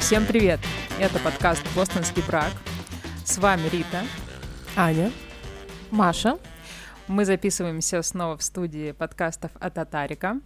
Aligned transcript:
Всем 0.00 0.24
привет! 0.24 0.60
Это 0.98 1.18
подкаст 1.18 1.62
«Бостонский 1.74 2.22
брак». 2.26 2.52
С 3.24 3.36
вами 3.36 3.68
Рита, 3.68 4.04
Аня, 4.74 5.12
Маша. 5.90 6.38
Мы 7.08 7.26
записываемся 7.26 8.00
снова 8.02 8.38
в 8.38 8.42
студии 8.42 8.92
подкастов 8.92 9.50
от 9.60 9.74
Татарика. 9.74 10.40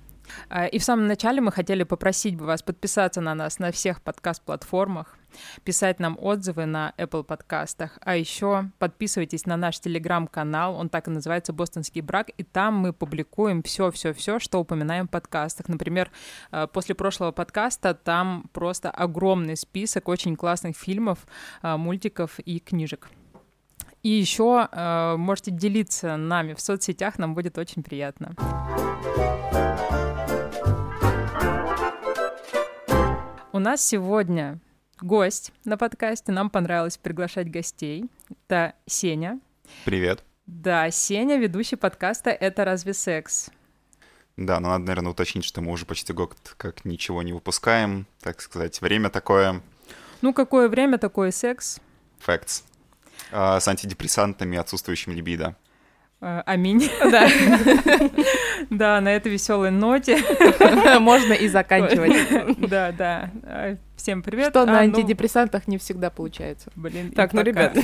А, 0.49 0.67
и 0.67 0.79
в 0.79 0.85
самом 0.85 1.07
начале 1.07 1.41
мы 1.41 1.53
хотели 1.53 1.85
попросить 1.85 2.37
бы 2.37 2.47
вас 2.47 2.63
подписаться 2.63 3.21
на 3.21 3.35
нас 3.35 3.59
на 3.59 3.71
всех 3.71 4.03
подкаст-платформах, 4.03 5.20
писать 5.65 6.01
нам 6.01 6.17
отзывы 6.21 6.67
на 6.67 6.93
Apple 6.99 7.25
подкастах, 7.25 7.99
а 8.03 8.17
еще 8.17 8.71
подписывайтесь 8.79 9.47
на 9.47 9.57
наш 9.57 9.81
телеграм-канал, 9.81 10.77
он 10.77 10.89
так 10.89 11.09
и 11.09 11.11
называется 11.11 11.53
«Бостонский 11.53 12.01
брак», 12.01 12.31
и 12.37 12.43
там 12.43 12.75
мы 12.75 12.93
публикуем 12.93 13.63
все-все-все, 13.63 14.39
что 14.39 14.61
упоминаем 14.61 15.07
в 15.07 15.11
подкастах. 15.11 15.69
Например, 15.69 16.11
а, 16.51 16.67
после 16.67 16.95
прошлого 16.95 17.33
подкаста 17.33 17.95
там 17.95 18.45
просто 18.53 18.91
огромный 18.91 19.57
список 19.57 20.09
очень 20.09 20.37
классных 20.37 20.77
фильмов, 20.77 21.27
а, 21.63 21.77
мультиков 21.77 22.39
и 22.41 22.59
книжек. 22.59 23.09
И 24.03 24.09
еще 24.09 24.67
э, 24.73 25.17
можете 25.19 25.51
делиться 25.51 26.17
нами 26.17 26.55
в 26.55 26.61
соцсетях, 26.61 27.19
нам 27.19 27.35
будет 27.35 27.59
очень 27.59 27.83
приятно. 27.83 28.35
У 33.53 33.59
нас 33.59 33.85
сегодня 33.85 34.59
гость 35.03 35.53
на 35.65 35.77
подкасте. 35.77 36.33
Нам 36.33 36.51
понравилось 36.51 36.99
приглашать 36.99 37.51
гостей. 37.51 38.05
Это 38.31 38.75
Сеня. 38.87 39.41
Привет. 39.85 40.25
Да, 40.47 40.91
Сеня, 40.91 41.37
ведущий 41.37 41.77
подкаста 41.77 42.31
«Это 42.31 42.65
разве 42.65 42.93
секс?». 42.93 43.51
Да, 44.37 44.59
но 44.59 44.71
надо, 44.71 44.85
наверное, 44.87 45.13
уточнить, 45.13 45.45
что 45.45 45.61
мы 45.61 45.71
уже 45.71 45.87
почти 45.87 46.13
год 46.13 46.37
как 46.57 46.85
ничего 46.85 47.23
не 47.23 47.33
выпускаем, 47.33 48.07
так 48.21 48.41
сказать, 48.41 48.81
время 48.81 49.11
такое. 49.11 49.63
Ну, 50.23 50.33
какое 50.33 50.69
время, 50.69 50.99
такой 50.99 51.31
секс. 51.31 51.79
Facts. 52.27 52.65
А, 53.33 53.61
с 53.61 53.69
антидепрессантами, 53.69 54.59
отсутствующим 54.59 55.13
либидо. 55.13 55.57
А, 56.23 56.43
аминь. 56.47 56.89
Да. 57.11 57.29
Да, 58.69 59.01
на 59.01 59.09
этой 59.09 59.33
веселой 59.33 59.71
ноте. 59.71 60.19
Можно 61.01 61.33
и 61.33 61.49
заканчивать. 61.49 62.59
Да, 62.69 62.93
да. 62.93 63.31
А, 63.43 63.77
всем 63.97 64.23
привет. 64.23 64.51
Что 64.51 64.67
на 64.67 64.73
ну, 64.73 64.79
антидепрессантах 64.79 65.67
не 65.67 65.79
всегда 65.79 66.11
получается. 66.11 66.71
Блин, 66.77 67.11
так, 67.13 67.33
ну, 67.33 67.43
ребят, 67.43 67.75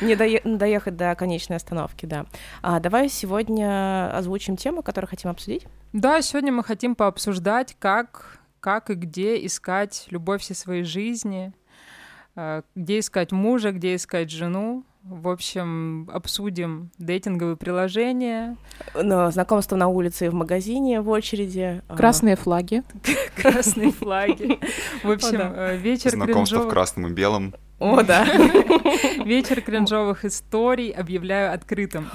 не 0.00 0.16
доехать 0.16 0.96
до 0.96 1.14
конечной 1.14 1.58
остановки, 1.58 2.06
да. 2.06 2.24
А 2.62 2.80
давай 2.80 3.08
сегодня 3.08 4.10
озвучим 4.16 4.56
тему, 4.56 4.82
которую 4.82 5.08
хотим 5.08 5.30
обсудить. 5.30 5.66
Да, 5.92 6.22
сегодня 6.22 6.50
мы 6.50 6.64
хотим 6.64 6.94
пообсуждать, 6.94 7.76
как, 7.78 8.40
как 8.58 8.90
и 8.90 8.94
где 8.94 9.44
искать 9.44 10.06
любовь 10.10 10.40
всей 10.40 10.54
своей 10.54 10.82
жизни, 10.82 11.52
а, 12.34 12.62
где 12.74 13.00
искать 13.00 13.32
мужа, 13.32 13.70
где 13.70 13.94
искать 13.94 14.30
жену. 14.30 14.84
В 15.02 15.28
общем, 15.28 16.10
обсудим 16.12 16.90
дейтинговые 16.98 17.56
приложения. 17.56 18.56
Но 18.94 19.30
знакомство 19.30 19.74
на 19.74 19.88
улице 19.88 20.26
и 20.26 20.28
в 20.28 20.34
магазине 20.34 21.00
в 21.00 21.08
очереди. 21.08 21.82
А. 21.88 21.96
Красные 21.96 22.36
флаги. 22.36 22.82
Красные 23.36 23.92
флаги. 23.92 24.58
В 25.02 25.10
общем, 25.10 25.40
э, 25.40 25.76
вечер 25.78 26.10
Знакомство 26.10 26.60
в 26.60 26.68
красном 26.68 27.06
и 27.06 27.10
белом. 27.12 27.54
О, 27.78 28.02
да. 28.02 28.24
Вечер 29.24 29.62
кринжовых 29.62 30.26
историй 30.26 30.90
объявляю 30.90 31.54
открытым. 31.54 32.10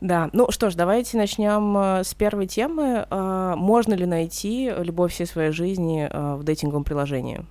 Да, 0.00 0.30
ну 0.32 0.50
что 0.50 0.70
ж, 0.70 0.74
давайте 0.74 1.18
начнем 1.18 1.76
э, 1.76 2.04
с 2.04 2.14
первой 2.14 2.46
темы. 2.46 3.06
А, 3.10 3.54
можно 3.54 3.92
ли 3.92 4.06
найти 4.06 4.72
любовь 4.78 5.12
всей 5.12 5.26
своей 5.26 5.52
жизни 5.52 6.08
э, 6.10 6.34
в 6.36 6.42
дейтинговом 6.42 6.84
приложении? 6.84 7.44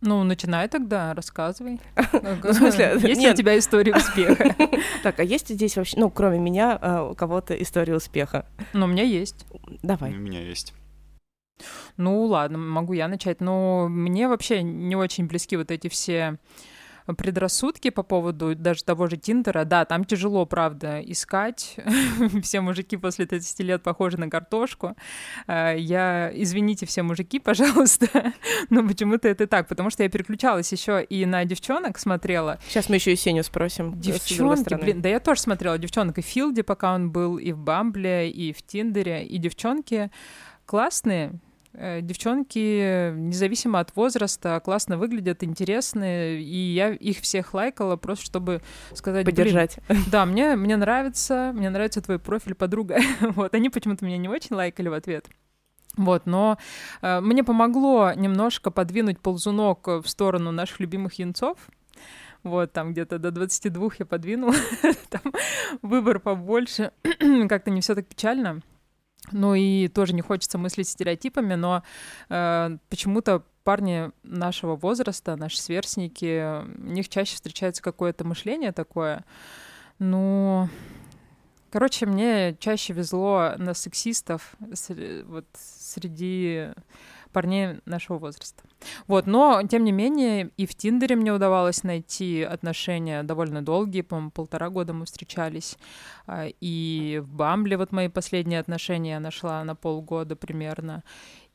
Ну, 0.00 0.22
начинай 0.24 0.68
тогда, 0.68 1.12
рассказывай. 1.14 1.78
В 1.94 2.52
смысле? 2.54 2.98
Есть 3.02 3.24
у 3.24 3.34
тебя 3.34 3.58
история 3.58 3.94
успеха? 3.94 4.56
Так, 5.02 5.18
а 5.20 5.22
есть 5.22 5.48
здесь 5.48 5.76
вообще, 5.76 5.98
ну, 5.98 6.10
кроме 6.10 6.38
меня, 6.38 6.78
а, 6.80 7.10
у 7.10 7.14
кого-то 7.14 7.54
история 7.54 7.96
успеха? 7.96 8.46
Ну, 8.72 8.84
у 8.84 8.88
меня 8.88 9.02
есть. 9.02 9.46
Давай. 9.82 10.12
У 10.12 10.16
меня 10.16 10.40
есть. 10.40 10.74
Ну, 11.96 12.24
ладно, 12.24 12.58
могу 12.58 12.92
я 12.92 13.08
начать. 13.08 13.40
Но 13.40 13.88
мне 13.88 14.28
вообще 14.28 14.62
не 14.62 14.96
очень 14.96 15.26
близки 15.26 15.56
вот 15.56 15.70
эти 15.70 15.88
все 15.88 16.38
предрассудки 17.16 17.90
по 17.90 18.02
поводу 18.02 18.54
даже 18.54 18.84
того 18.84 19.06
же 19.06 19.16
Тиндера. 19.16 19.64
Да, 19.64 19.84
там 19.84 20.04
тяжело, 20.04 20.46
правда, 20.46 21.00
искать. 21.00 21.76
все 22.42 22.60
мужики 22.60 22.96
после 22.96 23.26
30 23.26 23.60
лет 23.60 23.82
похожи 23.82 24.18
на 24.18 24.28
картошку. 24.28 24.96
А, 25.46 25.74
я, 25.74 26.30
извините, 26.34 26.86
все 26.86 27.02
мужики, 27.02 27.38
пожалуйста, 27.40 28.32
но 28.70 28.86
почему-то 28.86 29.28
это 29.28 29.46
так, 29.46 29.68
потому 29.68 29.90
что 29.90 30.02
я 30.02 30.08
переключалась 30.08 30.70
еще 30.72 31.02
и 31.02 31.26
на 31.26 31.44
девчонок 31.44 31.98
смотрела. 31.98 32.58
Сейчас 32.68 32.88
мы 32.88 32.96
еще 32.96 33.12
и 33.12 33.16
Сеню 33.16 33.42
спросим. 33.42 33.98
Девчонки, 34.00 34.74
блин, 34.74 35.02
да 35.02 35.08
я 35.08 35.20
тоже 35.20 35.40
смотрела 35.40 35.78
девчонок 35.78 36.18
и 36.18 36.22
в 36.22 36.26
Филде, 36.26 36.62
пока 36.62 36.94
он 36.94 37.10
был, 37.10 37.38
и 37.38 37.52
в 37.52 37.58
Бамбле, 37.58 38.30
и 38.30 38.52
в 38.52 38.62
Тиндере, 38.62 39.24
и 39.24 39.38
девчонки 39.38 40.10
классные, 40.66 41.20
Э, 41.30 41.49
девчонки, 41.72 43.12
независимо 43.12 43.80
от 43.80 43.94
возраста, 43.96 44.60
классно 44.64 44.98
выглядят, 44.98 45.44
интересные, 45.44 46.42
и 46.42 46.56
я 46.74 46.90
их 46.90 47.18
всех 47.20 47.54
лайкала 47.54 47.96
просто, 47.96 48.24
чтобы 48.24 48.62
сказать... 48.94 49.24
Поддержать. 49.24 49.78
Да, 50.10 50.26
мне, 50.26 50.56
мне 50.56 50.76
нравится, 50.76 51.52
мне 51.54 51.70
нравится 51.70 52.00
твой 52.02 52.18
профиль, 52.18 52.54
подруга. 52.54 52.98
вот, 53.20 53.54
они 53.54 53.70
почему-то 53.70 54.04
меня 54.04 54.16
не 54.18 54.28
очень 54.28 54.56
лайкали 54.56 54.88
в 54.88 54.94
ответ. 54.94 55.28
Вот, 55.96 56.26
но 56.26 56.58
э, 57.02 57.20
мне 57.20 57.44
помогло 57.44 58.12
немножко 58.14 58.70
подвинуть 58.70 59.20
ползунок 59.20 59.86
в 59.86 60.06
сторону 60.06 60.52
наших 60.52 60.80
любимых 60.80 61.14
янцов, 61.14 61.58
вот, 62.42 62.72
там 62.72 62.92
где-то 62.92 63.18
до 63.18 63.30
22 63.30 63.88
я 63.98 64.06
подвинула, 64.06 64.54
там 65.10 65.32
выбор 65.82 66.20
побольше, 66.20 66.92
как-то 67.48 67.70
не 67.70 67.80
все 67.80 67.94
так 67.94 68.06
печально. 68.06 68.62
Ну 69.32 69.54
и 69.54 69.88
тоже 69.88 70.14
не 70.14 70.22
хочется 70.22 70.58
мыслить 70.58 70.88
стереотипами, 70.88 71.54
но 71.54 71.82
э, 72.28 72.76
почему-то 72.88 73.44
парни 73.64 74.10
нашего 74.22 74.76
возраста, 74.76 75.36
наши 75.36 75.60
сверстники, 75.60 76.62
у 76.62 76.90
них 76.90 77.08
чаще 77.08 77.34
встречается 77.34 77.82
какое-то 77.82 78.24
мышление 78.24 78.72
такое. 78.72 79.24
Ну, 79.98 80.68
короче, 81.70 82.06
мне 82.06 82.56
чаще 82.58 82.92
везло 82.92 83.52
на 83.58 83.74
сексистов 83.74 84.54
вот 84.58 85.46
среди 85.54 86.70
парней 87.30 87.80
нашего 87.84 88.18
возраста. 88.18 88.62
Вот, 89.06 89.26
но, 89.26 89.62
тем 89.68 89.84
не 89.84 89.92
менее, 89.92 90.50
и 90.56 90.66
в 90.66 90.74
Тиндере 90.74 91.16
мне 91.16 91.32
удавалось 91.32 91.82
найти 91.82 92.42
отношения 92.42 93.22
довольно 93.22 93.62
долгие, 93.62 94.02
по-моему, 94.02 94.30
полтора 94.30 94.70
года 94.70 94.92
мы 94.92 95.04
встречались, 95.04 95.76
а, 96.26 96.46
и 96.60 97.20
в 97.22 97.28
Бамбле 97.34 97.76
вот 97.76 97.92
мои 97.92 98.08
последние 98.08 98.60
отношения 98.60 99.12
я 99.12 99.20
нашла 99.20 99.62
на 99.64 99.74
полгода 99.74 100.36
примерно, 100.36 101.02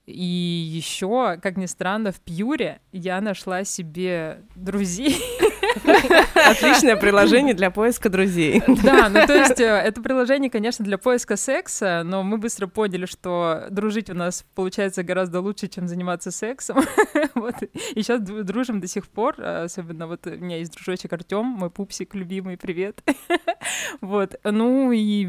и 0.06 0.24
еще, 0.24 1.38
как 1.42 1.58
ни 1.58 1.66
странно, 1.66 2.12
в 2.12 2.20
Пьюре 2.20 2.80
я 2.92 3.22
нашла 3.22 3.64
себе 3.64 4.44
друзей. 4.56 5.18
Отличное 6.36 6.96
приложение 6.96 7.54
для 7.54 7.72
поиска 7.72 8.10
друзей. 8.10 8.62
Да, 8.84 9.10
ну 9.10 9.26
то 9.26 9.34
есть 9.34 9.60
э, 9.60 9.66
это 9.66 10.02
приложение, 10.02 10.50
конечно, 10.50 10.86
для 10.86 10.98
поиска 10.98 11.38
секса, 11.38 12.04
но 12.06 12.24
мы 12.24 12.38
быстро 12.38 12.68
поняли, 12.68 13.06
что 13.06 13.68
дружить 13.70 14.10
у 14.10 14.14
нас 14.14 14.46
получается 14.56 15.04
гораздо 15.04 15.42
лучше, 15.42 15.68
чем 15.68 15.88
заниматься 15.88 16.32
сексом. 16.32 16.78
Вот. 17.36 17.56
И 17.64 18.02
сейчас 18.02 18.22
дружим 18.22 18.80
до 18.80 18.88
сих 18.88 19.08
пор, 19.08 19.40
особенно 19.42 20.08
вот 20.08 20.26
у 20.26 20.32
меня 20.32 20.58
есть 20.58 20.72
дружочек 20.72 21.12
Артем, 21.12 21.46
мой 21.46 21.70
пупсик 21.70 22.16
любимый, 22.16 22.58
привет. 22.58 23.02
Вот, 24.02 24.36
ну 24.44 24.92
и... 24.92 25.28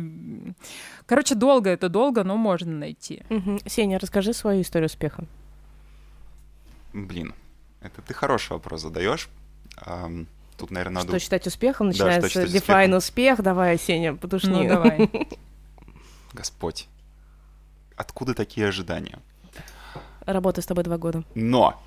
Короче, 1.06 1.34
долго 1.34 1.70
это 1.70 1.88
долго, 1.88 2.22
но 2.24 2.36
можно 2.36 2.72
найти. 2.72 3.22
Сеня, 3.66 3.98
расскажи 3.98 4.32
свою 4.32 4.62
историю 4.62 4.86
успеха. 4.86 5.24
Блин, 6.92 7.34
это 7.80 8.02
ты 8.02 8.14
хороший 8.14 8.52
вопрос 8.52 8.82
задаешь. 8.82 9.28
Тут, 10.56 10.70
наверное, 10.70 11.02
надо... 11.02 11.08
Что 11.08 11.18
считать 11.18 11.46
успехом? 11.46 11.88
Начинается 11.88 12.40
да, 12.40 12.46
define 12.46 12.96
успех. 12.96 13.42
Давай, 13.42 13.78
Сеня, 13.78 14.14
потушни. 14.14 14.66
Ну, 14.66 14.68
давай. 14.68 15.10
Господь, 16.32 16.88
откуда 17.96 18.34
такие 18.34 18.68
ожидания? 18.68 19.18
Работаю 20.24 20.62
с 20.62 20.66
тобой 20.66 20.84
два 20.84 20.98
года. 20.98 21.24
Но, 21.34 21.80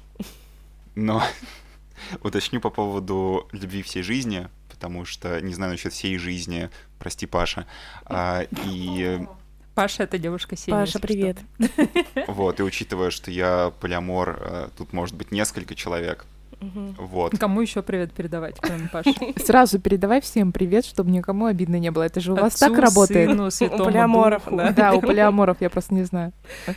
но, 0.96 1.24
уточню 2.24 2.62
по 2.62 2.70
поводу 2.70 3.48
любви 3.52 3.82
всей 3.82 4.04
жизни, 4.04 4.48
потому 4.70 5.06
что 5.06 5.42
не 5.42 5.54
знаю 5.54 5.74
насчет 5.74 5.94
всей 5.94 6.18
жизни, 6.18 6.70
прости, 7.00 7.26
Паша. 7.26 7.66
А, 8.06 8.44
и 8.66 9.28
Паша— 9.76 10.04
это 10.04 10.18
девушка 10.18 10.56
Сеня. 10.56 10.80
Паша, 10.80 11.00
привет. 11.00 11.38
Вот, 12.28 12.60
и 12.60 12.64
учитывая, 12.64 13.12
что 13.12 13.32
я 13.32 13.72
полиамор, 13.80 14.40
э, 14.42 14.70
тут 14.78 14.94
может 14.94 15.16
быть 15.16 15.32
несколько 15.32 15.74
человек, 15.74 16.26
Вот. 16.60 17.38
Кому 17.38 17.62
еще 17.62 17.82
привет 17.82 18.14
передавать, 18.14 18.58
кроме 18.60 18.88
Паши? 18.90 19.14
Сразу 19.46 19.80
передавай 19.80 20.22
всем 20.22 20.52
привет, 20.52 20.86
чтобы 20.86 21.12
никому 21.12 21.46
обидно 21.46 21.78
не 21.78 21.92
было. 21.92 22.04
Это 22.04 22.20
же 22.20 22.34
у 22.34 22.36
вас 22.36 22.56
так 22.56 22.78
работает. 22.78 23.30
сыну, 23.30 23.52
святому 23.52 23.86
полиаморов, 23.86 24.44
да. 24.52 24.72
Да, 24.72 24.94
у 24.94 25.02
полиаморов, 25.02 25.62
я 25.62 25.70
просто 25.70 25.94
не 25.94 26.04
знаю. 26.04 26.34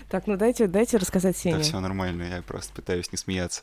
Так, 0.08 0.26
ну 0.26 0.36
дайте, 0.36 0.66
дайте 0.66 0.96
рассказать 0.96 1.34
Да 1.34 1.40
Сене. 1.40 1.62
все 1.62 1.80
нормально, 1.80 2.22
я 2.22 2.42
просто 2.42 2.72
пытаюсь 2.72 3.10
не 3.12 3.18
смеяться. 3.18 3.62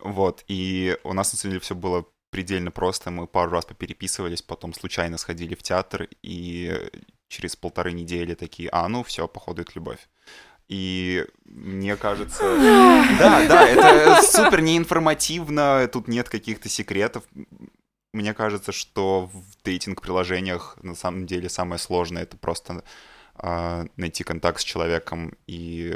Вот, 0.00 0.44
и 0.48 0.96
у 1.02 1.12
нас 1.12 1.32
на 1.32 1.38
самом 1.38 1.52
деле 1.52 1.60
все 1.60 1.74
было 1.74 2.04
предельно 2.30 2.70
просто. 2.70 3.10
Мы 3.10 3.26
пару 3.26 3.50
раз 3.50 3.64
попереписывались, 3.64 4.42
потом 4.42 4.72
случайно 4.74 5.18
сходили 5.18 5.54
в 5.54 5.62
театр, 5.62 6.08
и 6.22 6.72
через 7.28 7.56
полторы 7.56 7.92
недели 7.92 8.34
такие, 8.34 8.68
а, 8.70 8.88
ну 8.88 9.02
все, 9.02 9.26
походу, 9.26 9.62
это 9.62 9.72
любовь. 9.74 10.08
И 10.68 11.26
мне 11.44 11.96
кажется... 11.96 12.42
Да, 13.18 13.46
да, 13.48 13.68
это 13.68 14.22
супер 14.22 14.60
неинформативно, 14.60 15.88
тут 15.90 16.08
нет 16.08 16.28
каких-то 16.28 16.68
секретов. 16.68 17.24
Мне 18.12 18.34
кажется, 18.34 18.72
что 18.72 19.30
в 19.32 19.62
дейтинг-приложениях 19.64 20.78
на 20.82 20.94
самом 20.94 21.26
деле 21.26 21.48
самое 21.48 21.78
сложное— 21.78 22.22
это 22.24 22.36
просто 22.36 22.84
а, 23.34 23.86
найти 23.96 24.24
контакт 24.24 24.60
с 24.60 24.64
человеком 24.64 25.36
и 25.46 25.94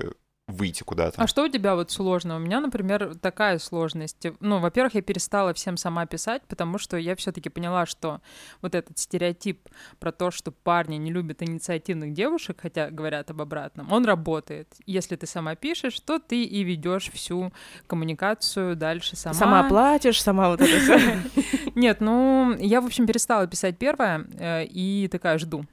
выйти 0.49 0.83
куда-то. 0.83 1.23
А 1.23 1.27
что 1.27 1.45
у 1.45 1.49
тебя 1.49 1.75
вот 1.75 1.91
сложно? 1.91 2.37
У 2.37 2.39
меня, 2.39 2.61
например, 2.61 3.15
такая 3.17 3.59
сложность. 3.59 4.27
Ну, 4.41 4.59
во-первых, 4.59 4.95
я 4.95 5.03
перестала 5.03 5.55
всем 5.55 5.77
сама 5.77 6.05
писать, 6.07 6.43
потому 6.49 6.79
что 6.79 6.97
я 6.97 7.15
все-таки 7.17 7.49
поняла, 7.49 7.87
что 7.87 8.21
вот 8.61 8.75
этот 8.75 8.99
стереотип 8.99 9.69
про 10.01 10.11
то, 10.11 10.31
что 10.31 10.51
парни 10.51 10.97
не 10.97 11.13
любят 11.13 11.43
инициативных 11.43 12.13
девушек, 12.13 12.59
хотя 12.61 12.91
говорят 12.91 13.31
об 13.31 13.41
обратном, 13.41 13.91
он 13.93 14.05
работает. 14.05 14.69
Если 14.85 15.17
ты 15.17 15.27
сама 15.27 15.55
пишешь, 15.55 15.99
то 16.01 16.19
ты 16.19 16.43
и 16.43 16.65
ведешь 16.65 17.11
всю 17.13 17.53
коммуникацию 17.87 18.75
дальше 18.77 19.17
сама. 19.17 19.35
Сама 19.35 19.69
платишь, 19.69 20.21
сама 20.21 20.49
вот 20.49 20.61
это 20.61 20.81
все. 20.81 21.71
Нет, 21.75 22.01
ну, 22.01 22.57
я, 22.59 22.81
в 22.81 22.87
общем, 22.87 23.07
перестала 23.07 23.47
писать 23.47 23.79
первое 23.79 24.27
э, 24.39 24.65
и 24.65 25.09
такая 25.11 25.39
жду, 25.39 25.65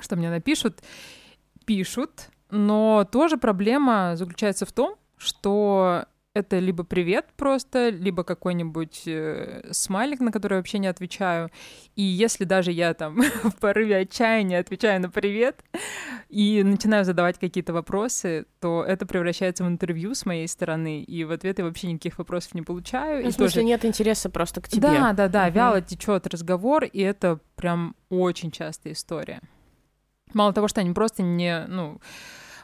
что 0.00 0.16
мне 0.16 0.30
напишут. 0.30 0.82
Пишут, 1.66 2.30
но 2.50 3.06
тоже 3.10 3.36
проблема 3.36 4.12
заключается 4.16 4.66
в 4.66 4.72
том, 4.72 4.96
что 5.16 6.04
это 6.34 6.58
либо 6.60 6.84
привет 6.84 7.26
просто, 7.36 7.88
либо 7.88 8.22
какой-нибудь 8.22 9.02
э, 9.06 9.68
смайлик, 9.72 10.20
на 10.20 10.30
который 10.30 10.54
я 10.54 10.58
вообще 10.58 10.78
не 10.78 10.86
отвечаю. 10.86 11.50
И 11.96 12.02
если 12.02 12.44
даже 12.44 12.70
я 12.70 12.94
там 12.94 13.20
в 13.42 13.56
порыве 13.56 13.96
отчаяния 13.96 14.60
отвечаю 14.60 15.00
на 15.00 15.10
привет 15.10 15.64
и 16.28 16.62
начинаю 16.62 17.04
задавать 17.04 17.38
какие-то 17.40 17.72
вопросы, 17.72 18.46
то 18.60 18.84
это 18.84 19.04
превращается 19.04 19.64
в 19.64 19.68
интервью 19.68 20.14
с 20.14 20.26
моей 20.26 20.46
стороны, 20.46 21.02
и 21.02 21.24
в 21.24 21.32
ответ 21.32 21.58
я 21.58 21.64
вообще 21.64 21.88
никаких 21.88 22.18
вопросов 22.18 22.54
не 22.54 22.62
получаю. 22.62 23.22
Ну, 23.22 23.28
и 23.28 23.32
в 23.32 23.34
смысле, 23.34 23.54
тоже 23.62 23.64
нет 23.64 23.84
интереса 23.84 24.30
просто 24.30 24.60
к 24.60 24.68
тебе. 24.68 24.82
да, 24.82 25.12
да, 25.12 25.28
да, 25.28 25.46
Мгм. 25.46 25.54
вяло 25.54 25.80
течет 25.80 26.26
разговор, 26.28 26.84
и 26.84 27.00
это 27.00 27.40
прям 27.56 27.96
очень 28.10 28.52
частая 28.52 28.92
история. 28.92 29.40
Мало 30.34 30.52
того, 30.52 30.68
что 30.68 30.80
они 30.80 30.92
просто 30.92 31.22
не, 31.22 31.66
ну, 31.68 32.00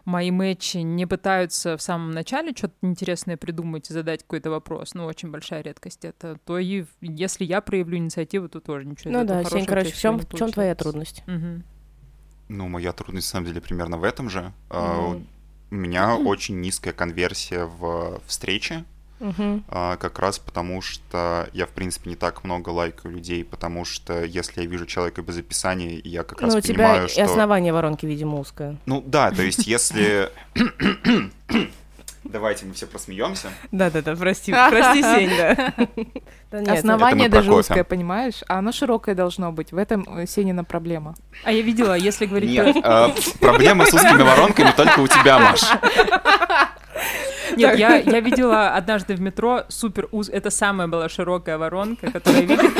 мои 0.04 0.30
матчи 0.30 0.78
не 0.78 1.06
пытаются 1.06 1.76
в 1.76 1.82
самом 1.82 2.10
начале 2.10 2.52
что-то 2.54 2.74
интересное 2.82 3.36
придумать 3.36 3.90
и 3.90 3.92
задать 3.92 4.22
какой-то 4.22 4.50
вопрос, 4.50 4.94
ну, 4.94 5.04
очень 5.04 5.30
большая 5.30 5.62
редкость 5.62 6.04
это, 6.04 6.38
то 6.44 6.58
и 6.58 6.84
если 7.00 7.44
я 7.44 7.60
проявлю 7.60 7.98
инициативу, 7.98 8.48
то 8.48 8.60
тоже 8.60 8.86
ничего 8.86 9.12
Ну 9.12 9.24
да, 9.24 9.42
Сень, 9.44 9.66
короче, 9.66 9.90
в 9.90 9.98
чем, 9.98 10.18
в 10.18 10.34
чем 10.34 10.52
твоя 10.52 10.74
трудность? 10.74 11.22
Мгм. 11.26 11.64
Ну, 12.48 12.68
моя 12.68 12.92
трудность, 12.92 13.28
на 13.28 13.30
самом 13.32 13.46
деле, 13.46 13.60
примерно 13.60 13.96
в 13.96 14.04
этом 14.04 14.28
же. 14.28 14.52
А, 14.70 15.10
Мгм. 15.12 15.26
У 15.70 15.74
меня 15.74 16.16
очень 16.24 16.60
низкая 16.60 16.92
конверсия 16.92 17.64
в 17.64 18.20
встречи, 18.26 18.84
Мгм. 19.20 19.64
а, 19.68 19.96
как 19.96 20.18
раз 20.18 20.38
потому, 20.38 20.82
что 20.82 21.48
я, 21.52 21.66
в 21.66 21.70
принципе, 21.70 22.10
не 22.10 22.16
так 22.16 22.44
много 22.44 22.70
лайкаю 22.70 23.14
людей, 23.14 23.44
потому 23.44 23.84
что 23.84 24.24
если 24.24 24.62
я 24.62 24.66
вижу 24.66 24.86
человека 24.86 25.22
без 25.22 25.38
описания, 25.38 26.00
я 26.04 26.24
как 26.24 26.42
раз 26.42 26.52
Ну, 26.52 26.58
у 26.58 26.60
тебя 26.60 26.88
понимаю, 26.88 27.06
и 27.06 27.10
что... 27.10 27.24
основание 27.24 27.72
воронки, 27.72 28.06
видимо, 28.06 28.38
узкое. 28.40 28.76
Ну, 28.86 29.02
да, 29.06 29.30
то 29.30 29.42
есть 29.42 29.66
если... 29.66 30.30
Давайте 32.24 32.64
мы 32.64 32.72
все 32.72 32.86
просмеемся. 32.86 33.48
Да-да-да, 33.70 34.16
прости, 34.16 34.50
прости, 34.70 35.02
Сень, 35.02 35.30
да. 35.36 36.72
Основание 36.72 37.28
даже 37.28 37.52
узкое, 37.52 37.84
понимаешь? 37.84 38.42
А 38.48 38.58
оно 38.58 38.72
широкое 38.72 39.14
должно 39.14 39.52
быть. 39.52 39.72
В 39.72 39.76
этом 39.76 40.06
э, 40.18 40.26
Сенина 40.26 40.64
проблема. 40.64 41.14
А 41.44 41.52
я 41.52 41.62
видела, 41.62 41.94
если 41.94 42.26
говорить. 42.26 42.50
Нет, 42.50 42.76
а, 42.82 43.12
проблема 43.40 43.84
с 43.86 43.92
узкими 43.92 44.22
воронками 44.22 44.72
только 44.74 45.00
у 45.00 45.06
тебя, 45.06 45.38
Маш. 45.38 45.62
Нет, 47.56 47.78
я, 47.78 47.96
я 47.96 48.20
видела 48.20 48.70
однажды 48.74 49.14
в 49.14 49.20
метро 49.20 49.64
супер 49.68 50.08
уз... 50.12 50.28
Это 50.28 50.50
самая 50.50 50.88
была 50.88 51.08
широкая 51.08 51.58
воронка, 51.58 52.10
которую 52.10 52.46
я 52.48 52.56
видела. 52.56 52.70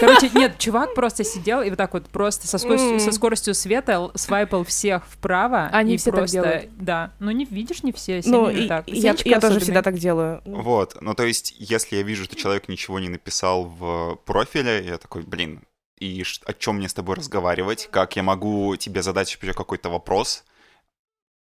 Короче, 0.00 0.30
нет, 0.34 0.58
чувак 0.58 0.94
просто 0.94 1.24
сидел 1.24 1.62
и 1.62 1.70
вот 1.70 1.76
так 1.76 1.92
вот 1.94 2.08
просто 2.08 2.46
со 2.46 2.58
скоростью, 2.58 3.00
со 3.00 3.12
скоростью 3.12 3.54
света 3.54 4.10
свайпал 4.14 4.64
всех 4.64 5.06
вправо. 5.06 5.68
Они 5.72 5.94
и 5.94 5.96
все 5.96 6.10
так 6.10 6.20
просто... 6.20 6.36
делают. 6.36 6.76
Да, 6.78 7.12
ну 7.18 7.30
не 7.30 7.44
видишь, 7.44 7.82
не 7.82 7.92
все, 7.92 8.20
Ну, 8.24 8.50
и- 8.50 8.68
так. 8.68 8.88
я, 8.88 9.14
я 9.24 9.40
тоже 9.40 9.60
всегда 9.60 9.82
так 9.82 9.98
делаю. 9.98 10.42
Вот, 10.44 10.96
ну 11.00 11.14
то 11.14 11.24
есть, 11.24 11.54
если 11.58 11.96
я 11.96 12.02
вижу, 12.02 12.24
что 12.24 12.36
человек 12.36 12.68
ничего 12.68 12.98
не 12.98 13.08
написал 13.08 13.64
в 13.64 14.16
профиле, 14.24 14.84
я 14.84 14.98
такой, 14.98 15.22
блин, 15.22 15.62
и 15.98 16.24
о 16.46 16.52
чем 16.52 16.76
мне 16.76 16.88
с 16.88 16.94
тобой 16.94 17.16
разговаривать? 17.16 17.88
Как 17.92 18.16
я 18.16 18.22
могу 18.22 18.74
тебе 18.76 19.02
задать 19.02 19.32
вообще 19.34 19.52
какой-то 19.52 19.88
вопрос? 19.88 20.44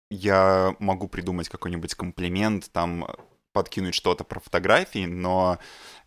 Я 0.09 0.75
могу 0.79 1.07
придумать 1.07 1.49
какой-нибудь 1.49 1.95
комплимент, 1.95 2.71
там 2.71 3.07
подкинуть 3.53 3.95
что-то 3.95 4.23
про 4.23 4.39
фотографии, 4.39 5.05
но 5.05 5.59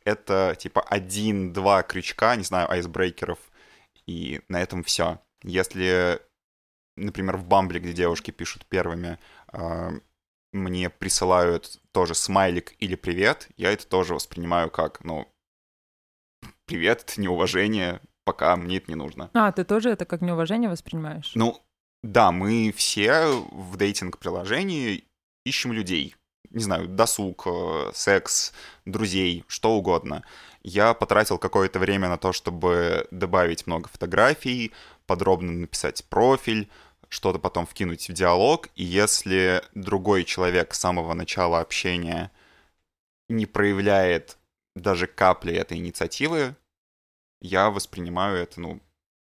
это 0.05 0.55
типа 0.59 0.83
один-два 0.83 1.83
крючка, 1.83 2.37
не 2.37 2.45
знаю, 2.45 2.71
айсбрейкеров, 2.71 3.39
и 4.07 4.43
на 4.49 4.61
этом 4.61 4.85
все. 4.85 5.21
Если, 5.43 6.21
например, 6.97 7.37
в 7.37 7.47
Бамбле, 7.47 7.81
где 7.81 7.93
девушки 7.93 8.31
пишут 8.31 8.67
первыми, 8.67 9.19
а, 9.49 9.93
мне 10.53 10.91
присылают 10.91 11.81
тоже 11.93 12.15
смайлик 12.15 12.75
или 12.79 12.95
привет, 12.95 13.49
я 13.57 13.73
это 13.73 13.87
тоже 13.87 14.15
воспринимаю 14.15 14.71
как, 14.71 15.05
ну, 15.05 15.27
привет, 16.67 17.15
неуважение, 17.17 18.01
пока 18.25 18.57
мне 18.57 18.77
это 18.79 18.91
не 18.91 18.95
нужно. 18.95 19.31
А, 19.35 19.53
ты 19.53 19.65
тоже 19.65 19.91
это 19.91 20.05
как 20.05 20.21
неуважение 20.21 20.71
воспринимаешь? 20.71 21.33
Ну, 21.35 21.63
да, 22.03 22.31
мы 22.31 22.73
все 22.73 23.27
в 23.51 23.77
дейтинг-приложении 23.77 25.05
ищем 25.45 25.73
людей. 25.73 26.15
Не 26.51 26.63
знаю, 26.63 26.89
досуг, 26.89 27.47
э, 27.47 27.91
секс, 27.95 28.53
друзей, 28.87 29.45
что 29.49 29.73
угодно. 29.73 30.25
Я 30.63 30.95
потратил 30.95 31.39
какое-то 31.39 31.79
время 31.79 32.09
на 32.09 32.17
то, 32.17 32.33
чтобы 32.33 33.07
добавить 33.11 33.67
много 33.67 33.89
фотографий, 33.89 34.73
подробно 35.07 35.53
написать 35.53 36.05
профиль, 36.07 36.71
что-то 37.09 37.39
потом 37.39 37.67
вкинуть 37.67 38.09
в 38.09 38.13
диалог, 38.13 38.69
и 38.75 38.85
если 38.85 39.63
другой 39.75 40.25
человек 40.25 40.75
с 40.75 40.81
самого 40.81 41.15
начала 41.15 41.61
общения 41.61 42.31
не 43.29 43.47
проявляет 43.47 44.39
даже 44.77 45.07
капли 45.07 45.55
этой 45.55 45.79
инициативы, 45.79 46.55
я 47.41 47.71
воспринимаю 47.71 48.37
это, 48.39 48.61
ну, 48.61 48.81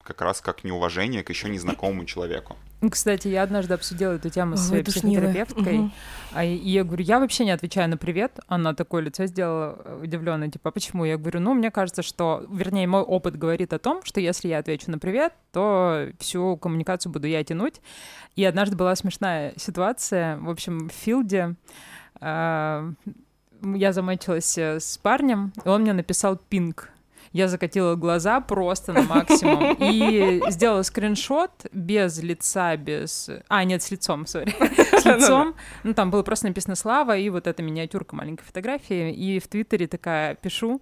как 0.03 0.21
раз 0.21 0.41
как 0.41 0.63
неуважение 0.63 1.23
к 1.23 1.29
еще 1.29 1.49
незнакомому 1.49 2.05
человеку. 2.05 2.57
Ну, 2.81 2.89
Кстати, 2.89 3.27
я 3.27 3.43
однажды 3.43 3.75
обсудила 3.75 4.13
эту 4.13 4.31
тему 4.31 4.57
со 4.57 4.63
Ой, 4.63 4.67
своей 4.67 4.83
психотерапевткой. 4.83 5.77
Мгм. 5.77 5.91
А 6.33 6.43
и 6.43 6.55
я 6.55 6.83
говорю, 6.83 7.03
я 7.03 7.19
вообще 7.19 7.45
не 7.45 7.51
отвечаю 7.51 7.87
на 7.89 7.97
привет. 7.97 8.39
Она 8.47 8.73
такое 8.73 9.03
лицо 9.03 9.27
сделала 9.27 9.99
удивленное, 10.01 10.49
типа, 10.49 10.69
а 10.69 10.71
почему? 10.71 11.05
Я 11.05 11.17
говорю, 11.17 11.41
ну, 11.41 11.53
мне 11.53 11.69
кажется, 11.69 12.01
что, 12.01 12.43
вернее, 12.49 12.87
мой 12.87 13.01
опыт 13.01 13.37
говорит 13.37 13.71
о 13.73 13.79
том, 13.79 14.03
что 14.03 14.19
если 14.19 14.47
я 14.47 14.57
отвечу 14.57 14.89
на 14.89 14.97
привет, 14.97 15.33
то 15.51 16.07
всю 16.17 16.57
коммуникацию 16.57 17.11
буду 17.11 17.27
я 17.27 17.43
тянуть. 17.43 17.81
И 18.35 18.43
однажды 18.43 18.75
была 18.75 18.95
смешная 18.95 19.53
ситуация. 19.57 20.37
В 20.37 20.49
общем, 20.49 20.89
в 20.89 20.93
Филде 20.93 21.55
а, 22.19 22.91
я 23.61 23.93
замочилась 23.93 24.57
э, 24.57 24.79
с 24.79 24.97
парнем, 24.97 25.53
и 25.63 25.69
он 25.69 25.81
мне 25.81 25.93
написал 25.93 26.35
пинг. 26.35 26.89
Я 27.33 27.47
закатила 27.47 27.95
глаза 27.95 28.41
просто 28.41 28.91
на 28.91 29.03
максимум 29.03 29.77
и 29.79 30.41
сделала 30.49 30.81
скриншот 30.81 31.67
без 31.71 32.21
лица, 32.21 32.75
без... 32.75 33.29
А, 33.47 33.63
нет, 33.63 33.81
с 33.81 33.89
лицом, 33.89 34.25
сори. 34.25 34.53
С 34.99 35.05
лицом. 35.05 35.55
Ну, 35.83 35.93
там 35.93 36.11
было 36.11 36.23
просто 36.23 36.47
написано 36.47 36.75
«Слава», 36.75 37.17
и 37.17 37.29
вот 37.29 37.47
эта 37.47 37.63
миниатюрка 37.63 38.15
маленькой 38.15 38.43
фотографии. 38.43 39.13
И 39.13 39.39
в 39.39 39.47
Твиттере 39.47 39.87
такая 39.87 40.35
пишу, 40.35 40.81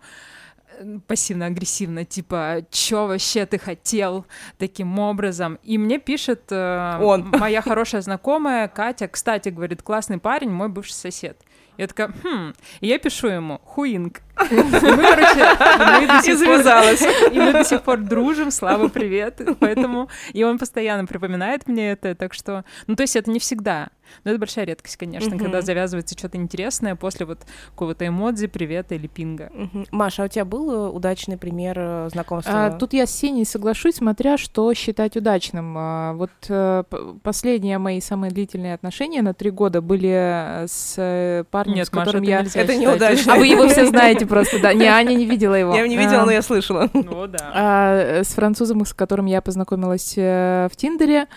э, 0.80 0.98
пассивно-агрессивно, 1.08 2.04
типа, 2.04 2.66
чё 2.72 3.06
вообще 3.06 3.46
ты 3.46 3.60
хотел 3.60 4.26
таким 4.58 4.98
образом? 4.98 5.60
И 5.64 5.78
мне 5.78 6.00
пишет 6.00 6.46
э, 6.50 6.98
Он. 7.00 7.30
моя 7.30 7.62
хорошая 7.62 8.02
знакомая 8.02 8.68
Катя, 8.68 9.08
кстати, 9.08 9.50
говорит, 9.50 9.84
классный 9.84 10.18
парень, 10.18 10.50
мой 10.50 10.70
бывший 10.70 10.94
сосед. 10.94 11.40
Я 11.80 11.88
такая, 11.88 12.12
хм, 12.24 12.54
и 12.82 12.88
я 12.88 13.00
пишу 13.00 13.28
ему, 13.30 13.62
хуинг. 13.64 14.20
И 14.52 14.54
мы, 14.54 14.70
короче, 14.70 15.58
мы 15.80 16.08
до 16.08 16.18
И 16.18 16.22
сих 16.24 16.38
пор- 16.38 16.58
завязалась. 16.58 17.02
И 17.32 17.40
мы 17.40 17.54
до 17.54 17.64
сих 17.64 17.82
пор 17.84 17.98
дружим, 18.00 18.52
Слава, 18.52 18.90
привет. 18.90 19.40
Поэтому, 19.62 20.10
и 20.34 20.44
он 20.44 20.58
постоянно 20.58 21.06
припоминает 21.06 21.70
мне 21.70 21.92
это, 21.92 22.16
так 22.16 22.34
что, 22.34 22.66
ну, 22.88 22.96
то 22.98 23.04
есть 23.04 23.16
это 23.16 23.32
не 23.32 23.40
всегда. 23.40 23.88
Но 24.24 24.32
это 24.32 24.40
большая 24.40 24.66
редкость, 24.66 24.98
конечно, 24.98 25.30
Мгм. 25.36 25.40
когда 25.40 25.62
завязывается 25.62 26.18
что-то 26.18 26.38
интересное 26.38 26.96
после 26.96 27.26
вот 27.26 27.40
какого-то 27.72 28.08
эмодзи, 28.08 28.48
привета 28.48 28.96
или 28.96 29.08
пинга. 29.08 29.50
Мгм. 29.54 29.86
Маша, 29.92 30.24
а 30.24 30.26
у 30.26 30.28
тебя 30.30 30.46
был 30.46 30.72
э, 30.72 30.90
удачный 30.90 31.38
пример 31.38 31.76
э, 31.80 32.10
знакомства? 32.12 32.66
А, 32.66 32.72
тут 32.72 32.94
я 32.94 33.06
с 33.06 33.12
Сеней 33.12 33.46
соглашусь, 33.46 33.96
смотря 33.96 34.38
что 34.38 34.74
считать 34.74 35.16
удачным. 35.18 35.76
А, 35.78 36.14
вот 36.14 36.30
п- 36.48 36.86
последние 37.24 37.78
мои 37.78 38.02
самые 38.02 38.32
длительные 38.32 38.74
отношения 38.74 39.22
на 39.22 39.34
три 39.34 39.52
года 39.52 39.82
были 39.82 40.66
с 40.68 41.46
парнем, 41.52 41.76
Нет, 41.76 41.88
с 41.88 41.94
Маша, 41.94 42.06
которым 42.06 42.24
это 42.24 42.32
я... 42.32 42.40
Это 42.42 42.50
считать. 42.50 42.78
неудачно. 42.80 43.34
А 43.34 43.38
вы 43.38 43.48
его 43.48 43.68
все 43.68 43.86
знаете 43.90 44.26
просто, 44.26 44.60
да? 44.60 44.74
Не, 44.74 44.86
Аня 44.86 45.14
не 45.14 45.26
видела 45.26 45.56
его. 45.56 45.72
Я 45.74 45.80
его 45.80 45.88
не 45.88 45.98
видела, 45.98 46.24
А, 46.24 46.26
но 46.26 46.32
я 46.32 46.42
слышала. 46.42 46.90
Ну 46.94 47.28
да. 47.28 47.52
а, 47.54 48.22
с 48.24 48.34
французом, 48.34 48.86
с 48.86 48.94
которым 48.94 49.26
я 49.26 49.42
познакомилась 49.42 50.16
в 50.16 50.72
Тиндере. 50.76 51.28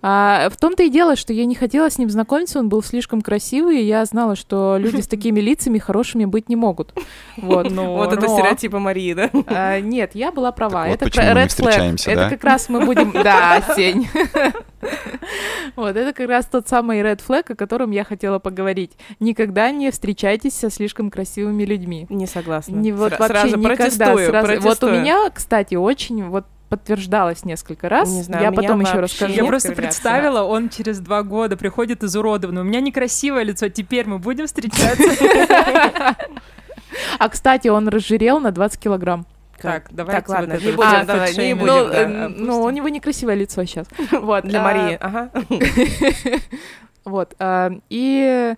А, 0.00 0.48
в 0.50 0.56
том-то 0.56 0.84
и 0.84 0.90
дело, 0.90 1.16
что 1.16 1.32
я 1.32 1.44
не 1.44 1.56
хотела 1.56 1.90
с 1.90 1.98
ним 1.98 2.08
знакомиться, 2.08 2.60
он 2.60 2.68
был 2.68 2.82
слишком 2.84 3.20
красивый, 3.20 3.80
и 3.82 3.84
я 3.84 4.04
знала, 4.04 4.36
что 4.36 4.76
люди 4.78 5.00
с 5.00 5.08
такими 5.08 5.40
лицами 5.40 5.78
хорошими 5.78 6.24
быть 6.24 6.48
не 6.48 6.54
могут. 6.56 6.94
Вот. 7.36 7.70
Но- 7.72 7.96
Вот 7.96 8.12
это 8.12 8.26
но- 8.26 8.38
стереотипы 8.38 8.78
Марии, 8.78 9.14
да? 9.14 9.30
А, 9.46 9.80
нет, 9.80 10.12
я 10.14 10.30
была 10.30 10.52
права. 10.52 10.82
Так 10.84 10.88
вот 10.90 10.94
это 10.96 11.04
почему 11.06 11.24
кра- 11.26 11.34
мы 11.34 11.40
red 11.40 11.44
flag. 11.44 11.48
встречаемся, 11.48 12.10
Это 12.12 12.20
да? 12.22 12.30
как 12.30 12.44
раз 12.44 12.68
мы 12.68 12.84
будем... 12.86 13.10
Да, 13.12 13.62
Сень. 13.76 14.08
Вот, 15.76 15.96
это 15.96 16.12
как 16.12 16.28
раз 16.28 16.46
тот 16.46 16.68
самый 16.68 17.00
red 17.00 17.20
flag, 17.26 17.52
о 17.52 17.54
котором 17.56 17.90
я 17.90 18.04
хотела 18.04 18.38
поговорить. 18.38 18.92
Никогда 19.20 19.70
не 19.70 19.90
встречайтесь 19.90 20.54
со 20.54 20.70
слишком 20.70 21.10
красивыми 21.10 21.64
людьми. 21.64 22.06
Не 22.08 22.26
согласна. 22.26 22.76
Не 22.76 22.92
вот 22.92 23.12
Сра- 23.12 23.18
вообще 23.18 23.34
сразу 23.40 23.56
никогда. 23.58 23.76
протестую, 23.84 24.26
сразу. 24.28 24.46
Вот 24.48 24.56
у 24.58 24.62
протестую. 24.62 25.00
меня, 25.00 25.30
кстати, 25.34 25.74
очень 25.74 26.24
вот 26.24 26.44
подтверждалось 26.68 27.44
несколько 27.44 27.88
раз. 27.88 28.10
Не 28.10 28.22
знаю, 28.22 28.44
я 28.44 28.52
потом 28.52 28.80
еще 28.80 29.00
расскажу. 29.00 29.34
Я 29.34 29.44
просто 29.44 29.72
представила, 29.72 30.42
он 30.42 30.68
через 30.68 31.00
два 31.00 31.22
года 31.22 31.56
приходит 31.56 32.04
изуродованный. 32.04 32.62
У 32.62 32.64
меня 32.64 32.80
некрасивое 32.80 33.42
лицо, 33.42 33.68
теперь 33.68 34.06
мы 34.06 34.18
будем 34.18 34.46
встречаться. 34.46 36.16
А, 37.18 37.28
кстати, 37.28 37.68
он 37.68 37.88
разжирел 37.88 38.40
на 38.40 38.50
20 38.50 38.80
килограмм. 38.80 39.26
Так, 39.60 39.88
давайте 39.90 40.20
Так, 40.20 40.28
ладно, 40.28 40.54
вот 40.54 40.62
не 40.62 40.72
будем, 40.72 41.06
давай, 41.06 41.36
не 41.36 41.54
будем, 41.54 41.66
ну, 41.66 41.88
да, 41.88 42.02
э, 42.02 42.28
ну, 42.28 42.62
у 42.62 42.70
него 42.70 42.88
некрасивое 42.88 43.34
лицо 43.34 43.64
сейчас. 43.64 43.86
Вот. 44.12 44.44
Для 44.48 44.60
а, 44.60 44.64
Марии, 44.64 44.98
ага. 45.00 45.30
Вот. 47.04 47.34
а, 47.38 47.72
И, 47.88 48.54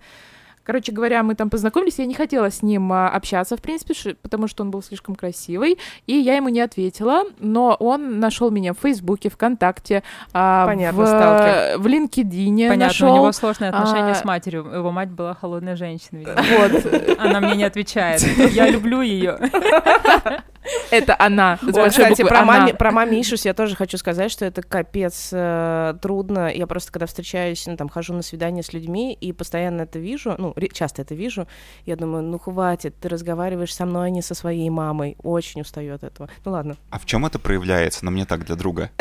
короче 0.71 0.93
говоря, 0.93 1.25
мы 1.25 1.35
там 1.35 1.50
познакомились, 1.50 1.99
я 1.99 2.07
не 2.07 2.15
хотела 2.15 2.49
с 2.49 2.62
ним 2.62 2.93
а, 2.93 3.09
общаться, 3.09 3.57
в 3.57 3.61
принципе, 3.61 4.15
потому 4.23 4.47
что 4.47 4.62
он 4.62 4.71
был 4.71 4.85
слишком 4.85 5.17
красивый, 5.17 5.79
и 6.07 6.12
я 6.12 6.37
ему 6.37 6.49
не 6.49 6.61
ответила, 6.61 7.25
но 7.41 7.75
он 7.81 8.21
нашел 8.21 8.53
меня 8.53 8.73
в 8.73 8.79
Фейсбуке, 8.79 9.31
ВКонтакте, 9.31 10.05
а, 10.33 10.67
Понятно, 10.67 11.03
в, 11.03 11.07
сталкер. 11.09 11.79
в 11.81 11.87
LinkedIn 11.89 12.69
Понятно, 12.69 12.77
нашел. 12.77 13.12
у 13.12 13.17
него 13.17 13.33
сложные 13.33 13.71
отношения 13.71 14.12
А, 14.12 14.15
с 14.15 14.25
матерью. 14.25 14.65
Его 14.73 14.93
мать 14.93 15.11
была 15.11 15.35
холодной 15.35 15.75
женщиной. 15.75 16.21
видимо. 16.21 16.37
Вот, 16.37 17.19
Она 17.19 17.41
мне 17.41 17.57
не 17.57 17.65
отвечает. 17.65 18.23
Я 18.53 18.71
люблю 18.71 19.00
ее. 19.00 19.41
это 20.91 21.17
она. 21.19 21.59
большой 21.62 21.91
кстати, 21.91 22.23
буквы 22.23 22.29
про, 22.29 22.39
«она». 22.43 22.47
маме, 22.47 22.75
про 22.75 22.91
мамишус 22.91 23.45
я 23.45 23.55
тоже 23.55 23.77
хочу 23.77 23.97
сказать, 23.97 24.31
что 24.31 24.45
это 24.45 24.62
капец 24.62 25.31
э, 25.33 25.95
трудно. 26.00 26.53
Я 26.53 26.67
просто, 26.67 26.93
когда 26.93 27.07
встречаюсь, 27.07 27.67
ну, 27.67 27.77
там, 27.77 27.89
хожу 27.89 28.15
на 28.15 28.23
свидание 28.23 28.62
с 28.62 28.73
людьми 28.73 29.15
и 29.15 29.33
постоянно 29.33 29.83
это 29.83 29.99
вижу, 29.99 30.35
ну, 30.39 30.53
часто 30.69 31.02
это 31.02 31.14
вижу, 31.14 31.47
я 31.87 31.97
думаю, 31.97 32.23
ну, 32.23 32.38
хватит, 32.38 32.95
ты 33.00 33.09
разговариваешь 33.09 33.75
со 33.75 33.87
мной, 33.87 34.09
а 34.09 34.11
не 34.11 34.23
со 34.23 34.35
своей 34.35 34.71
мамой. 34.71 35.17
Очень 35.23 35.62
устаю 35.62 35.95
от 35.95 36.05
этого. 36.05 36.29
Ну, 36.45 36.52
ладно. 36.52 36.76
А 36.90 36.99
в 36.99 37.07
чем 37.07 37.26
это 37.26 37.38
проявляется? 37.38 38.05
На 38.05 38.11
мне 38.11 38.26
так 38.26 38.45
для 38.45 38.57
друга. 38.57 38.90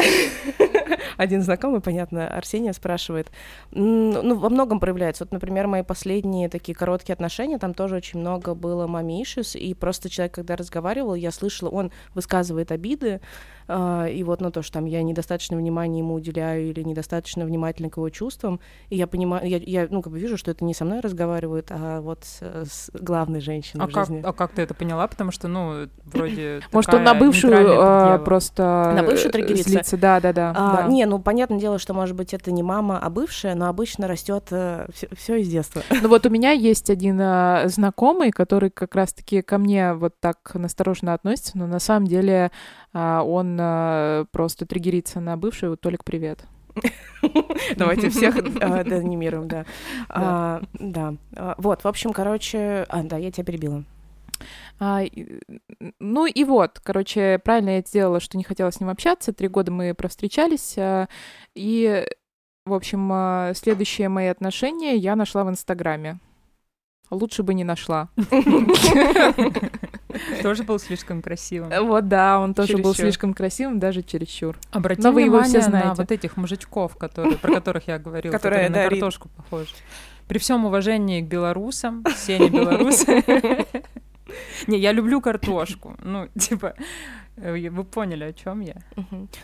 Один 1.20 1.42
знакомый, 1.42 1.82
понятно, 1.82 2.30
Арсения 2.30 2.72
спрашивает. 2.72 3.30
Ну, 3.72 4.36
во 4.36 4.50
многом 4.50 4.80
проявляется. 4.80 5.26
Вот, 5.26 5.34
например, 5.34 5.68
мои 5.68 5.84
последние 5.84 6.48
такие 6.48 6.74
короткие 6.74 7.14
отношения, 7.14 7.58
там 7.58 7.74
тоже 7.74 7.98
очень 7.98 8.22
много 8.22 8.54
было 8.56 8.88
мамишис, 8.88 9.58
и 9.58 9.74
просто 9.74 10.10
человек, 10.10 10.34
когда 10.34 10.56
разговаривал, 10.56 11.16
я 11.16 11.32
слышала, 11.32 11.70
он 11.70 11.92
высказывает 12.14 12.72
обиды, 12.72 13.20
и 13.70 14.24
вот 14.24 14.42
на 14.42 14.52
то, 14.52 14.62
что 14.62 14.74
там 14.74 14.86
я 14.86 15.04
недостаточно 15.04 15.56
внимания 15.58 16.00
ему 16.00 16.16
уделяю 16.16 16.70
или 16.70 16.82
недостаточно 16.82 17.46
внимательна 17.46 17.90
к 17.90 17.98
его 17.98 18.10
чувствам, 18.10 18.60
и 18.90 18.96
я 18.96 19.08
понимаю, 19.08 19.48
я, 19.48 19.58
я, 19.58 19.88
ну, 19.90 20.02
как 20.02 20.12
бы 20.12 20.20
вижу, 20.20 20.38
что 20.38 20.52
это 20.52 20.66
не 20.66 20.74
со 20.74 20.86
мной 20.86 21.02
разговаривают, 21.02 21.68
а 21.70 22.02
вот 22.02 22.24
с, 22.24 22.42
с 22.42 22.90
главной 22.94 23.42
женщиной 23.42 23.84
А 23.84 23.88
в 23.88 23.92
как, 23.92 24.08
жизни. 24.08 24.22
а 24.24 24.34
как 24.34 24.52
ты 24.52 24.62
это 24.62 24.74
поняла? 24.74 25.08
Потому 25.08 25.32
что, 25.32 25.48
ну, 25.48 25.88
вроде 26.06 26.62
Может, 26.72 26.94
он 26.94 27.04
на 27.04 27.14
бывшую 27.14 27.54
а, 27.54 28.18
просто 28.20 28.94
На 28.96 29.04
бывшую 29.04 29.30
э, 29.30 29.32
триггерится? 29.34 29.70
злится. 29.70 29.98
Да, 29.98 30.20
да, 30.20 30.34
да. 30.34 30.54
А, 30.56 30.78
да. 30.78 30.88
Не, 30.88 31.06
ну 31.06 31.20
понятное 31.20 31.60
дело, 31.60 31.80
что 31.80 31.94
может 31.94 32.16
быть 32.16 32.34
это 32.34 32.52
не 32.52 32.64
мама, 32.64 33.00
а 33.00 33.10
бывшая, 33.10 33.56
но 33.56 33.68
обычно 33.68 34.08
растет 34.08 34.46
все, 34.46 35.36
из 35.36 35.48
детства. 35.48 35.82
Ну 36.02 36.10
вот 36.10 36.26
у 36.26 36.30
меня 36.30 36.52
есть 36.52 36.90
один 36.90 37.20
а, 37.22 37.64
знакомый, 37.68 38.32
который 38.32 38.70
как 38.70 38.96
раз-таки 38.96 39.42
ко 39.42 39.58
мне 39.58 39.94
вот 39.94 40.20
так 40.20 40.52
настороженно 40.54 41.14
относится, 41.14 41.58
но 41.58 41.68
на 41.68 41.80
самом 41.80 42.08
деле 42.08 42.52
а, 42.89 42.89
он 42.94 43.58
а, 43.60 44.26
просто 44.32 44.66
триггерится 44.66 45.20
на 45.20 45.38
бывшую. 45.38 45.78
Толик, 45.78 46.04
привет. 46.04 46.46
Давайте 47.76 48.10
всех 48.10 48.38
а, 48.62 48.84
деанимируем, 48.84 49.48
да. 49.48 49.66
А, 50.10 50.62
Да. 50.74 51.16
А, 51.36 51.56
Вот, 51.58 51.84
в 51.84 51.88
общем, 51.88 52.14
короче... 52.14 52.86
А, 52.90 53.04
да, 53.04 53.18
я 53.18 53.32
тебя 53.32 53.46
перебила. 53.46 53.84
А, 54.80 55.02
ну 56.00 56.26
и 56.26 56.44
вот, 56.44 56.80
короче, 56.80 57.40
правильно 57.44 57.72
я 57.72 57.82
сделала, 57.82 58.20
что 58.20 58.38
не 58.38 58.44
хотела 58.44 58.72
с 58.72 58.80
ним 58.80 58.90
общаться. 58.90 59.34
Три 59.34 59.48
года 59.48 59.72
мы 59.72 59.94
провстречались. 59.94 60.76
а, 60.78 61.08
и, 61.56 62.06
в 62.66 62.74
общем, 62.74 63.10
а, 63.12 63.54
следующие 63.56 64.10
мои 64.10 64.28
отношения 64.28 64.96
я 64.96 65.16
нашла 65.16 65.44
в 65.44 65.50
Инстаграме. 65.50 66.20
Лучше 67.12 67.44
бы 67.44 67.54
не 67.54 67.64
нашла. 67.64 68.10
Тоже 70.42 70.64
был 70.64 70.80
слишком 70.80 71.22
красивым. 71.22 71.72
Вот, 71.88 72.08
да, 72.08 72.40
он 72.40 72.54
тоже 72.54 72.78
был 72.78 72.96
слишком 72.96 73.34
красивым, 73.34 73.80
даже 73.80 74.02
чересчур. 74.02 74.58
Обрати 74.72 75.02
Но 75.02 75.12
вы 75.12 75.24
его 75.24 75.42
все 75.44 75.60
на 75.60 75.64
знаете. 75.64 75.94
вот 75.98 76.12
этих 76.12 76.38
мужичков, 76.38 76.96
которые, 76.98 77.38
про 77.38 77.54
которых 77.54 77.88
я 77.88 78.00
говорила, 78.00 78.32
Которые, 78.32 78.68
которые 78.68 78.84
на 78.84 78.90
да, 78.90 78.90
картошку 78.90 79.30
похожи. 79.36 79.74
При 80.28 80.38
всем 80.40 80.66
уважении 80.66 81.22
к 81.22 81.26
белорусам, 81.26 82.04
Сеня 82.18 82.50
белорус. 82.50 83.06
Не, 84.68 84.78
я 84.78 84.92
люблю 84.92 85.22
картошку. 85.22 85.96
Ну, 86.04 86.28
типа, 86.40 86.76
э, 87.38 87.70
вы 87.70 87.84
поняли, 87.84 88.26
о 88.26 88.34
чем 88.34 88.62
я. 88.62 88.76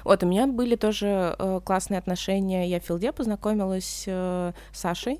Вот, 0.03 0.23
у 0.23 0.27
меня 0.27 0.47
были 0.47 0.75
тоже 0.75 1.35
э, 1.37 1.59
классные 1.63 1.97
отношения. 1.97 2.67
Я 2.69 2.79
в 2.79 2.83
Филде 2.83 3.11
познакомилась 3.11 4.03
э, 4.07 4.51
с 4.71 4.79
Сашей. 4.79 5.19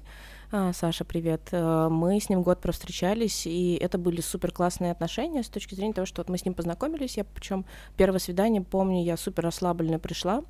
А, 0.58 0.72
Саша, 0.72 1.04
привет. 1.04 1.50
Э, 1.52 1.90
Мы 1.92 2.18
с 2.18 2.30
ним 2.30 2.42
год 2.42 2.62
провстречались, 2.62 3.46
и 3.46 3.78
это 3.82 3.98
были 3.98 4.22
супер 4.22 4.54
классные 4.54 4.94
отношения 4.94 5.44
с 5.44 5.50
точки 5.50 5.76
зрения 5.76 5.92
того, 5.92 6.06
что 6.06 6.22
вот 6.22 6.30
мы 6.30 6.38
с 6.38 6.46
ним 6.46 6.54
познакомились. 6.54 7.18
Я 7.18 7.26
причем 7.26 7.66
первое 7.98 8.20
свидание, 8.20 8.62
помню, 8.62 9.04
я 9.04 9.18
супер 9.18 9.44
расслабленно 9.44 10.00
пришла, 10.00 10.44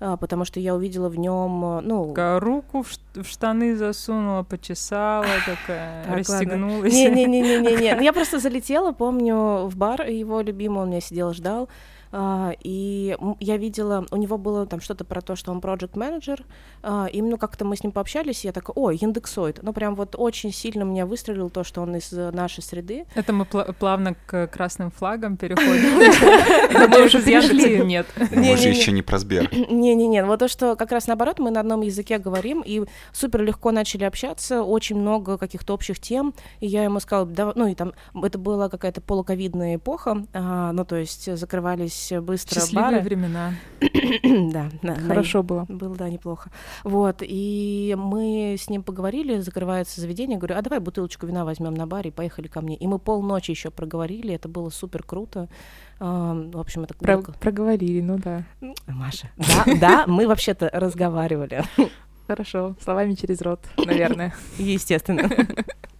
а, 0.00 0.16
потому 0.16 0.46
что 0.46 0.58
я 0.58 0.74
увидела 0.74 1.10
в 1.10 1.18
нем, 1.18 1.80
ну, 1.84 2.08
Такая 2.08 2.40
руку 2.40 2.82
в 2.82 3.24
штаны 3.26 3.76
засунула, 3.76 4.42
почесала, 4.42 5.26
такая, 5.44 6.06
Так, 6.06 6.16
расстегнулась. 6.16 6.94
Не-не-не-не-не. 6.94 7.94
Ну, 7.96 8.00
Я 8.00 8.14
просто 8.14 8.38
залетела, 8.38 8.92
помню, 8.92 9.66
в 9.66 9.76
бар 9.76 10.08
его 10.08 10.40
любимый, 10.40 10.84
он 10.84 10.88
меня 10.88 11.02
сидел, 11.02 11.34
ждал. 11.34 11.68
А, 12.12 12.52
И 12.62 13.16
я 13.40 13.56
видела, 13.56 14.06
у 14.10 14.16
него 14.16 14.38
было 14.38 14.66
там 14.66 14.80
что-то 14.80 15.04
про 15.04 15.20
то, 15.20 15.34
что 15.36 15.50
он 15.50 15.60
проект 15.60 15.96
менеджер 15.96 16.44
И 17.12 17.22
ну 17.22 17.38
как-то 17.38 17.64
мы 17.64 17.76
с 17.76 17.82
ним 17.82 17.92
пообщались, 17.92 18.44
и 18.44 18.48
я 18.48 18.52
такая, 18.52 18.74
ой, 18.74 18.96
индексоид. 18.96 19.60
Ну 19.62 19.72
прям 19.72 19.94
вот 19.94 20.14
очень 20.18 20.52
сильно 20.52 20.82
меня 20.82 21.06
выстрелил 21.06 21.50
то, 21.50 21.64
что 21.64 21.80
он 21.80 21.96
из 21.96 22.12
э, 22.12 22.30
нашей 22.30 22.62
среды. 22.62 23.06
Это 23.14 23.32
мы 23.32 23.44
пла- 23.44 23.72
плавно 23.72 24.14
к 24.26 24.46
красным 24.48 24.90
флагам 24.90 25.36
переходим. 25.38 26.90
Мы 26.90 27.04
уже 27.04 27.22
перешли. 27.22 27.82
Нет. 27.84 28.06
Мы 28.30 28.56
же 28.56 28.68
еще 28.68 28.92
не 28.92 29.02
про 29.02 29.18
Сбер. 29.18 29.48
Не-не-не, 29.70 30.24
вот 30.24 30.40
то, 30.40 30.48
что 30.48 30.76
как 30.76 30.92
раз 30.92 31.06
наоборот, 31.06 31.38
мы 31.38 31.50
на 31.50 31.60
одном 31.60 31.80
языке 31.80 32.18
говорим, 32.18 32.62
и 32.64 32.84
супер 33.12 33.42
легко 33.42 33.70
начали 33.70 34.04
общаться, 34.04 34.62
очень 34.62 34.96
много 34.96 35.38
каких-то 35.38 35.74
общих 35.74 35.98
тем, 36.00 36.34
и 36.60 36.66
я 36.66 36.84
ему 36.84 37.00
сказала, 37.00 37.52
ну 37.54 37.66
и 37.66 37.74
там, 37.74 37.92
это 38.14 38.38
была 38.38 38.68
какая-то 38.68 39.00
полуковидная 39.00 39.76
эпоха, 39.76 40.26
а, 40.32 40.72
ну 40.72 40.84
то 40.84 40.96
есть 40.96 41.34
закрывались 41.36 42.01
быстро 42.10 42.60
Счастливые 42.60 42.90
бары. 42.92 43.00
времена. 43.02 43.54
Да, 44.52 44.68
да, 44.82 44.94
Хорошо 44.94 45.42
было. 45.42 45.64
Было, 45.68 45.94
да, 45.96 46.08
неплохо. 46.08 46.50
Вот, 46.84 47.18
и 47.20 47.94
мы 47.98 48.56
с 48.58 48.68
ним 48.68 48.82
поговорили, 48.82 49.38
закрывается 49.38 50.00
заведение, 50.00 50.38
говорю, 50.38 50.56
а 50.56 50.62
давай 50.62 50.78
бутылочку 50.80 51.26
вина 51.26 51.44
возьмем 51.44 51.74
на 51.74 51.86
баре, 51.86 52.10
и 52.10 52.12
поехали 52.12 52.48
ко 52.48 52.60
мне. 52.60 52.76
И 52.76 52.86
мы 52.86 52.98
полночи 52.98 53.50
еще 53.50 53.70
проговорили, 53.70 54.34
это 54.34 54.48
было 54.48 54.70
супер 54.70 55.02
круто. 55.02 55.48
А, 56.00 56.34
В 56.34 56.58
общем, 56.58 56.82
это 56.84 56.94
Про- 56.94 57.22
проговорили, 57.22 58.00
ну 58.00 58.18
да. 58.18 58.44
Маша. 58.86 59.30
Да, 59.36 59.64
да, 59.80 60.04
мы 60.06 60.26
вообще-то 60.26 60.68
разговаривали. 60.72 61.64
Хорошо, 62.26 62.76
словами 62.82 63.14
через 63.14 63.40
рот, 63.42 63.60
наверное. 63.76 64.34
Естественно. 64.58 65.28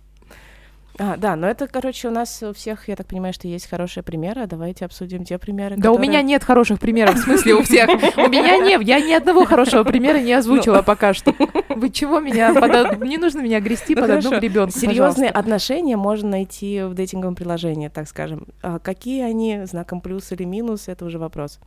А, 0.99 1.17
да, 1.17 1.37
но 1.37 1.49
это, 1.49 1.67
короче, 1.67 2.09
у 2.09 2.11
нас 2.11 2.43
у 2.43 2.53
всех, 2.53 2.89
я 2.89 2.97
так 2.97 3.07
понимаю, 3.07 3.33
что 3.33 3.49
есть 3.49 3.69
хорошие 3.69 4.03
примеры. 4.03 4.47
Давайте 4.47 4.85
обсудим 4.85 5.25
те 5.25 5.39
примеры, 5.39 5.77
Да 5.77 5.91
у 5.91 5.95
которые- 5.95 6.09
меня 6.11 6.23
нет 6.23 6.45
хороших 6.45 6.81
примеров, 6.81 7.15
в 7.15 7.19
смысле 7.19 7.55
у 7.55 7.63
всех. 7.63 7.89
У 8.17 8.29
меня 8.29 8.59
нет, 8.59 8.83
я 8.83 9.01
ни 9.01 9.13
одного 9.13 9.45
хорошего 9.45 9.85
примера 9.85 10.19
не 10.19 10.33
озвучила 10.33 10.83
пока 10.83 11.15
что. 11.15 11.35
Вы 11.71 11.91
чего 11.91 12.21
меня 12.21 12.51
Не 13.05 13.17
нужно 13.19 13.41
меня 13.41 13.61
грести 13.61 13.95
Ну, 13.95 14.03
под 14.03 14.11
одну 14.11 14.39
гребенку, 14.39 14.79
Серьезные 14.79 15.31
отношения 15.31 15.97
можно 15.97 16.29
найти 16.31 16.83
в 16.83 16.95
дейтинговом 16.95 17.35
приложении, 17.35 17.89
так 17.89 18.07
скажем. 18.09 18.47
А 18.63 18.79
какие 18.79 19.23
они, 19.23 19.65
знаком 19.65 20.01
плюс 20.01 20.31
или 20.33 20.45
минус, 20.45 20.89
это 20.89 21.05
уже 21.05 21.19
вопрос. 21.19 21.59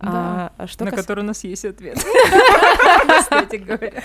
Да. 0.00 0.52
А, 0.56 0.66
на 0.78 0.90
который 0.92 1.24
у 1.24 1.26
нас 1.26 1.42
есть 1.42 1.64
ответ. 1.64 1.98
Кстати 3.18 3.56
говоря. 3.56 4.02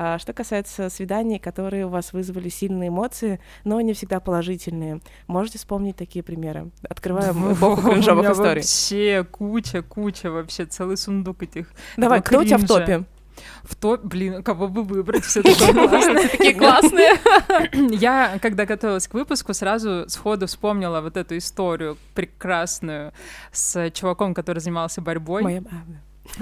А 0.00 0.16
что 0.20 0.32
касается 0.32 0.90
свиданий, 0.90 1.40
которые 1.40 1.86
у 1.86 1.88
вас 1.88 2.12
вызвали 2.12 2.48
сильные 2.48 2.88
эмоции, 2.88 3.40
но 3.64 3.80
не 3.80 3.94
всегда 3.94 4.20
положительные, 4.20 5.00
можете 5.26 5.58
вспомнить 5.58 5.96
такие 5.96 6.22
примеры? 6.22 6.70
Открываем 6.88 7.52
эпоху 7.52 7.82
кринжовых 7.82 8.30
историй. 8.30 8.60
Вообще 8.60 9.26
куча, 9.28 9.82
куча 9.82 10.30
вообще, 10.30 10.66
целый 10.66 10.96
сундук 10.96 11.42
этих. 11.42 11.72
Давай, 11.96 12.22
кто 12.22 12.38
у 12.38 12.44
тебя 12.44 12.58
в 12.58 12.66
топе? 12.68 13.06
В 13.64 13.74
топ, 13.74 14.04
блин, 14.04 14.44
кого 14.44 14.68
бы 14.68 14.84
выбрать, 14.84 15.24
все. 15.24 15.42
Такие 15.42 16.54
классные. 16.54 17.18
Я, 17.96 18.38
когда 18.40 18.66
готовилась 18.66 19.08
к 19.08 19.14
выпуску, 19.14 19.52
сразу 19.52 20.08
сходу 20.08 20.46
вспомнила 20.46 21.00
вот 21.00 21.16
эту 21.16 21.36
историю 21.38 21.96
прекрасную 22.14 23.12
с 23.50 23.90
чуваком, 23.90 24.32
который 24.32 24.60
занимался 24.60 25.00
борьбой. 25.00 25.42
Моя- 25.42 25.62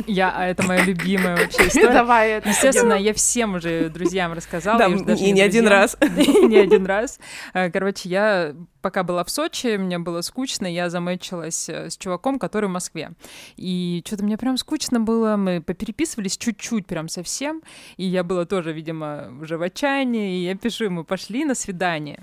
Я, 0.06 0.32
а 0.36 0.46
это 0.46 0.62
моя 0.64 0.84
любимая 0.84 1.36
вообще 1.36 1.66
история. 1.68 1.92
Давай 1.92 2.30
это. 2.32 2.48
Естественно, 2.48 2.94
я 2.94 3.14
всем 3.14 3.54
уже 3.54 3.88
друзьям 3.88 4.32
рассказала. 4.32 4.78
Да, 4.78 4.86
и 4.88 5.02
даже 5.02 5.24
и 5.24 5.32
не 5.32 5.40
один 5.40 5.66
раз. 5.66 5.96
Не 6.02 6.58
один 6.58 6.86
раз. 6.86 7.18
Э, 7.54 7.70
Короче, 7.70 8.08
я 8.08 8.54
пока 8.82 9.02
была 9.02 9.24
в 9.24 9.30
Сочи, 9.30 9.76
мне 9.76 9.98
было 9.98 10.20
скучно, 10.20 10.66
я 10.66 10.90
замечилась 10.90 11.68
э, 11.68 11.90
с 11.90 11.96
чуваком, 11.96 12.38
который 12.38 12.66
в 12.68 12.72
Москве. 12.72 13.12
И 13.56 14.02
что-то 14.06 14.24
мне 14.24 14.36
прям 14.36 14.56
скучно 14.58 15.00
было, 15.00 15.36
мы 15.36 15.60
попереписывались 15.60 16.36
чуть-чуть, 16.36 16.86
прям 16.86 17.08
совсем. 17.08 17.62
И 17.96 18.04
я 18.04 18.22
была 18.22 18.44
тоже, 18.44 18.72
видимо, 18.72 19.32
уже 19.40 19.56
в 19.58 19.62
отчаянии, 19.62 20.38
и 20.38 20.44
я 20.44 20.54
пишу 20.56 20.84
ему, 20.84 21.04
пошли 21.04 21.44
на 21.44 21.54
свидание. 21.54 22.22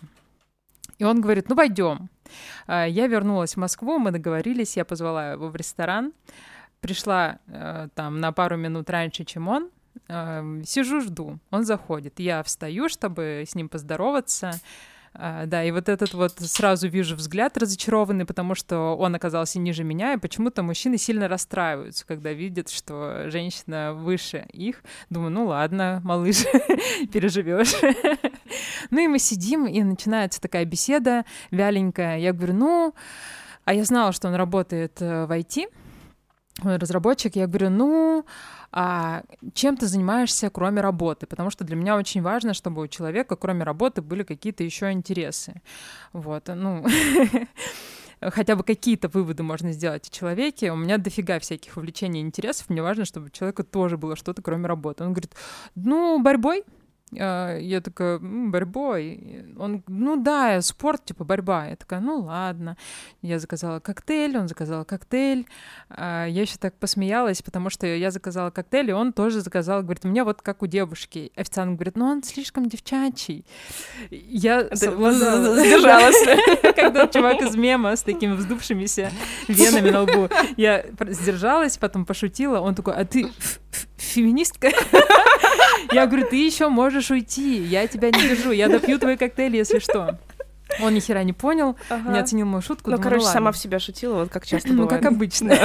И 0.99 1.03
он 1.03 1.21
говорит, 1.21 1.49
ну 1.49 1.55
пойдем. 1.55 2.09
А, 2.67 2.85
Я 2.85 3.07
вернулась 3.07 3.53
в 3.53 3.57
Москву, 3.57 3.97
мы 3.99 4.11
договорились, 4.11 4.77
я 4.77 4.85
позвала 4.85 5.31
его 5.33 5.49
в 5.49 5.55
ресторан. 5.55 6.13
Пришла 6.83 7.39
э, 7.47 7.87
там 7.95 8.19
на 8.19 8.33
пару 8.33 8.57
минут 8.57 8.89
раньше, 8.89 9.23
чем 9.23 9.47
он. 9.47 9.69
Эм, 10.09 10.65
Сижу, 10.65 10.99
жду. 10.99 11.39
Он 11.49 11.63
заходит. 11.63 12.19
Я 12.19 12.43
встаю, 12.43 12.89
чтобы 12.89 13.45
с 13.47 13.55
ним 13.55 13.69
поздороваться. 13.69 14.59
А, 15.13 15.45
Да, 15.45 15.63
и 15.63 15.71
вот 15.71 15.87
этот 15.87 16.13
вот 16.13 16.33
сразу 16.39 16.89
вижу 16.89 17.15
взгляд 17.15 17.57
разочарованный, 17.57 18.25
потому 18.25 18.53
что 18.53 18.97
он 18.97 19.15
оказался 19.15 19.59
ниже 19.59 19.85
меня, 19.85 20.13
и 20.13 20.17
почему-то 20.17 20.61
мужчины 20.61 20.97
сильно 20.97 21.29
расстраиваются, 21.29 22.05
когда 22.05 22.33
видят, 22.33 22.69
что 22.69 23.29
женщина 23.29 23.93
выше 23.93 24.45
их. 24.51 24.83
Думаю, 25.09 25.31
ну 25.31 25.45
ладно, 25.45 26.01
малыш, 26.03 26.43
переживешь. 27.13 27.75
Ну 28.89 28.99
и 28.99 29.07
мы 29.07 29.19
сидим, 29.19 29.67
и 29.67 29.81
начинается 29.83 30.41
такая 30.41 30.65
беседа 30.65 31.23
вяленькая. 31.49 32.17
Я 32.17 32.33
говорю, 32.33 32.55
ну, 32.55 32.95
а 33.63 33.73
я 33.73 33.85
знала, 33.85 34.11
что 34.11 34.27
он 34.27 34.35
работает 34.35 35.01
э, 35.01 35.25
в 35.25 35.31
IT, 35.31 35.67
разработчик, 36.61 37.35
я 37.35 37.47
говорю, 37.47 37.69
ну, 37.69 38.25
а 38.71 39.23
чем 39.53 39.75
ты 39.77 39.87
занимаешься, 39.87 40.49
кроме 40.49 40.81
работы? 40.81 41.25
Потому 41.25 41.49
что 41.49 41.63
для 41.63 41.75
меня 41.75 41.95
очень 41.95 42.21
важно, 42.21 42.53
чтобы 42.53 42.83
у 42.83 42.87
человека, 42.87 43.35
кроме 43.35 43.63
работы, 43.63 44.01
были 44.01 44.23
какие-то 44.23 44.63
еще 44.63 44.91
интересы. 44.91 45.61
Вот, 46.11 46.47
ну, 46.47 46.85
хотя 48.21 48.55
бы 48.55 48.63
какие-то 48.63 49.09
выводы 49.09 49.43
можно 49.43 49.71
сделать 49.71 50.07
о 50.07 50.11
человеке. 50.11 50.71
У 50.71 50.75
меня 50.75 50.97
дофига 50.97 51.39
всяких 51.39 51.75
увлечений 51.77 52.21
и 52.21 52.23
интересов. 52.23 52.69
Мне 52.69 52.81
важно, 52.81 53.05
чтобы 53.05 53.27
у 53.27 53.29
человека 53.29 53.63
тоже 53.63 53.97
было 53.97 54.15
что-то, 54.15 54.41
кроме 54.41 54.67
работы. 54.67 55.03
Он 55.03 55.13
говорит, 55.13 55.33
ну, 55.75 56.21
борьбой. 56.21 56.63
А, 57.19 57.57
Я 57.57 57.81
такая, 57.81 58.17
«М, 58.17 58.51
борьбой. 58.51 59.45
Он, 59.57 59.83
ну 59.87 60.15
да, 60.15 60.61
спорт, 60.61 61.05
типа 61.05 61.23
борьба. 61.23 61.67
Я 61.67 61.75
такая, 61.75 61.99
ну 61.99 62.21
ладно. 62.21 62.77
Я 63.21 63.39
заказала 63.39 63.79
коктейль, 63.79 64.37
он 64.37 64.47
заказал 64.47 64.85
коктейль. 64.85 65.45
А, 65.89 66.25
Я 66.25 66.41
еще 66.41 66.57
так 66.57 66.73
посмеялась, 66.77 67.41
потому 67.41 67.69
что 67.69 67.87
я 67.87 68.11
заказала 68.11 68.49
коктейль, 68.51 68.89
и 68.89 68.93
он 68.93 69.13
тоже 69.13 69.41
заказал, 69.41 69.81
говорит, 69.83 70.05
у 70.05 70.07
меня 70.07 70.23
вот 70.23 70.41
как 70.41 70.61
у 70.63 70.67
девушки. 70.67 71.31
Официант 71.35 71.75
говорит, 71.75 71.95
ну 71.97 72.05
он 72.05 72.23
слишком 72.23 72.67
девчачий. 72.67 73.45
Я. 74.11 74.67
Сдержалась. 74.75 76.23
Когда 76.75 77.07
чувак 77.07 77.41
из 77.41 77.55
мема 77.55 77.95
с 77.95 78.03
такими 78.03 78.33
вздувшимися 78.33 79.11
венами 79.47 79.89
на 79.89 80.01
лбу. 80.01 80.29
Я 80.57 80.85
сдержалась, 81.09 81.77
потом 81.77 82.05
пошутила. 82.05 82.59
Он 82.59 82.75
такой, 82.75 82.93
а 82.95 83.05
ты 83.05 83.27
феминистка? 83.97 84.71
Я 85.91 86.07
говорю, 86.07 86.27
ты 86.27 86.45
еще 86.45 86.69
можешь 86.69 87.11
уйти, 87.11 87.57
я 87.57 87.87
тебя 87.87 88.09
не 88.09 88.29
держу, 88.29 88.51
я 88.51 88.69
допью 88.69 88.99
твой 88.99 89.17
коктейль, 89.17 89.55
если 89.55 89.79
что. 89.79 90.17
Он 90.81 90.93
ни 90.93 90.99
хера 90.99 91.23
не 91.23 91.33
понял, 91.33 91.75
не 92.07 92.19
оценил 92.19 92.45
мою 92.45 92.61
шутку. 92.61 92.89
Ну, 92.89 92.97
думаю, 92.97 93.03
короче, 93.03 93.25
ладно. 93.25 93.33
сама 93.39 93.51
в 93.51 93.57
себя 93.57 93.79
шутила, 93.79 94.15
вот 94.15 94.29
как 94.29 94.45
часто 94.45 94.69
Ну, 94.69 94.83
бывает. 94.83 95.03
как 95.03 95.11
обычно. 95.11 95.55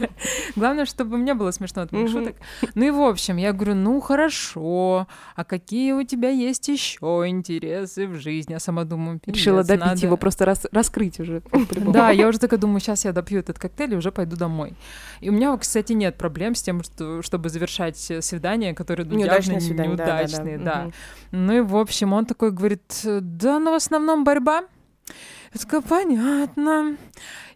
Главное, 0.56 0.84
чтобы 0.84 1.16
мне 1.16 1.34
было 1.34 1.50
смешно 1.50 1.82
от 1.82 1.92
моих 1.92 2.10
шуток. 2.10 2.36
Ну 2.74 2.84
и 2.84 2.90
в 2.90 3.00
общем, 3.00 3.36
я 3.36 3.52
говорю, 3.52 3.74
ну 3.74 4.00
хорошо, 4.00 5.06
а 5.36 5.44
какие 5.44 5.92
у 5.92 6.02
тебя 6.02 6.30
есть 6.30 6.68
еще 6.68 7.24
интересы 7.26 8.06
в 8.06 8.16
жизни? 8.16 8.52
Я 8.52 8.60
сама 8.60 8.84
думаю, 8.84 9.20
Решила 9.26 9.60
«Пиздец, 9.60 9.78
добить 9.78 9.86
надо». 9.94 10.06
его, 10.06 10.16
просто 10.16 10.44
рас- 10.44 10.66
раскрыть 10.72 11.20
уже. 11.20 11.42
Да, 11.90 12.10
я 12.10 12.28
уже 12.28 12.38
такая 12.38 12.58
думаю, 12.60 12.80
сейчас 12.80 13.04
я 13.04 13.12
допью 13.12 13.40
этот 13.40 13.58
коктейль 13.58 13.94
и 13.94 13.96
уже 13.96 14.12
пойду 14.12 14.36
домой. 14.36 14.74
И 15.20 15.28
у 15.28 15.32
меня, 15.32 15.56
кстати, 15.56 15.92
нет 15.92 16.16
проблем 16.16 16.54
с 16.54 16.62
тем, 16.62 16.82
что, 16.82 17.22
чтобы 17.22 17.48
завершать 17.48 17.96
свидания, 17.96 18.74
которые 18.74 19.06
ну, 19.06 19.18
явно 19.18 19.24
Неудачные 19.24 19.74
да, 19.74 19.86
неудачные, 19.86 20.58
да. 20.58 20.90
Ну 21.30 21.56
и, 21.56 21.60
в 21.60 21.76
общем, 21.76 22.12
он 22.12 22.26
такой 22.26 22.50
говорит, 22.50 22.82
да, 23.04 23.58
ну, 23.58 23.72
в 23.72 23.74
основном 23.74 24.24
борьба. 24.24 24.49
Я 24.58 25.60
такая, 25.60 25.80
понятно. 25.80 26.96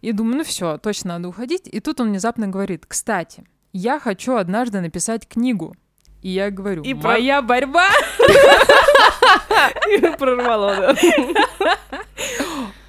И 0.01 0.11
думаю, 0.11 0.37
ну 0.37 0.43
все, 0.43 0.77
точно 0.77 1.13
надо 1.17 1.29
уходить. 1.29 1.67
И 1.71 1.79
тут 1.79 1.99
он 2.01 2.09
внезапно 2.09 2.47
говорит, 2.47 2.85
кстати, 2.87 3.43
я 3.71 3.99
хочу 3.99 4.35
однажды 4.35 4.81
написать 4.81 5.27
книгу. 5.27 5.75
И 6.21 6.29
я 6.29 6.49
говорю, 6.51 6.83
И 6.83 6.93
про- 6.93 7.11
моя 7.11 7.41
борьба. 7.41 7.87
Прорвало, 10.17 10.75
да. 10.75 10.95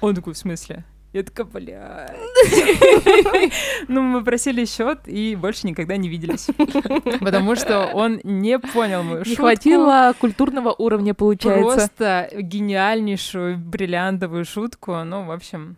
Он 0.01 0.15
такой, 0.15 0.33
в 0.33 0.37
смысле? 0.37 0.83
Я 1.17 1.23
такая, 1.23 1.47
бля. 1.47 2.15
Ну, 3.87 4.03
мы 4.03 4.23
просили 4.23 4.65
счет 4.65 5.07
и 5.07 5.35
больше 5.35 5.65
никогда 5.65 5.97
не 5.97 6.09
виделись. 6.09 6.47
Потому 7.19 7.55
что 7.55 7.87
он 7.87 8.19
не 8.23 8.59
понял 8.59 9.01
мою 9.01 9.19
Не 9.19 9.25
шутку. 9.25 9.41
хватило 9.41 10.13
культурного 10.19 10.75
уровня, 10.77 11.15
получается. 11.15 11.63
Просто 11.63 12.29
гениальнейшую, 12.33 13.57
бриллиантовую 13.57 14.45
шутку. 14.45 15.03
Ну, 15.03 15.25
в 15.25 15.31
общем, 15.31 15.75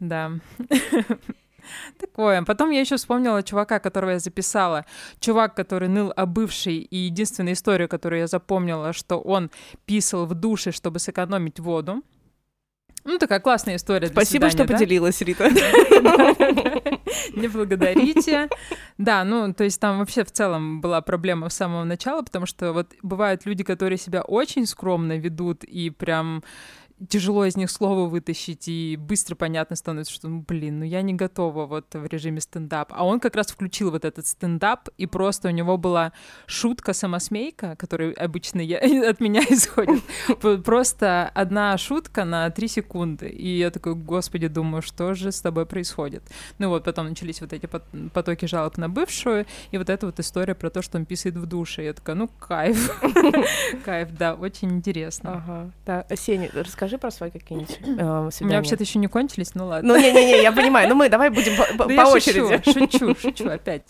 да. 0.00 0.32
Такое. 2.00 2.42
Потом 2.42 2.70
я 2.70 2.80
еще 2.80 2.96
вспомнила 2.96 3.44
чувака, 3.44 3.78
которого 3.78 4.10
я 4.10 4.18
записала. 4.18 4.86
Чувак, 5.20 5.54
который 5.54 5.88
ныл 5.88 6.12
о 6.16 6.26
бывшей, 6.26 6.78
и 6.78 6.96
единственная 6.96 7.52
история, 7.52 7.86
которую 7.86 8.22
я 8.22 8.26
запомнила, 8.26 8.92
что 8.92 9.20
он 9.20 9.52
писал 9.86 10.26
в 10.26 10.34
душе, 10.34 10.72
чтобы 10.72 10.98
сэкономить 10.98 11.60
воду. 11.60 12.02
Ну, 13.04 13.18
такая 13.18 13.38
классная 13.40 13.76
история 13.76 14.06
Спасибо, 14.06 14.48
что 14.48 14.58
свидания, 14.58 14.68
да? 14.68 14.74
поделилась, 14.78 15.20
Рита. 15.20 15.50
Не 17.34 17.48
благодарите. 17.48 18.48
Да, 18.96 19.24
ну, 19.24 19.52
то 19.52 19.64
есть 19.64 19.78
там 19.78 19.98
вообще 19.98 20.24
в 20.24 20.30
целом 20.30 20.80
была 20.80 21.02
проблема 21.02 21.50
с 21.50 21.54
самого 21.54 21.84
начала, 21.84 22.22
потому 22.22 22.46
что 22.46 22.72
вот 22.72 22.92
бывают 23.02 23.44
люди, 23.44 23.62
которые 23.62 23.98
себя 23.98 24.22
очень 24.22 24.66
скромно 24.66 25.18
ведут 25.18 25.64
и 25.64 25.90
прям 25.90 26.42
тяжело 27.08 27.44
из 27.44 27.56
них 27.56 27.70
слово 27.70 28.08
вытащить, 28.08 28.68
и 28.68 28.96
быстро 28.96 29.34
понятно 29.34 29.76
становится, 29.76 30.12
что, 30.12 30.28
ну, 30.28 30.44
блин, 30.46 30.80
ну 30.80 30.84
я 30.84 31.02
не 31.02 31.14
готова 31.14 31.66
вот 31.66 31.86
в 31.92 32.06
режиме 32.06 32.40
стендап. 32.40 32.92
А 32.92 33.04
он 33.04 33.20
как 33.20 33.34
раз 33.36 33.48
включил 33.48 33.90
вот 33.90 34.04
этот 34.04 34.26
стендап, 34.26 34.88
и 34.96 35.06
просто 35.06 35.48
у 35.48 35.50
него 35.50 35.76
была 35.76 36.12
шутка-самосмейка, 36.46 37.76
которая 37.76 38.12
обычно 38.12 38.60
я, 38.60 38.78
от 39.10 39.20
меня 39.20 39.42
исходит. 39.42 40.02
Просто 40.64 41.30
одна 41.34 41.76
шутка 41.78 42.24
на 42.24 42.48
три 42.50 42.68
секунды. 42.68 43.28
И 43.28 43.58
я 43.58 43.70
такой, 43.70 43.94
господи, 43.94 44.48
думаю, 44.48 44.82
что 44.82 45.14
же 45.14 45.32
с 45.32 45.40
тобой 45.40 45.66
происходит? 45.66 46.22
Ну 46.58 46.68
вот, 46.68 46.84
потом 46.84 47.08
начались 47.08 47.40
вот 47.40 47.52
эти 47.52 47.66
пот- 47.66 48.12
потоки 48.12 48.46
жалоб 48.46 48.76
на 48.76 48.88
бывшую, 48.88 49.46
и 49.72 49.78
вот 49.78 49.90
эта 49.90 50.06
вот 50.06 50.20
история 50.20 50.54
про 50.54 50.70
то, 50.70 50.82
что 50.82 50.98
он 50.98 51.06
писает 51.06 51.36
в 51.36 51.46
душе. 51.46 51.84
Я 51.84 51.92
такая, 51.92 52.16
ну, 52.16 52.28
кайф. 52.28 53.00
Кайф, 53.84 54.16
да, 54.16 54.34
очень 54.34 54.70
интересно. 54.72 55.32
Ага. 55.34 55.70
Да, 55.86 56.06
Сеня, 56.16 56.50
расскажи 56.52 56.83
про 56.98 57.10
свои 57.10 57.30
какие-нибудь 57.30 57.78
э, 57.82 57.86
У 57.86 57.94
меня 57.94 58.30
свидания. 58.30 58.56
вообще-то 58.56 58.82
еще 58.84 58.98
не 58.98 59.06
кончились, 59.08 59.54
ну 59.54 59.66
ладно. 59.66 59.94
Ну, 59.94 60.00
не-не-не, 60.00 60.42
я 60.42 60.52
понимаю. 60.52 60.88
Ну, 60.88 60.94
мы 60.94 61.08
давай 61.08 61.30
будем 61.30 61.56
по- 61.76 61.84
очереди. 61.84 62.62
шучу, 62.72 63.14
шучу, 63.20 63.48
опять. 63.48 63.84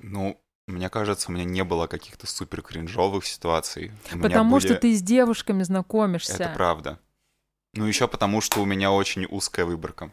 Ну, 0.00 0.38
Мне 0.66 0.88
кажется, 0.90 1.30
у 1.30 1.32
меня 1.34 1.44
не 1.44 1.64
было 1.64 1.86
каких-то 1.86 2.26
супер 2.26 2.62
кринжовых 2.62 3.24
ситуаций. 3.26 3.90
У 4.14 4.18
Потому 4.18 4.56
были- 4.56 4.66
что 4.66 4.74
ты 4.76 4.94
с 4.94 5.00
девушками 5.02 5.62
знакомишься. 5.62 6.34
Это 6.34 6.52
правда. 6.54 6.98
Ну, 7.74 7.86
еще 7.86 8.06
потому, 8.08 8.40
что 8.40 8.60
у 8.60 8.64
меня 8.66 8.90
очень 8.92 9.26
узкая 9.30 9.64
выборка. 9.66 10.10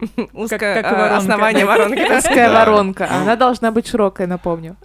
Узкое 0.32 0.80
а, 0.80 0.92
воронка. 0.92 1.16
основание 1.18 1.66
воронки. 1.66 2.16
Узкая 2.18 2.50
воронка. 2.50 3.06
Ну. 3.10 3.16
Она 3.18 3.36
должна 3.36 3.70
быть 3.70 3.86
широкая, 3.86 4.26
напомню. 4.26 4.76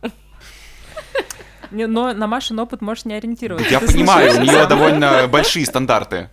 Не- 1.75 1.87
Но 1.87 2.13
на 2.13 2.27
Машин 2.27 2.57
опыт 2.59 2.81
можешь 2.81 3.05
не 3.05 3.13
ориентироваться. 3.13 3.69
Я 3.69 3.79
Ты 3.79 3.87
понимаю, 3.87 4.33
у 4.37 4.41
нее 4.41 4.65
довольно 4.65 5.27
большие 5.27 5.65
стандарты. 5.65 6.29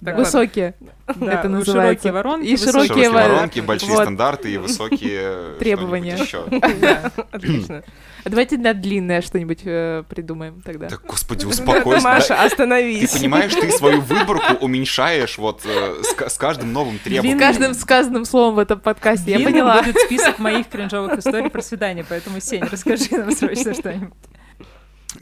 Высокие. 0.00 0.74
Да, 1.16 1.32
это 1.32 1.48
называется. 1.48 2.02
Широкие 2.08 2.12
воронки, 2.12 2.46
И 2.46 2.52
высокие- 2.54 2.72
широкие 2.72 2.88
Широкие 2.88 3.10
во- 3.10 3.28
воронки, 3.34 3.60
большие 3.60 3.90
вот. 3.90 4.02
стандарты 4.02 4.52
и 4.52 4.58
высокие 4.58 5.54
Требования. 5.58 6.16
что-нибудь 6.16 6.62
еще. 6.68 6.76
Да. 6.80 7.10
Отлично. 7.32 7.82
Давайте 8.24 8.58
на 8.58 8.74
длинное 8.74 9.20
что-нибудь 9.22 9.60
э, 9.64 10.04
придумаем 10.08 10.60
тогда. 10.64 10.88
Да, 10.88 10.96
господи, 11.04 11.44
успокойся. 11.46 12.04
Маша, 12.04 12.28
да. 12.30 12.36
Ты 12.42 12.46
остановись. 12.46 13.10
понимаешь, 13.12 13.52
ты 13.54 13.70
свою 13.72 14.00
выборку 14.02 14.54
уменьшаешь 14.64 15.36
вот 15.38 15.62
э, 15.64 16.02
с 16.02 16.14
ка- 16.14 16.28
с 16.28 16.38
каждым 16.38 16.72
новым 16.72 16.98
С 16.98 17.02
требованием. 17.02 17.38
каждым 17.38 17.74
сказанным 17.74 18.24
словом 18.24 18.54
в 18.54 18.58
этом 18.60 18.78
подкасте, 18.78 19.32
я 19.32 19.40
поняла. 19.40 19.82
будет 19.82 19.96
список 19.98 20.38
моих 20.38 20.68
кринжовых 20.68 21.18
историй 21.18 21.50
про 21.50 21.60
свидание, 21.62 22.04
поэтому, 22.08 22.40
Сень, 22.40 22.62
расскажи 22.70 23.08
нам 23.12 23.32
срочно 23.32 23.74
что-нибудь. 23.74 24.12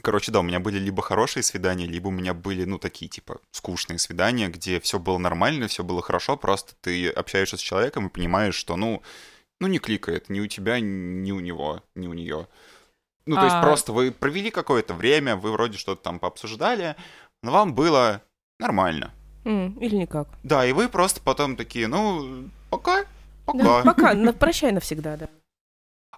Короче, 0.01 0.31
да, 0.31 0.39
у 0.39 0.43
меня 0.43 0.59
были 0.59 0.77
либо 0.77 1.01
хорошие 1.01 1.43
свидания, 1.43 1.85
либо 1.87 2.07
у 2.09 2.11
меня 2.11 2.33
были, 2.33 2.63
ну, 2.65 2.77
такие, 2.77 3.09
типа, 3.09 3.39
скучные 3.51 3.97
свидания, 3.99 4.47
где 4.47 4.79
все 4.79 4.99
было 4.99 5.17
нормально, 5.17 5.67
все 5.67 5.83
было 5.83 6.01
хорошо, 6.01 6.37
просто 6.37 6.73
ты 6.81 7.09
общаешься 7.09 7.57
с 7.57 7.61
человеком 7.61 8.07
и 8.07 8.09
понимаешь, 8.11 8.55
что, 8.55 8.75
ну, 8.75 9.01
ну, 9.59 9.67
не 9.67 9.79
кликает 9.79 10.29
ни 10.29 10.39
у 10.39 10.47
тебя, 10.47 10.79
ни 10.79 11.31
у 11.31 11.39
него, 11.39 11.83
ни 11.95 12.07
у 12.07 12.13
нее. 12.13 12.47
Ну, 13.25 13.35
то 13.35 13.43
есть 13.43 13.55
А. 13.55 13.61
просто 13.61 13.91
вы 13.91 14.11
провели 14.11 14.51
какое-то 14.51 14.93
время, 14.93 15.35
вы 15.35 15.51
вроде 15.51 15.77
что-то 15.77 16.01
там 16.01 16.19
пообсуждали, 16.19 16.95
но 17.43 17.51
вам 17.51 17.73
было 17.73 18.21
нормально. 18.59 19.11
М, 19.45 19.77
Или 19.79 19.95
никак. 19.95 20.27
Да, 20.43 20.65
и 20.65 20.71
вы 20.73 20.89
просто 20.89 21.21
потом 21.21 21.55
такие, 21.55 21.87
ну, 21.87 22.49
пока, 22.69 23.03
Да, 23.03 23.09
пока. 23.45 23.83
Пока, 23.83 24.13
на- 24.13 24.33
прощай 24.33 24.71
навсегда, 24.71 25.17
да. 25.17 25.29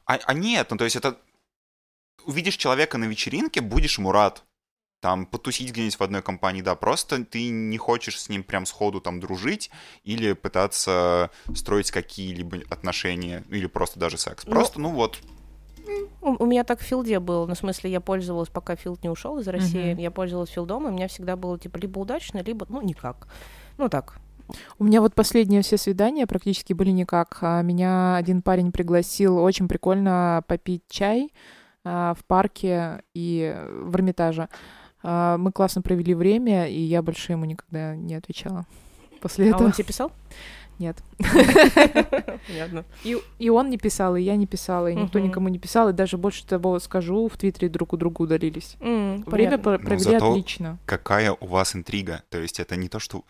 А, 0.05 0.15
а 0.25 0.34
нет, 0.34 0.67
ну 0.71 0.77
то 0.77 0.84
есть 0.84 0.95
это... 0.95 1.17
Увидишь 2.25 2.55
человека 2.57 2.97
на 2.97 3.05
вечеринке, 3.05 3.62
будешь 3.62 3.97
ему 3.97 4.12
рад. 4.12 4.43
Там, 5.01 5.25
потусить 5.25 5.71
где-нибудь 5.71 5.95
в 5.95 6.01
одной 6.01 6.21
компании, 6.21 6.62
да, 6.62 6.75
просто 6.75 7.25
ты 7.25 7.49
не 7.49 7.77
хочешь 7.79 8.21
с 8.21 8.29
ним 8.29 8.43
прям 8.43 8.67
сходу 8.67 9.01
там 9.01 9.19
дружить 9.19 9.71
или 10.03 10.34
пытаться 10.34 11.31
строить 11.55 11.89
какие-либо 11.89 12.60
отношения, 12.69 13.43
или 13.49 13.65
просто 13.65 13.99
даже 13.99 14.19
секс. 14.19 14.45
Ну, 14.45 14.51
Просто, 14.51 14.79
ну 14.79 14.89
вот, 14.91 15.17
У, 16.21 16.43
у 16.43 16.45
меня 16.45 16.63
так 16.63 16.79
в 16.81 16.84
филде 16.84 17.19
было. 17.19 17.47
Ну, 17.47 17.55
в 17.55 17.57
смысле, 17.57 17.89
я 17.89 17.99
пользовалась, 17.99 18.49
пока 18.49 18.75
филд 18.75 19.01
не 19.03 19.10
ушел 19.10 19.39
из 19.39 19.47
России, 19.47 19.93
Мгм. 19.93 20.01
я 20.01 20.12
пользовалась 20.12 20.51
филдом, 20.51 20.86
и 20.86 20.91
у 20.91 20.93
меня 20.93 21.07
всегда 21.07 21.36
было, 21.36 21.57
типа, 21.57 21.77
либо 21.77 21.97
удачно, 21.97 22.43
либо, 22.43 22.67
ну, 22.69 22.81
никак. 22.84 23.27
Ну, 23.79 23.89
так. 23.89 24.19
У 24.77 24.84
меня 24.84 25.01
вот 25.01 25.15
последние 25.15 25.63
все 25.63 25.77
свидания 25.77 26.27
практически 26.27 26.73
были 26.73 26.91
никак. 26.91 27.39
А, 27.41 27.63
Меня 27.63 28.17
один 28.17 28.43
парень 28.43 28.71
пригласил 28.71 29.38
очень 29.39 29.67
прикольно 29.67 30.43
попить 30.45 30.84
чай 30.89 31.31
в 31.84 32.17
парке 32.28 33.04
и 33.13 33.56
в 33.70 33.96
Эрмитаже. 33.96 34.50
А, 35.04 35.38
Мы 35.38 35.52
классно 35.52 35.82
провели 35.82 36.13
время, 36.13 36.67
и 36.67 36.80
я 36.80 37.02
больше 37.02 37.32
ему 37.32 37.46
никогда 37.46 37.96
не 37.96 38.15
отвечала. 38.15 38.65
После 39.22 39.46
А 39.46 39.50
этого 39.50 39.65
он 39.65 39.72
тебе 39.72 39.86
писал? 39.86 40.12
нет. 40.80 40.98
Понятно. 42.48 42.86
И, 43.04 43.17
и 43.38 43.50
он 43.50 43.70
не 43.70 43.78
писал, 43.78 44.15
и 44.15 44.22
я 44.22 44.36
не 44.36 44.48
писала, 44.48 44.88
и 44.88 44.96
никто 44.96 45.20
никому 45.20 45.48
не 45.50 45.60
писал, 45.60 45.89
и 45.89 45.94
даже 45.94 46.17
больше 46.17 46.46
того 46.46 46.80
скажу, 46.80 47.28
в 47.28 47.38
Твиттере 47.38 47.70
друг 47.70 47.94
у 47.94 47.98
друга 47.98 48.22
удалились. 48.24 48.78
Время 48.80 49.58
Ну, 49.58 49.63
провели 49.63 50.15
отлично. 50.15 50.80
какая 50.88 51.34
у 51.34 51.46
вас 51.46 51.76
интрига. 51.76 52.24
То 52.30 52.39
есть 52.39 52.60
это 52.60 52.76
не 52.76 52.89
то, 52.89 53.00
что 53.00 53.26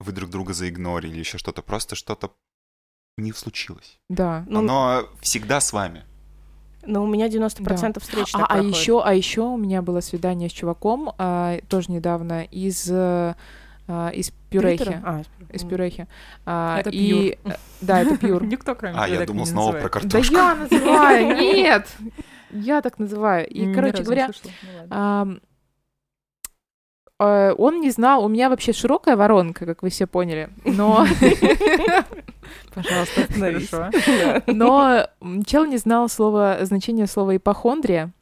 вы 0.00 0.12
друг 0.12 0.30
друга 0.30 0.52
заигнорили 0.54 1.12
или 1.12 1.18
еще 1.20 1.38
что-то, 1.38 1.62
просто 1.62 1.94
что-то 1.94 2.32
не 3.16 3.32
случилось. 3.32 4.00
Да. 4.08 4.44
Ну, 4.48 4.60
Оно 4.60 5.08
всегда 5.20 5.60
с 5.60 5.72
вами. 5.72 6.04
Но 6.86 7.02
у 7.02 7.06
меня 7.06 7.26
90% 7.28 8.00
встреч 8.00 8.30
А, 8.34 8.38
так 8.38 8.46
а 8.50 8.54
проходит. 8.54 8.76
еще, 8.76 9.02
а 9.04 9.12
еще 9.14 9.40
у 9.42 9.56
меня 9.56 9.82
было 9.82 10.00
свидание 10.00 10.48
с 10.48 10.52
чуваком, 10.52 11.12
а, 11.18 11.58
тоже 11.68 11.90
недавно, 11.92 12.44
из, 12.44 12.88
э, 12.90 13.34
а, 13.88 14.08
из 14.10 14.30
Пюрехи. 14.50 14.84
Твиттера? 14.84 15.02
А, 15.04 15.22
Из. 15.52 15.64
Пюрехи. 15.64 16.06
А, 16.46 16.78
Это 16.80 16.90
и, 16.90 17.38
э, 17.44 17.50
Да, 17.80 18.00
это 18.00 18.16
Пюр. 18.16 18.44
Никто, 18.46 18.74
кроме 18.74 18.94
А, 18.98 19.06
я 19.08 19.26
думал 19.26 19.44
снова 19.46 19.72
про 19.72 19.82
Да 19.82 19.88
картошку. 19.88 20.34
я 20.34 20.54
называю, 20.54 21.36
нет! 21.38 21.88
Я 22.50 22.80
так 22.80 22.98
называю. 22.98 23.46
И, 23.48 23.74
короче 23.74 24.02
говоря, 24.02 24.26
слышала. 24.32 24.52
Ну 24.62 24.78
ладно. 24.78 25.20
ам, 25.20 25.40
э, 27.06 27.07
он 27.24 27.80
не 27.80 27.90
знал, 27.90 28.24
у 28.24 28.28
меня 28.28 28.48
вообще 28.48 28.72
широкая 28.72 29.16
воронка, 29.16 29.66
как 29.66 29.82
вы 29.82 29.90
все 29.90 30.06
поняли, 30.06 30.50
но, 30.64 31.06
Пожалуйста. 32.74 33.26
Хорошо. 33.38 33.90
но 34.46 35.08
чел 35.46 35.64
не 35.64 35.76
знал 35.76 36.08
слова, 36.08 36.58
значение 36.62 37.06
слова 37.06 37.36
ипохондрия, 37.36 38.12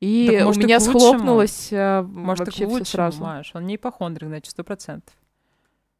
и 0.00 0.28
Так, 0.30 0.42
у 0.42 0.44
может, 0.46 0.62
меня 0.62 0.80
схлопнулось 0.80 1.68
э, 1.72 2.02
Может, 2.02 2.46
вообще 2.46 2.66
все 2.66 2.84
сразу. 2.84 3.22
Маш. 3.22 3.50
Он 3.54 3.66
не 3.66 3.76
ипохондрик, 3.76 4.28
значит, 4.28 4.50
сто 4.50 4.64
процентов. 4.64 5.14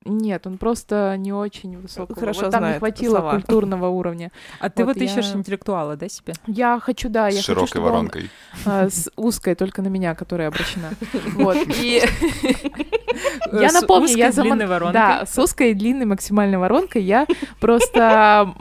Нет, 0.07 0.47
он 0.47 0.57
просто 0.57 1.15
не 1.19 1.31
очень 1.31 1.77
высокого. 1.77 2.19
Хорошо 2.19 2.43
вот 2.45 2.51
там 2.53 2.63
не 2.63 2.67
знает 2.69 2.79
хватило 2.79 3.19
слова. 3.19 3.31
культурного 3.33 3.89
уровня. 3.89 4.33
А 4.59 4.71
ты 4.71 4.85
Вот 4.87 4.95
вот, 4.97 5.03
ищешь 5.03 5.27
я- 5.27 5.35
интеллектуала, 5.39 5.95
да, 5.97 6.09
себе? 6.09 6.33
Я 6.47 6.81
хочу, 6.81 7.11
да, 7.11 7.31
С 7.31 7.35
я 7.35 7.41
хочу, 7.41 7.47
широкой 7.53 7.69
чтобы 7.69 7.87
он 7.89 7.93
воронкой. 7.93 8.31
а, 8.65 8.89
с 8.89 9.11
узкой, 9.17 9.55
только 9.57 9.83
на 9.83 9.89
меня, 9.89 10.15
которая 10.15 10.49
обращена. 10.49 10.91
Вот. 11.35 11.57
И 11.83 12.03
я 13.53 13.73
напомню, 13.73 14.17
я 14.17 14.33
за 14.33 14.41
длинной 14.43 14.61
мон- 14.67 14.69
воронкой. 14.69 14.93
Да, 14.95 15.27
с 15.27 15.39
узкой 15.39 15.73
и 15.73 15.75
длинной 15.75 16.07
максимальной 16.07 16.57
воронкой 16.57 17.03
я 17.03 17.27
просто 17.61 18.55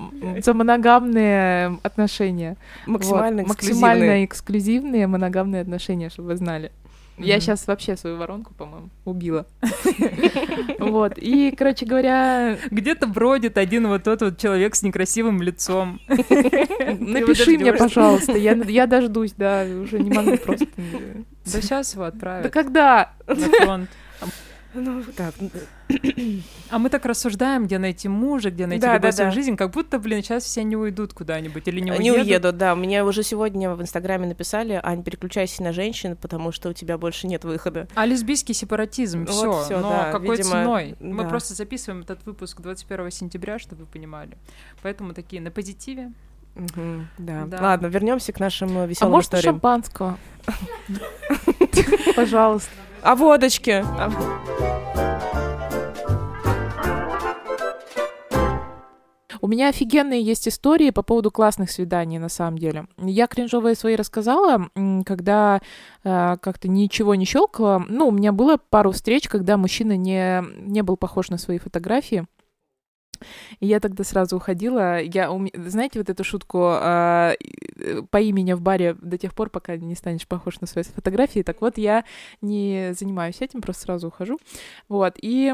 за 0.44 0.54
моногамные 0.54 1.80
отношения. 1.84 2.58
Максимально 2.86 3.44
эксклюзивные. 3.44 3.82
Максимально 3.82 4.26
эксклюзивные 4.26 5.08
моногамные 5.08 5.62
отношения, 5.62 6.10
чтобы 6.10 6.30
вы 6.30 6.36
знали. 6.36 6.72
Я 7.20 7.40
сейчас 7.40 7.68
вообще 7.68 7.98
свою 7.98 8.18
воронку, 8.18 8.54
по-моему, 8.54 8.90
убила. 9.06 9.46
Вот. 10.80 11.18
И, 11.18 11.52
короче 11.52 11.86
говоря, 11.86 12.58
Где-то 12.72 13.08
бродит 13.08 13.58
один 13.58 13.88
вот 13.88 14.04
тот 14.04 14.22
вот 14.22 14.38
человек 14.38 14.76
с 14.76 14.82
некрасивым 14.82 15.42
лицом. 15.42 16.00
напиши 16.08 17.58
мне, 17.58 17.74
пожалуйста. 17.74 18.32
Я, 18.38 18.88
дождусь, 18.88 19.34
да, 19.34 19.66
уже 19.66 20.00
не 20.00 20.10
могу 20.10 20.38
просто. 20.38 20.68
Да 21.46 21.62
сейчас 21.62 21.94
его 21.94 22.04
Да 22.04 22.08
отправят 22.10 22.54
когда? 22.54 23.14
на 23.28 23.36
фронт. 23.36 23.90
Ну, 24.74 25.04
так. 25.16 25.34
А 26.70 26.78
мы 26.78 26.90
так 26.90 27.04
рассуждаем, 27.06 27.66
где 27.66 27.80
найти 27.80 28.08
мужа, 28.08 28.52
где 28.52 28.68
найти 28.68 28.82
Да, 28.82 28.94
любовь 28.96 29.02
да, 29.02 29.12
в 29.12 29.16
свою 29.16 29.30
да. 29.32 29.34
жизнь, 29.36 29.56
как 29.58 29.72
будто, 29.72 29.98
блин, 29.98 30.22
сейчас 30.22 30.44
все 30.44 30.64
не 30.64 30.76
уйдут 30.78 31.14
куда-нибудь 31.14 31.68
или 31.68 31.80
не 31.80 31.90
Не 31.90 32.12
уедут. 32.12 32.28
уедут, 32.28 32.58
да. 32.58 32.76
Мне 32.76 33.04
уже 33.04 33.24
сегодня 33.24 33.72
в 33.74 33.82
Инстаграме 33.82 34.28
написали, 34.28 34.80
Ань, 34.84 35.02
переключайся 35.04 35.64
на 35.64 35.74
женщин, 35.74 36.16
потому 36.16 36.52
что 36.52 36.70
у 36.70 36.74
тебя 36.74 37.00
больше 37.00 37.26
нет 37.26 37.44
выхода. 37.46 37.88
А 37.96 38.06
лесбийский 38.06 38.54
сепаратизм, 38.54 39.22
Вот 39.26 39.30
все. 39.30 39.64
всё, 39.64 39.80
Но 39.80 39.90
да, 39.90 40.12
какой 40.12 40.38
видимо, 40.38 40.52
ценой? 40.52 40.96
Мы 41.00 41.24
да. 41.24 41.30
просто 41.30 41.56
записываем 41.56 42.02
этот 42.04 42.24
выпуск 42.26 42.62
21 42.62 43.10
сентября, 43.10 43.58
чтобы 43.58 43.82
вы 43.86 43.88
понимали. 43.88 44.38
Поэтому 44.84 45.14
такие 45.16 45.42
на 45.42 45.50
позитиве. 45.50 46.12
Мгм, 46.56 47.08
да. 47.18 47.46
Да. 47.48 47.58
Ладно, 47.62 47.88
вернемся 47.88 48.34
к 48.34 48.40
нашим 48.40 48.78
А 48.78 48.86
веселым 48.86 49.14
может, 49.14 49.28
историям. 49.34 49.56
шампанского? 49.56 50.18
Пожалуйста. 52.16 52.70
А 53.02 53.16
водочки? 53.16 53.84
У 59.42 59.48
меня 59.48 59.70
офигенные 59.70 60.22
есть 60.22 60.48
истории 60.48 60.90
по 60.90 61.02
поводу 61.02 61.32
классных 61.32 61.72
свиданий, 61.72 62.18
на 62.18 62.28
самом 62.30 62.58
деле. 62.58 62.88
Я 62.98 63.26
кринжовые 63.28 63.76
свои 63.76 63.96
рассказала, 63.96 64.70
когда 65.06 65.62
э, 66.04 66.38
как-то 66.42 66.68
ничего 66.68 67.16
не 67.16 67.26
щелкало. 67.26 67.86
Ну, 67.88 68.10
у 68.10 68.12
меня 68.12 68.34
было 68.34 68.58
пару 68.58 68.92
встреч, 68.92 69.30
когда 69.30 69.56
мужчина 69.56 69.96
не, 69.96 70.44
не 70.60 70.84
был 70.84 70.98
похож 70.98 71.30
на 71.30 71.38
свои 71.38 71.58
фотографии. 71.58 72.26
И 73.60 73.68
я 73.68 73.80
тогда 73.80 74.04
сразу 74.04 74.38
уходила. 74.38 75.02
Я, 75.02 75.30
знаете, 75.56 76.00
вот 76.00 76.10
эту 76.10 76.24
шутку 76.24 76.72
э, 76.72 77.36
э, 77.78 78.02
по 78.10 78.18
имени 78.18 78.54
в 78.54 78.62
баре 78.62 78.96
до 79.02 79.18
тех 79.18 79.34
пор, 79.34 79.50
пока 79.50 79.78
не 79.78 79.96
станешь 79.96 80.28
похож 80.28 80.60
на 80.62 80.68
свои 80.68 80.84
фотографии. 80.84 81.42
Так 81.42 81.62
вот, 81.62 81.78
я 81.78 82.06
не 82.42 82.94
занимаюсь 82.98 83.42
этим, 83.42 83.62
просто 83.62 83.84
сразу 83.84 84.08
ухожу. 84.08 84.38
Вот. 84.88 85.16
И 85.22 85.54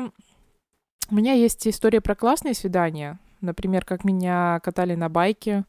у 1.10 1.16
меня 1.16 1.34
есть 1.34 1.68
история 1.68 2.02
про 2.02 2.16
классные 2.16 2.54
свидания. 2.54 3.20
Например, 3.42 3.86
как 3.86 4.04
меня 4.04 4.60
катали 4.64 4.96
на 4.96 5.10
байке 5.10 5.66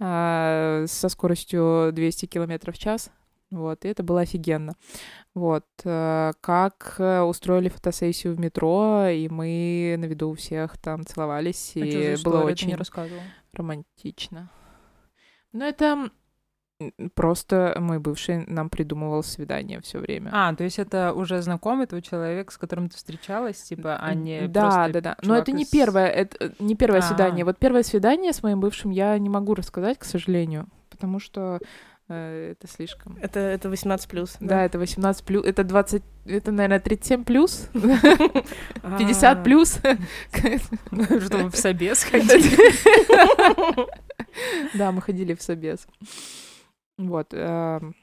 а, 0.00 0.84
со 0.86 1.08
скоростью 1.08 1.90
200 1.92 2.26
километров 2.26 2.76
в 2.76 2.78
час. 2.78 3.10
Вот, 3.50 3.84
и 3.84 3.88
это 3.88 4.02
было 4.02 4.20
офигенно. 4.20 4.74
Вот, 5.34 5.64
э, 5.84 6.32
как 6.40 6.96
э, 6.98 7.22
устроили 7.22 7.68
фотосессию 7.68 8.34
в 8.34 8.40
метро, 8.40 9.06
и 9.06 9.28
мы 9.28 9.96
на 9.98 10.04
виду 10.04 10.30
у 10.30 10.34
всех 10.34 10.76
там 10.78 11.06
целовались, 11.06 11.72
А 11.76 11.78
и 11.78 12.14
история? 12.14 12.16
было 12.22 12.44
очень 12.44 12.76
романтично. 13.52 14.50
Ну, 15.52 15.64
это... 15.64 16.10
Просто 17.14 17.74
мой 17.80 17.98
бывший 17.98 18.46
нам 18.46 18.70
придумывал 18.70 19.24
свидание 19.24 19.80
все 19.80 19.98
время. 19.98 20.30
А, 20.32 20.54
то 20.54 20.62
есть 20.62 20.78
это 20.78 21.12
уже 21.12 21.42
знакомый 21.42 21.88
твой 21.88 22.02
человек, 22.02 22.52
с 22.52 22.58
которым 22.58 22.88
ты 22.88 22.96
встречалась, 22.96 23.60
типа, 23.60 23.96
а 23.96 24.14
не 24.14 24.46
да, 24.46 24.60
просто 24.62 24.92
да, 24.92 25.00
да. 25.00 25.16
Но 25.22 25.36
это 25.36 25.50
не 25.50 25.64
первое, 25.64 26.06
это 26.06 26.36
э, 26.38 26.50
не 26.60 26.76
первое 26.76 27.00
А. 27.00 27.02
свидание. 27.02 27.44
Вот 27.44 27.58
первое 27.58 27.82
свидание 27.82 28.32
с 28.32 28.44
моим 28.44 28.60
бывшим 28.60 28.92
я 28.92 29.18
не 29.18 29.28
могу 29.28 29.56
рассказать, 29.56 29.98
к 29.98 30.04
сожалению, 30.04 30.68
потому 30.88 31.18
что 31.18 31.58
это 32.14 32.66
слишком. 32.66 33.16
Это, 33.20 33.38
это 33.40 33.68
18 33.68 34.08
плюс. 34.08 34.36
Да, 34.40 34.64
это 34.64 34.78
18 34.78 35.24
плюс, 35.24 35.44
это 35.44 35.64
20, 35.64 36.02
это, 36.24 36.52
наверное, 36.52 36.80
37 36.80 37.24
плюс, 37.24 37.68
А. 38.82 38.98
50 38.98 39.44
плюс. 39.44 39.78
Чтобы 40.90 41.50
в 41.50 41.56
собес 41.56 42.04
ходить. 42.04 42.58
Да, 44.74 44.92
мы 44.92 45.02
ходили 45.02 45.34
в 45.34 45.42
собес. 45.42 45.86
Вот. 46.96 47.34
эм. 47.34 47.96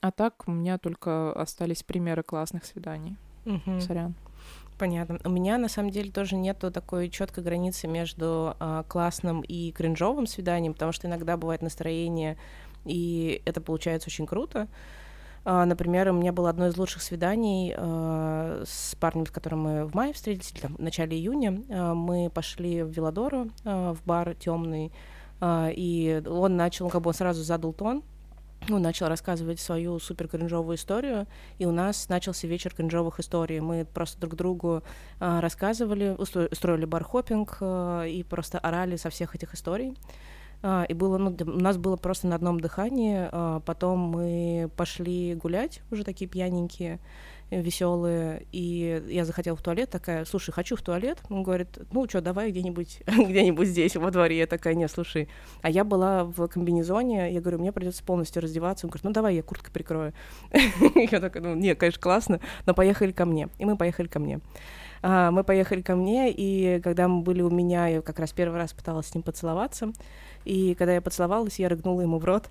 А 0.00 0.10
так 0.10 0.44
у 0.46 0.52
меня 0.52 0.78
только 0.78 1.32
остались 1.32 1.82
примеры 1.82 2.22
классных 2.22 2.64
свиданий. 2.64 3.16
Сорян. 3.80 4.14
Понятно. 4.78 5.18
У 5.24 5.30
меня 5.30 5.56
на 5.56 5.68
самом 5.68 5.90
деле 5.90 6.10
тоже 6.10 6.36
нету 6.36 6.70
такой 6.70 7.08
четкой 7.08 7.42
границы 7.42 7.88
между 7.88 8.54
а, 8.60 8.82
классным 8.82 9.40
и 9.40 9.72
кринжовым 9.72 10.26
свиданием, 10.26 10.74
потому 10.74 10.92
что 10.92 11.06
иногда 11.06 11.38
бывает 11.38 11.62
настроение, 11.62 12.36
и 12.84 13.40
это 13.46 13.62
получается 13.62 14.08
очень 14.08 14.26
круто. 14.26 14.68
А, 15.46 15.64
Например, 15.64 16.10
у 16.10 16.12
меня 16.12 16.32
было 16.32 16.50
одно 16.50 16.66
из 16.66 16.76
лучших 16.76 17.00
свиданий 17.00 17.72
а, 17.74 18.64
с 18.66 18.94
парнем, 18.96 19.24
с 19.24 19.30
которым 19.30 19.60
мы 19.60 19.86
в 19.86 19.94
мае 19.94 20.12
встретились, 20.12 20.52
или 20.52 20.60
там, 20.60 20.74
в 20.76 20.82
начале 20.82 21.16
июня. 21.16 21.62
А, 21.70 21.94
Мы 21.94 22.28
пошли 22.28 22.82
в 22.82 22.88
Виладору, 22.88 23.48
а, 23.64 23.94
в 23.94 24.04
бар 24.04 24.34
темный, 24.34 24.92
и 25.42 26.22
он 26.26 26.56
начал, 26.56 26.88
как 26.88 27.02
бы 27.02 27.08
он 27.08 27.14
сразу 27.14 27.42
задал 27.42 27.74
тон, 27.74 28.02
он 28.68 28.82
начал 28.82 29.08
рассказывать 29.08 29.60
свою 29.60 29.98
супер 29.98 30.28
кринжовую 30.28 30.76
историю, 30.76 31.26
и 31.58 31.66
у 31.66 31.72
нас 31.72 32.08
начался 32.08 32.46
вечер 32.46 32.74
кринжовых 32.74 33.20
историй. 33.20 33.60
Мы 33.60 33.84
просто 33.84 34.20
друг 34.20 34.34
другу 34.34 34.82
а, 35.20 35.40
рассказывали, 35.40 36.16
устро- 36.18 36.48
устроили 36.50 36.84
бархопинг 36.84 37.58
а, 37.60 38.04
и 38.04 38.22
просто 38.22 38.58
орали 38.58 38.96
со 38.96 39.10
всех 39.10 39.34
этих 39.34 39.54
историй. 39.54 39.94
А, 40.62 40.84
и 40.88 40.94
было, 40.94 41.18
ну, 41.18 41.36
у 41.40 41.60
нас 41.60 41.76
было 41.76 41.96
просто 41.96 42.26
на 42.26 42.34
одном 42.34 42.60
дыхании. 42.60 43.28
а, 43.30 43.60
потом 43.60 43.98
мы 44.00 44.70
пошли 44.76 45.34
гулять, 45.34 45.82
уже 45.90 46.04
такие 46.04 46.28
пьяненькие, 46.28 46.98
веселые, 47.50 48.44
и 48.50 49.02
я 49.08 49.24
захотела 49.24 49.56
в 49.56 49.62
туалет, 49.62 49.88
такая, 49.90 50.24
слушай, 50.24 50.50
хочу 50.50 50.74
в 50.74 50.82
туалет. 50.82 51.18
Он 51.30 51.42
говорит, 51.44 51.78
ну 51.92 52.08
что, 52.08 52.20
давай 52.20 52.50
где-нибудь, 52.50 53.02
где-нибудь 53.06 53.68
здесь, 53.68 53.94
во 53.96 54.10
дворе. 54.10 54.38
Я 54.38 54.46
такая, 54.46 54.74
не, 54.74 54.88
слушай. 54.88 55.28
А 55.62 55.70
я 55.70 55.84
была 55.84 56.24
в 56.24 56.48
комбинезоне, 56.48 57.32
я 57.32 57.40
говорю, 57.40 57.58
мне 57.58 57.70
придется 57.70 58.02
полностью 58.02 58.42
раздеваться. 58.42 58.86
Он 58.86 58.90
говорит, 58.90 59.04
ну 59.04 59.12
давай, 59.12 59.36
я 59.36 59.42
курткой 59.42 59.72
прикрою. 59.72 60.12
Я 60.94 61.20
такая, 61.20 61.42
ну, 61.42 61.54
не, 61.54 61.74
конечно, 61.74 62.00
классно, 62.00 62.40
но 62.66 62.74
поехали 62.74 63.12
ко 63.12 63.24
мне. 63.24 63.48
И 63.58 63.64
мы 63.64 63.76
поехали 63.76 64.08
ко 64.08 64.18
мне. 64.18 64.40
А, 65.02 65.30
Мы 65.30 65.44
поехали 65.44 65.82
ко 65.82 65.94
мне, 65.94 66.32
и 66.32 66.80
когда 66.82 67.06
мы 67.06 67.22
были 67.22 67.42
у 67.42 67.50
меня, 67.50 67.86
я 67.86 68.02
как 68.02 68.18
раз 68.18 68.32
первый 68.32 68.56
раз 68.56 68.72
пыталась 68.72 69.06
с 69.06 69.14
ним 69.14 69.22
поцеловаться, 69.22 69.92
и 70.46 70.74
когда 70.74 70.94
я 70.94 71.00
поцеловалась, 71.00 71.58
я 71.58 71.68
рыгнула 71.68 72.02
ему 72.02 72.18
в 72.18 72.24
рот. 72.24 72.48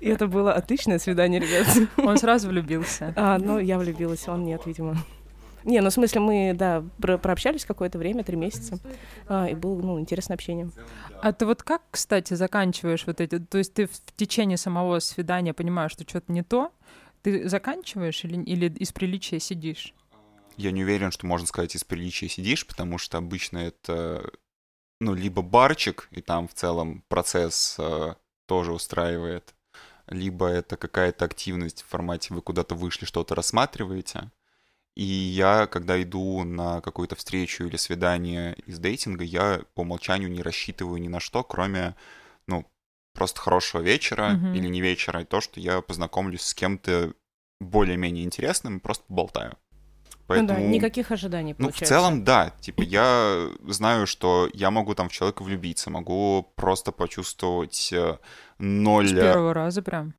И 0.00 0.08
это 0.08 0.26
было 0.26 0.52
отличное 0.52 0.98
свидание, 0.98 1.40
ребят. 1.40 1.66
Он 1.96 2.16
сразу 2.18 2.48
влюбился. 2.48 3.12
А, 3.16 3.38
ну, 3.38 3.58
я 3.58 3.78
влюбилась, 3.78 4.28
он 4.28 4.44
нет, 4.44 4.62
видимо. 4.66 4.96
Не, 5.64 5.80
ну, 5.80 5.90
в 5.90 5.92
смысле, 5.92 6.20
мы, 6.20 6.52
да, 6.54 6.84
про- 7.00 7.18
прообщались 7.18 7.64
какое-то 7.64 7.98
время, 7.98 8.22
три 8.22 8.36
месяца, 8.36 8.78
а, 9.28 9.46
и 9.46 9.54
было, 9.54 9.80
ну, 9.82 9.98
интересное 9.98 10.34
общение. 10.36 10.70
А 11.20 11.32
ты 11.32 11.44
вот 11.44 11.64
как, 11.64 11.82
кстати, 11.90 12.34
заканчиваешь 12.34 13.04
вот 13.06 13.20
эти... 13.20 13.40
То 13.40 13.58
есть 13.58 13.74
ты 13.74 13.86
в 13.86 14.16
течение 14.16 14.58
самого 14.58 15.00
свидания 15.00 15.52
понимаешь, 15.52 15.90
что 15.90 16.04
что-то 16.08 16.30
не 16.30 16.44
то, 16.44 16.70
ты 17.22 17.48
заканчиваешь 17.48 18.24
или, 18.24 18.40
или 18.44 18.68
из 18.68 18.92
приличия 18.92 19.40
сидишь? 19.40 19.92
Я 20.56 20.70
не 20.70 20.84
уверен, 20.84 21.10
что 21.10 21.26
можно 21.26 21.48
сказать 21.48 21.74
из 21.74 21.82
приличия 21.82 22.28
сидишь, 22.28 22.64
потому 22.64 22.96
что 22.98 23.18
обычно 23.18 23.58
это, 23.58 24.30
ну, 25.00 25.14
либо 25.14 25.42
барчик, 25.42 26.08
и 26.10 26.22
там 26.22 26.48
в 26.48 26.54
целом 26.54 27.04
процесс 27.08 27.76
э, 27.78 28.14
тоже 28.46 28.72
устраивает, 28.72 29.54
либо 30.08 30.46
это 30.46 30.76
какая-то 30.76 31.24
активность 31.24 31.82
в 31.82 31.86
формате 31.86 32.32
вы 32.32 32.42
куда-то 32.42 32.74
вышли, 32.74 33.04
что-то 33.04 33.34
рассматриваете. 33.34 34.30
И 34.94 35.04
я, 35.04 35.66
когда 35.66 36.00
иду 36.02 36.42
на 36.44 36.80
какую-то 36.80 37.16
встречу 37.16 37.64
или 37.64 37.76
свидание 37.76 38.54
из 38.66 38.78
дейтинга, 38.78 39.24
я 39.24 39.62
по 39.74 39.82
умолчанию 39.82 40.30
не 40.30 40.42
рассчитываю 40.42 41.00
ни 41.00 41.08
на 41.08 41.20
что, 41.20 41.44
кроме, 41.44 41.94
ну, 42.46 42.64
просто 43.12 43.40
хорошего 43.40 43.82
вечера 43.82 44.30
Мгм. 44.30 44.54
или 44.54 44.68
не 44.68 44.80
вечера, 44.80 45.20
и 45.20 45.26
то, 45.26 45.42
что 45.42 45.60
я 45.60 45.82
познакомлюсь 45.82 46.42
с 46.42 46.54
кем-то 46.54 47.12
более-менее 47.60 48.24
интересным 48.24 48.78
и 48.78 48.80
просто 48.80 49.04
поболтаю. 50.26 50.58
Ну 50.60 50.64
да, 50.66 50.70
никаких 50.70 51.10
ожиданий, 51.12 51.54
Ну, 51.58 51.68
в 51.68 51.70
получается. 51.70 51.94
целом, 51.94 52.24
да. 52.24 52.52
Типа, 52.60 52.82
я 52.82 53.48
знаю, 53.66 54.06
что 54.06 54.48
я 54.52 54.70
могу 54.70 54.94
там 54.94 55.08
в 55.08 55.12
человека 55.12 55.42
влюбиться, 55.42 55.90
могу 55.90 56.52
просто 56.56 56.92
почувствовать 56.92 57.90
э, 57.92 58.18
ноль... 58.58 59.08
С 59.08 59.12
э, 59.12 59.16
первого 59.20 59.54
раза 59.54 59.82
прям. 59.82 60.14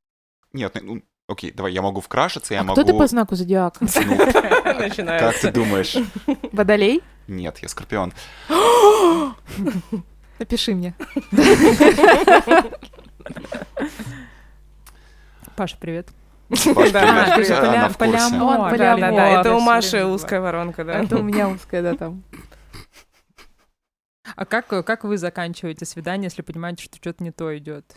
Нет, 0.52 0.76
ну, 0.82 1.02
окей, 1.28 1.52
давай, 1.52 1.72
я 1.72 1.82
могу 1.82 2.00
вкрашиться, 2.00 2.54
я 2.54 2.60
А 2.60 2.64
могу... 2.64 2.80
кто 2.80 2.90
ты 2.90 2.96
по 2.98 3.06
знаку 3.06 3.34
зодиака? 3.36 3.84
Ну, 3.84 4.16
как 4.32 4.78
Начинается. 4.78 5.48
ты 5.48 5.52
думаешь? 5.52 5.96
Водолей? 6.52 7.02
Нет, 7.26 7.58
я 7.58 7.68
скорпион. 7.68 8.12
Напиши 10.38 10.74
мне. 10.74 10.94
Паша, 15.56 15.76
привет. 15.78 16.08
Да, 16.92 17.34
ты 17.36 17.44
же 17.44 17.54
полиамор. 17.98 18.42
Он 18.42 18.70
Да, 18.70 18.96
да, 18.96 18.96
да, 18.96 19.08
полиамор. 19.10 19.40
это 19.40 19.54
у 19.54 19.60
Маши 19.60 20.04
узкая 20.04 20.40
воронка, 20.40 20.84
да. 20.84 21.02
Это 21.02 21.18
у 21.18 21.22
меня 21.22 21.48
узкая, 21.54 21.82
да, 21.82 21.94
там. 21.94 22.22
А 24.36 24.44
как, 24.44 24.66
как 24.66 25.04
вы 25.04 25.16
заканчиваете 25.18 25.84
свидание, 25.84 26.26
если 26.26 26.42
понимаете, 26.42 26.84
что 26.84 26.96
что-то 26.96 27.24
не 27.24 27.32
то 27.32 27.56
идет? 27.56 27.96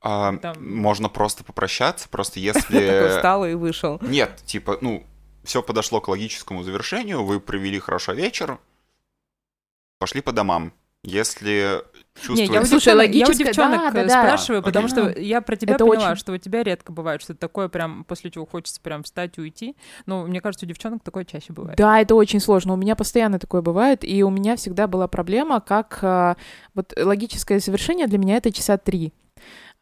А, 0.00 0.36
Там- 0.36 0.56
Можно 0.60 1.08
просто 1.08 1.42
попрощаться, 1.44 2.08
просто 2.08 2.34
Такой 2.52 2.62
если... 2.62 3.08
встал 3.08 3.44
и 3.46 3.54
вышел. 3.54 3.98
Нет, 4.00 4.36
типа, 4.44 4.78
ну, 4.80 5.04
все 5.42 5.62
подошло 5.62 6.00
к 6.00 6.08
логическому 6.08 6.62
завершению, 6.62 7.24
вы 7.24 7.40
провели 7.40 7.78
хорошо 7.78 8.12
вечер, 8.12 8.58
пошли 9.98 10.20
по 10.20 10.32
домам. 10.32 10.72
Если 11.02 11.82
Не, 12.28 12.46
я 12.46 12.60
у. 12.60 12.64
Слушай, 12.64 12.92
девчонок, 12.94 13.10
я 13.14 13.26
у 13.28 13.32
девчонок 13.32 13.80
да, 13.80 13.90
да, 13.90 14.00
э, 14.02 14.06
да. 14.08 14.22
спрашиваю, 14.22 14.62
потому 14.62 14.86
Окей. 14.86 15.10
что 15.12 15.20
я 15.20 15.40
про 15.40 15.56
тебя 15.56 15.74
Это 15.74 15.84
поняла, 15.84 16.10
очень- 16.12 16.16
что 16.16 16.32
у 16.32 16.38
тебя 16.38 16.62
редко 16.62 16.92
бывает 16.92 17.22
что-то 17.22 17.38
такое 17.40 17.68
прям, 17.68 18.04
после 18.04 18.30
чего 18.30 18.46
хочется 18.46 18.80
прям 18.80 19.02
встать 19.02 19.38
и 19.38 19.40
уйти. 19.40 19.76
Но 20.06 20.24
мне 20.24 20.40
кажется, 20.40 20.66
у 20.66 20.68
девчонок 20.68 21.02
такое 21.02 21.24
чаще 21.24 21.52
бывает. 21.52 21.78
Да, 21.78 22.00
это 22.00 22.14
очень 22.14 22.40
сложно. 22.40 22.72
У 22.72 22.76
меня 22.76 22.96
постоянно 22.96 23.38
такое 23.38 23.62
бывает, 23.62 24.04
и 24.04 24.22
у 24.22 24.30
меня 24.30 24.56
всегда 24.56 24.86
была 24.86 25.08
проблема, 25.08 25.60
как 25.60 25.98
а, 26.02 26.36
вот 26.74 26.92
логическое 26.98 27.58
завершение 27.58 28.06
для 28.06 28.18
меня 28.18 28.36
это 28.36 28.52
часа 28.52 28.76
три. 28.78 29.12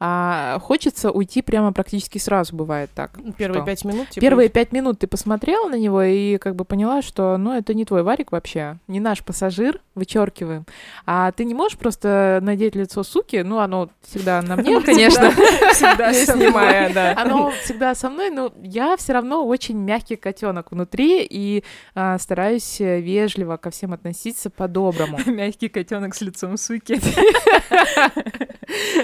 А 0.00 0.58
хочется 0.60 1.10
уйти 1.10 1.40
прямо 1.40 1.72
практически 1.72 2.18
сразу, 2.18 2.54
бывает 2.56 2.90
так. 2.94 3.12
Первые 3.38 3.62
Что? 3.62 3.66
пять 3.66 3.84
минут, 3.84 4.10
типа, 4.10 4.20
Первые 4.20 4.48
пять 4.48 4.72
минут 4.72 4.98
ты 4.98 5.06
посмотрела 5.06 5.68
на 5.68 5.76
него 5.76 6.02
и 6.02 6.36
как 6.38 6.56
бы 6.56 6.64
поняла, 6.64 7.00
что, 7.00 7.36
ну, 7.36 7.56
это 7.56 7.74
не 7.74 7.84
твой 7.84 8.02
варик 8.02 8.32
вообще, 8.32 8.78
не 8.88 9.00
наш 9.00 9.22
пассажир, 9.24 9.80
вычеркиваем. 9.94 10.66
А 11.06 11.30
ты 11.32 11.44
не 11.44 11.54
можешь 11.54 11.78
просто 11.78 12.40
надеть 12.42 12.74
лицо 12.74 13.04
суки, 13.04 13.36
ну, 13.36 13.58
оно 13.58 13.88
всегда 14.02 14.42
на 14.42 14.56
мне, 14.56 14.80
конечно, 14.80 15.30
Всегда 15.30 16.12
снимая, 16.12 16.92
да. 16.92 17.14
оно 17.20 17.50
всегда 17.62 17.94
со 17.94 18.10
мной, 18.10 18.30
но 18.30 18.52
я 18.62 18.96
все 18.96 19.12
равно 19.12 19.46
очень 19.46 19.78
мягкий 19.78 20.16
котенок 20.16 20.72
внутри 20.72 21.26
и 21.28 21.62
а, 21.94 22.18
стараюсь 22.18 22.80
э, 22.80 23.00
вежливо 23.00 23.56
ко 23.56 23.70
всем 23.70 23.92
относиться 23.92 24.50
по-доброму. 24.50 25.18
Мягкий 25.26 25.68
котенок 25.68 26.14
с 26.14 26.20
лицом 26.20 26.56
суки. 26.56 27.00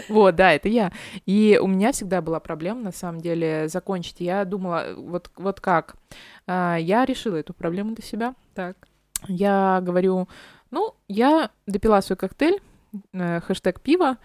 Вот, 0.09 0.35
да, 0.35 0.53
это 0.53 0.69
я. 0.69 0.80
И 1.27 1.59
у 1.63 1.67
меня 1.67 1.93
всегда 1.93 2.21
была 2.21 2.41
проблема, 2.41 2.81
на 2.83 2.93
самом 2.93 3.21
деле, 3.21 3.69
закончить. 3.69 4.21
Я 4.21 4.45
думала, 4.45 4.95
вот, 4.97 5.31
вот 5.37 5.61
как? 5.61 5.97
А, 6.47 6.77
Я 6.77 7.05
решила 7.05 7.37
эту 7.37 7.53
проблему 7.55 7.95
для 7.95 8.05
себя. 8.05 8.35
Так. 8.55 8.77
Я 9.29 9.81
говорю, 9.83 10.29
ну, 10.71 10.95
я 11.09 11.51
допила 11.67 12.01
свой 12.01 12.17
коктейль, 12.17 12.61
э, 13.13 13.41
хэштег 13.41 13.81
пиво, 13.81 14.17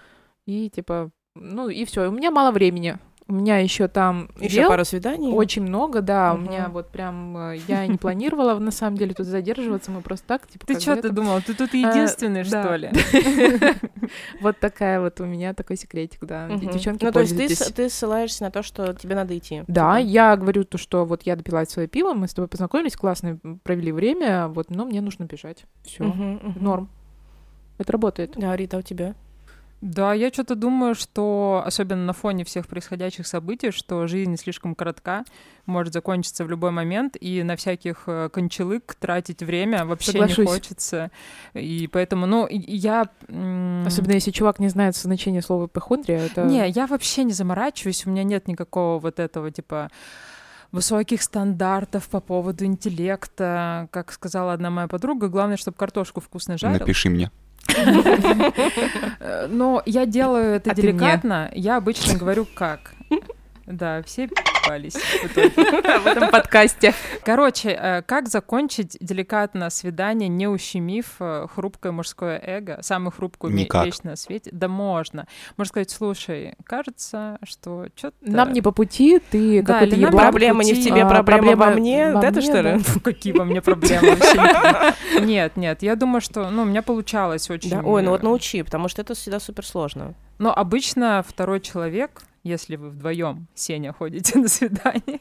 и 0.46 0.70
типа, 0.70 1.12
ну, 1.36 1.70
и 1.70 1.84
все. 1.86 2.08
У 2.08 2.12
меня 2.12 2.32
мало 2.32 2.52
времени. 2.52 2.98
У 3.28 3.34
меня 3.34 3.58
еще 3.58 3.88
там 3.88 4.30
Еще 4.40 4.58
дел 4.58 4.70
пару 4.70 4.86
свиданий. 4.86 5.32
очень 5.34 5.64
много, 5.64 6.02
да. 6.02 6.34
У 6.36 6.38
Мгм. 6.38 6.46
меня 6.48 6.70
вот 6.70 6.90
прям 6.90 7.36
э, 7.36 7.58
я 7.68 7.88
не 7.88 7.98
планировала 7.98 8.60
на 8.60 8.70
самом 8.70 8.98
деле 8.98 9.16
тут 9.16 9.26
задерживаться. 9.26 9.90
Мы 9.90 10.02
просто 10.02 10.28
так, 10.28 10.46
типа. 10.48 10.68
Ты 10.68 10.80
что 10.80 10.96
ты 11.02 11.10
думал? 11.10 11.42
Ты 11.42 11.56
тут 11.56 11.74
единственный, 11.74 12.44
да. 12.44 12.62
что 12.64 12.76
ли? 12.76 12.92
Вот 14.42 14.60
такая 14.60 15.02
вот 15.02 15.20
у 15.22 15.26
меня 15.26 15.54
такой 15.56 15.76
секретик, 15.78 16.24
да. 16.26 16.48
Девчонки, 16.50 17.04
Ну, 17.04 17.12
то 17.12 17.22
есть 17.22 17.76
ты, 17.76 17.90
ссылаешься 17.90 18.44
на 18.44 18.52
то, 18.52 18.62
что 18.62 18.94
тебе 18.94 19.16
надо 19.16 19.36
идти. 19.36 19.64
Да, 19.68 19.98
Типа. 19.98 20.08
я 20.08 20.36
говорю 20.36 20.64
то, 20.64 20.78
что 20.78 21.06
вот 21.06 21.24
я 21.24 21.36
допила 21.36 21.64
свое 21.66 21.88
пиво, 21.88 22.14
мы 22.14 22.28
с 22.28 22.34
тобой 22.36 22.48
познакомились, 22.48 22.96
классно 22.96 23.40
провели 23.64 23.92
время, 23.92 24.48
вот, 24.50 24.70
но 24.70 24.86
мне 24.86 25.02
нужно 25.02 25.24
бежать. 25.24 25.66
Все, 25.84 26.04
норм. 26.60 26.90
Это 27.80 27.92
работает. 27.92 28.34
Да, 28.38 28.56
Рита, 28.56 28.78
у 28.78 28.82
тебя? 28.84 29.16
Да, 29.86 30.16
я 30.16 30.32
что-то 30.32 30.56
думаю, 30.56 30.96
что, 30.96 31.62
особенно 31.64 32.06
на 32.06 32.14
фоне 32.14 32.44
всех 32.44 32.66
происходящих 32.66 33.28
событий, 33.28 33.70
что 33.70 34.08
жизнь 34.08 34.36
слишком 34.36 34.74
коротка, 34.74 35.26
может 35.68 35.94
закончиться 35.94 36.44
в 36.44 36.50
любой 36.50 36.72
момент, 36.72 37.16
и 37.20 37.44
на 37.44 37.56
всяких 37.56 38.06
э, 38.08 38.30
кончелык 38.34 38.96
тратить 38.96 39.44
время 39.44 39.86
вообще 39.86 40.14
Соглашусь. 40.14 40.38
не 40.40 40.46
хочется. 40.46 41.12
И 41.54 41.88
поэтому, 41.92 42.26
ну, 42.26 42.48
я... 42.50 43.08
Особенно 43.86 44.14
если 44.14 44.32
чувак 44.32 44.58
не 44.58 44.70
знает 44.70 44.96
значения 44.96 45.44
слова 45.44 45.68
ипохондрия, 45.68 46.18
это... 46.18 46.46
Не, 46.46 46.68
я 46.68 46.88
вообще 46.88 47.24
не 47.24 47.34
заморачиваюсь, 47.34 48.08
у 48.08 48.10
меня 48.10 48.24
нет 48.24 48.48
никакого 48.48 48.98
вот 48.98 49.20
этого, 49.20 49.52
типа, 49.52 49.92
высоких 50.72 51.22
стандартов 51.22 52.10
по 52.10 52.22
поводу 52.22 52.66
интеллекта. 52.66 53.88
Как 53.92 54.12
сказала 54.12 54.54
одна 54.54 54.72
моя 54.72 54.88
подруга, 54.88 55.28
главное, 55.28 55.58
чтобы 55.58 55.78
картошку 55.78 56.22
вкусно 56.22 56.58
жарил. 56.58 56.80
Напиши 56.80 57.12
мне. 57.12 57.30
Но 59.50 59.82
я 59.86 60.06
делаю 60.06 60.56
это 60.56 60.72
А 60.72 60.76
деликатно. 60.76 61.50
Я 61.54 61.78
обычно 61.78 62.18
говорю 62.18 62.46
как. 62.54 62.94
Да, 63.66 64.04
все 64.04 64.30
пались. 64.68 64.96
в 65.24 66.08
этом 66.08 66.30
подкасте. 66.30 66.94
Короче, 67.24 67.70
э, 67.70 68.02
как 68.02 68.28
закончить 68.28 68.98
деликатно 69.00 69.70
свидание, 69.70 70.30
не 70.30 70.48
ущемив 70.48 71.16
э, 71.20 71.48
хрупкое 71.54 71.92
мужское 71.92 72.42
эго, 72.44 72.80
самую 72.82 73.12
хрупкую 73.12 73.54
вещь 73.54 74.00
на 74.04 74.16
свете? 74.16 74.50
Да 74.54 74.68
можно. 74.68 75.28
Можно 75.58 75.70
сказать, 75.70 75.90
слушай, 75.90 76.56
кажется, 76.66 77.38
что 77.44 77.88
что-то... 77.96 78.16
Нам 78.22 78.54
не 78.54 78.62
по 78.62 78.72
пути, 78.72 79.20
ты 79.20 79.62
Да, 79.62 79.74
какой-то 79.74 79.96
еблан. 79.96 80.32
Проблема 80.32 80.64
не 80.64 80.74
в 80.74 80.84
тебе, 80.84 81.04
а, 81.04 81.24
проблема 81.24 81.56
во 81.56 81.72
мне. 81.72 82.08
во 82.08 82.16
Вот 82.16 82.24
это 82.24 82.40
мне, 82.40 82.50
что 82.50 82.62
ли? 82.62 82.82
Какие 83.04 83.34
во 83.34 83.46
мне 83.46 83.62
проблемы. 83.62 84.18
Нет, 85.22 85.56
нет, 85.56 85.82
я 85.82 85.96
думаю, 85.96 86.22
что, 86.22 86.50
ну, 86.50 86.64
у 86.64 86.66
меня 86.66 86.82
получалось 86.82 87.50
очень... 87.50 87.76
Ой, 87.82 88.02
ну 88.02 88.12
вот 88.12 88.22
э, 88.22 88.24
научи, 88.24 88.64
потому 88.64 88.88
что 88.88 89.02
это 89.02 89.14
всегда 89.14 89.40
супер 89.40 89.66
сложно. 89.66 90.14
Но 90.38 90.54
обычно 90.56 91.24
второй 91.28 91.62
человек, 91.62 92.24
если 92.46 92.76
вы 92.76 92.90
вдвоем, 92.90 93.48
Сеня, 93.56 93.92
ходите 93.92 94.40
на 94.40 94.48
свидание, 94.48 95.20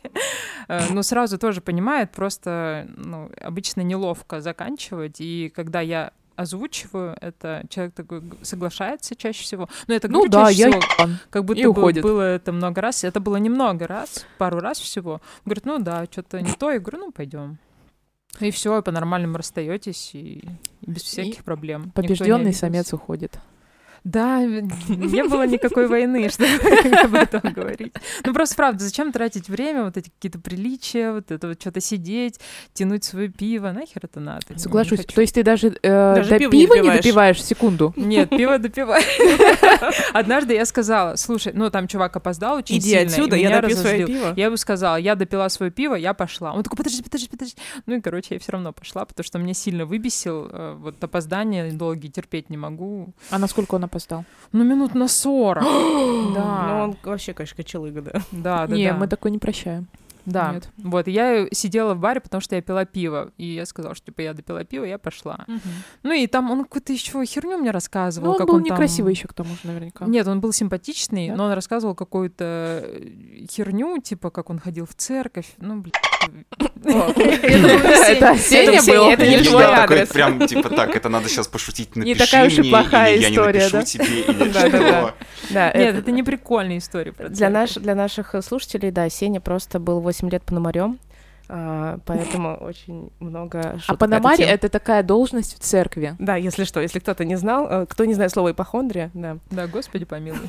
э, 0.68 0.80
ну, 0.90 1.02
сразу 1.02 1.38
тоже 1.38 1.60
понимает, 1.60 2.12
просто, 2.12 2.87
ну, 2.96 3.30
обычно 3.40 3.80
неловко 3.80 4.40
заканчивать, 4.40 5.20
и 5.20 5.52
когда 5.54 5.80
я 5.80 6.12
озвучиваю 6.37 7.16
это, 7.20 7.64
человек 7.68 7.94
такой 7.94 8.22
соглашается 8.42 9.14
чаще 9.14 9.42
всего. 9.42 9.68
Но 9.87 9.94
это 9.94 10.08
Ну 10.08 10.26
да, 10.28 10.46
чаще 10.46 10.60
я 10.62 10.80
всего, 10.80 11.10
как 11.30 11.44
будто 11.44 11.60
и 11.60 11.64
бы 11.64 11.70
уходит. 11.70 12.02
было 12.02 12.22
это 12.22 12.50
много 12.50 12.80
раз. 12.80 13.04
Это 13.04 13.20
было 13.20 13.37
немного 13.37 13.87
раз, 13.87 14.26
пару 14.37 14.58
раз 14.58 14.80
всего. 14.80 15.20
Говорит, 15.44 15.64
ну 15.64 15.78
да, 15.78 16.06
что-то 16.10 16.40
не 16.40 16.52
то. 16.52 16.72
Я 16.72 16.80
говорю, 16.80 16.98
ну 16.98 17.12
пойдем. 17.12 17.58
И 18.40 18.50
все, 18.50 18.82
по-нормальному 18.82 19.38
расстаетесь, 19.38 20.10
и 20.14 20.42
и 20.87 20.90
без 20.90 21.02
всяких 21.02 21.44
проблем. 21.44 21.84
Никто 21.84 22.02
не 22.02 22.08
Побежденный 22.08 22.52
самец 22.52 22.92
уходит. 22.92 23.38
Да, 24.04 24.42
не 24.88 25.24
было 25.24 25.46
никакой 25.46 25.88
войны, 25.88 26.28
чтобы 26.30 26.46
об 27.02 27.14
этом 27.14 27.52
говорить. 27.52 27.94
Ну 28.24 28.34
просто 28.34 28.54
правда, 28.54 28.84
зачем 28.84 29.12
тратить 29.12 29.48
время, 29.48 29.84
вот 29.84 29.96
эти 29.96 30.10
какие-то 30.10 30.38
приличия, 30.38 31.12
вот 31.12 31.30
это 31.30 31.48
вот 31.48 31.60
что-то 31.60 31.80
сидеть, 31.80 32.38
тянуть 32.74 33.04
свое 33.04 33.28
пиво, 33.28 33.72
нахер 33.72 34.02
это 34.04 34.20
надо? 34.20 34.44
Соглашусь. 34.56 35.06
То 35.06 35.22
есть 35.22 35.34
ты 35.34 35.42
даже, 35.42 35.74
э, 35.82 36.22
до 36.22 36.38
пива 36.38 36.74
не 36.74 36.90
допиваешь. 36.90 37.42
секунду? 37.42 37.94
Нет, 37.96 38.28
пиво 38.28 38.58
допивай. 38.58 39.02
Однажды 40.12 40.52
я 40.52 40.66
сказала, 40.66 41.16
слушай, 41.16 41.52
ну 41.54 41.70
там 41.70 41.88
чувак 41.88 42.14
опоздал 42.14 42.58
очень 42.58 42.76
Иди 42.76 42.90
сильно, 42.90 43.00
и 43.00 43.06
отсюда, 43.06 43.36
я 43.36 43.60
допью 43.60 43.76
свое 43.76 44.06
пиво. 44.06 44.34
Я 44.36 44.46
ему 44.46 44.58
сказала, 44.58 44.96
я 44.96 45.14
допила 45.14 45.48
свое 45.48 45.72
пиво, 45.72 45.94
я 45.94 46.12
пошла. 46.12 46.52
Он 46.52 46.62
такой, 46.62 46.76
подожди, 46.76 47.02
подожди, 47.02 47.28
подожди. 47.28 47.56
Ну 47.86 47.96
и, 47.96 48.00
короче, 48.02 48.34
я 48.34 48.40
все 48.40 48.52
равно 48.52 48.74
пошла, 48.74 49.06
потому 49.06 49.24
что 49.24 49.38
меня 49.38 49.54
сильно 49.54 49.86
выбесил 49.86 50.48
э, 50.50 50.74
вот 50.78 51.02
опоздание 51.02 51.72
долгие 51.72 52.08
терпеть 52.08 52.50
не 52.50 52.58
могу. 52.58 53.14
А 53.30 53.38
насколько 53.38 53.76
он 53.76 53.84
опоздал? 53.94 54.24
Ну, 54.52 54.64
минут 54.64 54.94
на 54.94 55.09
40. 55.09 55.62
Ну, 55.94 56.35
Да, 56.35 56.83
он 56.85 56.96
вообще, 57.04 57.33
конечно, 57.33 57.57
кочелыга, 57.57 58.02
да. 58.02 58.12
да, 58.33 58.66
да. 58.66 58.74
не, 58.76 58.88
да. 58.88 58.94
мы 58.96 59.07
такой 59.07 59.30
не 59.30 59.38
прощаем. 59.38 59.87
Да, 60.26 60.52
Нет. 60.54 60.70
вот, 60.78 61.07
я 61.07 61.46
сидела 61.52 61.92
в 61.92 61.98
баре, 62.00 62.18
потому 62.18 62.40
что 62.40 62.57
я 62.57 62.62
пила 62.62 62.87
пиво, 62.87 63.30
и 63.37 63.44
я 63.44 63.66
сказала, 63.66 63.94
что, 63.94 64.07
типа, 64.07 64.22
я 64.22 64.33
допила 64.33 64.64
пиво, 64.64 64.85
я 64.85 64.96
пошла. 64.96 65.44
Ну, 66.02 66.12
и 66.12 66.26
там 66.26 66.50
он 66.50 66.62
какую-то 66.64 66.94
еще 66.94 67.22
херню 67.26 67.59
мне 67.59 67.70
рассказывал. 67.70 68.28
Ну, 68.28 68.33
он 68.33 68.38
как 68.38 68.46
был 68.46 68.54
он 68.54 68.64
там- 68.64 68.72
некрасивый 68.72 69.12
еще 69.12 69.28
к 69.28 69.35
тому 69.35 69.50
же, 69.50 69.61
наверняка. 69.64 70.07
Нет, 70.07 70.26
он 70.26 70.40
был 70.40 70.52
симпатичный, 70.54 71.28
Да? 71.28 71.37
но 71.37 71.44
он 71.44 71.52
рассказывал 71.52 71.94
какую-то 71.94 72.44
э, 72.87 73.44
херню, 73.50 73.98
типа, 74.00 74.30
как 74.30 74.48
он 74.48 74.59
ходил 74.59 74.87
в 74.87 74.94
церковь. 74.94 75.52
Ну, 75.59 75.80
блин. 75.83 75.92
Это 76.84 78.38
Сеня 78.38 78.82
был. 78.82 79.08
это 79.10 79.26
не 79.26 79.38
твой 79.38 79.64
адрес. 79.64 80.08
прям, 80.08 80.46
типа, 80.46 80.68
так, 80.68 80.94
это 80.94 81.08
надо 81.08 81.28
сейчас 81.28 81.48
пошутить, 81.48 81.96
напиши 81.96 82.12
Не 82.12 82.14
такая 82.14 82.46
уж 82.46 82.54
и 82.54 82.60
мне, 82.60 82.70
плохая 82.70 83.18
история, 83.18 83.68
да? 83.70 83.82
тебе, 83.82 84.24
Нет, 85.50 85.74
это- 85.74 86.10
не 86.12 86.22
прикольная 86.22 86.78
история. 86.78 87.12
Для, 87.12 87.94
наших 87.94 88.34
слушателей, 88.44 88.90
да, 88.90 89.08
Сеня 89.08 89.40
просто 89.40 89.78
был 89.78 90.00
8 90.00 90.28
лет 90.30 90.42
пономарем, 90.42 90.98
а, 91.48 91.98
поэтому 92.06 92.56
очень 92.56 93.10
много 93.20 93.60
А 93.60 93.78
шуток 93.78 93.98
Панамари— 93.98 94.37
тему. 94.38 94.50
это 94.50 94.68
такая 94.68 95.02
должность 95.02 95.56
в 95.56 95.58
церкви. 95.60 96.16
Да, 96.18 96.37
если 96.37 96.64
что, 96.64 96.80
если 96.80 96.98
кто-то 96.98 97.24
не 97.24 97.37
знал, 97.37 97.66
э, 97.70 97.87
кто 97.87 98.04
не 98.06 98.14
знает 98.14 98.32
слово 98.32 98.52
ипохондрия, 98.52 99.10
да. 99.14 99.38
Да, 99.50 99.66
господи 99.66 100.04
помилуй. 100.04 100.48